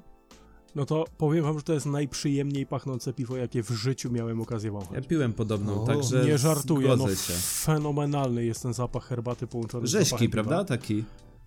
no 0.75 0.85
to 0.85 1.05
powiem 1.17 1.43
wam, 1.43 1.57
że 1.57 1.63
to 1.63 1.73
jest 1.73 1.85
najprzyjemniej 1.85 2.65
pachnące 2.65 3.13
piwo, 3.13 3.37
jakie 3.37 3.63
w 3.63 3.69
życiu 3.69 4.11
miałem 4.11 4.41
okazję 4.41 4.67
Ja 4.67 4.73
wąchać. 4.73 5.07
piłem 5.07 5.33
podobną, 5.33 5.83
O, 5.83 5.85
także 5.85 6.25
Nie 6.25 6.37
żartuję, 6.37 6.95
no 6.97 7.07
się. 7.09 7.33
fenomenalny 7.41 8.45
jest 8.45 8.61
ten 8.63 8.73
zapach 8.73 9.05
herbaty 9.05 9.47
połączony 9.47 9.87
z 9.87 9.89
Rzeźki, 9.89 10.29
prawda? 10.29 10.51
piwa. 10.55 10.65
Taki. 10.65 11.03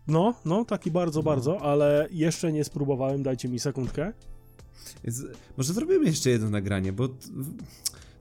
No, 0.08 0.34
no, 0.44 0.64
taki 0.64 0.90
bardzo, 0.90 1.18
No. 1.20 1.24
bardzo, 1.24 1.60
ale 1.62 2.08
jeszcze 2.10 2.52
nie 2.52 2.64
spróbowałem, 2.64 3.22
dajcie 3.22 3.48
mi 3.48 3.58
sekundkę. 3.60 4.12
Jest, 5.04 5.24
może 5.56 5.72
zrobimy 5.72 6.04
jeszcze 6.04 6.30
jedno 6.30 6.50
nagranie, 6.50 6.92
bo 6.92 7.08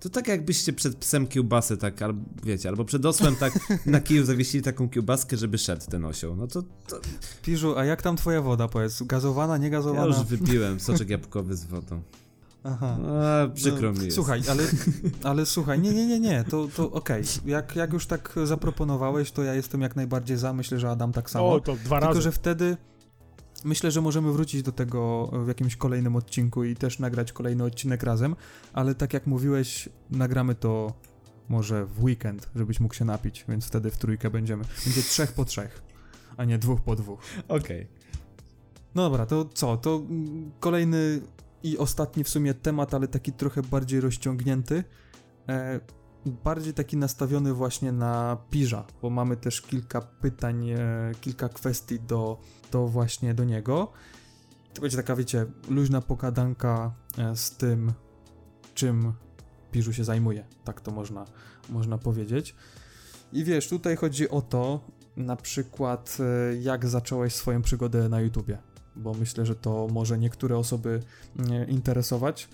to 0.01 0.09
tak 0.09 0.27
jakbyście 0.27 0.73
przed 0.73 0.95
psem 0.95 1.27
kiełbasę 1.27 1.77
tak, 1.77 2.01
albo 2.01 2.21
wiecie, 2.43 2.69
albo 2.69 2.85
przed 2.85 3.05
osłem 3.05 3.35
tak 3.35 3.53
na 3.85 3.99
kiju 4.07 4.25
zawiesili 4.25 4.63
taką 4.63 4.89
kiełbaskę, 4.89 5.37
żeby 5.37 5.57
szedł 5.57 5.85
ten 5.89 6.05
osioł. 6.05 6.35
No 6.35 6.47
to, 6.47 6.61
to 6.87 6.99
Piżu, 7.41 7.77
a 7.77 7.85
jak 7.85 8.01
tam 8.01 8.15
twoja 8.15 8.41
woda, 8.41 8.67
powiedz? 8.67 9.03
Gazowana, 9.03 9.53
ja 9.53 9.57
niegazowana? 9.57 10.05
już 10.05 10.23
wypiłem 10.25 10.79
soczek 10.79 11.09
jabłkowy 11.09 11.55
z 11.55 11.65
wodą. 11.65 12.01
Aha. 12.63 12.97
A, 13.21 13.47
przykro 13.53 13.91
No, 13.91 13.99
mi 13.99 14.05
jest. 14.05 14.15
Słuchaj, 14.15 14.41
ale, 14.49 14.63
ale 15.31 15.45
słuchaj, 15.45 15.79
nie, 15.79 15.93
nie, 15.93 16.07
nie, 16.07 16.19
nie, 16.19 16.43
to, 16.49 16.67
to 16.75 16.91
okej. 16.91 17.23
Jak, 17.45 17.75
jak 17.75 17.93
już 17.93 18.05
tak 18.05 18.35
zaproponowałeś, 18.45 19.31
to 19.31 19.43
ja 19.43 19.53
jestem 19.53 19.81
jak 19.81 19.95
najbardziej 19.95 20.37
za, 20.37 20.53
myślę, 20.53 20.79
że 20.79 20.89
Adam 20.89 21.11
tak 21.11 21.29
samo. 21.29 21.53
O, 21.53 21.59
to 21.59 21.75
dwa 21.75 21.99
Tylko, 21.99 22.07
razy. 22.13 22.21
że 22.21 22.31
wtedy 22.31 22.77
myślę, 23.63 23.91
że 23.91 24.01
możemy 24.01 24.31
wrócić 24.31 24.63
do 24.63 24.71
tego 24.71 25.31
w 25.45 25.47
jakimś 25.47 25.75
kolejnym 25.75 26.15
odcinku 26.15 26.63
i 26.63 26.75
też 26.75 26.99
nagrać 26.99 27.33
kolejny 27.33 27.63
odcinek 27.63 28.03
razem, 28.03 28.35
ale 28.73 28.95
tak 28.95 29.13
jak 29.13 29.27
mówiłeś, 29.27 29.89
nagramy 30.09 30.55
to 30.55 30.93
może 31.49 31.85
w 31.85 32.03
weekend, 32.03 32.49
żebyś 32.55 32.79
mógł 32.79 32.93
się 32.93 33.05
napić, 33.05 33.45
więc 33.49 33.65
wtedy 33.65 33.91
w 33.91 33.97
trójkę 33.97 34.29
będziemy. 34.29 34.63
Będzie 34.85 35.01
trzech 35.01 35.33
po 35.33 35.45
trzech, 35.45 35.83
a 36.37 36.45
nie 36.45 36.57
dwóch 36.57 36.81
po 36.81 36.95
dwóch. 36.95 37.19
Okej. 37.47 37.87
No 38.95 39.01
dobra, 39.01 39.25
to 39.25 39.45
co? 39.45 39.77
To 39.77 40.01
kolejny 40.59 41.21
i 41.63 41.77
ostatni 41.77 42.23
w 42.23 42.29
sumie 42.29 42.53
temat, 42.53 42.93
ale 42.93 43.07
taki 43.07 43.33
trochę 43.33 43.61
bardziej 43.61 44.01
rozciągnięty. 44.01 44.83
E, 45.49 45.79
bardziej 46.25 46.73
taki 46.73 46.97
nastawiony 46.97 47.53
właśnie 47.53 47.91
na 47.91 48.37
piża, 48.49 48.85
bo 49.01 49.09
mamy 49.09 49.37
też 49.37 49.61
kilka 49.61 50.01
pytań, 50.01 50.69
e, 50.69 50.77
kilka 51.21 51.49
kwestii 51.49 51.99
do, 51.99 52.37
do 52.71 52.87
właśnie 52.87 53.33
do 53.33 53.43
niego. 53.43 53.91
To 54.73 54.81
będzie 54.81 54.97
taka, 54.97 55.15
wiecie, 55.15 55.45
luźna 55.69 56.01
pokadanka 56.01 56.91
e, 57.17 57.35
z 57.35 57.51
tym, 57.51 57.93
czym 58.73 59.13
piżu 59.71 59.93
się 59.93 60.03
zajmuje. 60.03 60.45
Tak 60.63 60.81
to 60.81 60.91
można, 60.91 61.25
można 61.69 61.97
powiedzieć. 61.97 62.55
I 63.33 63.43
wiesz, 63.43 63.69
tutaj 63.69 63.95
chodzi 63.95 64.29
o 64.29 64.41
to, 64.41 64.79
na 65.17 65.35
przykład, 65.35 66.17
e, 66.19 66.55
jak 66.55 66.85
zacząłeś 66.87 67.35
swoją 67.35 67.61
przygodę 67.61 68.09
na 68.09 68.21
YouTubie, 68.21 68.57
bo 68.95 69.13
myślę, 69.13 69.45
że 69.45 69.55
to 69.55 69.87
może 69.91 70.17
niektóre 70.17 70.57
osoby 70.57 70.99
e, 71.49 71.65
interesować. 71.65 72.49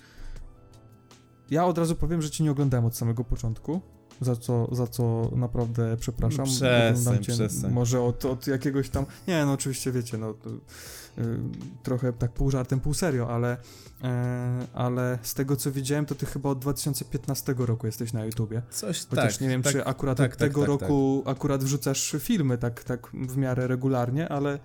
Ja 1.50 1.66
od 1.66 1.78
razu 1.78 1.96
powiem, 1.96 2.22
że 2.22 2.30
cię 2.30 2.44
nie 2.44 2.50
oglądałem 2.50 2.86
od 2.86 2.96
samego 2.96 3.24
początku, 3.24 3.80
za 4.20 4.36
co, 4.36 4.68
za 4.72 4.86
co 4.86 5.30
naprawdę 5.36 5.96
przepraszam. 5.96 6.44
No 6.46 6.52
przestań, 6.52 7.24
cię 7.24 7.32
przestań. 7.32 7.72
Może 7.72 8.00
od, 8.00 8.24
od 8.24 8.46
jakiegoś 8.46 8.88
tam. 8.88 9.06
Nie, 9.28 9.44
no 9.44 9.52
oczywiście 9.52 9.92
wiecie, 9.92 10.18
no 10.18 10.34
to, 10.34 10.50
y, 10.50 11.38
trochę 11.82 12.12
tak 12.12 12.32
pół 12.32 12.50
żartem, 12.50 12.80
pół 12.80 12.94
serio, 12.94 13.30
ale, 13.30 13.56
e, 14.04 14.66
ale 14.74 15.18
z 15.22 15.34
tego 15.34 15.56
co 15.56 15.72
widziałem, 15.72 16.06
to 16.06 16.14
ty 16.14 16.26
chyba 16.26 16.48
od 16.48 16.58
2015 16.58 17.54
roku 17.58 17.86
jesteś 17.86 18.12
na 18.12 18.24
YouTubie. 18.24 18.62
Coś 18.70 19.06
Chociaż 19.06 19.32
tak. 19.32 19.40
nie 19.40 19.48
wiem, 19.48 19.62
tak, 19.62 19.72
czy 19.72 19.84
akurat 19.84 20.18
tak, 20.18 20.30
tak, 20.30 20.38
tego 20.38 20.60
tak, 20.60 20.68
roku 20.68 21.22
akurat 21.26 21.64
wrzucasz 21.64 22.16
filmy 22.18 22.58
tak, 22.58 22.84
tak 22.84 23.10
w 23.12 23.36
miarę 23.36 23.66
regularnie, 23.66 24.28
ale. 24.28 24.58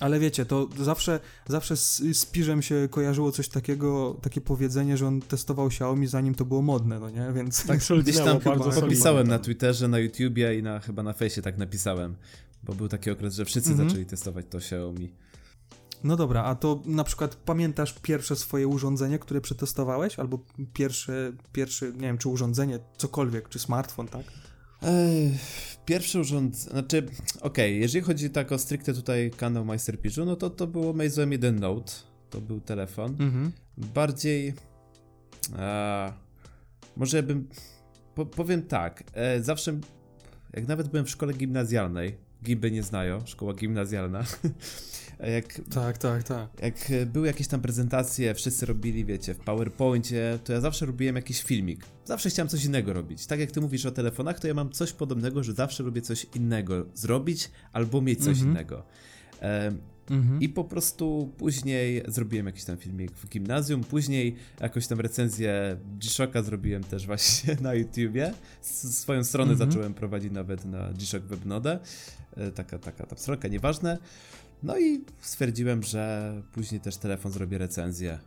Ale 0.00 0.18
wiecie, 0.20 0.46
to 0.46 0.68
zawsze, 0.78 1.20
zawsze 1.48 1.76
z, 1.76 1.96
z 2.12 2.26
Piżem 2.26 2.62
się 2.62 2.88
kojarzyło 2.90 3.32
coś 3.32 3.48
takiego, 3.48 4.16
takie 4.22 4.40
powiedzenie, 4.40 4.96
że 4.96 5.06
on 5.06 5.20
testował 5.20 5.66
Xiaomi 5.66 6.06
zanim 6.06 6.34
to 6.34 6.44
było 6.44 6.62
modne, 6.62 7.00
no 7.00 7.10
nie? 7.10 7.32
Więc 7.34 7.66
Tak 7.66 7.78
Gdzieś 8.02 8.16
tam 8.16 8.40
chyba 8.40 8.58
solidnie. 8.58 8.80
podpisałem 8.80 9.28
na 9.28 9.38
Twitterze, 9.38 9.88
na 9.88 9.98
YouTubie 9.98 10.58
i 10.58 10.62
na, 10.62 10.80
chyba 10.80 11.02
na 11.02 11.12
fejsie 11.12 11.42
tak 11.42 11.58
napisałem. 11.58 12.14
Bo 12.64 12.74
był 12.74 12.88
taki 12.88 13.10
okres, 13.10 13.34
że 13.34 13.44
wszyscy 13.44 13.70
Mhm. 13.70 13.88
zaczęli 13.88 14.06
testować 14.06 14.46
to 14.50 14.58
Xiaomi. 14.58 15.10
No 16.04 16.16
dobra, 16.16 16.42
a 16.44 16.54
to 16.54 16.82
na 16.86 17.04
przykład 17.04 17.34
pamiętasz 17.36 17.94
pierwsze 18.02 18.36
swoje 18.36 18.68
urządzenie, 18.68 19.18
które 19.18 19.40
przetestowałeś? 19.40 20.18
Albo 20.18 20.38
pierwsze, 20.74 21.32
pierwszy, 21.52 21.92
nie 21.94 22.00
wiem, 22.00 22.18
czy 22.18 22.28
urządzenie, 22.28 22.78
cokolwiek, 22.96 23.48
czy 23.48 23.58
smartfon, 23.58 24.08
tak? 24.08 24.24
Pierwszy 25.86 26.20
urząd, 26.20 26.56
znaczy, 26.56 27.06
okej, 27.40 27.80
jeżeli 27.80 28.04
chodzi 28.04 28.30
tak 28.30 28.52
o 28.52 28.58
stricte 28.58 28.94
tutaj 28.94 29.30
kanał 29.36 29.64
Meister 29.64 30.00
Piżu, 30.00 30.24
no 30.24 30.36
to 30.36 30.50
to 30.50 30.66
było 30.66 30.92
Meizu 30.92 31.22
M1 31.22 31.60
Note, 31.60 31.92
to 32.30 32.40
był 32.40 32.60
telefon. 32.60 33.10
Mhm. 33.10 33.52
Bardziej, 33.76 34.54
a, 35.56 36.12
może 36.96 37.22
bym, 37.22 37.48
po, 38.14 38.26
powiem 38.26 38.62
tak, 38.62 39.04
e, 39.12 39.42
zawsze, 39.42 39.80
jak 40.52 40.68
nawet 40.68 40.88
byłem 40.88 41.06
w 41.06 41.10
szkole 41.10 41.32
gimnazjalnej, 41.32 42.27
giby 42.44 42.70
nie 42.70 42.82
znają, 42.82 43.26
szkoła 43.26 43.54
gimnazjalna, 43.54 44.24
jak 45.36 45.60
Tak, 45.74 45.98
tak, 45.98 46.22
tak. 46.22 46.48
jak 46.62 46.90
e, 46.90 47.06
były 47.06 47.26
jakieś 47.26 47.48
tam 47.48 47.60
prezentacje, 47.60 48.34
wszyscy 48.34 48.66
robili, 48.66 49.04
wiecie, 49.04 49.34
w 49.34 49.38
PowerPoincie, 49.38 50.38
to 50.44 50.52
ja 50.52 50.60
zawsze 50.60 50.86
robiłem 50.86 51.16
jakiś 51.16 51.42
filmik. 51.42 51.84
Zawsze 52.04 52.30
chciałem 52.30 52.48
coś 52.48 52.64
innego 52.64 52.92
robić. 52.92 53.26
Tak 53.26 53.40
jak 53.40 53.50
ty 53.50 53.60
mówisz 53.60 53.86
o 53.86 53.90
telefonach, 53.90 54.40
to 54.40 54.48
ja 54.48 54.54
mam 54.54 54.70
coś 54.70 54.92
podobnego, 54.92 55.42
że 55.44 55.52
zawsze 55.52 55.82
lubię 55.82 56.02
coś 56.02 56.26
innego 56.34 56.86
zrobić 56.94 57.50
albo 57.72 58.00
mieć 58.00 58.18
coś 58.18 58.28
Mhm. 58.38 58.50
innego. 58.50 58.84
Mhm. 60.10 60.40
I 60.42 60.48
po 60.48 60.64
prostu 60.64 61.32
później 61.38 62.02
zrobiłem 62.08 62.46
jakiś 62.46 62.64
tam 62.64 62.76
filmik 62.76 63.12
w 63.12 63.28
gimnazjum, 63.28 63.84
później 63.84 64.36
jakąś 64.60 64.86
tam 64.86 65.00
recenzję 65.00 65.76
G-Shocka 65.98 66.42
zrobiłem 66.42 66.84
też 66.84 67.06
właśnie 67.06 67.56
na 67.60 67.74
YouTubie. 67.74 68.34
S- 68.62 68.98
swoją 68.98 69.24
stronę 69.24 69.52
Mhm. 69.52 69.70
zacząłem 69.70 69.94
prowadzić 69.94 70.32
nawet 70.32 70.64
na 70.64 70.92
G-Shock 70.92 71.24
Webnode. 71.24 71.78
E, 72.36 72.50
Taka, 72.52 72.78
taka 72.78 73.06
tam 73.06 73.18
stronka, 73.18 73.48
nieważne. 73.48 73.98
No 74.62 74.78
i 74.78 75.04
stwierdziłem, 75.20 75.82
że 75.82 76.32
później 76.52 76.80
też 76.80 76.96
telefon 76.96 77.32
zrobię 77.32 77.58
recenzję, 77.58 78.18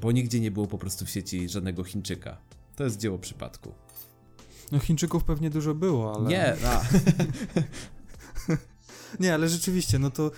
bo 0.00 0.12
nigdzie 0.12 0.40
nie 0.40 0.50
było 0.50 0.66
po 0.66 0.78
prostu 0.78 1.04
w 1.06 1.10
sieci 1.10 1.48
żadnego 1.48 1.84
Chińczyka. 1.84 2.36
To 2.76 2.84
jest 2.84 2.98
dzieło 3.00 3.18
przypadku. 3.18 3.72
No 4.72 4.78
Chińczyków 4.78 5.24
pewnie 5.24 5.50
dużo 5.50 5.74
było, 5.74 6.14
ale... 6.16 6.28
Nie, 6.30 6.54
a, 6.66 6.82
Nie, 9.20 9.34
ale 9.34 9.48
rzeczywiście, 9.48 9.98
no 9.98 10.10
to 10.10 10.30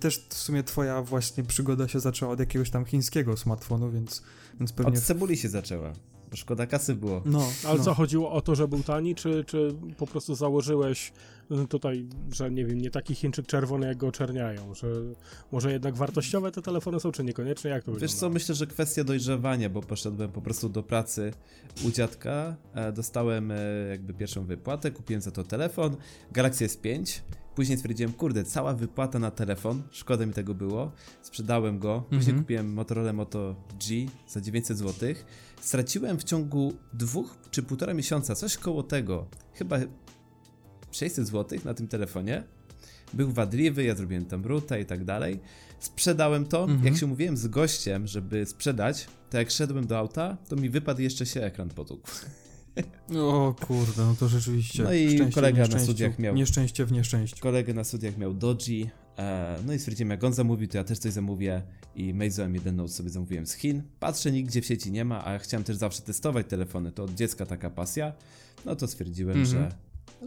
też 0.00 0.26
w 0.28 0.34
sumie 0.34 0.62
twoja 0.62 1.02
właśnie 1.02 1.44
przygoda 1.44 1.88
się 1.88 2.00
zaczęła 2.00 2.32
od 2.32 2.40
jakiegoś 2.40 2.70
tam 2.70 2.84
chińskiego 2.84 3.36
smartfonu, 3.36 3.90
więc, 3.90 4.22
więc 4.60 4.72
pewnie... 4.72 4.98
od 4.98 5.04
cebuli 5.04 5.36
się 5.36 5.48
zaczęła. 5.48 5.92
Bo 6.32 6.36
szkoda 6.36 6.66
kasy 6.66 6.94
było. 6.94 7.22
No, 7.24 7.48
Ale 7.68 7.78
no. 7.78 7.84
co, 7.84 7.94
chodziło 7.94 8.32
o 8.32 8.40
to, 8.40 8.54
że 8.54 8.68
był 8.68 8.82
tani, 8.82 9.14
czy, 9.14 9.44
czy 9.44 9.74
po 9.96 10.06
prostu 10.06 10.34
założyłeś 10.34 11.12
y, 11.50 11.68
tutaj, 11.68 12.06
że 12.30 12.50
nie 12.50 12.64
wiem, 12.66 12.80
nie 12.80 12.90
taki 12.90 13.14
Chińczyk 13.14 13.46
czerwony, 13.46 13.86
jak 13.86 13.96
go 13.96 14.06
oczerniają, 14.06 14.74
że 14.74 14.86
może 15.52 15.72
jednak 15.72 15.96
wartościowe 15.96 16.52
te 16.52 16.62
telefony 16.62 17.00
są, 17.00 17.12
czy 17.12 17.24
niekoniecznie, 17.24 17.70
jak 17.70 17.84
to 17.84 17.92
Wiesz 17.92 18.00
wygląda? 18.00 18.20
co, 18.20 18.30
myślę, 18.30 18.54
że 18.54 18.66
kwestia 18.66 19.04
dojrzewania, 19.04 19.70
bo 19.70 19.82
poszedłem 19.82 20.30
po 20.30 20.42
prostu 20.42 20.68
do 20.68 20.82
pracy 20.82 21.32
u 21.86 21.90
dziadka, 21.90 22.56
e, 22.74 22.92
dostałem 22.92 23.50
e, 23.50 23.56
jakby 23.90 24.14
pierwszą 24.14 24.44
wypłatę, 24.44 24.90
kupiłem 24.90 25.22
za 25.22 25.30
to 25.30 25.44
telefon, 25.44 25.96
Galaxy 26.32 26.66
S5, 26.66 27.20
później 27.54 27.78
stwierdziłem, 27.78 28.12
kurde, 28.12 28.44
cała 28.44 28.74
wypłata 28.74 29.18
na 29.18 29.30
telefon, 29.30 29.82
szkoda 29.90 30.26
mi 30.26 30.32
tego 30.32 30.54
było, 30.54 30.92
sprzedałem 31.22 31.78
go, 31.78 32.00
później 32.00 32.20
Mhm. 32.20 32.38
kupiłem 32.38 32.72
Motorola 32.72 33.12
Moto 33.12 33.56
G 33.88 34.06
za 34.28 34.40
900 34.40 34.78
zł, 34.78 35.14
straciłem 35.60 36.18
w 36.18 36.24
ciągu 36.24 36.72
dwóch 36.92 37.36
czy 37.50 37.62
półtora 37.62 37.94
miesiąca, 37.94 38.34
coś 38.34 38.56
koło 38.56 38.82
tego, 38.82 39.26
chyba 39.54 39.78
600 40.90 41.26
zł 41.28 41.58
na 41.64 41.74
tym 41.74 41.88
telefonie, 41.88 42.44
był 43.14 43.32
wadliwy, 43.32 43.84
ja 43.84 43.94
zrobiłem 43.94 44.24
tam 44.26 44.44
ruta 44.46 44.78
i 44.78 44.86
tak 44.86 45.04
dalej. 45.04 45.40
Sprzedałem 45.80 46.44
to, 46.46 46.62
Mhm. 46.62 46.84
jak 46.84 46.96
się 46.96 47.06
mówiłem 47.06 47.36
z 47.36 47.46
gościem, 47.46 48.06
żeby 48.06 48.46
sprzedać, 48.46 49.06
to 49.30 49.38
jak 49.38 49.50
szedłem 49.50 49.86
do 49.86 49.98
auta, 49.98 50.36
to 50.48 50.56
mi 50.56 50.70
wypadł 50.70 51.00
jeszcze 51.02 51.26
się 51.26 51.42
ekran 51.42 51.68
potłukł. 51.68 52.08
O 53.18 53.54
kurde, 53.66 54.04
no 54.06 54.14
to 54.20 54.28
rzeczywiście. 54.28 54.82
No 54.82 54.92
i 54.92 55.08
szczęście 55.08 55.32
kolega 55.34 55.66
na 55.66 55.78
studiach 55.78 56.18
miał- 56.18 56.34
Nieszczęście 56.34 56.84
w 56.86 56.92
nieszczęściu. 56.92 57.36
Kolegę 57.42 57.74
na 57.74 57.84
studiach 57.84 58.16
miał 58.18 58.34
Doji, 58.34 58.90
e, 59.18 59.56
no 59.66 59.72
i 59.72 59.78
stwierdziłem, 59.78 60.10
jak 60.10 60.24
on 60.24 60.32
zamówił, 60.32 60.68
to 60.68 60.78
ja 60.78 60.84
też 60.84 60.98
coś 60.98 61.12
zamówię 61.12 61.62
i 61.96 62.14
Meizu 62.14 62.42
M1 62.42 62.72
Note 62.72 62.92
sobie 62.92 63.10
zamówiłem 63.10 63.46
z 63.46 63.52
Chin. 63.54 63.82
Patrzę, 64.00 64.32
nigdzie 64.32 64.62
w 64.62 64.66
sieci 64.66 64.92
nie 64.92 65.04
ma, 65.04 65.24
a 65.24 65.38
chciałem 65.38 65.64
też 65.64 65.76
zawsze 65.76 66.02
testować 66.02 66.46
telefony, 66.46 66.92
to 66.92 67.04
od 67.04 67.14
dziecka 67.14 67.46
taka 67.46 67.70
pasja, 67.70 68.12
no 68.64 68.76
to 68.76 68.86
stwierdziłem, 68.86 69.38
Mhm. 69.40 69.46
że 69.70 69.74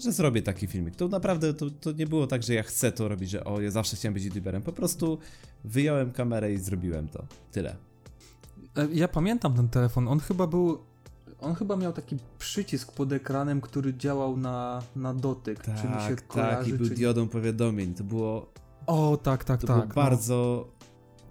że 0.02 0.12
zrobię 0.12 0.42
taki 0.42 0.68
filmik. 0.68 0.96
To 0.96 1.08
naprawdę 1.08 1.54
to, 1.54 1.70
to 1.70 1.92
nie 1.92 2.08
było 2.08 2.28
tak, 2.28 2.44
że 2.44 2.54
ja 2.54 2.64
chcę 2.64 2.92
to 2.92 3.08
robić, 3.08 3.30
że 3.30 3.44
o, 3.44 3.62
ja 3.62 3.72
zawsze 3.72 3.96
chciałem 3.96 4.14
być 4.14 4.24
youtuberem. 4.24 4.62
Po 4.62 4.72
prostu 4.74 5.18
wyjąłem 5.64 6.12
kamerę 6.12 6.54
i 6.54 6.58
zrobiłem 6.58 7.08
to. 7.08 7.26
Tyle. 7.52 7.76
E, 8.78 8.88
Ja 8.94 9.08
pamiętam 9.08 9.54
ten 9.56 9.70
telefon, 9.70 10.08
on 10.08 10.20
chyba 10.20 10.48
był... 10.48 10.80
On 11.42 11.56
chyba 11.56 11.76
miał 11.76 11.94
taki 11.94 12.18
przycisk 12.40 12.92
pod 12.92 13.12
ekranem, 13.14 13.62
który 13.62 13.94
działał 13.94 14.38
na, 14.38 14.82
na 14.96 15.14
dotyk. 15.14 15.64
czy 15.64 15.70
mi 15.72 15.78
się 15.78 16.16
Tak, 16.16 16.22
tak, 16.22 16.28
kojarzy, 16.28 16.70
i 16.70 16.74
był 16.74 16.88
czy... 16.88 16.96
diodą 16.96 17.28
powiadomień. 17.28 17.94
To 17.94 18.04
było, 18.04 18.52
O, 18.88 19.18
tak, 19.18 19.44
tak, 19.44 19.62
to 19.62 19.68
tak. 19.68 19.76
było 19.76 19.88
no. 19.88 19.94
bardzo 19.96 20.68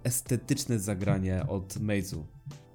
estetyczne 0.03 0.79
zagranie 0.79 1.45
od 1.47 1.77
Meizu. 1.79 2.25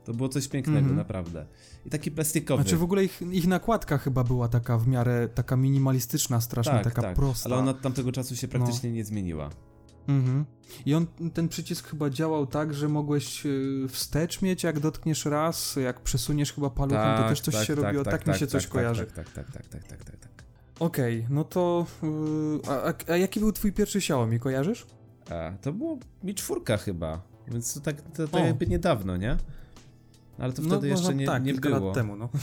To 0.04 0.14
było 0.14 0.28
coś 0.28 0.48
pięknego, 0.48 0.78
Mhm. 0.78 0.96
naprawdę. 0.96 1.46
I 1.86 1.90
taki 1.90 2.10
plastikowy. 2.10 2.62
Znaczy 2.62 2.76
w 2.76 2.82
ogóle 2.82 3.04
ich, 3.04 3.22
ich 3.30 3.46
nakładka 3.46 3.98
chyba 3.98 4.24
była 4.24 4.48
taka 4.48 4.78
w 4.78 4.88
miarę 4.88 5.28
taka 5.28 5.56
minimalistyczna, 5.56 6.40
strasznie 6.40 6.72
tak, 6.72 6.84
taka 6.84 7.02
tak. 7.02 7.16
prosta. 7.16 7.48
Ale 7.50 7.58
ona 7.58 7.70
od 7.70 7.80
tamtego 7.80 8.12
czasu 8.12 8.36
się 8.36 8.48
praktycznie 8.48 8.92
nie 8.92 9.04
zmieniła. 9.04 9.50
Mhm. 10.08 10.44
I 10.86 10.94
on, 10.94 11.06
ten 11.34 11.48
przycisk 11.48 11.88
chyba 11.88 12.10
działał 12.10 12.46
tak, 12.46 12.74
że 12.74 12.88
mogłeś 12.88 13.46
y, 13.46 13.86
wstecz 13.88 14.42
mieć, 14.42 14.62
jak 14.62 14.80
dotkniesz 14.80 15.24
raz, 15.24 15.76
jak 15.76 16.00
przesuniesz 16.00 16.52
chyba 16.52 16.70
paluchem, 16.70 17.22
to 17.22 17.28
też 17.28 17.40
coś 17.40 17.66
się 17.66 17.74
robiło, 17.74 18.04
tak, 18.04 18.26
mi 18.26 18.34
się 18.34 18.46
coś 18.46 18.66
kojarzy. 18.66 19.06
Tak, 19.06 19.14
tak, 19.14 19.30
tak, 19.30 19.52
tak, 19.52 19.68
tak, 19.68 19.84
tak, 19.84 20.04
tak, 20.04 20.16
tak. 20.20 20.44
Okej, 20.78 21.26
no 21.30 21.44
to... 21.44 21.86
y, 22.64 22.70
a, 22.70 23.12
a, 23.12 23.16
jaki 23.16 23.40
był 23.40 23.52
twój 23.52 23.72
pierwszy 23.72 23.98
Xiaomi, 23.98 24.40
kojarzysz? 24.40 24.86
A, 25.30 25.52
to 25.62 25.72
było 25.72 25.98
mi 26.22 26.34
czwórka 26.34 26.76
chyba, 26.76 27.22
więc 27.48 27.74
to 27.74 27.80
tak, 27.80 28.02
to, 28.02 28.28
to 28.28 28.38
jakby 28.38 28.66
niedawno, 28.66 29.16
nie? 29.16 29.36
Ale 30.38 30.52
to 30.52 30.62
wtedy 30.62 30.88
jeszcze 30.88 31.02
może 31.04 31.14
nie, 31.16 31.26
tak, 31.26 31.44
nie 31.44 31.52
kilka 31.52 31.68
było. 31.68 31.86
lat 31.86 31.94
temu, 31.94 32.16
no. 32.16 32.28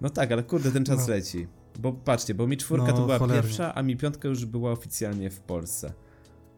No 0.00 0.10
tak, 0.10 0.32
ale 0.32 0.42
kurde, 0.42 0.72
ten 0.72 0.84
czas 0.84 1.08
No. 1.08 1.14
leci. 1.14 1.46
Bo 1.78 1.92
patrzcie, 1.92 2.34
bo 2.34 2.46
mi 2.46 2.56
czwórka 2.56 2.86
No, 2.86 2.92
to 2.92 3.04
była 3.04 3.18
cholernie. 3.18 3.42
pierwsza, 3.42 3.74
a 3.74 3.82
mi 3.82 3.96
piątka 3.96 4.28
już 4.28 4.44
była 4.44 4.70
oficjalnie 4.72 5.30
w 5.30 5.40
Polsce. 5.40 5.92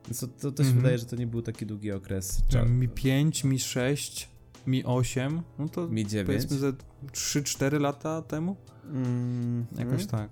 Więc 0.09 0.21
to, 0.21 0.27
to, 0.27 0.53
to 0.53 0.63
się 0.63 0.69
Mhm. 0.69 0.77
wydaje, 0.77 0.99
że 0.99 1.05
to 1.07 1.17
nie 1.17 1.27
był 1.27 1.43
taki 1.43 1.67
długi 1.67 1.93
okres. 1.93 2.43
cza- 2.51 2.71
Mi 2.71 2.89
5, 2.89 3.45
Mi 3.45 3.59
6, 3.59 4.29
Mi 4.67 4.85
8, 4.85 5.43
no 5.59 5.69
to 5.69 5.89
Mi 5.89 6.07
9. 6.07 6.27
powiedzmy 6.27 6.59
ze 6.59 6.73
3-4 7.13 7.81
lata 7.81 8.23
temu? 8.23 8.57
Mm, 8.85 9.67
Jakoś 9.79 9.95
mm. 9.95 10.07
tak. 10.07 10.31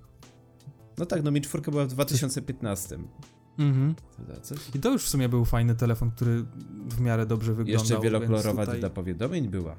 No 0.98 1.06
tak, 1.06 1.22
no 1.22 1.30
mi 1.30 1.40
czwórka 1.40 1.70
była 1.70 1.84
w 1.84 1.88
2015. 1.88 2.98
Mhm. 3.58 3.94
I 4.74 4.78
to 4.78 4.90
już 4.92 5.04
w 5.04 5.08
sumie 5.08 5.28
był 5.28 5.44
fajny 5.44 5.74
telefon, 5.74 6.10
który 6.10 6.44
w 6.88 7.00
miarę 7.00 7.26
dobrze 7.26 7.54
wyglądał. 7.54 7.84
Jeszcze 7.84 8.00
wielokolorowa 8.00 8.66
tutaj... 8.66 8.90
powiadomień 8.90 9.48
była. 9.48 9.76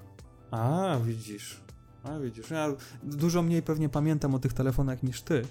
A, 0.51 0.97
widzisz. 1.05 1.61
A, 2.09 2.19
widzisz. 2.19 2.49
Ja 2.49 2.67
dużo 3.03 3.41
mniej 3.41 3.61
pewnie 3.61 3.89
pamiętam 3.89 4.35
o 4.35 4.39
tych 4.39 4.53
telefonach 4.53 5.03
niż 5.03 5.21
ty, 5.21 5.41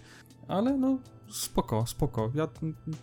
ale 0.48 0.76
no 0.78 0.98
spoko, 1.30 1.86
spoko. 1.86 2.30
Ja 2.34 2.48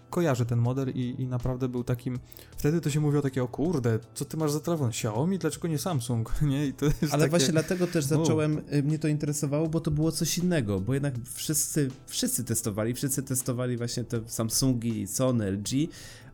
kojarzę 0.10 0.46
ten 0.46 0.60
model 0.60 0.90
i, 0.90 1.16
i 1.22 1.28
naprawdę 1.28 1.70
był 1.70 1.84
takim... 1.84 2.20
Wtedy 2.58 2.82
to 2.82 2.90
się 2.90 3.00
mówiło 3.00 3.22
takie, 3.22 3.44
o 3.44 3.48
kurde, 3.48 4.00
co 4.14 4.26
ty 4.26 4.38
masz 4.38 4.52
za 4.52 4.60
telefon? 4.60 4.90
Xiaomi? 4.90 5.40
Dlaczego 5.40 5.68
nie 5.68 5.78
Samsung? 5.78 6.34
Nie? 6.42 6.68
I 6.68 6.74
to 6.74 6.86
jest 6.86 7.04
Ale 7.04 7.12
takie... 7.12 7.30
właśnie 7.30 7.52
dlatego 7.52 7.88
też 7.88 8.06
zacząłem, 8.06 8.62
y, 8.74 8.84
mnie 8.84 9.00
to 9.00 9.08
interesowało, 9.08 9.68
bo 9.70 9.80
to 9.80 9.92
było 9.92 10.12
coś 10.12 10.38
innego, 10.38 10.80
bo 10.80 10.94
jednak 10.94 11.14
wszyscy, 11.34 11.92
wszyscy 12.08 12.44
testowali, 12.44 12.94
wszyscy 12.94 13.24
testowali 13.24 13.78
właśnie 13.78 14.04
te 14.04 14.22
Samsungi, 14.30 15.08
Sony, 15.08 15.52
LG, 15.52 15.70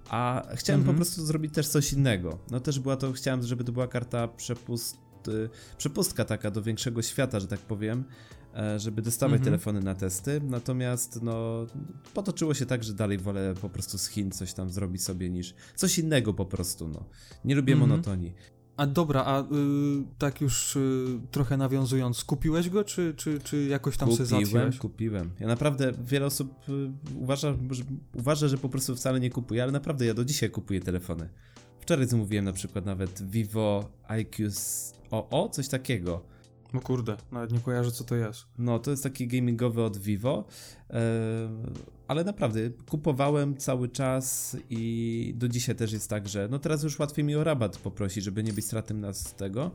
a 0.10 0.44
chciałem 0.56 0.82
Mhm. 0.82 0.96
po 0.98 1.00
prostu 1.02 1.26
zrobić 1.26 1.54
też 1.54 1.68
coś 1.68 1.94
innego. 1.94 2.38
No 2.52 2.60
też 2.60 2.80
była 2.80 2.98
to, 2.98 3.12
chciałem, 3.12 3.44
żeby 3.44 3.64
to 3.64 3.72
była 3.72 3.88
karta 3.88 4.28
przepust, 4.28 4.96
y, 4.96 5.00
przepustka 5.78 6.26
taka 6.26 6.52
do 6.52 6.62
większego 6.62 7.02
świata, 7.02 7.40
że 7.40 7.48
tak 7.48 7.60
powiem, 7.60 8.04
e, 8.56 8.80
żeby 8.80 9.02
dostawać 9.02 9.34
Mhm. 9.38 9.46
telefony 9.46 9.80
na 9.80 9.96
testy, 9.96 10.42
natomiast 10.44 11.22
no 11.22 11.66
potoczyło 12.14 12.54
się 12.54 12.66
tak, 12.66 12.84
że 12.84 12.94
dalej 12.94 13.18
wolę 13.18 13.54
po 13.62 13.70
prostu 13.70 13.98
z 13.98 14.08
Chin 14.08 14.32
coś 14.32 14.54
tam 14.54 14.70
zrobić 14.70 15.04
sobie 15.04 15.30
niż 15.30 15.54
coś 15.76 16.00
innego 16.00 16.34
po 16.34 16.46
prostu, 16.46 16.88
no. 16.88 17.06
Nie 17.46 17.56
lubię 17.56 17.74
Mhm. 17.74 17.90
monotonii. 17.90 18.34
A 18.78 18.88
dobra, 18.88 19.24
a 19.26 19.42
y, 19.42 19.46
tak 20.18 20.42
już 20.42 20.76
y, 20.76 21.06
trochę 21.32 21.58
nawiązując, 21.58 22.24
kupiłeś 22.24 22.70
go, 22.70 22.84
czy, 22.84 23.14
czy, 23.18 23.40
czy 23.40 23.66
jakoś 23.66 23.98
tam 23.98 24.12
sobie 24.12 24.24
Kupiłem, 24.24 24.46
załatwiłeś? 24.46 24.78
kupiłem. 24.80 25.30
Ja 25.40 25.48
naprawdę, 25.48 25.94
wiele 26.06 26.26
osób 26.26 26.70
y, 26.70 26.92
uważa, 27.16 27.56
że, 27.72 27.84
uważa, 28.16 28.48
że 28.48 28.58
po 28.58 28.70
prostu 28.70 28.96
wcale 28.96 29.20
nie 29.20 29.30
kupuje, 29.30 29.64
ale 29.64 29.72
naprawdę 29.72 30.06
ja 30.06 30.14
do 30.14 30.26
dzisiaj 30.26 30.50
kupuję 30.50 30.80
telefony. 30.82 31.30
Wczoraj 31.80 32.08
zamówiłem 32.08 32.46
na 32.46 32.54
przykład 32.54 32.86
nawet 32.86 33.30
Vivo 33.32 33.90
IQ 34.08 34.50
OO, 35.12 35.50
coś 35.50 35.68
takiego. 35.68 36.22
No 36.74 36.82
kurde, 36.82 37.18
nawet 37.32 37.52
nie 37.52 37.60
kojarzę 37.60 37.92
co 37.92 38.04
to 38.04 38.16
jest. 38.16 38.46
No, 38.58 38.80
to 38.80 38.92
jest 38.92 39.04
taki 39.04 39.28
gamingowy 39.28 39.84
od 39.84 39.98
Vivo, 39.98 40.46
ale 42.08 42.24
naprawdę 42.24 42.70
kupowałem 42.70 43.58
cały 43.58 43.90
czas 43.90 44.58
i 44.70 45.34
do 45.38 45.48
dzisiaj 45.48 45.76
też 45.76 45.92
jest 45.92 46.10
tak, 46.10 46.28
że 46.28 46.48
no 46.52 46.60
teraz 46.60 46.84
już 46.84 47.00
łatwiej 47.00 47.26
mi 47.26 47.36
o 47.36 47.44
rabat 47.44 47.78
poprosić, 47.78 48.24
żeby 48.24 48.44
nie 48.44 48.54
być 48.54 48.66
stratnym 48.66 49.00
na 49.00 49.14
z 49.14 49.34
tego, 49.34 49.72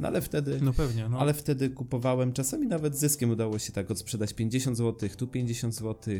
no 0.00 0.08
ale 0.08 0.20
wtedy... 0.20 0.58
No 0.62 0.72
pewnie, 0.72 1.08
no. 1.08 1.18
Ale 1.18 1.34
wtedy 1.34 1.70
kupowałem, 1.70 2.32
czasami 2.32 2.66
nawet 2.66 2.96
z 2.96 2.98
zyskiem 2.98 3.30
udało 3.30 3.58
się 3.58 3.72
tak 3.72 3.90
odsprzedać 3.90 4.34
50 4.34 4.76
zł, 4.76 5.08
tu 5.16 5.26
50 5.26 5.74
zł 5.74 6.14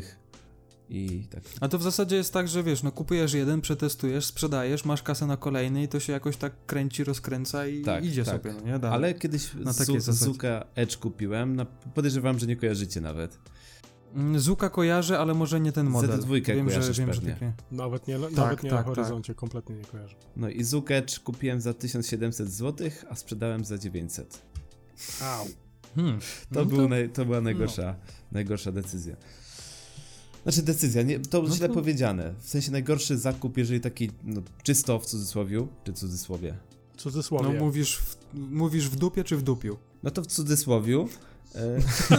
i 0.89 1.27
tak. 1.29 1.43
A 1.61 1.67
to 1.67 1.79
w 1.79 1.83
zasadzie 1.83 2.15
jest 2.15 2.33
tak, 2.33 2.47
że 2.47 2.63
wiesz, 2.63 2.83
no 2.83 2.91
kupujesz 2.91 3.33
jeden, 3.33 3.61
przetestujesz, 3.61 4.25
sprzedajesz, 4.25 4.85
masz 4.85 5.03
kasę 5.03 5.25
na 5.25 5.37
kolejny 5.37 5.83
i 5.83 5.87
to 5.87 5.99
się 5.99 6.13
jakoś 6.13 6.37
tak 6.37 6.53
kręci, 6.65 7.03
rozkręca 7.03 7.67
i 7.67 7.81
Tak, 7.81 8.05
idzie 8.05 8.23
tak. 8.25 8.35
sobie, 8.35 8.53
no 8.53 8.61
nie? 8.61 8.79
Dalej. 8.79 8.95
Ale 8.95 9.13
kiedyś 9.13 9.53
Na 9.53 9.73
takiej 9.73 10.01
Zu-. 10.01 10.13
Zuka 10.13 10.65
Edge 10.75 10.97
kupiłem, 10.97 11.55
no, 11.55 11.65
podejrzewam, 11.93 12.39
że 12.39 12.47
nie 12.47 12.55
kojarzycie 12.55 13.01
nawet. 13.01 13.39
Mm, 14.15 14.39
Zuka 14.39 14.69
kojarzę, 14.69 15.19
ale 15.19 15.33
może 15.33 15.59
nie 15.59 15.71
ten 15.71 15.89
model. 15.89 16.19
Z2 16.19 16.45
wiem, 16.45 16.69
że, 16.69 16.93
wiem, 16.93 17.13
że 17.13 17.21
takie... 17.21 17.53
Nawet 17.71 18.07
nie, 18.07 18.19
Tak, 18.19 18.31
nawet 18.31 18.63
nie 18.63 18.69
tak, 18.69 18.79
na 18.79 18.83
tak. 18.85 18.95
horyzoncie, 18.95 19.35
kompletnie 19.35 19.75
nie 19.75 19.85
kojarzę. 19.85 20.15
No 20.35 20.49
i 20.49 20.63
Zuka 20.63 20.95
Edge 20.95 21.19
kupiłem 21.19 21.61
za 21.61 21.73
1700 21.73 22.51
zł, 22.51 22.89
a 23.09 23.15
sprzedałem 23.15 23.65
za 23.65 23.77
900. 23.77 24.41
Au. 25.21 25.45
Hmm. 25.95 26.19
To, 26.19 26.59
No 26.59 26.65
był 26.65 26.89
naj, 26.89 27.09
to 27.09 27.25
była 27.25 27.41
najgorsza, 27.41 27.95
najgorsza 28.31 28.71
decyzja. 28.71 29.15
Znaczy 30.47 30.63
decyzja, 30.63 31.01
nie, 31.01 31.19
to 31.19 31.41
No 31.41 31.55
źle 31.55 31.67
to- 31.67 31.73
powiedziane. 31.73 32.33
W 32.39 32.49
sensie 32.49 32.71
najgorszy 32.71 33.17
zakup, 33.17 33.57
jeżeli 33.57 33.81
taki 33.81 34.09
no, 34.23 34.41
czysto 34.63 34.99
w 34.99 35.05
cudzysłowie, 35.05 35.67
czy 35.83 35.93
cudzysłowie. 35.93 36.57
W 36.93 36.97
cudzysłowie. 37.01 37.49
No 37.53 37.59
mówisz 37.65 37.97
w, 37.97 38.17
mówisz 38.33 38.89
w 38.89 38.95
dupie 38.95 39.23
czy 39.23 39.37
w 39.37 39.41
dupiu? 39.43 39.77
No 40.03 40.11
to 40.11 40.21
w 40.21 40.27
cudzysłowiu, 40.27 41.09
E, 41.55 41.81
w, 41.81 42.09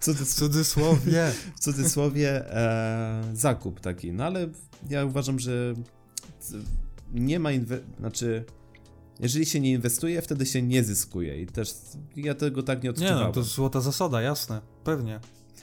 cudzys- 0.00 0.24
W 0.24 0.34
cudzysłowie. 0.34 1.32
w 1.56 1.60
cudzysłowie 1.60 2.52
e, 2.56 3.22
zakup 3.34 3.80
taki, 3.80 4.12
no 4.12 4.24
ale 4.24 4.48
ja 4.90 5.04
uważam, 5.04 5.38
że 5.38 5.74
nie 7.14 7.40
ma 7.40 7.50
inwe- 7.50 7.80
znaczy 7.98 8.44
jeżeli 9.20 9.46
się 9.46 9.60
nie 9.60 9.70
inwestuje, 9.72 10.22
wtedy 10.22 10.46
się 10.46 10.62
nie 10.62 10.84
zyskuje 10.84 11.42
i 11.42 11.46
też 11.46 11.74
ja 12.16 12.34
tego 12.34 12.62
tak 12.62 12.78
nie 12.78 12.82
Nie 12.86 12.90
odczuwałem. 12.90 13.26
no, 13.26 13.32
to 13.32 13.42
złota 13.42 13.80
zasada, 13.80 14.20
jasne, 14.22 14.60
pewnie. 14.86 15.20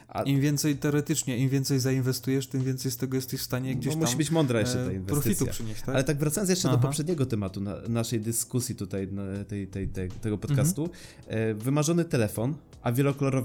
A, 0.08 0.24
Im 0.24 0.42
więcej 0.42 0.76
teoretycznie, 0.78 1.38
im 1.38 1.50
więcej 1.50 1.80
zainwestujesz, 1.80 2.48
tym 2.48 2.64
więcej 2.64 2.92
z 2.92 2.98
tego 2.98 3.16
jesteś 3.16 3.40
w 3.40 3.44
stanie 3.44 3.76
gdzieś 3.76 3.86
no, 3.86 3.92
tam 3.92 4.02
musi 4.02 4.18
być 4.18 4.32
mądra 4.32 4.60
jeszcze 4.60 4.86
ta 4.86 4.92
e, 4.92 4.94
inwestycja. 4.94 5.22
profitu 5.22 5.46
przynieść, 5.46 5.82
tak? 5.82 5.96
Ale 5.96 6.04
tak 6.04 6.18
wracając 6.18 6.50
jeszcze 6.50 6.68
Aha. 6.68 6.78
do 6.78 6.84
poprzedniego 6.84 7.26
tematu 7.26 7.62
na, 7.62 7.76
naszej 7.90 8.20
dyskusji 8.20 8.76
tutaj, 8.76 9.08
na 9.08 9.44
tej, 9.44 9.68
tej, 9.68 9.88
tej, 9.88 10.10
tego 10.10 10.38
podcastu. 10.38 10.90
Mhm. 11.28 11.60
Wymarzony 11.60 12.06
telefon, 12.06 12.54
a 12.84 12.92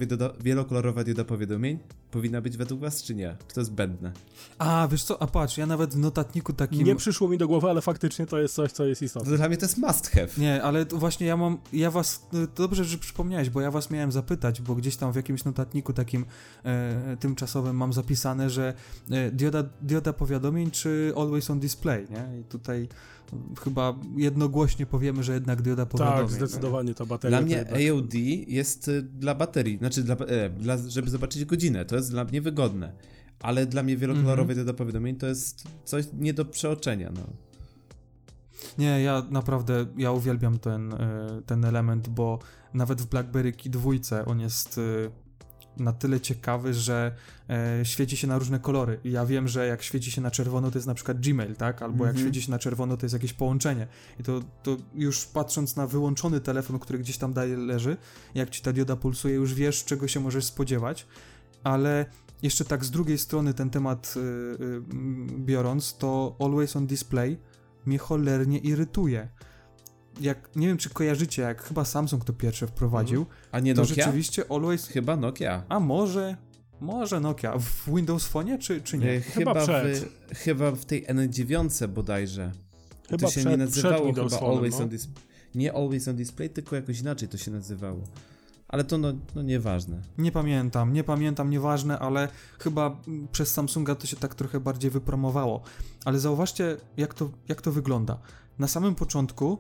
doda, 0.07 0.33
wielokolorowa 0.41 1.05
dioda 1.05 1.25
powiadomień 1.25 1.79
powinna 2.11 2.41
być 2.41 2.57
według 2.57 2.81
was, 2.81 3.03
czy 3.03 3.15
nie? 3.15 3.37
Czy 3.49 3.55
to 3.55 3.61
jest 3.61 3.71
zbędne? 3.71 4.13
A, 4.59 4.89
wiesz 4.91 5.03
co, 5.03 5.23
a 5.23 5.27
patrz, 5.27 5.59
ja 5.59 5.67
nawet 5.67 5.95
w 5.95 5.99
notatniku 5.99 6.53
takim... 6.53 6.87
Nie 6.87 6.97
przyszło 6.97 7.29
mi 7.29 7.39
do 7.39 7.49
głowy, 7.49 7.71
ale 7.71 7.81
faktycznie 7.81 8.27
to 8.27 8.39
jest 8.39 8.55
coś, 8.55 8.73
co 8.73 8.85
jest 8.85 9.03
istotne. 9.03 9.31
To 9.31 9.37
dla 9.37 9.49
mnie 9.49 9.57
to 9.57 9.65
jest 9.65 9.79
must 9.79 10.11
have. 10.11 10.29
Nie, 10.39 10.63
ale 10.63 10.87
to 10.87 10.97
właśnie 10.97 11.27
ja 11.27 11.37
mam, 11.37 11.59
ja 11.73 11.91
was, 11.91 12.27
to 12.31 12.63
dobrze, 12.63 12.85
że 12.85 12.99
przypomniałeś, 12.99 13.51
bo 13.51 13.61
ja 13.61 13.71
was 13.71 13.91
miałem 13.91 14.13
zapytać, 14.13 14.61
bo 14.61 14.75
gdzieś 14.75 14.97
tam 14.97 15.13
w 15.13 15.17
jakimś 15.17 15.45
notatniku 15.45 15.93
takim 15.93 16.25
e, 16.65 17.17
tymczasowym 17.21 17.77
mam 17.77 17.93
zapisane, 17.93 18.51
że 18.51 18.75
e, 19.11 19.31
dioda, 19.31 19.65
dioda 19.83 20.13
powiadomień 20.13 20.71
czy 20.71 21.13
always 21.17 21.51
on 21.51 21.61
display, 21.61 22.07
nie? 22.11 22.41
I 22.41 22.45
tutaj 22.45 22.89
mm, 23.33 23.55
chyba 23.65 23.95
jednogłośnie 24.17 24.87
powiemy, 24.87 25.23
że 25.23 25.35
jednak 25.35 25.63
dioda 25.63 25.87
powiadomień. 25.87 26.21
Tak, 26.21 26.31
zdecydowanie 26.31 26.95
ta 26.95 27.07
bateria. 27.07 27.43
Dla 27.43 27.63
to 27.63 27.71
mnie 27.75 27.91
AOD 27.91 28.15
jest 28.47 28.89
y, 28.89 29.03
dla 29.29 29.35
baterii, 29.35 29.79
znaczy 29.79 30.03
dla, 30.03 30.15
e, 30.15 30.51
dla, 30.51 30.77
żeby 30.77 31.11
zobaczyć 31.11 31.45
godzinę, 31.45 31.85
to 31.85 31.97
jest 31.97 32.11
dla 32.11 32.25
mnie 32.25 32.41
wygodne. 32.41 32.93
Ale 33.41 33.67
dla 33.67 33.83
mnie 33.83 33.97
wielokolorowy 33.97 34.53
Mhm. 34.53 34.59
dioda 34.59 34.79
powiadomień 34.79 35.17
to 35.17 35.27
jest 35.27 35.65
coś 35.85 36.05
nie 36.13 36.35
do 36.35 36.45
przeoczenia, 36.45 37.11
no. 37.15 37.21
Nie, 38.79 39.03
ja 39.03 39.23
naprawdę, 39.31 39.87
ja 39.97 40.13
uwielbiam 40.13 40.59
ten, 40.59 40.93
e, 40.93 41.43
ten 41.47 41.65
element, 41.65 42.09
bo 42.09 42.39
nawet 42.75 43.03
w 43.03 43.07
BlackBerry 43.07 43.53
Key 43.53 43.71
2 43.71 43.91
on 44.27 44.41
jest 44.41 44.79
e, 44.79 45.11
na 45.79 45.93
tyle 45.93 46.21
ciekawy, 46.21 46.75
że 46.75 47.13
e, 47.51 47.85
świeci 47.85 48.17
się 48.17 48.27
na 48.27 48.39
różne 48.39 48.59
kolory. 48.59 49.01
I 49.05 49.11
ja 49.11 49.27
wiem, 49.27 49.49
że 49.49 49.67
jak 49.67 49.83
świeci 49.83 50.11
się 50.11 50.21
na 50.21 50.31
czerwono, 50.31 50.71
to 50.71 50.79
jest 50.79 50.87
na 50.87 50.95
przykład 50.95 51.21
Gmail, 51.21 51.57
tak? 51.57 51.83
Albo 51.83 52.05
jak 52.05 52.15
Mhm. 52.15 52.27
świeci 52.27 52.47
się 52.47 52.51
na 52.51 52.59
czerwono, 52.59 52.97
to 52.97 53.07
jest 53.07 53.13
jakieś 53.13 53.33
połączenie. 53.33 53.87
I 54.21 54.23
to, 54.23 54.41
to 54.63 54.77
już 54.95 55.27
patrząc 55.27 55.77
na 55.77 55.87
wyłączony 55.87 56.41
telefon, 56.41 56.79
który 56.79 56.99
gdzieś 56.99 57.19
tam 57.19 57.33
dalej 57.33 57.57
leży, 57.57 57.97
jak 58.35 58.51
ci 58.51 58.63
ta 58.63 58.73
dioda 58.73 58.97
pulsuje, 58.97 59.35
już 59.35 59.55
wiesz, 59.55 59.85
czego 59.85 60.09
się 60.09 60.21
możesz 60.21 60.45
spodziewać. 60.45 61.07
Ale 61.65 62.07
jeszcze 62.43 62.65
tak 62.65 62.85
z 62.85 62.91
drugiej 62.91 63.19
strony 63.19 63.55
ten 63.55 63.71
temat 63.71 64.15
y, 64.17 64.21
y, 64.21 64.83
biorąc, 65.39 65.97
to 65.99 66.37
Always 66.41 66.77
on 66.77 66.87
Display 66.87 67.39
mnie 67.87 67.99
cholernie 67.99 68.59
irytuje. 68.59 69.29
Jak, 70.21 70.57
nie 70.57 70.67
wiem, 70.67 70.77
czy 70.77 70.91
kojarzycie, 70.91 71.43
jak 71.43 71.63
chyba 71.63 71.85
Samsung 71.85 72.25
to 72.25 72.33
pierwsze 72.33 72.67
wprowadził, 72.67 73.27
A 73.53 73.61
nie 73.61 73.75
to 73.75 73.81
Nokia? 73.81 73.95
rzeczywiście 73.95 74.45
Always... 74.51 74.87
Chyba 74.87 75.17
Nokia. 75.17 75.63
A 75.69 75.81
może... 75.81 76.37
Może 76.81 77.21
Nokia. 77.21 77.59
W 77.59 77.95
Windows 77.95 78.27
Phone 78.27 78.59
czy, 78.59 78.81
czy 78.81 78.99
nie? 78.99 79.11
E, 79.11 79.21
Chyba 79.21 79.55
Chyba, 79.55 79.63
przed. 79.63 79.99
w, 79.99 80.35
chyba 80.35 80.71
w 80.71 80.85
tej 80.85 81.07
N9 81.07 81.89
bodajże. 81.89 82.53
Chyba 83.11 83.27
to 83.27 83.33
się 83.33 83.41
przed, 83.41 83.51
nie 83.53 83.57
nazywało 83.57 84.13
chyba 84.13 84.27
Phone'em, 84.27 84.49
Always 84.49 84.79
no. 84.79 84.83
on 84.85 84.89
Display. 84.89 85.25
Nie 85.55 85.73
Always 85.73 86.09
on 86.09 86.17
Display, 86.17 86.51
tylko 86.51 86.77
jakoś 86.77 87.01
inaczej 87.01 87.29
to 87.29 87.39
się 87.39 87.51
nazywało. 87.51 88.01
Ale 88.69 88.85
to 88.85 88.99
no, 88.99 89.13
no 89.35 89.43
nieważne. 89.43 90.03
Nie 90.19 90.33
pamiętam, 90.33 90.93
nie 90.93 91.05
pamiętam, 91.05 91.51
nieważne, 91.51 91.99
ale 91.99 92.29
chyba 92.59 93.01
przez 93.33 93.53
Samsunga 93.53 93.95
to 93.95 94.07
się 94.07 94.17
tak 94.17 94.35
trochę 94.35 94.61
bardziej 94.61 94.91
wypromowało. 94.91 95.63
Ale 96.05 96.19
zauważcie, 96.19 96.77
jak 96.97 97.15
to, 97.15 97.31
jak 97.49 97.63
to 97.63 97.73
wygląda. 97.73 98.19
Na 98.59 98.69
samym 98.69 98.95
początku 98.95 99.59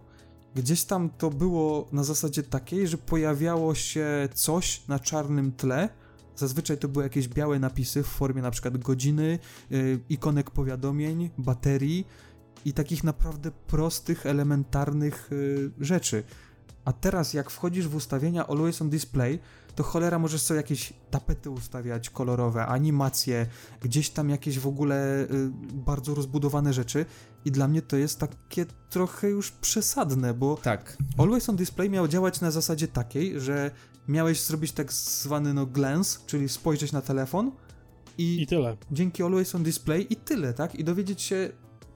gdzieś 0.59 0.85
tam 0.85 1.11
to 1.11 1.31
było 1.31 1.89
na 1.93 2.05
zasadzie 2.05 2.43
takiej, 2.43 2.89
że 2.89 2.99
pojawiało 2.99 3.75
się 3.75 4.29
coś 4.35 4.83
na 4.89 4.99
czarnym 4.99 5.53
tle. 5.53 5.89
Zazwyczaj 6.37 6.79
to 6.79 6.89
były 6.89 7.05
jakieś 7.05 7.29
białe 7.29 7.59
napisy 7.59 8.03
w 8.03 8.07
formie 8.07 8.43
na 8.43 8.51
przykład 8.51 8.79
godziny, 8.79 9.39
yy, 9.71 10.01
ikonek 10.09 10.51
powiadomień, 10.51 11.31
baterii 11.39 12.07
i 12.65 12.73
takich 12.73 13.05
naprawdę 13.05 13.51
prostych, 13.51 14.27
elementarnych 14.27 15.29
yy, 15.31 15.71
rzeczy. 15.81 16.23
A 16.85 16.93
teraz 16.93 17.35
jak 17.35 17.51
wchodzisz 17.51 17.89
w 17.89 17.95
ustawienia 17.95 18.47
Always 18.47 18.83
on 18.83 18.91
Display, 18.91 19.39
to 19.79 19.85
cholera 19.85 20.19
możesz 20.19 20.43
sobie 20.43 20.57
jakieś 20.57 20.93
tapety 21.11 21.51
ustawiać 21.51 22.11
kolorowe, 22.11 22.67
animacje, 22.67 23.47
gdzieś 23.81 24.11
tam 24.11 24.31
jakieś 24.31 24.59
w 24.59 24.67
ogóle 24.67 25.23
y, 25.23 25.51
bardzo 25.73 26.15
rozbudowane 26.15 26.73
rzeczy 26.73 27.07
i 27.45 27.51
dla 27.51 27.69
mnie 27.69 27.83
to 27.83 27.97
jest 27.97 28.19
takie 28.19 28.67
trochę 28.91 29.29
już 29.29 29.51
przesadne, 29.51 30.35
bo 30.35 30.57
Tak. 30.63 30.97
Always 31.19 31.49
on 31.49 31.57
Display 31.57 31.91
miał 31.91 32.09
działać 32.09 32.41
na 32.41 32.51
zasadzie 32.51 32.89
takiej, 32.89 33.41
że 33.41 33.71
miałeś 34.09 34.43
zrobić 34.43 34.73
tak 34.73 34.93
zwany 34.93 35.55
no 35.55 35.67
glance, 35.67 36.19
czyli 36.27 36.49
spojrzeć 36.49 36.93
na 36.93 37.03
telefon 37.03 37.53
i, 38.19 38.43
I 38.43 38.47
tyle. 38.47 38.77
dzięki 38.93 39.23
Always 39.23 39.55
on 39.55 39.63
Display 39.63 40.07
i 40.11 40.17
tyle, 40.17 40.55
tak? 40.55 40.75
I 40.75 40.85
dowiedzieć 40.85 41.23
się 41.23 41.51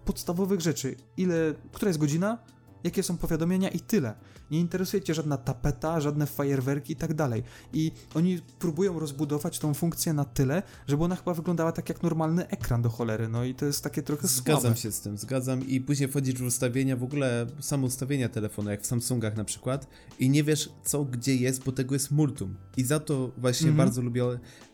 podstawowych 0.04 0.60
rzeczy. 0.60 0.96
Ile, 1.16 1.54
która 1.72 1.88
jest 1.88 2.00
godzina, 2.00 2.38
jakie 2.84 3.02
są 3.02 3.16
powiadomienia 3.16 3.68
i 3.68 3.80
tyle. 3.80 4.14
Nie 4.52 4.60
interesuje 4.60 5.02
cię 5.02 5.14
żadna 5.14 5.36
tapeta, 5.36 6.00
żadne 6.00 6.26
fajerwerki 6.26 6.92
i 6.92 6.96
tak 6.96 7.14
dalej. 7.14 7.42
I 7.72 7.92
oni 8.14 8.40
próbują 8.58 8.98
rozbudować 8.98 9.58
tą 9.58 9.74
funkcję 9.74 10.12
na 10.12 10.24
tyle, 10.24 10.62
żeby 10.88 11.04
ona 11.04 11.16
chyba 11.16 11.34
wyglądała 11.34 11.72
tak 11.72 11.88
jak 11.88 12.02
normalny 12.02 12.48
ekran 12.48 12.82
do 12.82 12.88
cholery. 12.88 13.28
No 13.28 13.44
i 13.44 13.54
to 13.54 13.66
jest 13.66 13.84
takie 13.84 14.02
trochę 14.02 14.28
Zgadzam 14.28 14.60
słabe. 14.62 14.76
się 14.76 14.92
z 14.92 15.00
tym, 15.00 15.18
zgadzam 15.18 15.66
i 15.68 15.80
później 15.80 16.08
wchodzisz 16.08 16.34
w 16.34 16.42
ustawienia, 16.46 16.96
w 16.96 17.02
ogóle 17.02 17.46
samo 17.60 17.86
ustawienia 17.86 18.28
telefonu, 18.28 18.70
jak 18.70 18.82
w 18.82 18.86
Samsungach 18.86 19.36
na 19.36 19.44
przykład 19.44 19.86
i 20.18 20.30
nie 20.30 20.44
wiesz 20.44 20.70
co, 20.84 21.04
gdzie 21.04 21.36
jest, 21.36 21.64
bo 21.64 21.72
tego 21.72 21.94
jest 21.94 22.10
multum. 22.10 22.54
I 22.76 22.84
za 22.84 23.00
to 23.00 23.30
właśnie 23.38 23.68
Mhm. 23.68 23.76
bardzo 23.88 24.02
lubię 24.02 24.24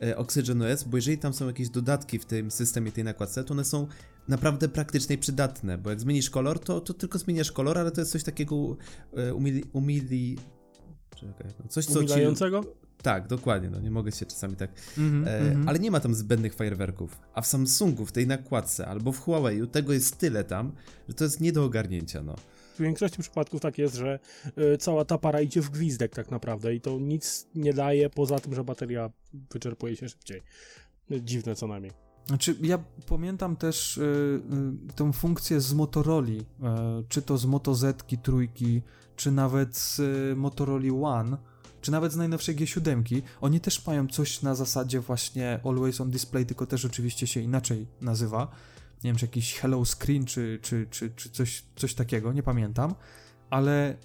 e, 0.03 0.17
Oxygen 0.17 0.63
OS, 0.63 0.85
bo 0.85 0.97
jeżeli 0.97 1.19
tam 1.19 1.33
są 1.35 1.47
jakieś 1.47 1.69
dodatki 1.69 2.19
w 2.19 2.25
tym 2.25 2.51
systemie, 2.51 2.93
tej 2.93 3.05
nakładce, 3.05 3.45
to 3.45 3.55
one 3.55 3.65
są 3.65 3.87
naprawdę 4.29 4.69
praktyczne 4.69 5.15
i 5.15 5.19
przydatne, 5.19 5.79
bo 5.79 5.91
jak 5.91 6.01
zmienisz 6.01 6.31
kolor, 6.31 6.59
to, 6.59 6.81
to 6.81 6.95
tylko 6.95 7.19
zmieniasz 7.19 7.53
kolor, 7.53 7.79
ale 7.79 7.91
to 7.91 8.01
jest 8.01 8.13
coś 8.13 8.25
takiego 8.25 8.77
e, 9.17 9.35
umili... 9.35 9.65
umili 9.73 10.39
czekaj, 11.17 11.53
no 11.61 11.69
coś 11.69 11.87
co 11.87 12.05
ci... 12.05 12.15
Tak, 13.03 13.27
dokładnie, 13.27 13.71
no 13.71 13.81
nie 13.81 13.91
mogę 13.91 14.13
się 14.13 14.27
czasami 14.27 14.57
tak 14.57 14.71
Mhm, 14.99 15.29
E, 15.29 15.39
mhm. 15.39 15.69
Ale 15.69 15.79
nie 15.79 15.91
ma 15.91 16.01
tam 16.01 16.15
zbędnych 16.15 16.55
fajerwerków. 16.55 17.19
A 17.35 17.41
w 17.41 17.47
Samsungu, 17.47 18.07
w 18.07 18.13
tej 18.13 18.27
nakładce, 18.27 18.87
albo 18.87 19.13
w 19.13 19.19
Huawei, 19.21 19.69
tego 19.69 19.93
jest 19.93 20.19
tyle 20.19 20.45
tam, 20.45 20.73
że 21.09 21.15
to 21.15 21.25
jest 21.25 21.41
nie 21.41 21.53
do 21.53 21.65
ogarnięcia, 21.65 22.23
no. 22.23 22.35
W 22.75 22.81
większości 22.81 23.23
przypadków 23.23 23.61
tak 23.61 23.79
jest, 23.79 23.95
że 23.95 24.19
y, 24.75 24.79
cała 24.79 25.05
ta 25.05 25.19
para 25.19 25.41
idzie 25.41 25.63
w 25.63 25.71
gwizdek 25.71 26.15
tak 26.15 26.31
naprawdę 26.31 26.75
i 26.75 26.81
to 26.81 26.99
nic 26.99 27.47
nie 27.55 27.73
daje 27.73 28.11
poza 28.11 28.39
tym, 28.39 28.55
że 28.55 28.65
bateria 28.65 29.11
wyczerpuje 29.53 29.97
się 29.97 30.09
szybciej. 30.09 30.43
Dziwne 31.11 31.55
co 31.55 31.67
najmniej. 31.67 32.08
Znaczy, 32.29 32.57
ja 32.63 32.79
pamiętam 33.09 33.57
też 33.57 33.97
y, 33.97 34.03
y, 34.91 34.93
tą 34.93 35.13
funkcję 35.13 35.61
z 35.61 35.75
Motorola, 35.75 36.29
y, 36.29 36.45
czy 37.09 37.23
to 37.23 37.39
z 37.39 37.47
Moto 37.47 37.75
Z 37.75 38.05
trójki, 38.23 38.83
czy 39.17 39.33
nawet 39.33 39.77
z 39.77 39.99
y, 39.99 40.97
One, 41.03 41.37
czy 41.81 41.91
nawet 41.91 42.13
z 42.13 42.17
najnowszej 42.17 42.57
G7. 42.57 43.23
Oni 43.41 43.61
też 43.61 43.87
mają 43.87 44.07
coś 44.09 44.43
na 44.43 44.55
zasadzie 44.55 45.01
właśnie 45.01 45.61
Always 45.65 46.01
on 46.01 46.11
Display, 46.11 46.47
tylko 46.47 46.67
też 46.67 46.85
oczywiście 46.85 47.27
się 47.27 47.41
inaczej 47.41 47.87
nazywa. 48.01 48.49
Nie 49.05 49.11
wiem, 49.11 49.17
czy 49.17 49.27
jakiś 49.27 49.55
Hello 49.55 49.83
Screen, 49.85 50.25
czy, 50.25 50.59
czy, 50.63 50.87
czy, 50.91 51.11
czy 51.11 51.31
coś, 51.31 51.65
coś 51.77 51.95
takiego, 51.95 52.33
nie 52.33 52.43
pamiętam. 52.43 52.95
Ale 53.51 53.97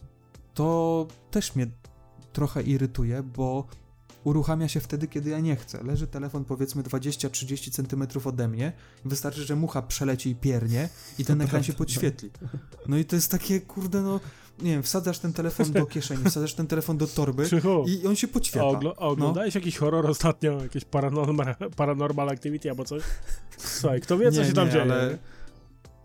to 0.53 1.07
też 1.31 1.55
mnie 1.55 1.67
trochę 2.33 2.63
irytuje, 2.63 3.23
bo 3.23 3.67
uruchamia 4.23 4.67
się 4.67 4.79
wtedy, 4.79 5.07
kiedy 5.07 5.29
ja 5.29 5.39
nie 5.39 5.55
chcę. 5.55 5.83
Leży 5.83 6.07
telefon 6.07 6.45
powiedzmy 6.45 6.83
20-30 6.83 7.71
cm 7.71 8.27
ode 8.27 8.47
mnie, 8.47 8.73
wystarczy, 9.05 9.43
że 9.43 9.55
mucha 9.55 9.81
przeleci 9.81 10.29
i 10.29 10.35
piernie 10.35 10.89
i 11.19 11.25
ten 11.25 11.41
ekran 11.41 11.63
się 11.63 11.73
podświetli. 11.73 12.29
No 12.87 12.97
i 12.97 13.05
to 13.05 13.15
jest 13.15 13.31
takie, 13.31 13.61
kurde, 13.61 14.01
no, 14.01 14.19
nie 14.61 14.71
wiem, 14.71 14.83
wsadzasz 14.83 15.19
ten 15.19 15.33
telefon 15.33 15.71
do 15.71 15.85
kieszeni, 15.85 16.23
wsadzasz 16.23 16.53
ten 16.53 16.67
telefon 16.67 16.97
do 16.97 17.07
torby 17.07 17.45
Krzychu, 17.45 17.85
i 17.87 18.07
on 18.07 18.15
się 18.15 18.27
podświetla. 18.27 18.69
ogl- 18.69 18.93
a 18.97 19.07
oglądałeś 19.07 19.55
jakiś 19.55 19.77
horror 19.77 20.05
ostatnio? 20.09 20.63
Jakieś 20.63 20.85
paranormal, 20.85 21.55
paranormal 21.75 22.29
activity 22.29 22.69
albo 22.69 22.85
coś? 22.85 23.03
Słuchaj, 23.57 24.01
kto 24.01 24.17
wie, 24.17 24.31
co 24.31 24.41
Nie, 24.41 24.47
się 24.47 24.53
tam 24.53 24.65
nie, 24.65 24.71
dzieje? 24.71 24.83
Ale, 24.83 25.17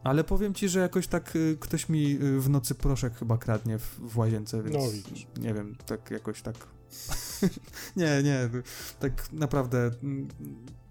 ale 0.05 0.25
powiem 0.25 0.55
ci, 0.55 0.69
że 0.69 0.81
jakoś 0.81 1.07
tak 1.07 1.37
y, 1.37 1.57
ktoś 1.61 1.89
mi 1.89 2.19
y, 2.23 2.41
w 2.41 2.51
nocy 2.51 2.75
proszek 2.75 3.15
chyba 3.15 3.39
kradnie 3.39 3.79
w, 3.79 4.01
w 4.01 4.19
łazience, 4.19 4.63
więc 4.63 4.77
No, 4.77 5.43
nie 5.43 5.55
wiem, 5.55 5.77
tak 5.87 6.11
jakoś 6.11 6.43
tak 6.43 6.55
nie, 7.97 8.23
nie, 8.23 8.49
tak 9.01 9.33
naprawdę 9.33 9.91
mm, 10.03 10.29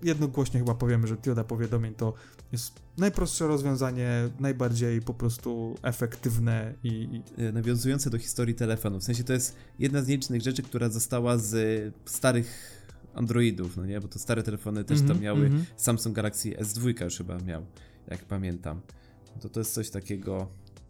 jednogłośnie 0.04 0.60
chyba 0.60 0.76
powiemy, 0.76 1.08
że 1.08 1.16
dioda 1.16 1.44
powiadomień 1.44 1.94
to 1.96 2.14
jest 2.52 2.72
najprostsze 2.98 3.48
rozwiązanie, 3.48 4.30
najbardziej 4.40 5.02
po 5.02 5.14
prostu 5.14 5.76
efektywne 5.82 6.74
i, 6.84 6.88
i 7.38 7.42
E, 7.44 7.52
nawiązujące 7.52 8.10
do 8.10 8.18
historii 8.18 8.56
telefonu. 8.56 9.00
W 9.00 9.04
sensie 9.04 9.24
to 9.24 9.34
jest 9.34 9.56
jedna 9.80 10.02
z 10.02 10.08
nielicznych 10.08 10.42
rzeczy, 10.42 10.64
która 10.64 10.90
została 10.90 11.38
z 11.38 11.56
starych 12.06 12.78
Androidów, 13.14 13.78
no 13.78 13.86
nie? 13.86 14.02
Bo 14.02 14.08
to 14.08 14.20
stare 14.20 14.44
telefony 14.44 14.84
też 14.84 15.00
Mhm, 15.00 15.16
tam 15.18 15.24
miały. 15.24 15.46
mhm. 15.46 15.66
Samsung 15.78 16.16
Galaxy 16.16 16.50
S2 16.50 17.04
już 17.04 17.18
chyba 17.18 17.38
miał, 17.38 17.66
jak 18.08 18.26
pamiętam. 18.26 18.82
To 19.42 19.50
to 19.50 19.60
jest 19.60 19.74
coś 19.74 19.90
takiego. 19.90 20.48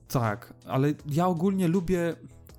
Tak, 0.07 0.53
ale 0.65 0.93
ja 1.09 1.27
ogólnie 1.27 1.67
lubię, 1.67 2.15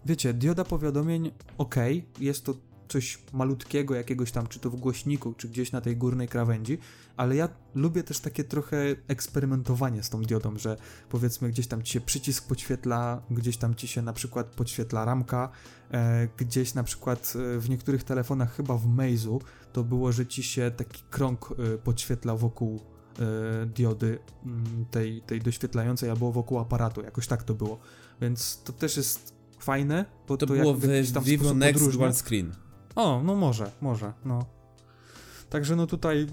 wiecie, 0.09 0.35
dioda 0.35 0.65
powiadomień, 0.65 1.31
ok, 1.59 1.75
jest 2.21 2.45
to 2.45 2.55
coś 2.89 3.19
malutkiego, 3.33 3.95
jakiegoś 3.95 4.33
tam, 4.33 4.47
czy 4.47 4.59
to 4.59 4.71
w 4.71 4.77
głośniku, 4.77 5.35
czy 5.35 5.49
gdzieś 5.49 5.73
na 5.73 5.81
tej 5.81 5.97
górnej 5.97 6.29
krawędzi, 6.29 6.79
ale 7.17 7.37
ja 7.37 7.49
lubię 7.75 8.03
też 8.03 8.21
takie 8.21 8.45
trochę 8.45 8.77
eksperymentowanie 9.09 10.03
z 10.03 10.11
tą 10.11 10.23
diodą, 10.23 10.59
że 10.59 10.77
powiedzmy 11.09 11.49
gdzieś 11.49 11.67
tam 11.67 11.83
ci 11.83 11.93
się 11.93 12.01
przycisk 12.01 12.49
podświetla, 12.49 13.23
gdzieś 13.31 13.57
tam 13.57 13.75
ci 13.75 13.89
się 13.89 14.03
na 14.03 14.13
przykład 14.13 14.47
podświetla 14.47 15.05
ramka, 15.05 15.51
e, 15.91 16.29
gdzieś 16.37 16.75
na 16.75 16.85
przykład 16.85 17.35
e, 17.37 17.59
w 17.59 17.71
niektórych 17.71 18.05
telefonach, 18.05 18.57
chyba 18.57 18.77
w 18.77 18.87
Meizu, 18.87 19.41
to 19.73 19.85
było, 19.85 20.13
że 20.13 20.27
ci 20.27 20.43
się 20.43 20.71
taki 20.71 21.03
krąg 21.11 21.55
e, 21.75 21.79
podświetla 21.79 22.37
wokół 22.37 22.81
e, 23.19 23.67
diody 23.67 24.19
mm, 24.47 24.85
tej, 24.91 25.23
tej 25.23 25.41
doświetlającej 25.41 26.11
albo 26.11 26.33
wokół 26.33 26.59
aparatu, 26.59 27.03
jakoś 27.03 27.27
tak 27.27 27.43
to 27.43 27.55
było. 27.55 27.79
Więc 28.21 28.63
to 28.65 28.73
też 28.73 28.97
jest 28.97 29.38
fajne, 29.63 30.05
bo 30.29 30.37
To, 30.37 30.47
to, 30.47 30.55
było 30.55 30.75
w 30.75 31.25
Vivo 31.25 31.55
Next. 31.55 31.91
Dual 31.93 32.15
Screen. 32.15 32.53
O, 32.97 33.23
no 33.25 33.35
może, 33.35 33.71
może, 33.81 34.13
no. 34.25 34.59
Także 35.51 35.77
no 35.77 35.87
tutaj, 35.87 36.27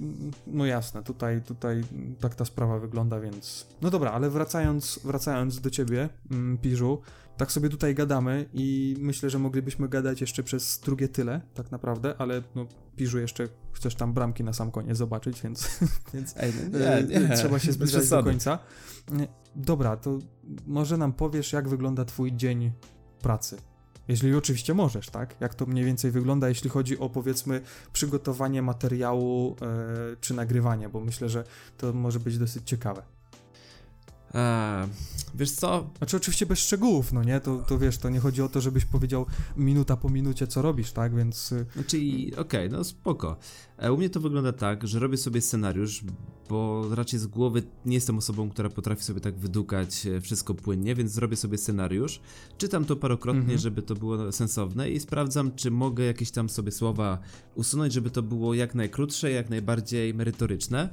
no 0.47 0.65
jasne, 0.65 1.03
tutaj, 1.03 1.41
tutaj 1.41 1.83
tak 2.19 2.35
ta 2.35 2.45
sprawa 2.45 2.79
wygląda, 2.79 3.19
więc... 3.19 3.67
No 3.81 3.91
dobra, 3.91 4.11
ale 4.11 4.29
wracając, 4.29 4.99
wracając 5.03 5.61
do 5.61 5.69
ciebie, 5.69 6.09
mm, 6.31 6.57
Piżu, 6.57 7.01
tak 7.37 7.51
sobie 7.51 7.69
tutaj 7.69 7.95
gadamy 7.95 8.45
i 8.53 8.95
myślę, 8.99 9.29
że 9.29 9.39
moglibyśmy 9.39 9.89
gadać 9.89 10.21
jeszcze 10.21 10.43
przez 10.43 10.79
drugie 10.79 11.07
tyle, 11.07 11.41
tak 11.53 11.71
naprawdę, 11.71 12.15
ale 12.17 12.41
no 12.55 12.65
Piżu 12.95 13.19
jeszcze 13.19 13.47
chcesz 13.71 13.95
tam 13.95 14.13
bramki 14.13 14.43
na 14.43 14.53
sam 14.53 14.71
koniec 14.71 14.97
zobaczyć, 14.97 15.41
więc, 15.41 15.79
więc 16.13 16.33
Ej, 16.37 16.53
no 16.71 16.79
e, 16.79 17.03
nie, 17.03 17.19
nie, 17.19 17.35
trzeba 17.35 17.59
się 17.59 17.71
zbliżać 17.71 18.09
do 18.09 18.23
końca. 18.23 18.59
Nie, 19.11 19.27
Dobra, 19.55 19.97
to 19.97 20.19
może 20.67 20.97
nam 20.97 21.13
powiesz, 21.13 21.53
jak 21.53 21.69
wygląda 21.69 22.05
twój 22.05 22.35
dzień 22.35 22.71
pracy? 23.25 23.57
Jeśli 24.07 24.35
oczywiście 24.35 24.73
możesz, 24.73 25.09
tak? 25.09 25.35
Jak 25.39 25.55
to 25.55 25.65
mniej 25.65 25.85
więcej 25.85 26.11
wygląda, 26.11 26.49
jeśli 26.49 26.69
chodzi 26.69 26.99
o 26.99 27.09
powiedzmy 27.09 27.61
przygotowanie 27.93 28.61
materiału 28.61 29.55
e, 29.61 30.15
czy 30.21 30.33
nagrywanie, 30.33 30.89
bo 30.89 30.99
myślę, 30.99 31.29
że 31.29 31.43
to 31.77 31.93
może 31.93 32.19
być 32.19 32.37
dosyć 32.37 32.69
ciekawe. 32.69 33.01
A, 34.35 34.87
wiesz 35.35 35.51
co? 35.51 35.89
Znaczy 35.97 36.17
oczywiście 36.17 36.45
bez 36.45 36.59
szczegółów, 36.59 37.13
no 37.13 37.23
nie? 37.23 37.39
To, 37.39 37.57
to 37.57 37.79
wiesz, 37.79 37.97
to 37.97 38.09
nie 38.09 38.19
chodzi 38.19 38.41
o 38.41 38.49
to, 38.49 38.61
żebyś 38.61 38.85
powiedział 38.85 39.25
minuta 39.57 39.97
po 39.97 40.09
minucie, 40.09 40.47
co 40.47 40.61
robisz, 40.61 40.91
tak? 40.91 41.15
Więc 41.15 41.51
y, 41.51 41.65
Znaczy, 41.73 41.97
okej, 42.37 42.69
no 42.69 42.83
spoko. 42.83 43.37
E, 43.77 43.93
U 43.93 43.97
mnie 43.97 44.09
to 44.09 44.19
wygląda 44.19 44.53
tak, 44.53 44.87
że 44.87 44.99
robię 44.99 45.17
sobie 45.17 45.41
scenariusz, 45.41 46.03
bo 46.49 46.85
raczej 46.95 47.19
z 47.19 47.27
głowy 47.27 47.63
nie 47.85 47.95
jestem 47.95 48.17
osobą, 48.17 48.49
która 48.49 48.69
potrafi 48.69 49.03
sobie 49.03 49.19
tak 49.21 49.35
wydukać 49.37 50.05
e, 50.05 50.21
wszystko 50.21 50.53
płynnie, 50.53 50.95
więc 50.95 51.11
zrobię 51.11 51.35
sobie 51.35 51.57
scenariusz. 51.57 52.19
Czytam 52.57 52.85
to 52.85 52.95
parokrotnie, 52.95 53.41
Mhm. 53.41 53.59
żeby 53.59 53.81
to 53.81 53.95
było 53.95 54.31
sensowne 54.31 54.89
i 54.89 54.99
sprawdzam, 54.99 55.51
czy 55.55 55.71
mogę 55.71 56.03
jakieś 56.03 56.31
tam 56.31 56.49
sobie 56.49 56.71
słowa 56.71 57.19
usunąć, 57.55 57.93
żeby 57.93 58.09
to 58.09 58.21
było 58.23 58.53
jak 58.53 58.75
najkrótsze, 58.75 59.31
jak 59.31 59.49
najbardziej 59.49 60.13
merytoryczne. 60.13 60.89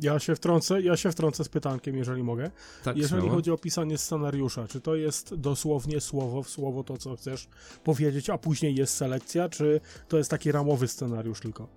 Ja 0.00 0.18
się 0.18 0.34
wtrącę, 0.36 0.82
ja 0.82 0.96
się 0.96 1.12
wtrącę 1.12 1.44
z 1.44 1.48
pytankiem, 1.48 1.96
jeżeli 1.96 2.22
mogę. 2.22 2.50
Tak, 2.84 2.96
Jeżeli 2.96 3.22
śmiało. 3.22 3.36
chodzi 3.36 3.50
o 3.50 3.58
pisanie 3.58 3.98
scenariusza, 3.98 4.68
czy 4.68 4.80
to 4.80 4.96
jest 4.96 5.34
dosłownie 5.34 6.00
słowo 6.00 6.42
w 6.42 6.48
słowo 6.50 6.84
to, 6.84 6.98
co 6.98 7.16
chcesz 7.16 7.48
powiedzieć, 7.84 8.30
a 8.30 8.38
później 8.38 8.74
jest 8.74 8.94
selekcja, 8.96 9.48
czy 9.48 9.80
to 10.08 10.18
jest 10.18 10.30
taki 10.30 10.52
ramowy 10.52 10.88
scenariusz 10.88 11.40
tylko? 11.40 11.68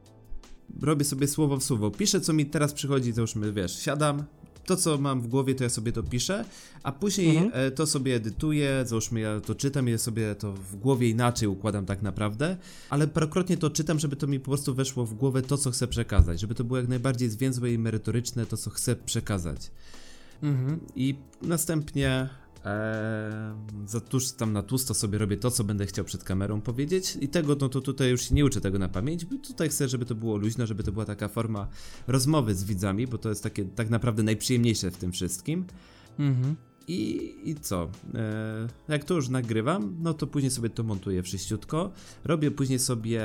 robię 0.81 1.05
sobie 1.05 1.27
słowo 1.27 1.57
w 1.57 1.63
słowo. 1.63 1.91
Piszę, 1.91 2.21
co 2.21 2.33
mi 2.33 2.45
teraz 2.45 2.73
przychodzi, 2.73 3.11
załóżmy, 3.13 3.53
wiesz, 3.53 3.79
siadam, 3.79 4.23
to, 4.65 4.75
co 4.75 4.97
mam 4.97 5.21
w 5.21 5.27
głowie, 5.27 5.55
to 5.55 5.63
ja 5.63 5.69
sobie 5.69 5.91
to 5.91 6.03
piszę, 6.03 6.45
a 6.83 6.91
później 6.91 7.37
Mhm. 7.37 7.51
e, 7.67 7.71
to 7.71 7.87
sobie 7.87 8.15
edytuję, 8.15 8.83
załóżmy, 8.85 9.19
ja 9.19 9.39
to 9.41 9.55
czytam, 9.55 9.87
ja 9.87 9.97
sobie 9.97 10.35
to 10.35 10.53
w 10.53 10.75
głowie 10.75 11.09
inaczej 11.09 11.47
układam 11.47 11.85
tak 11.85 12.01
naprawdę, 12.01 12.57
ale 12.89 13.07
parokrotnie 13.07 13.57
to 13.57 13.69
czytam, 13.69 13.99
żeby 13.99 14.15
to 14.15 14.27
mi 14.27 14.39
po 14.39 14.45
prostu 14.45 14.73
weszło 14.75 15.05
w 15.05 15.13
głowę 15.13 15.41
to, 15.41 15.57
co 15.57 15.71
chcę 15.71 15.87
przekazać, 15.87 16.39
żeby 16.39 16.55
to 16.55 16.63
było 16.63 16.77
jak 16.77 16.87
najbardziej 16.87 17.29
zwięzłe 17.29 17.73
i 17.73 17.77
merytoryczne, 17.77 18.45
to, 18.45 18.57
co 18.57 18.69
chcę 18.69 18.95
przekazać. 18.95 19.71
mhm. 20.43 20.79
I 20.95 21.15
następnie 21.41 22.29
e, 22.65 23.55
za 23.85 23.99
tuż 23.99 24.31
tam 24.31 24.53
na 24.53 24.63
tłusto 24.63 24.93
sobie 24.93 25.17
robię 25.17 25.37
to, 25.37 25.51
co 25.51 25.63
będę 25.63 25.85
chciał 25.85 26.05
przed 26.05 26.23
kamerą 26.23 26.61
powiedzieć 26.61 27.17
i 27.21 27.27
tego, 27.27 27.57
no 27.61 27.69
to 27.69 27.81
tutaj 27.81 28.09
już 28.09 28.21
się 28.21 28.35
nie 28.35 28.45
uczę 28.45 28.61
tego 28.61 28.79
na 28.79 28.89
pamięć, 28.89 29.25
bo 29.25 29.37
tutaj 29.37 29.69
chcę, 29.69 29.87
żeby 29.87 30.05
to 30.05 30.15
było 30.15 30.37
luźne, 30.37 30.67
żeby 30.67 30.83
to 30.83 30.91
była 30.91 31.05
taka 31.05 31.27
forma 31.27 31.67
rozmowy 32.07 32.55
z 32.55 32.63
widzami, 32.63 33.07
bo 33.07 33.17
to 33.17 33.29
jest 33.29 33.43
takie 33.43 33.65
tak 33.65 33.89
naprawdę 33.89 34.23
najprzyjemniejsze 34.23 34.91
w 34.91 34.97
tym 34.97 35.11
wszystkim. 35.11 35.65
Mhm. 36.19 36.55
I, 36.87 37.33
I 37.43 37.55
co? 37.55 37.89
E, 38.13 38.67
jak 38.87 39.03
to 39.03 39.13
już 39.13 39.29
nagrywam, 39.29 39.95
no 39.99 40.13
to 40.13 40.27
później 40.27 40.51
sobie 40.51 40.69
to 40.69 40.83
montuję 40.83 41.23
wszyściutko. 41.23 41.91
Robię 42.23 42.51
później 42.51 42.79
sobie 42.79 43.21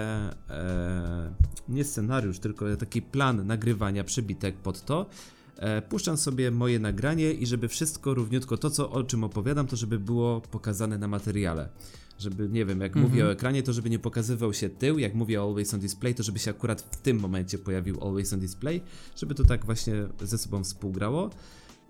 e, 0.50 1.34
nie 1.68 1.84
scenariusz, 1.84 2.38
tylko 2.38 2.76
taki 2.76 3.02
plan 3.02 3.46
nagrywania, 3.46 4.04
przybitek 4.04 4.56
pod 4.56 4.84
to. 4.84 5.06
E, 5.60 5.82
puszczam 5.82 6.16
sobie 6.16 6.50
moje 6.50 6.78
nagranie 6.78 7.32
i 7.32 7.46
żeby 7.46 7.68
wszystko 7.68 8.14
równiutko, 8.14 8.56
to 8.56 8.70
co 8.70 8.90
o 8.90 9.04
czym 9.04 9.24
opowiadam, 9.24 9.66
to 9.66 9.76
żeby 9.76 9.98
było 9.98 10.40
pokazane 10.40 10.98
na 10.98 11.08
materiale. 11.08 11.68
Żeby, 12.18 12.48
nie 12.48 12.64
wiem, 12.64 12.80
jak 12.80 12.96
Mhm. 12.96 13.06
mówię 13.10 13.26
o 13.26 13.32
ekranie, 13.32 13.62
to 13.62 13.72
żeby 13.72 13.90
nie 13.90 13.98
pokazywał 13.98 14.52
się 14.54 14.68
tył, 14.68 14.98
jak 14.98 15.14
mówię 15.14 15.42
o 15.42 15.48
Always 15.48 15.74
on 15.74 15.80
Display, 15.80 16.14
to 16.14 16.22
żeby 16.22 16.38
się 16.38 16.50
akurat 16.50 16.80
w 16.82 16.96
tym 16.96 17.20
momencie 17.20 17.58
pojawił 17.58 18.04
Always 18.04 18.32
on 18.32 18.40
Display, 18.40 18.80
żeby 19.16 19.34
to 19.34 19.44
tak 19.44 19.64
właśnie 19.64 19.94
ze 20.22 20.38
sobą 20.38 20.64
współgrało. 20.64 21.30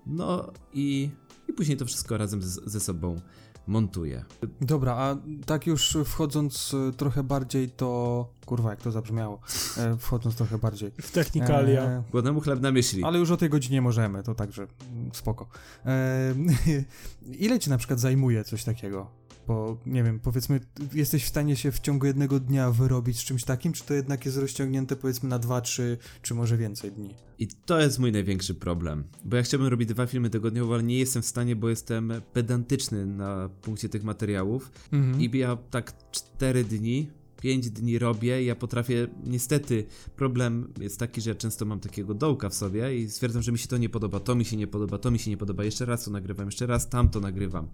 No 0.05 0.53
i, 0.73 1.09
i 1.47 1.53
później 1.53 1.77
to 1.77 1.85
wszystko 1.85 2.17
razem 2.17 2.41
z, 2.41 2.63
ze 2.65 2.79
sobą 2.79 3.21
montuję. 3.67 4.25
Dobra, 4.61 4.95
a 4.95 5.17
tak 5.45 5.67
już 5.67 5.97
wchodząc 6.05 6.73
y, 6.73 6.93
trochę 6.97 7.23
bardziej 7.23 7.69
to... 7.69 8.29
Kurwa, 8.45 8.69
jak 8.69 8.81
to 8.81 8.91
zabrzmiało. 8.91 9.39
E, 9.77 9.97
wchodząc 9.97 10.35
trochę 10.35 10.57
bardziej. 10.57 10.91
W 11.01 11.11
technikalia. 11.11 11.81
E, 11.83 12.03
Głodnemu 12.11 12.41
chleb 12.41 12.61
na 12.61 12.71
myśli. 12.71 13.03
Ale 13.03 13.19
już 13.19 13.31
o 13.31 13.37
tej 13.37 13.49
godzinie 13.49 13.81
możemy, 13.81 14.23
to 14.23 14.35
także 14.35 14.67
mm, 14.91 15.09
spoko. 15.13 15.47
E, 15.85 16.35
ile 17.45 17.59
ci 17.59 17.69
na 17.69 17.77
przykład 17.77 17.99
zajmuje 17.99 18.43
coś 18.43 18.63
takiego? 18.63 19.20
Bo 19.47 19.77
nie 19.85 20.03
wiem, 20.03 20.19
powiedzmy, 20.19 20.59
jesteś 20.93 21.23
w 21.23 21.27
stanie 21.27 21.55
się 21.55 21.71
w 21.71 21.79
ciągu 21.79 22.05
jednego 22.05 22.39
dnia 22.39 22.71
wyrobić 22.71 23.19
z 23.19 23.23
czymś 23.23 23.43
takim, 23.43 23.73
czy 23.73 23.83
to 23.83 23.93
jednak 23.93 24.25
jest 24.25 24.37
rozciągnięte 24.37 24.95
powiedzmy 24.95 25.29
na 25.29 25.39
dwa, 25.39 25.61
trzy, 25.61 25.97
czy 26.21 26.33
może 26.35 26.57
więcej 26.57 26.91
dni? 26.91 27.15
I 27.39 27.47
to 27.47 27.79
jest 27.79 27.99
mój 27.99 28.11
największy 28.11 28.55
problem. 28.55 29.03
Bo 29.25 29.37
ja 29.37 29.43
chciałbym 29.43 29.69
robić 29.69 29.89
dwa 29.89 30.07
filmy 30.07 30.29
tygodniowo, 30.29 30.73
ale 30.73 30.83
nie 30.83 30.99
jestem 30.99 31.21
w 31.21 31.25
stanie, 31.25 31.55
bo 31.55 31.69
jestem 31.69 32.13
pedantyczny 32.33 33.05
na 33.05 33.49
punkcie 33.61 33.89
tych 33.89 34.03
materiałów. 34.03 34.71
Mhm. 34.91 35.21
I 35.21 35.37
ja 35.37 35.57
tak 35.69 35.93
4 36.11 36.63
dni, 36.63 37.09
5 37.41 37.69
dni 37.69 37.99
robię 37.99 38.43
ja 38.43 38.55
potrafię, 38.55 39.07
niestety 39.23 39.85
problem 40.15 40.73
jest 40.79 40.99
taki, 40.99 41.21
że 41.21 41.29
ja 41.29 41.35
często 41.35 41.65
mam 41.65 41.79
takiego 41.79 42.13
dołka 42.13 42.49
w 42.49 42.53
sobie 42.55 42.97
i 42.97 43.09
stwierdzam, 43.09 43.41
że 43.41 43.51
mi 43.51 43.57
się 43.59 43.67
to 43.67 43.77
nie 43.77 43.89
podoba, 43.89 44.19
to 44.19 44.35
mi 44.35 44.45
się 44.45 44.57
nie 44.57 44.67
podoba, 44.67 44.97
to 44.97 45.11
mi 45.11 45.19
się 45.19 45.31
nie 45.31 45.37
podoba, 45.37 45.63
jeszcze 45.63 45.85
raz 45.85 46.03
to 46.05 46.11
nagrywam, 46.11 46.45
jeszcze 46.45 46.65
raz 46.67 46.89
tamto 46.89 47.19
nagrywam. 47.19 47.67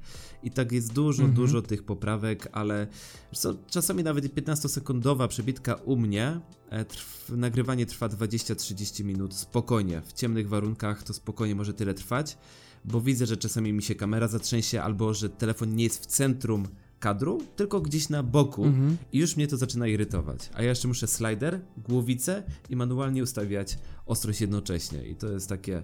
I 0.44 0.52
tak 0.52 0.72
jest 0.72 0.94
dużo, 0.94 1.24
Mhm. 1.24 1.36
dużo 1.36 1.62
tych 1.62 1.84
poprawek, 1.84 2.50
ale 2.52 2.88
co, 3.34 3.56
czasami 3.70 4.04
nawet 4.04 4.36
15-sekundowa 4.36 5.28
przebitka 5.28 5.74
u 5.76 5.98
mnie, 5.98 6.40
e, 6.70 6.86
trw, 6.86 7.30
nagrywanie 7.38 7.86
trwa 7.86 8.10
20-30 8.10 9.04
minut, 9.04 9.34
spokojnie, 9.34 10.02
w 10.06 10.14
ciemnych 10.14 10.50
warunkach 10.50 11.04
to 11.04 11.14
spokojnie 11.14 11.56
może 11.56 11.74
tyle 11.74 11.94
trwać, 11.94 12.38
bo 12.86 13.02
widzę, 13.02 13.26
że 13.26 13.38
czasami 13.38 13.74
mi 13.74 13.84
się 13.84 13.96
kamera 13.96 14.28
zatrzęsie 14.28 14.82
albo 14.82 15.14
że 15.14 15.30
telefon 15.30 15.76
nie 15.76 15.84
jest 15.84 16.04
w 16.04 16.06
centrum 16.06 16.68
kadru, 17.00 17.42
tylko 17.56 17.82
gdzieś 17.82 18.10
na 18.10 18.24
boku 18.24 18.64
Mhm. 18.66 18.98
i 19.14 19.20
już 19.20 19.38
mnie 19.38 19.48
to 19.48 19.58
zaczyna 19.58 19.88
irytować. 19.88 20.50
A 20.54 20.62
ja 20.62 20.70
jeszcze 20.70 20.88
muszę 20.88 21.08
slider, 21.08 21.60
głowicę 21.78 22.44
i 22.70 22.76
manualnie 22.76 23.24
ustawiać 23.24 23.78
ostrość 24.06 24.42
jednocześnie 24.42 25.08
i 25.08 25.16
to 25.16 25.32
jest 25.32 25.50
takie... 25.50 25.84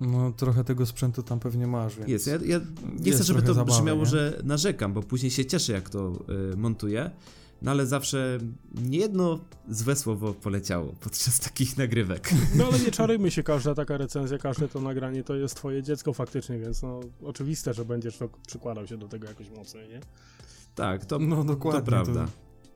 No 0.00 0.32
trochę 0.32 0.64
tego 0.64 0.86
sprzętu 0.86 1.22
tam 1.22 1.40
pewnie 1.40 1.66
masz, 1.66 1.96
więc... 1.96 2.10
Jest, 2.10 2.26
ja, 2.26 2.32
ja 2.46 2.60
nie 2.98 3.06
Jest 3.06 3.18
chcę, 3.18 3.24
żeby 3.24 3.42
to 3.42 3.54
zabawy, 3.54 3.78
brzmiało, 3.78 4.00
nie? 4.00 4.06
że 4.06 4.40
narzekam, 4.44 4.92
bo 4.92 5.02
później 5.02 5.30
się 5.30 5.44
cieszę, 5.44 5.72
jak 5.72 5.90
to 5.90 6.12
y, 6.52 6.56
montuję, 6.56 7.10
no 7.64 7.70
ale 7.70 7.86
zawsze 7.86 8.38
niejedno 8.74 9.38
złe 9.68 9.96
słowo 9.96 10.34
poleciało 10.34 10.94
podczas 11.00 11.40
takich 11.40 11.76
nagrywek. 11.76 12.30
No 12.54 12.66
ale 12.66 12.78
nie 12.78 12.90
czarujmy 13.00 13.30
się, 13.30 13.42
każda 13.42 13.74
taka 13.74 13.96
recenzja, 13.96 14.38
każde 14.38 14.68
to 14.68 14.80
nagranie 14.80 15.24
to 15.24 15.34
jest 15.34 15.54
twoje 15.54 15.82
dziecko 15.82 16.12
faktycznie, 16.12 16.58
więc 16.58 16.82
no 16.82 17.00
oczywiste, 17.22 17.74
że 17.74 17.84
będziesz 17.84 18.16
to 18.16 18.28
przykładał 18.46 18.86
się 18.86 18.96
do 18.96 19.08
tego 19.08 19.28
jakoś 19.28 19.50
mocniej, 19.50 19.88
nie? 19.88 20.00
tak, 20.74 21.04
to, 21.06 21.18
No 21.18 21.44
dokładnie. 21.44 21.80
to 21.80 21.86
prawda. 21.86 22.26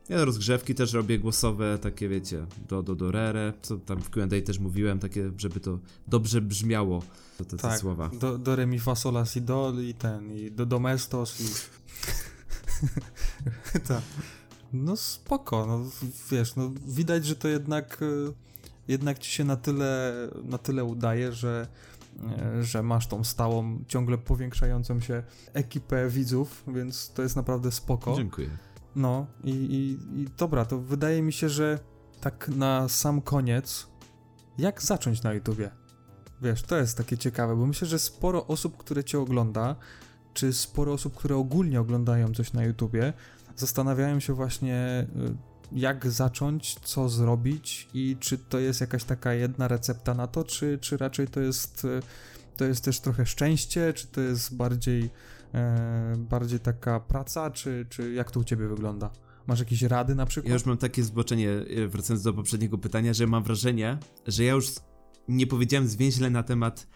Ja 0.08 0.24
rozgrzewki 0.24 0.74
też 0.74 0.92
robię 0.92 1.18
głosowe, 1.18 1.78
takie 1.78 2.08
wiecie, 2.08 2.46
do, 2.68 2.82
do, 2.82 2.94
do 2.94 3.10
rere, 3.10 3.52
co 3.62 3.76
tam 3.76 4.02
w 4.02 4.10
Q&A 4.10 4.46
też 4.46 4.58
mówiłem, 4.58 4.98
takie, 4.98 5.30
żeby 5.36 5.60
to 5.60 5.78
dobrze 6.06 6.40
brzmiało, 6.40 7.02
te, 7.38 7.44
te 7.44 7.56
Tak, 7.56 7.78
słowa. 7.78 8.10
do, 8.20 8.38
do 8.38 8.56
remi 8.56 8.78
fa 8.78 8.94
sol 8.94 9.14
la 9.14 9.26
si 9.26 9.42
do 9.42 9.72
i 9.80 9.94
ten, 9.94 10.32
i 10.36 10.50
do 10.50 10.66
domestos 10.66 11.40
i... 11.40 11.44
tak. 13.88 14.02
No 14.72 14.96
spoko, 14.96 15.66
no 15.66 15.80
wiesz, 16.30 16.56
no 16.56 16.70
widać, 16.86 17.26
że 17.26 17.36
to 17.36 17.48
jednak, 17.48 18.02
y, 18.02 18.32
jednak 18.88 19.18
ci 19.18 19.30
się 19.30 19.44
na 19.44 19.56
tyle, 19.56 20.14
na 20.44 20.58
tyle 20.58 20.84
udaje, 20.84 21.32
że, 21.32 21.68
y, 22.58 22.64
że 22.64 22.82
masz 22.82 23.06
tą 23.06 23.24
stałą, 23.24 23.84
ciągle 23.88 24.18
powiększającą 24.18 25.00
się 25.00 25.22
ekipę 25.52 26.08
widzów, 26.08 26.64
więc 26.68 27.12
to 27.14 27.22
jest 27.22 27.36
naprawdę 27.36 27.72
spoko. 27.72 28.14
Dziękuję. 28.16 28.50
No 28.96 29.26
i, 29.44 29.50
i, 29.50 30.20
i 30.20 30.26
dobra, 30.36 30.64
to 30.64 30.78
wydaje 30.78 31.22
mi 31.22 31.32
się, 31.32 31.48
że 31.48 31.78
tak 32.20 32.48
na 32.48 32.88
sam 32.88 33.20
koniec, 33.20 33.86
jak 34.58 34.82
zacząć 34.82 35.22
na 35.22 35.32
YouTubie? 35.32 35.70
Wiesz, 36.42 36.62
to 36.62 36.76
jest 36.76 36.96
takie 36.96 37.18
ciekawe, 37.18 37.56
bo 37.56 37.66
myślę, 37.66 37.88
że 37.88 37.98
sporo 37.98 38.46
osób, 38.46 38.76
które 38.76 39.04
cię 39.04 39.20
ogląda, 39.20 39.76
czy 40.34 40.52
sporo 40.52 40.92
osób, 40.92 41.16
które 41.16 41.36
ogólnie 41.36 41.80
oglądają 41.80 42.34
coś 42.34 42.52
na 42.52 42.64
YouTubie, 42.64 43.12
zastanawiają 43.58 44.20
się 44.20 44.32
właśnie, 44.32 45.06
y, 45.16 45.36
jak 45.72 46.10
zacząć, 46.10 46.74
co 46.74 47.08
zrobić 47.08 47.88
i 47.94 48.16
czy 48.20 48.38
to 48.38 48.58
jest 48.58 48.80
jakaś 48.80 49.04
taka 49.04 49.32
jedna 49.32 49.68
recepta 49.68 50.14
na 50.14 50.26
to, 50.26 50.44
czy, 50.44 50.78
czy 50.80 50.96
raczej 50.96 51.28
to 51.28 51.40
jest, 51.40 51.84
y, 51.84 52.02
to 52.56 52.64
jest 52.64 52.84
też 52.84 53.00
trochę 53.00 53.26
szczęście, 53.26 53.92
czy 53.92 54.06
to 54.06 54.20
jest 54.20 54.56
bardziej, 54.56 55.10
e, 55.54 56.14
bardziej 56.16 56.60
taka 56.60 57.00
praca, 57.00 57.50
czy, 57.50 57.86
czy 57.88 58.12
jak 58.12 58.30
to 58.30 58.40
u 58.40 58.44
ciebie 58.44 58.68
wygląda? 58.68 59.10
Masz 59.46 59.58
jakieś 59.58 59.82
rady 59.82 60.14
na 60.14 60.26
przykład? 60.26 60.48
Ja 60.48 60.54
już 60.54 60.66
mam 60.66 60.76
takie 60.76 61.02
zboczenie, 61.02 61.50
e, 61.50 61.88
wracając 61.88 62.22
do 62.22 62.32
poprzedniego 62.32 62.78
pytania, 62.78 63.14
że 63.14 63.26
mam 63.26 63.42
wrażenie, 63.42 63.98
że 64.26 64.44
ja 64.44 64.52
już 64.52 64.70
nie 65.28 65.46
powiedziałem 65.46 65.88
zwięźle 65.88 66.30
na 66.30 66.42
temat, 66.42 66.86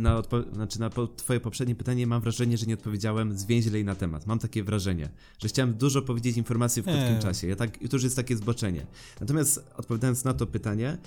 na, 0.00 0.22
znaczy 0.52 0.80
na 0.80 0.90
po- 0.90 1.06
twoje 1.06 1.40
poprzednie 1.40 1.74
pytanie, 1.74 2.06
mam 2.06 2.20
wrażenie, 2.20 2.58
że 2.58 2.66
nie 2.66 2.74
odpowiedziałem 2.74 3.38
zwięźlej 3.38 3.84
na 3.84 3.94
temat. 3.94 4.26
Mam 4.26 4.38
takie 4.38 4.64
wrażenie, 4.64 5.08
że 5.38 5.48
chciałem 5.48 5.74
dużo 5.74 6.02
powiedzieć 6.02 6.36
informacji 6.36 6.82
w 6.82 6.84
krótkim 6.84 7.14
Nie. 7.14 7.18
czasie. 7.22 7.46
Ja 7.46 7.56
tak, 7.56 7.82
i 7.82 7.88
to 7.88 7.96
już 7.96 8.04
jest 8.04 8.16
takie 8.16 8.36
zboczenie. 8.36 8.86
Natomiast 9.20 9.64
odpowiadając 9.76 10.24
na 10.24 10.34
to 10.34 10.46
pytanie, 10.46 10.98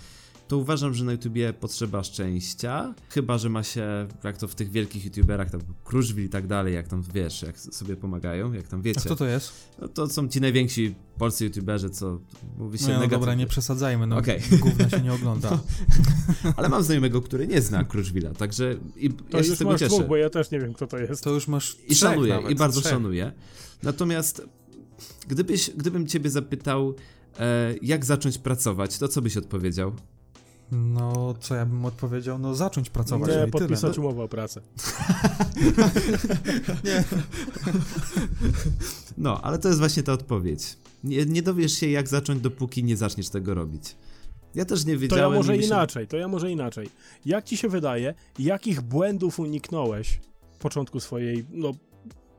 to 0.51 0.57
uważam, 0.57 0.93
że 0.93 1.05
na 1.05 1.11
YouTubie 1.11 1.53
potrzeba 1.53 2.03
szczęścia, 2.03 2.93
chyba, 3.09 3.37
że 3.37 3.49
ma 3.49 3.63
się, 3.63 4.07
jak 4.23 4.37
to 4.37 4.47
w 4.47 4.55
tych 4.55 4.71
wielkich 4.71 5.05
YouTuberach, 5.05 5.49
tam 5.51 5.61
Kruszwil 5.83 6.25
i 6.25 6.29
tak 6.29 6.47
dalej, 6.47 6.73
jak 6.73 6.87
tam, 6.87 7.03
wiesz, 7.13 7.41
jak 7.41 7.59
sobie 7.59 7.95
pomagają, 7.95 8.53
jak 8.53 8.67
tam 8.67 8.79
A 8.79 8.83
wiecie. 8.83 9.01
kto 9.01 9.15
to 9.15 9.25
jest? 9.25 9.53
No 9.81 9.87
to 9.87 10.09
są 10.09 10.27
ci 10.27 10.41
najwięksi 10.41 10.95
polscy 11.17 11.45
YouTuberzy, 11.45 11.89
co 11.89 12.19
mówi 12.57 12.77
się 12.77 12.83
No, 12.83 12.89
no 12.89 12.95
negatywnie. 12.95 13.19
dobra, 13.19 13.35
nie 13.35 13.47
przesadzajmy, 13.47 14.07
no 14.07 14.17
Okej. 14.17 14.41
gówna 14.59 14.89
się 14.89 15.01
nie 15.01 15.13
ogląda. 15.13 15.59
Ale 16.57 16.69
mam 16.69 16.83
znajomego, 16.83 17.21
który 17.21 17.47
nie 17.47 17.61
zna 17.61 17.83
Kruszwila, 17.83 18.33
także 18.33 18.75
i 18.95 19.09
To 19.09 19.37
ja 19.37 19.43
się 19.43 19.43
z 19.43 19.49
już 19.49 19.57
tego 19.59 19.71
masz 19.71 19.79
cieszę. 19.79 19.95
dwóch, 19.95 20.07
bo 20.07 20.15
ja 20.17 20.29
też 20.29 20.51
nie 20.51 20.59
wiem, 20.59 20.73
kto 20.73 20.87
to 20.87 20.97
jest. 20.97 21.23
To 21.23 21.29
już 21.29 21.47
masz 21.47 21.77
I 21.87 21.95
szanuję, 21.95 22.33
nawet, 22.33 22.51
i 22.51 22.55
bardzo 22.55 22.81
trzech. 22.81 22.91
szanuję. 22.93 23.31
Natomiast 23.83 24.41
gdybyś, 25.27 25.71
gdybym 25.77 26.07
ciebie 26.07 26.29
zapytał, 26.29 26.95
e, 27.39 27.73
jak 27.81 28.05
zacząć 28.05 28.37
pracować, 28.37 28.97
to 28.97 29.07
co 29.07 29.21
byś 29.21 29.37
odpowiedział? 29.37 29.93
No, 30.71 31.35
co 31.39 31.55
ja 31.55 31.65
bym 31.65 31.85
odpowiedział? 31.85 32.39
No, 32.39 32.55
zacząć 32.55 32.89
pracować. 32.89 33.29
no 33.33 33.41
Nie, 33.41 33.47
i 33.47 33.51
podpisać 33.51 33.95
tyle. 33.95 34.07
umowę 34.07 34.23
o 34.23 34.27
pracę. 34.27 34.61
Nie. 36.83 37.03
No, 39.17 39.41
ale 39.41 39.59
to 39.59 39.67
jest 39.67 39.79
właśnie 39.79 40.03
ta 40.03 40.13
odpowiedź. 40.13 40.77
Nie, 41.03 41.25
nie 41.25 41.41
dowiesz 41.41 41.73
się, 41.73 41.87
jak 41.89 42.07
zacząć, 42.07 42.41
dopóki 42.41 42.83
nie 42.83 42.97
zaczniesz 42.97 43.29
tego 43.29 43.53
robić. 43.53 43.95
Ja 44.55 44.65
też 44.65 44.85
nie 44.85 44.93
To 44.93 44.99
wiedziałem. 44.99 45.31
ja 45.31 45.37
może 45.37 45.57
inaczej, 45.57 46.07
to 46.07 46.17
ja 46.17 46.27
może 46.27 46.51
inaczej. 46.51 46.89
Jak 47.25 47.45
ci 47.45 47.57
się 47.57 47.69
wydaje, 47.69 48.13
jakich 48.39 48.81
błędów 48.81 49.39
uniknąłeś 49.39 50.19
w 50.51 50.57
początku 50.61 50.99
swojej, 50.99 51.45
no, 51.51 51.71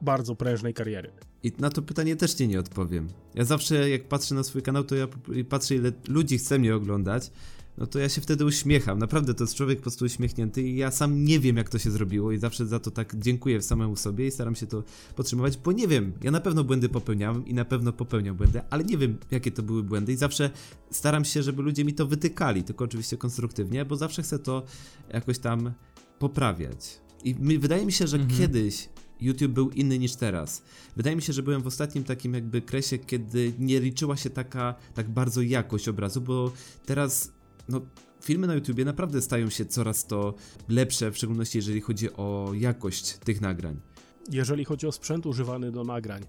bardzo 0.01 0.37
prężnej 0.37 0.75
kariery? 0.75 1.11
I 1.43 1.53
na 1.59 1.71
to 1.71 1.83
pytanie 1.83 2.17
też 2.17 2.35
ci 2.35 2.49
nie 2.49 2.61
odpowiem. 2.61 3.09
Ja 3.35 3.45
zawsze, 3.45 3.91
jak 3.91 4.05
patrzę 4.09 4.35
na 4.35 4.43
swój 4.43 4.63
kanał, 4.63 4.85
to 4.85 4.95
ja 4.95 5.09
patrzę, 5.49 5.75
ile 5.75 5.93
ludzi 6.09 6.39
chce 6.39 6.59
mnie 6.59 6.75
oglądać, 6.75 7.31
no 7.79 7.87
to 7.87 7.99
ja 7.99 8.09
się 8.09 8.21
wtedy 8.21 8.45
uśmiecham. 8.45 8.99
Naprawdę 8.99 9.35
to 9.35 9.45
jest 9.45 9.55
człowiek 9.55 9.79
po 9.79 9.83
prostu 9.83 10.05
uśmiechnięty 10.05 10.63
i 10.63 10.77
ja 10.77 10.91
sam 10.91 11.25
nie 11.25 11.41
wiem, 11.41 11.57
jak 11.57 11.69
to 11.69 11.79
się 11.79 11.91
zrobiło 11.91 12.33
i 12.33 12.39
zawsze 12.39 12.67
za 12.67 12.81
to 12.81 12.91
tak 12.91 13.17
dziękuję 13.19 13.63
samemu 13.63 13.97
sobie 13.97 14.27
i 14.27 14.31
staram 14.31 14.55
się 14.55 14.67
to 14.67 14.83
podtrzymywać, 15.17 15.57
bo 15.57 15.73
nie 15.73 15.89
wiem, 15.89 16.13
ja 16.23 16.31
na 16.31 16.41
pewno 16.41 16.65
błędy 16.65 16.89
popełniałem 16.89 17.47
i 17.47 17.55
na 17.55 17.65
pewno 17.65 17.93
popełniam 17.93 18.37
błędy, 18.37 18.61
ale 18.71 18.85
nie 18.85 18.99
wiem, 18.99 19.17
jakie 19.31 19.51
to 19.51 19.63
były 19.63 19.83
błędy 19.83 20.13
i 20.13 20.17
zawsze 20.17 20.51
staram 20.91 21.25
się, 21.25 21.43
żeby 21.43 21.63
ludzie 21.63 21.85
mi 21.85 21.95
to 21.95 22.07
wytykali, 22.07 22.63
tylko 22.63 22.85
oczywiście 22.85 23.17
konstruktywnie, 23.17 23.85
bo 23.85 23.97
zawsze 23.97 24.23
chcę 24.23 24.39
to 24.39 24.63
jakoś 25.13 25.39
tam 25.39 25.73
poprawiać. 26.19 27.01
I 27.25 27.35
mi, 27.35 27.59
wydaje 27.59 27.87
mi 27.87 27.93
się, 27.93 28.07
że 28.07 28.17
Mhm. 28.17 28.41
kiedyś 28.41 28.89
YouTube 29.21 29.53
był 29.53 29.71
inny 29.71 29.99
niż 29.99 30.15
teraz. 30.15 30.63
Wydaje 30.97 31.17
mi 31.17 31.23
się, 31.23 31.33
że 31.33 31.43
byłem 31.43 31.63
w 31.63 31.67
ostatnim 31.67 32.05
takim 32.05 32.35
jakby 32.35 32.63
kresie, 32.63 32.99
kiedy 32.99 33.53
nie 33.59 33.81
liczyła 33.81 34.17
się 34.17 34.31
taka 34.31 34.75
tak 34.95 35.11
bardzo 35.11 35.43
jakość 35.43 35.89
obrazu, 35.89 36.21
bo 36.21 36.53
teraz 36.87 37.33
no 37.69 37.81
filmy 38.23 38.47
na 38.47 38.55
YouTubie 38.55 38.85
naprawdę 38.85 39.23
stają 39.23 39.51
się 39.51 39.65
coraz 39.65 40.07
to 40.07 40.35
lepsze, 40.69 41.11
w 41.11 41.17
szczególności 41.17 41.59
jeżeli 41.59 41.81
chodzi 41.81 42.13
o 42.13 42.51
jakość 42.55 43.13
tych 43.13 43.41
nagrań. 43.41 43.81
Jeżeli 44.31 44.65
chodzi 44.65 44.87
o 44.87 44.93
sprzęt 44.93 45.27
używany 45.27 45.73
do 45.73 45.85
nagrań, 45.85 46.23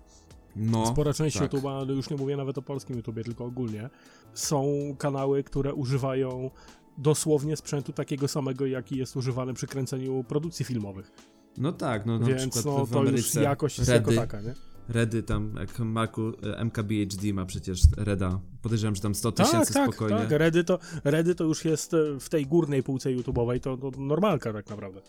No, 0.55 0.87
spora 0.87 1.13
część 1.13 1.37
tak. 1.37 1.51
YouTube'a, 1.51 1.89
już 1.89 2.09
nie 2.09 2.17
mówię 2.17 2.37
nawet 2.37 2.57
o 2.57 2.61
polskim 2.61 2.95
YouTubie, 2.95 3.23
tylko 3.23 3.45
ogólnie, 3.45 3.89
są 4.33 4.65
kanały, 4.97 5.43
które 5.43 5.73
używają 5.73 6.49
dosłownie 6.97 7.57
sprzętu 7.57 7.93
takiego 7.93 8.27
samego, 8.27 8.65
jaki 8.65 8.97
jest 8.97 9.15
używany 9.15 9.53
przy 9.53 9.67
kręceniu 9.67 10.23
produkcji 10.23 10.65
filmowych. 10.65 11.11
No 11.57 11.71
tak, 11.71 12.05
no 12.05 12.19
na 12.19 12.27
Więc 12.27 12.41
przykład 12.41 12.65
no, 12.65 12.85
w 12.85 12.91
to 12.91 13.03
już 13.03 13.35
jakość 13.35 13.77
jest 13.77 13.91
Redy, 13.91 14.13
jako 14.13 14.27
taka, 14.27 14.41
nie? 14.41 14.53
Redy 14.89 15.23
tam, 15.23 15.55
jak 15.59 15.79
Marku, 15.79 16.21
e, 16.43 16.59
MKBHD 16.65 17.33
ma 17.33 17.45
przecież 17.45 17.81
Reda, 17.97 18.39
podejrzewam, 18.61 18.95
że 18.95 19.01
tam 19.01 19.15
100 19.15 19.31
Tak, 19.31 19.45
tysięcy 19.47 19.73
tak, 19.73 19.83
spokojnie. 19.87 20.17
tak. 20.17 20.31
Redy 20.31 20.63
to, 20.63 20.79
Redy 21.03 21.35
to 21.35 21.43
już 21.43 21.65
jest 21.65 21.93
e, 21.93 22.19
w 22.19 22.29
tej 22.29 22.45
górnej 22.45 22.83
półce 22.83 23.09
YouTube'owej, 23.09 23.59
to, 23.59 23.77
to 23.77 23.91
normalka 23.97 24.53
tak 24.53 24.69
naprawdę. 24.69 25.01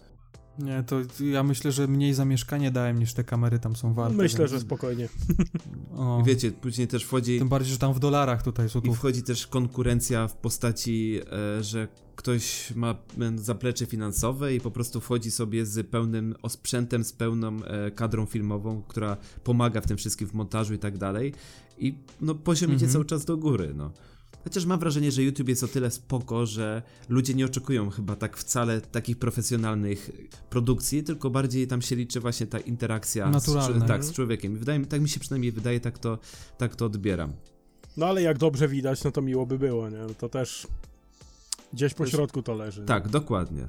Nie, 0.59 0.82
to 0.86 0.97
ja 1.24 1.43
myślę, 1.43 1.72
że 1.72 1.86
mniej 1.89 2.14
za 2.14 2.24
mieszkanie 2.24 2.70
dałem 2.70 2.98
niż 2.98 3.14
te 3.14 3.24
kamery 3.24 3.59
tam 3.59 3.76
są 3.76 3.94
warte. 3.94 4.16
Myślę, 4.16 4.39
więc- 4.39 4.51
że 4.51 4.60
spokojnie. 4.60 5.09
O, 5.97 6.20
I 6.20 6.24
wiecie, 6.24 6.52
później 6.52 6.89
też 6.89 7.05
wchodzi... 7.05 7.39
Tym 7.39 7.48
bardziej, 7.48 7.72
że 7.72 7.78
tam 7.78 7.94
w 7.94 7.98
dolarach 8.01 8.43
tutaj 8.43 8.66
I 8.66 8.68
złotów. 8.68 8.97
wchodzi 8.97 9.22
też 9.22 9.47
konkurencja 9.47 10.28
w 10.28 10.36
postaci, 10.36 11.20
e, 11.59 11.62
że 11.62 11.89
ktoś 12.16 12.72
ma 12.74 12.90
e, 12.90 12.97
zaplecze 13.39 13.86
finansowe 13.86 14.55
i 14.55 14.60
po 14.60 14.70
prostu 14.70 15.01
wchodzi 15.01 15.31
sobie 15.31 15.66
z 15.66 15.86
pełnym 15.90 16.35
osprzętem, 16.43 17.05
z 17.05 17.12
pełną 17.12 17.64
e, 17.64 17.90
kadrą 17.90 18.26
filmową, 18.26 18.82
która 18.89 19.16
pomaga 19.44 19.81
w 19.81 19.86
tym 19.86 19.97
wszystkim 19.97 20.28
w 20.28 20.35
montażu 20.35 20.74
i 20.74 20.78
tak 20.78 20.98
dalej. 20.98 21.32
I 21.78 21.94
no, 22.20 22.35
poziom 22.35 22.68
idzie 22.70 22.74
Mhm. 22.86 22.93
cały 22.93 23.05
czas 23.05 23.24
do 23.24 23.36
góry, 23.36 23.72
no. 23.76 23.90
Chociaż 24.44 24.66
mam 24.66 24.80
wrażenie, 24.80 25.12
że 25.12 25.22
YouTube 25.22 25.48
jest 25.48 25.64
o 25.64 25.68
tyle 25.68 25.90
spoko, 25.90 26.46
że 26.46 26.82
ludzie 27.08 27.34
nie 27.34 27.44
oczekują 27.44 27.90
chyba 27.90 28.16
tak 28.16 28.36
wcale 28.36 28.80
takich 28.80 29.18
profesjonalnych 29.18 30.10
produkcji, 30.50 31.02
tylko 31.04 31.30
bardziej 31.30 31.66
tam 31.66 31.82
się 31.82 31.96
liczy 31.96 32.20
właśnie 32.20 32.46
ta 32.46 32.58
interakcja 32.58 33.28
z, 33.30 33.32
Naturalna, 33.32 33.84
czł- 33.84 33.88
tak, 33.88 34.00
nie? 34.02 34.06
z 34.08 34.12
człowiekiem. 34.12 34.52
I 34.52 34.56
wydaje 34.56 34.86
tak 34.86 35.00
mi 35.00 35.08
się 35.08 35.20
przynajmniej 35.20 35.52
wydaje, 35.52 35.80
tak 35.80 35.98
to, 35.98 36.18
tak 36.58 36.76
to 36.76 36.86
odbieram. 36.86 37.32
No 37.96 38.06
ale 38.06 38.22
jak 38.22 38.38
dobrze 38.38 38.68
widać, 38.68 39.04
no 39.04 39.10
to 39.10 39.22
miło 39.22 39.46
by 39.46 39.58
było, 39.58 39.90
nie? 39.90 39.98
No 39.98 40.14
to 40.18 40.28
też 40.28 40.66
gdzieś 41.72 41.94
po 41.94 42.04
Też- 42.04 42.12
środku 42.12 42.42
to 42.42 42.54
leży. 42.54 42.80
nie? 42.80 42.86
Tak, 42.86 43.08
dokładnie. 43.08 43.66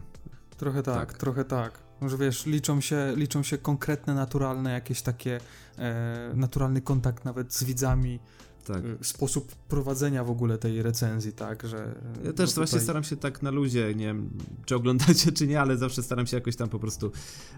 Trochę 0.57 0.84
tak, 0.84 1.10
Tak. 1.11 1.18
trochę 1.18 1.45
tak. 1.45 1.80
Może 2.02 2.18
wiesz, 2.18 2.45
liczą 2.45 2.81
się, 2.81 3.14
liczą 3.15 3.43
się 3.43 3.57
konkretne, 3.57 4.14
naturalne, 4.15 4.72
jakieś 4.72 5.02
takie, 5.02 5.39
e, 5.77 6.31
naturalny 6.35 6.81
kontakt 6.81 7.26
nawet 7.26 7.53
z 7.53 7.64
widzami, 7.64 8.19
Tak. 8.66 8.84
e, 8.86 9.04
sposób 9.04 9.56
prowadzenia 9.56 10.24
w 10.24 10.30
ogóle 10.30 10.58
tej 10.58 10.82
recenzji, 10.82 11.32
tak, 11.32 11.68
że... 11.68 11.78
Ja 11.78 12.28
no 12.30 12.34
też 12.34 12.54
właśnie 12.54 12.66
tutaj- 12.66 12.82
staram 12.82 13.04
się 13.04 13.18
tak 13.18 13.42
na 13.42 13.52
luzie, 13.52 13.96
nie 13.96 14.06
wiem, 14.06 14.30
czy 14.66 14.76
oglądacie, 14.76 15.32
czy 15.32 15.48
nie, 15.48 15.62
ale 15.62 15.78
zawsze 15.78 16.04
staram 16.04 16.28
się 16.28 16.38
jakoś 16.38 16.56
tam 16.56 16.70
po 16.70 16.80
prostu 16.80 17.12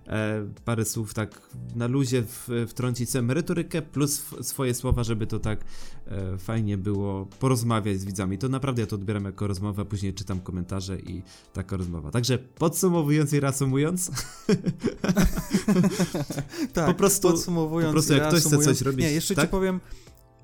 e, 0.07 0.45
parę 0.65 0.85
słów 0.85 1.13
tak 1.13 1.41
na 1.75 1.87
luzie 1.87 2.21
w, 2.23 2.49
wtrącić 2.67 3.09
sobie 3.09 3.21
merytorykę 3.21 3.81
plus 3.81 4.21
swoje 4.41 4.73
słowa, 4.73 5.03
żeby 5.03 5.27
to 5.27 5.39
tak 5.39 5.59
e, 6.07 6.37
fajnie 6.37 6.77
było 6.77 7.25
porozmawiać 7.25 7.99
z 7.99 8.05
widzami. 8.05 8.37
To 8.37 8.49
naprawdę 8.49 8.81
ja 8.81 8.87
to 8.87 8.95
odbieram 8.95 9.25
jako 9.25 9.47
rozmowę, 9.47 9.81
a 9.81 9.85
później 9.85 10.13
czytam 10.13 10.39
komentarze 10.39 10.99
i 10.99 11.21
taka 11.53 11.77
rozmowa. 11.77 12.11
Także 12.11 12.37
podsumowując 12.37 13.33
i 13.33 13.39
reasumując, 13.39 14.11
tak, 16.73 16.85
po 16.85 16.93
prostu- 16.93 17.29
podsumowując 17.31 17.89
po 17.89 17.93
prostu 17.93 18.13
jak 18.13 18.27
ktoś 18.27 18.41
chce 18.43 18.57
coś 18.57 18.81
robić, 18.81 19.05
Nie, 19.05 19.11
jeszcze 19.11 19.35
tak? 19.35 19.45
ci 19.45 19.51
powiem, 19.51 19.79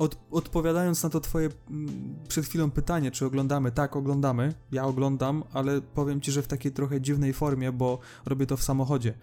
od, 0.03 0.17
odpowiadając 0.31 1.03
na 1.03 1.09
to 1.09 1.19
twoje 1.19 1.49
mm, 1.69 2.15
przed 2.27 2.45
chwilą 2.45 2.71
pytanie, 2.71 3.11
czy 3.11 3.25
oglądamy, 3.25 3.71
tak, 3.71 3.95
oglądamy, 3.95 4.53
ja 4.71 4.85
oglądam, 4.85 5.43
ale 5.53 5.81
powiem 5.81 6.21
ci, 6.21 6.31
że 6.31 6.41
w 6.41 6.47
takiej 6.47 6.71
trochę 6.71 7.01
dziwnej 7.01 7.33
formie, 7.33 7.71
bo 7.71 7.99
robię 8.25 8.45
to 8.45 8.57
w 8.57 8.63
samochodzie, 8.63 9.13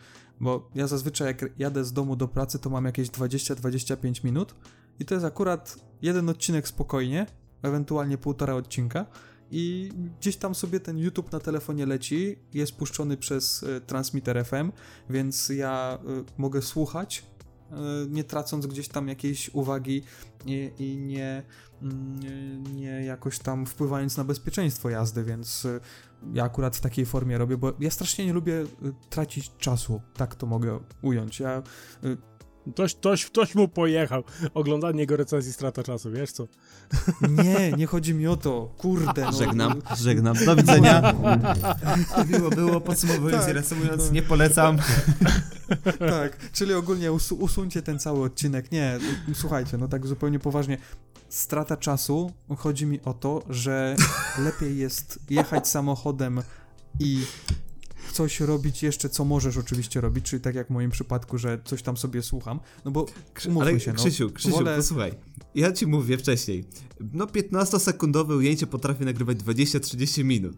bo 0.40 0.70
ja 0.74 0.86
zazwyczaj 0.86 1.26
jak 1.26 1.44
jadę 1.58 1.84
z 1.84 1.92
domu 1.92 2.16
do 2.16 2.28
pracy, 2.28 2.58
to 2.58 2.70
mam 2.70 2.84
jakieś 2.84 3.08
20-25 3.08 4.24
minut 4.24 4.54
i 4.98 5.04
to 5.04 5.14
jest 5.14 5.26
akurat 5.26 5.76
jeden 6.02 6.28
odcinek 6.28 6.68
spokojnie, 6.68 7.26
ewentualnie 7.62 8.18
półtora 8.18 8.54
odcinka 8.54 9.06
i 9.50 9.90
gdzieś 10.20 10.36
tam 10.36 10.54
sobie 10.54 10.80
ten 10.80 10.98
YouTube 10.98 11.32
na 11.32 11.40
telefonie 11.40 11.86
leci, 11.86 12.36
jest 12.54 12.72
puszczony 12.72 13.16
przez 13.16 13.62
y, 13.62 13.80
transmitter 13.80 14.44
FM, 14.44 14.72
więc 15.10 15.48
ja 15.48 15.98
y, 16.20 16.24
mogę 16.38 16.62
słuchać, 16.62 17.29
nie 18.08 18.24
tracąc 18.24 18.66
gdzieś 18.66 18.88
tam 18.88 19.08
jakiejś 19.08 19.50
uwagi 19.54 20.02
i, 20.46 20.70
i 20.78 20.96
nie, 20.96 21.42
mm, 21.82 22.76
nie 22.76 23.04
jakoś 23.04 23.38
tam 23.38 23.66
wpływając 23.66 24.16
na 24.16 24.24
bezpieczeństwo 24.24 24.90
jazdy, 24.90 25.24
więc 25.24 25.64
y, 25.64 25.80
ja 26.32 26.44
akurat 26.44 26.76
w 26.76 26.80
takiej 26.80 27.06
formie 27.06 27.38
robię, 27.38 27.56
bo 27.56 27.72
ja 27.80 27.90
strasznie 27.90 28.26
nie 28.26 28.32
lubię 28.32 28.54
y, 28.54 28.66
tracić 29.10 29.50
czasu, 29.58 30.00
tak 30.14 30.34
to 30.34 30.46
mogę 30.46 30.80
ująć. 31.02 31.40
Ja 31.40 31.62
Ktoś, 32.72 32.94
ktoś, 32.94 33.26
ktoś 33.26 33.54
mu 33.54 33.68
pojechał. 33.68 34.22
Oglądanie 34.54 35.00
jego 35.00 35.16
recenzji 35.16 35.52
strata 35.52 35.82
czasu, 35.82 36.10
wiesz 36.10 36.32
co? 36.32 36.46
Nie, 37.30 37.72
nie 37.72 37.86
chodzi 37.86 38.14
mi 38.14 38.26
o 38.26 38.36
to. 38.36 38.74
Kurde, 38.78 39.22
no. 39.22 39.32
Żegnam, 39.32 39.82
żegnam. 39.96 40.36
Do 40.44 40.56
widzenia. 40.56 41.14
Miło 42.32 42.50
było, 42.50 42.80
podsumowując 42.80 43.42
Tak. 43.42 43.50
i 43.50 43.54
reasumując, 43.54 44.10
nie 44.12 44.22
polecam. 44.22 44.78
Tak, 45.98 46.52
czyli 46.52 46.74
ogólnie 46.74 47.12
usu 47.12 47.36
usuńcie 47.36 47.82
ten 47.82 47.98
cały 47.98 48.22
odcinek. 48.22 48.72
Nie, 48.72 48.98
słuchajcie, 49.34 49.78
no 49.78 49.88
tak 49.88 50.06
zupełnie 50.06 50.38
poważnie. 50.38 50.78
Strata 51.28 51.76
czasu, 51.76 52.32
chodzi 52.58 52.86
mi 52.86 53.00
o 53.02 53.14
to, 53.14 53.42
że 53.48 53.96
lepiej 54.38 54.78
jest 54.78 55.18
jechać 55.30 55.68
samochodem 55.68 56.42
i 57.00 57.24
coś 58.12 58.40
robić 58.40 58.82
jeszcze, 58.82 59.08
co 59.08 59.24
możesz 59.24 59.56
oczywiście 59.56 60.00
robić, 60.00 60.24
czyli 60.24 60.42
tak 60.42 60.54
jak 60.54 60.66
w 60.66 60.70
moim 60.70 60.90
przypadku, 60.90 61.38
że 61.38 61.60
coś 61.64 61.82
tam 61.82 61.96
sobie 61.96 62.22
słucham, 62.22 62.60
no 62.84 62.90
bo 62.90 63.06
Ale 63.60 63.80
się, 63.80 63.92
no, 63.92 63.98
Krzysiu, 63.98 64.30
Krzysiu, 64.30 64.56
wolę- 64.56 64.76
posłuchaj. 64.76 65.12
Ja 65.54 65.72
ci 65.72 65.86
mówię 65.86 66.18
wcześniej. 66.18 66.64
No 67.12 67.24
15-sekundowe 67.26 68.36
ujęcie 68.36 68.66
potrafi 68.66 69.04
nagrywać 69.04 69.38
20-30 69.38 70.24
minut. 70.24 70.56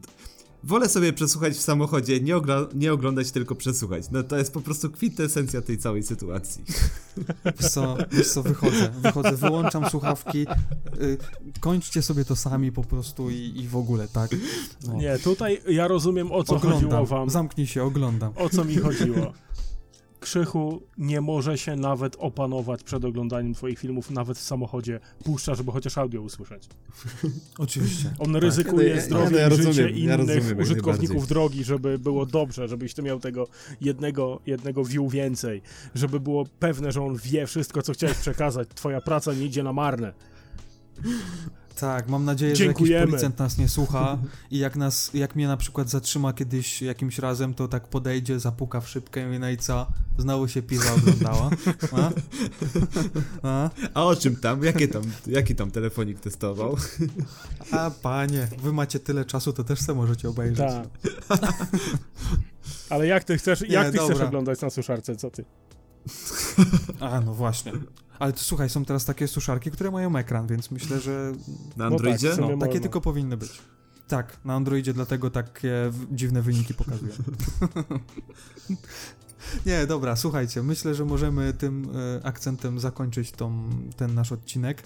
Wolę 0.65 0.89
sobie 0.89 1.13
przesłuchać 1.13 1.53
w 1.55 1.61
samochodzie, 1.61 2.21
nie, 2.21 2.37
ogla- 2.37 2.67
nie 2.75 2.93
oglądać, 2.93 3.31
tylko 3.31 3.55
przesłuchać. 3.55 4.05
No 4.11 4.23
to 4.23 4.37
jest 4.39 4.53
po 4.53 4.61
prostu 4.61 4.91
kwintesencja 4.91 5.63
tej 5.63 5.79
całej 5.79 6.03
sytuacji. 6.03 6.65
Wiesz 7.61 7.71
co, 7.71 7.97
wiesz 8.13 8.31
co, 8.33 8.43
wychodzę, 8.43 8.91
wychodzę, 9.03 9.37
wyłączam 9.37 9.91
słuchawki, 9.91 10.47
y, 11.03 11.19
kończcie 11.61 12.03
sobie 12.03 12.25
to 12.25 12.37
sami 12.37 12.73
po 12.73 12.85
prostu 12.85 13.31
i, 13.31 13.53
i 13.57 13.69
w 13.69 13.77
ogóle, 13.77 14.09
tak? 14.09 14.31
No. 14.87 14.95
Nie, 14.95 15.19
tutaj 15.19 15.61
ja 15.69 15.89
rozumiem 15.89 16.33
o 16.33 16.45
co 16.45 16.55
chodziło 16.59 16.77
Oglądam, 16.77 17.07
wam. 17.07 17.31
zamknij 17.31 17.67
się, 17.67 17.83
oglądam. 17.85 18.33
O 18.37 18.49
co 18.49 18.65
mi 18.65 18.77
chodziło? 18.77 19.33
Krzychu 20.23 20.83
nie 20.99 21.21
może 21.21 21.59
się 21.59 21.77
nawet 21.77 22.17
opanować 22.19 22.83
przed 22.83 23.05
oglądaniem 23.05 23.55
twoich 23.55 23.79
filmów, 23.79 24.11
nawet 24.11 24.39
w 24.39 24.43
samochodzie 24.43 25.01
puszcza, 25.25 25.55
żeby 25.55 25.73
chociaż 25.73 25.99
audio 25.99 26.21
usłyszeć. 26.23 26.69
Oczywiście. 27.59 28.11
On 28.19 28.37
ryzykuje 28.37 28.89
Ja- 28.89 28.95
ja- 28.95 29.01
zdrowie 29.01 29.37
ja 29.37 29.49
i 29.49 29.51
życie 29.51 29.67
rozumiem, 29.67 29.89
ja 29.91 29.97
innych 29.97 30.17
rozumiem 30.19 30.59
użytkowników 30.61 31.29
drogi, 31.29 31.65
żeby 31.65 31.99
było 31.99 32.27
dobrze, 32.27 32.69
żebyś 32.69 32.95
ty 32.95 33.03
miał 33.03 33.21
tego 33.21 33.49
jednego, 33.81 34.41
jednego 34.47 34.85
view 34.85 35.13
więcej, 35.13 35.63
żeby 35.95 36.21
było 36.21 36.45
pewne, 36.59 36.93
że 36.93 37.03
on 37.03 37.17
wie 37.17 37.47
wszystko, 37.47 37.83
co 37.83 37.93
chciałeś 37.93 38.17
przekazać. 38.17 38.69
Twoja 38.75 39.01
praca 39.01 39.33
nie 39.35 39.45
idzie 39.47 39.63
na 39.63 39.73
marne. 39.73 40.13
Tak, 41.81 42.09
mam 42.09 42.25
nadzieję, 42.25 42.57
że 42.57 42.65
jakiś 42.65 42.79
Dziękujemy. 42.79 43.07
policjant 43.07 43.39
nas 43.39 43.59
nie 43.59 43.69
słucha 43.69 44.19
i 44.51 44.59
jak 44.59 44.77
nas, 44.77 45.11
jak 45.15 45.37
mnie 45.37 45.49
na 45.49 45.57
przykład 45.57 45.89
zatrzyma 45.91 46.33
kiedyś 46.33 46.83
jakimś 46.83 47.19
razem, 47.19 47.55
to 47.55 47.69
tak 47.69 47.89
podejdzie, 47.89 48.41
zapuka 48.41 48.81
w 48.81 48.89
szybkę 48.89 49.23
i 49.23 49.27
mówi, 49.27 49.39
no 49.39 49.51
i 49.51 49.57
co? 49.57 49.87
Znowu 50.19 50.49
się 50.49 50.63
pizza 50.63 50.95
oglądała. 50.95 51.51
A? 51.93 52.11
A? 53.49 53.71
A 53.95 54.05
o 54.05 54.17
czym 54.17 54.37
tam? 54.37 54.65
Jakie 54.65 54.89
tam, 54.89 55.03
jaki 55.27 55.55
tam 55.55 55.71
telefonik 55.71 56.21
testował? 56.21 56.77
A 57.71 57.91
panie, 57.91 58.49
wy 58.63 58.73
macie 58.73 59.01
tyle 59.01 59.25
czasu, 59.25 59.53
to 59.53 59.65
też 59.65 59.81
se 59.81 59.95
możecie 59.95 60.29
obejrzeć. 60.29 60.59
Tak. 60.59 60.89
Ale 62.91 63.07
jak 63.07 63.25
ty 63.25 63.39
chcesz, 63.39 63.61
Nie, 63.61 63.69
jak 63.69 63.93
ty 63.93 63.99
chcesz 63.99 64.21
oglądać 64.21 64.61
na 64.61 64.71
suszarce, 64.71 65.17
co 65.17 65.31
ty? 65.31 65.45
A, 67.01 67.21
no 67.21 67.35
właśnie. 67.35 67.73
Ale 68.19 68.33
to, 68.33 68.39
słuchaj, 68.39 68.71
są 68.71 68.85
teraz 68.85 69.05
takie 69.05 69.29
suszarki, 69.29 69.71
które 69.71 69.91
mają 69.91 70.17
ekran, 70.17 70.47
więc 70.47 70.71
myślę, 70.71 71.01
że 71.01 71.33
Na 71.77 71.85
tak, 71.85 71.93
Androidzie? 71.93 72.31
w 72.33 72.35
sumie 72.35 72.57
no, 72.57 72.67
takie 72.67 72.81
tylko 72.81 73.01
powinny 73.01 73.37
być. 73.37 73.61
Tak, 74.09 74.37
na 74.45 74.55
Androidzie 74.55 74.93
dlatego 74.93 75.31
takie 75.31 75.91
dziwne 76.13 76.43
wyniki 76.43 76.75
pokazuje. 76.75 77.13
Nie, 79.67 79.87
dobra, 79.87 80.17
słuchajcie, 80.17 80.63
myślę, 80.63 80.95
że 80.95 81.05
możemy 81.05 81.53
tym 81.53 81.91
e, 82.21 82.27
akcentem 82.27 82.81
zakończyć 82.81 83.33
tą, 83.33 83.71
ten 83.97 84.15
nasz 84.15 84.33
odcinek. 84.33 84.83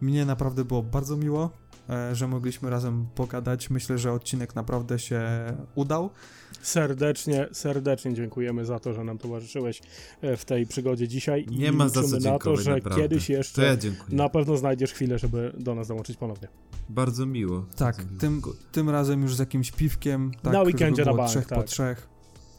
Mnie 0.00 0.24
naprawdę 0.24 0.64
było 0.64 0.82
bardzo 0.82 1.16
miło, 1.16 1.50
e, 1.90 2.14
że 2.14 2.28
mogliśmy 2.28 2.70
razem 2.70 3.06
pogadać. 3.14 3.70
Myślę, 3.70 3.98
że 3.98 4.12
odcinek 4.12 4.54
naprawdę 4.54 4.98
się 4.98 5.22
udał. 5.74 6.10
Serdecznie, 6.62 7.48
serdecznie 7.52 8.14
dziękujemy 8.14 8.64
za 8.64 8.78
to, 8.78 8.94
że 8.94 9.04
nam 9.04 9.18
towarzyszyłeś 9.18 9.82
e, 10.20 10.36
w 10.36 10.44
tej 10.44 10.66
przygodzie 10.66 11.08
dzisiaj. 11.08 11.46
I 11.50 11.56
Nie 11.58 11.72
ma 11.72 11.88
za 11.88 12.02
co 12.02 12.18
na 12.30 12.38
to, 12.38 12.56
że 12.56 12.74
naprawdę. 12.74 13.02
kiedyś 13.02 13.30
jeszcze 13.30 13.64
ja 13.64 13.76
dziękuję. 13.76 14.16
na 14.16 14.28
pewno 14.28 14.56
znajdziesz 14.56 14.92
chwilę, 14.92 15.18
żeby 15.18 15.52
do 15.58 15.74
nas 15.74 15.88
dołączyć 15.88 16.16
ponownie. 16.16 16.48
Bardzo 16.88 17.26
miło. 17.26 17.66
Tak, 17.76 17.96
Bardzo 17.96 18.30
miło. 18.30 18.52
tym, 18.52 18.52
tym 18.72 18.90
razem 18.90 19.22
już 19.22 19.34
z 19.34 19.38
jakimś 19.38 19.72
piwkiem. 19.72 20.30
Tak, 20.42 20.52
Na 20.52 20.62
weekendzie 20.62 21.04
na 21.04 21.14
bank, 21.14 21.30
trzech 21.30 21.46
po 21.48 21.54
tak. 21.54 21.66
trzech. 21.66 22.08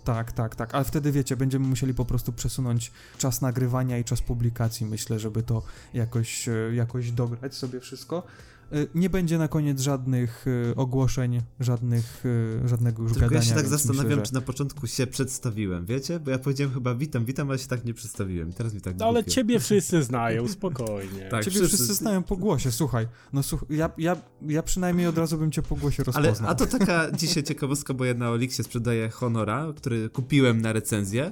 Tak, 0.03 0.31
tak, 0.31 0.55
tak. 0.55 0.75
Ale 0.75 0.85
wtedy 0.85 1.11
wiecie, 1.11 1.37
będziemy 1.37 1.67
musieli 1.67 1.93
po 1.93 2.05
prostu 2.05 2.33
przesunąć 2.33 2.91
czas 3.17 3.41
nagrywania 3.41 3.97
i 3.97 4.03
czas 4.03 4.21
publikacji. 4.21 4.85
Myślę, 4.85 5.19
żeby 5.19 5.43
to 5.43 5.63
jakoś, 5.93 6.47
e, 6.49 6.51
jakoś 6.75 7.11
dograć 7.11 7.55
sobie 7.55 7.79
wszystko. 7.79 8.23
E, 8.71 8.75
Nie 8.95 9.09
będzie 9.09 9.37
na 9.37 9.47
koniec 9.47 9.81
żadnych 9.81 10.45
e, 10.71 10.75
ogłoszeń, 10.75 11.41
żadnych, 11.59 12.23
e, 12.65 12.67
żadnego 12.67 13.03
już 13.03 13.11
Tylko 13.11 13.29
gadania. 13.29 13.39
ja 13.41 13.49
się 13.49 13.55
tak 13.55 13.67
zastanawiam, 13.67 14.07
myślę, 14.09 14.23
czy 14.23 14.33
na 14.33 14.41
początku 14.41 14.87
się 14.87 15.07
przedstawiłem, 15.07 15.85
wiecie? 15.85 16.19
Bo 16.19 16.31
ja 16.31 16.39
powiedziałem 16.39 16.73
chyba 16.73 16.95
witam, 16.95 17.25
witam, 17.25 17.49
ale 17.49 17.59
się 17.59 17.67
tak 17.67 17.85
nie 17.85 17.93
przedstawiłem. 17.93 18.49
I 18.49 18.53
teraz 18.53 18.73
mi 18.73 18.81
tak 18.81 18.97
No, 18.99 19.05
ale 19.05 19.23
ciebie 19.25 19.59
wszyscy 19.67 20.03
znają, 20.03 20.47
spokojnie. 20.47 21.27
Tak. 21.31 21.45
Ciebie 21.45 21.67
wszyscy, 21.67 21.93
znają 21.93 22.23
po 22.23 22.37
głosie, 22.37 22.71
słuchaj. 22.71 23.07
No 23.33 23.43
słuch, 23.43 23.65
ja, 23.69 23.89
ja, 23.97 24.15
ja 24.47 24.63
przynajmniej 24.63 25.07
od 25.07 25.17
razu 25.17 25.37
bym 25.37 25.51
cię 25.51 25.61
po 25.61 25.75
głosie 25.75 26.03
Ale, 26.13 26.27
rozpoznał. 26.27 26.51
a 26.51 26.55
to 26.55 26.65
taka 26.65 27.11
dzisiaj 27.11 27.43
ciekawostka, 27.43 27.93
bo 27.93 28.05
ja 28.05 28.13
na 28.13 28.29
Olixie 28.29 28.63
sprzedaję 28.63 29.09
Honora, 29.09 29.67
który 29.75 30.09
kupiłem 30.09 30.61
na 30.61 30.73
recenzję 30.73 31.31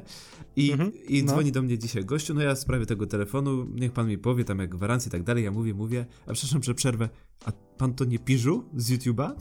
i, 0.55 0.71
Mhm. 0.71 0.91
i 1.07 1.23
No. 1.23 1.31
dzwoni 1.31 1.51
do 1.51 1.61
mnie 1.61 1.77
dzisiaj 1.77 2.05
gościu, 2.05 2.33
no 2.33 2.41
ja 2.41 2.55
w 2.55 2.59
sprawie 2.59 2.85
tego 2.85 3.05
telefonu, 3.07 3.65
niech 3.73 3.91
pan 3.91 4.07
mi 4.07 4.17
powie 4.17 4.43
tam 4.43 4.59
jak 4.59 4.69
gwarancję 4.69 5.09
i 5.09 5.11
tak 5.11 5.23
dalej, 5.23 5.43
ja 5.43 5.51
mówię, 5.51 5.73
mówię, 5.73 6.05
a 6.27 6.33
przepraszam, 6.33 6.63
że 6.63 6.73
przerwę, 6.73 7.09
a 7.45 7.51
pan 7.51 7.93
to 7.93 8.05
nie 8.05 8.19
piżu 8.19 8.69
z 8.75 8.91
YouTube'a? 8.91 9.31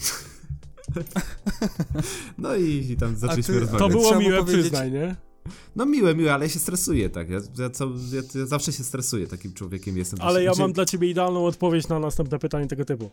no 2.39 2.57
i, 2.57 2.86
i 2.91 2.97
tam 2.97 3.16
zaczęliśmy 3.16 3.55
ty- 3.55 3.61
rozmawiać. 3.61 3.82
To 3.82 3.89
było 3.89 4.05
Trzeba 4.05 4.20
miłe, 4.20 4.39
powiedzieć- 4.39 4.61
przyznaj, 4.62 4.93
nie? 4.93 5.16
No 5.77 5.86
miłe, 5.86 6.15
miłe, 6.15 6.35
ale 6.35 6.45
ja 6.45 6.49
się 6.49 6.59
stresuję, 6.59 7.11
tak, 7.11 7.31
ja, 7.31 7.39
ja, 7.59 7.70
co, 7.70 7.85
ja, 8.12 8.41
ja 8.41 8.47
zawsze 8.47 8.73
się 8.73 8.85
stresuję, 8.85 9.27
takim 9.27 9.53
człowiekiem 9.53 9.97
jestem. 9.99 10.19
Ale 10.23 10.43
ja 10.43 10.51
Znaczy- 10.51 10.61
mam 10.62 10.73
dla 10.73 10.85
ciebie 10.85 11.11
idealną 11.11 11.47
odpowiedź 11.47 11.89
na 11.89 11.99
następne 11.99 12.39
pytanie 12.39 12.66
tego 12.66 12.85
typu. 12.85 13.11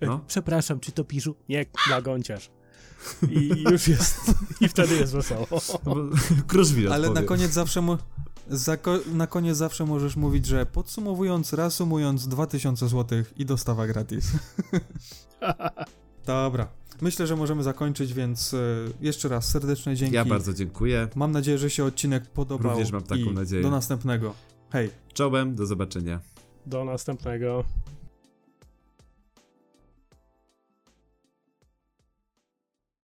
No. 0.00 0.20
Przepraszam, 0.26 0.80
czy 0.80 0.92
to 0.92 1.04
piżu? 1.04 1.34
Nie, 1.48 1.66
nagąciarz. 1.90 2.50
I 3.30 3.64
już 3.70 3.88
jest, 3.88 4.20
i 4.60 4.68
wtedy 4.68 4.96
jest 4.96 5.12
wesoło. 5.12 5.46
No 5.86 5.94
Kruszwil 6.46 6.92
Ale 6.92 7.02
na 7.02 7.08
odpowie. 7.08 7.26
koniec 7.26 7.52
zawsze 7.52 7.82
zako- 8.50 9.12
na 9.14 9.26
koniec 9.26 9.56
zawsze 9.56 9.84
możesz 9.86 10.16
mówić, 10.16 10.46
że 10.46 10.66
podsumowując, 10.66 11.52
reasumując 11.52 12.28
2000 12.28 12.88
zł 12.88 13.22
i 13.36 13.44
dostawa 13.46 13.86
gratis. 13.86 14.32
Dobra. 16.26 16.68
Myślę, 17.00 17.26
że 17.26 17.36
możemy 17.36 17.62
zakończyć, 17.62 18.12
więc 18.14 18.54
e, 18.54 18.58
jeszcze 19.00 19.28
raz 19.28 19.48
serdeczne 19.48 19.96
dzięki. 19.96 20.14
Ja 20.14 20.24
bardzo 20.24 20.52
dziękuję. 20.52 21.08
Mam 21.14 21.32
nadzieję, 21.32 21.58
że 21.58 21.70
się 21.70 21.84
odcinek 21.84 22.26
podobał. 22.26 22.70
Również 22.72 22.92
mam 22.92 23.02
taką 23.02 23.20
i 23.20 23.32
nadzieję. 23.34 23.62
Do 23.62 23.70
następnego. 23.70 24.34
Hej. 24.70 24.90
Czołem, 25.14 25.54
do 25.54 25.66
zobaczenia. 25.66 26.20
Do 26.66 26.84
następnego. 26.84 27.64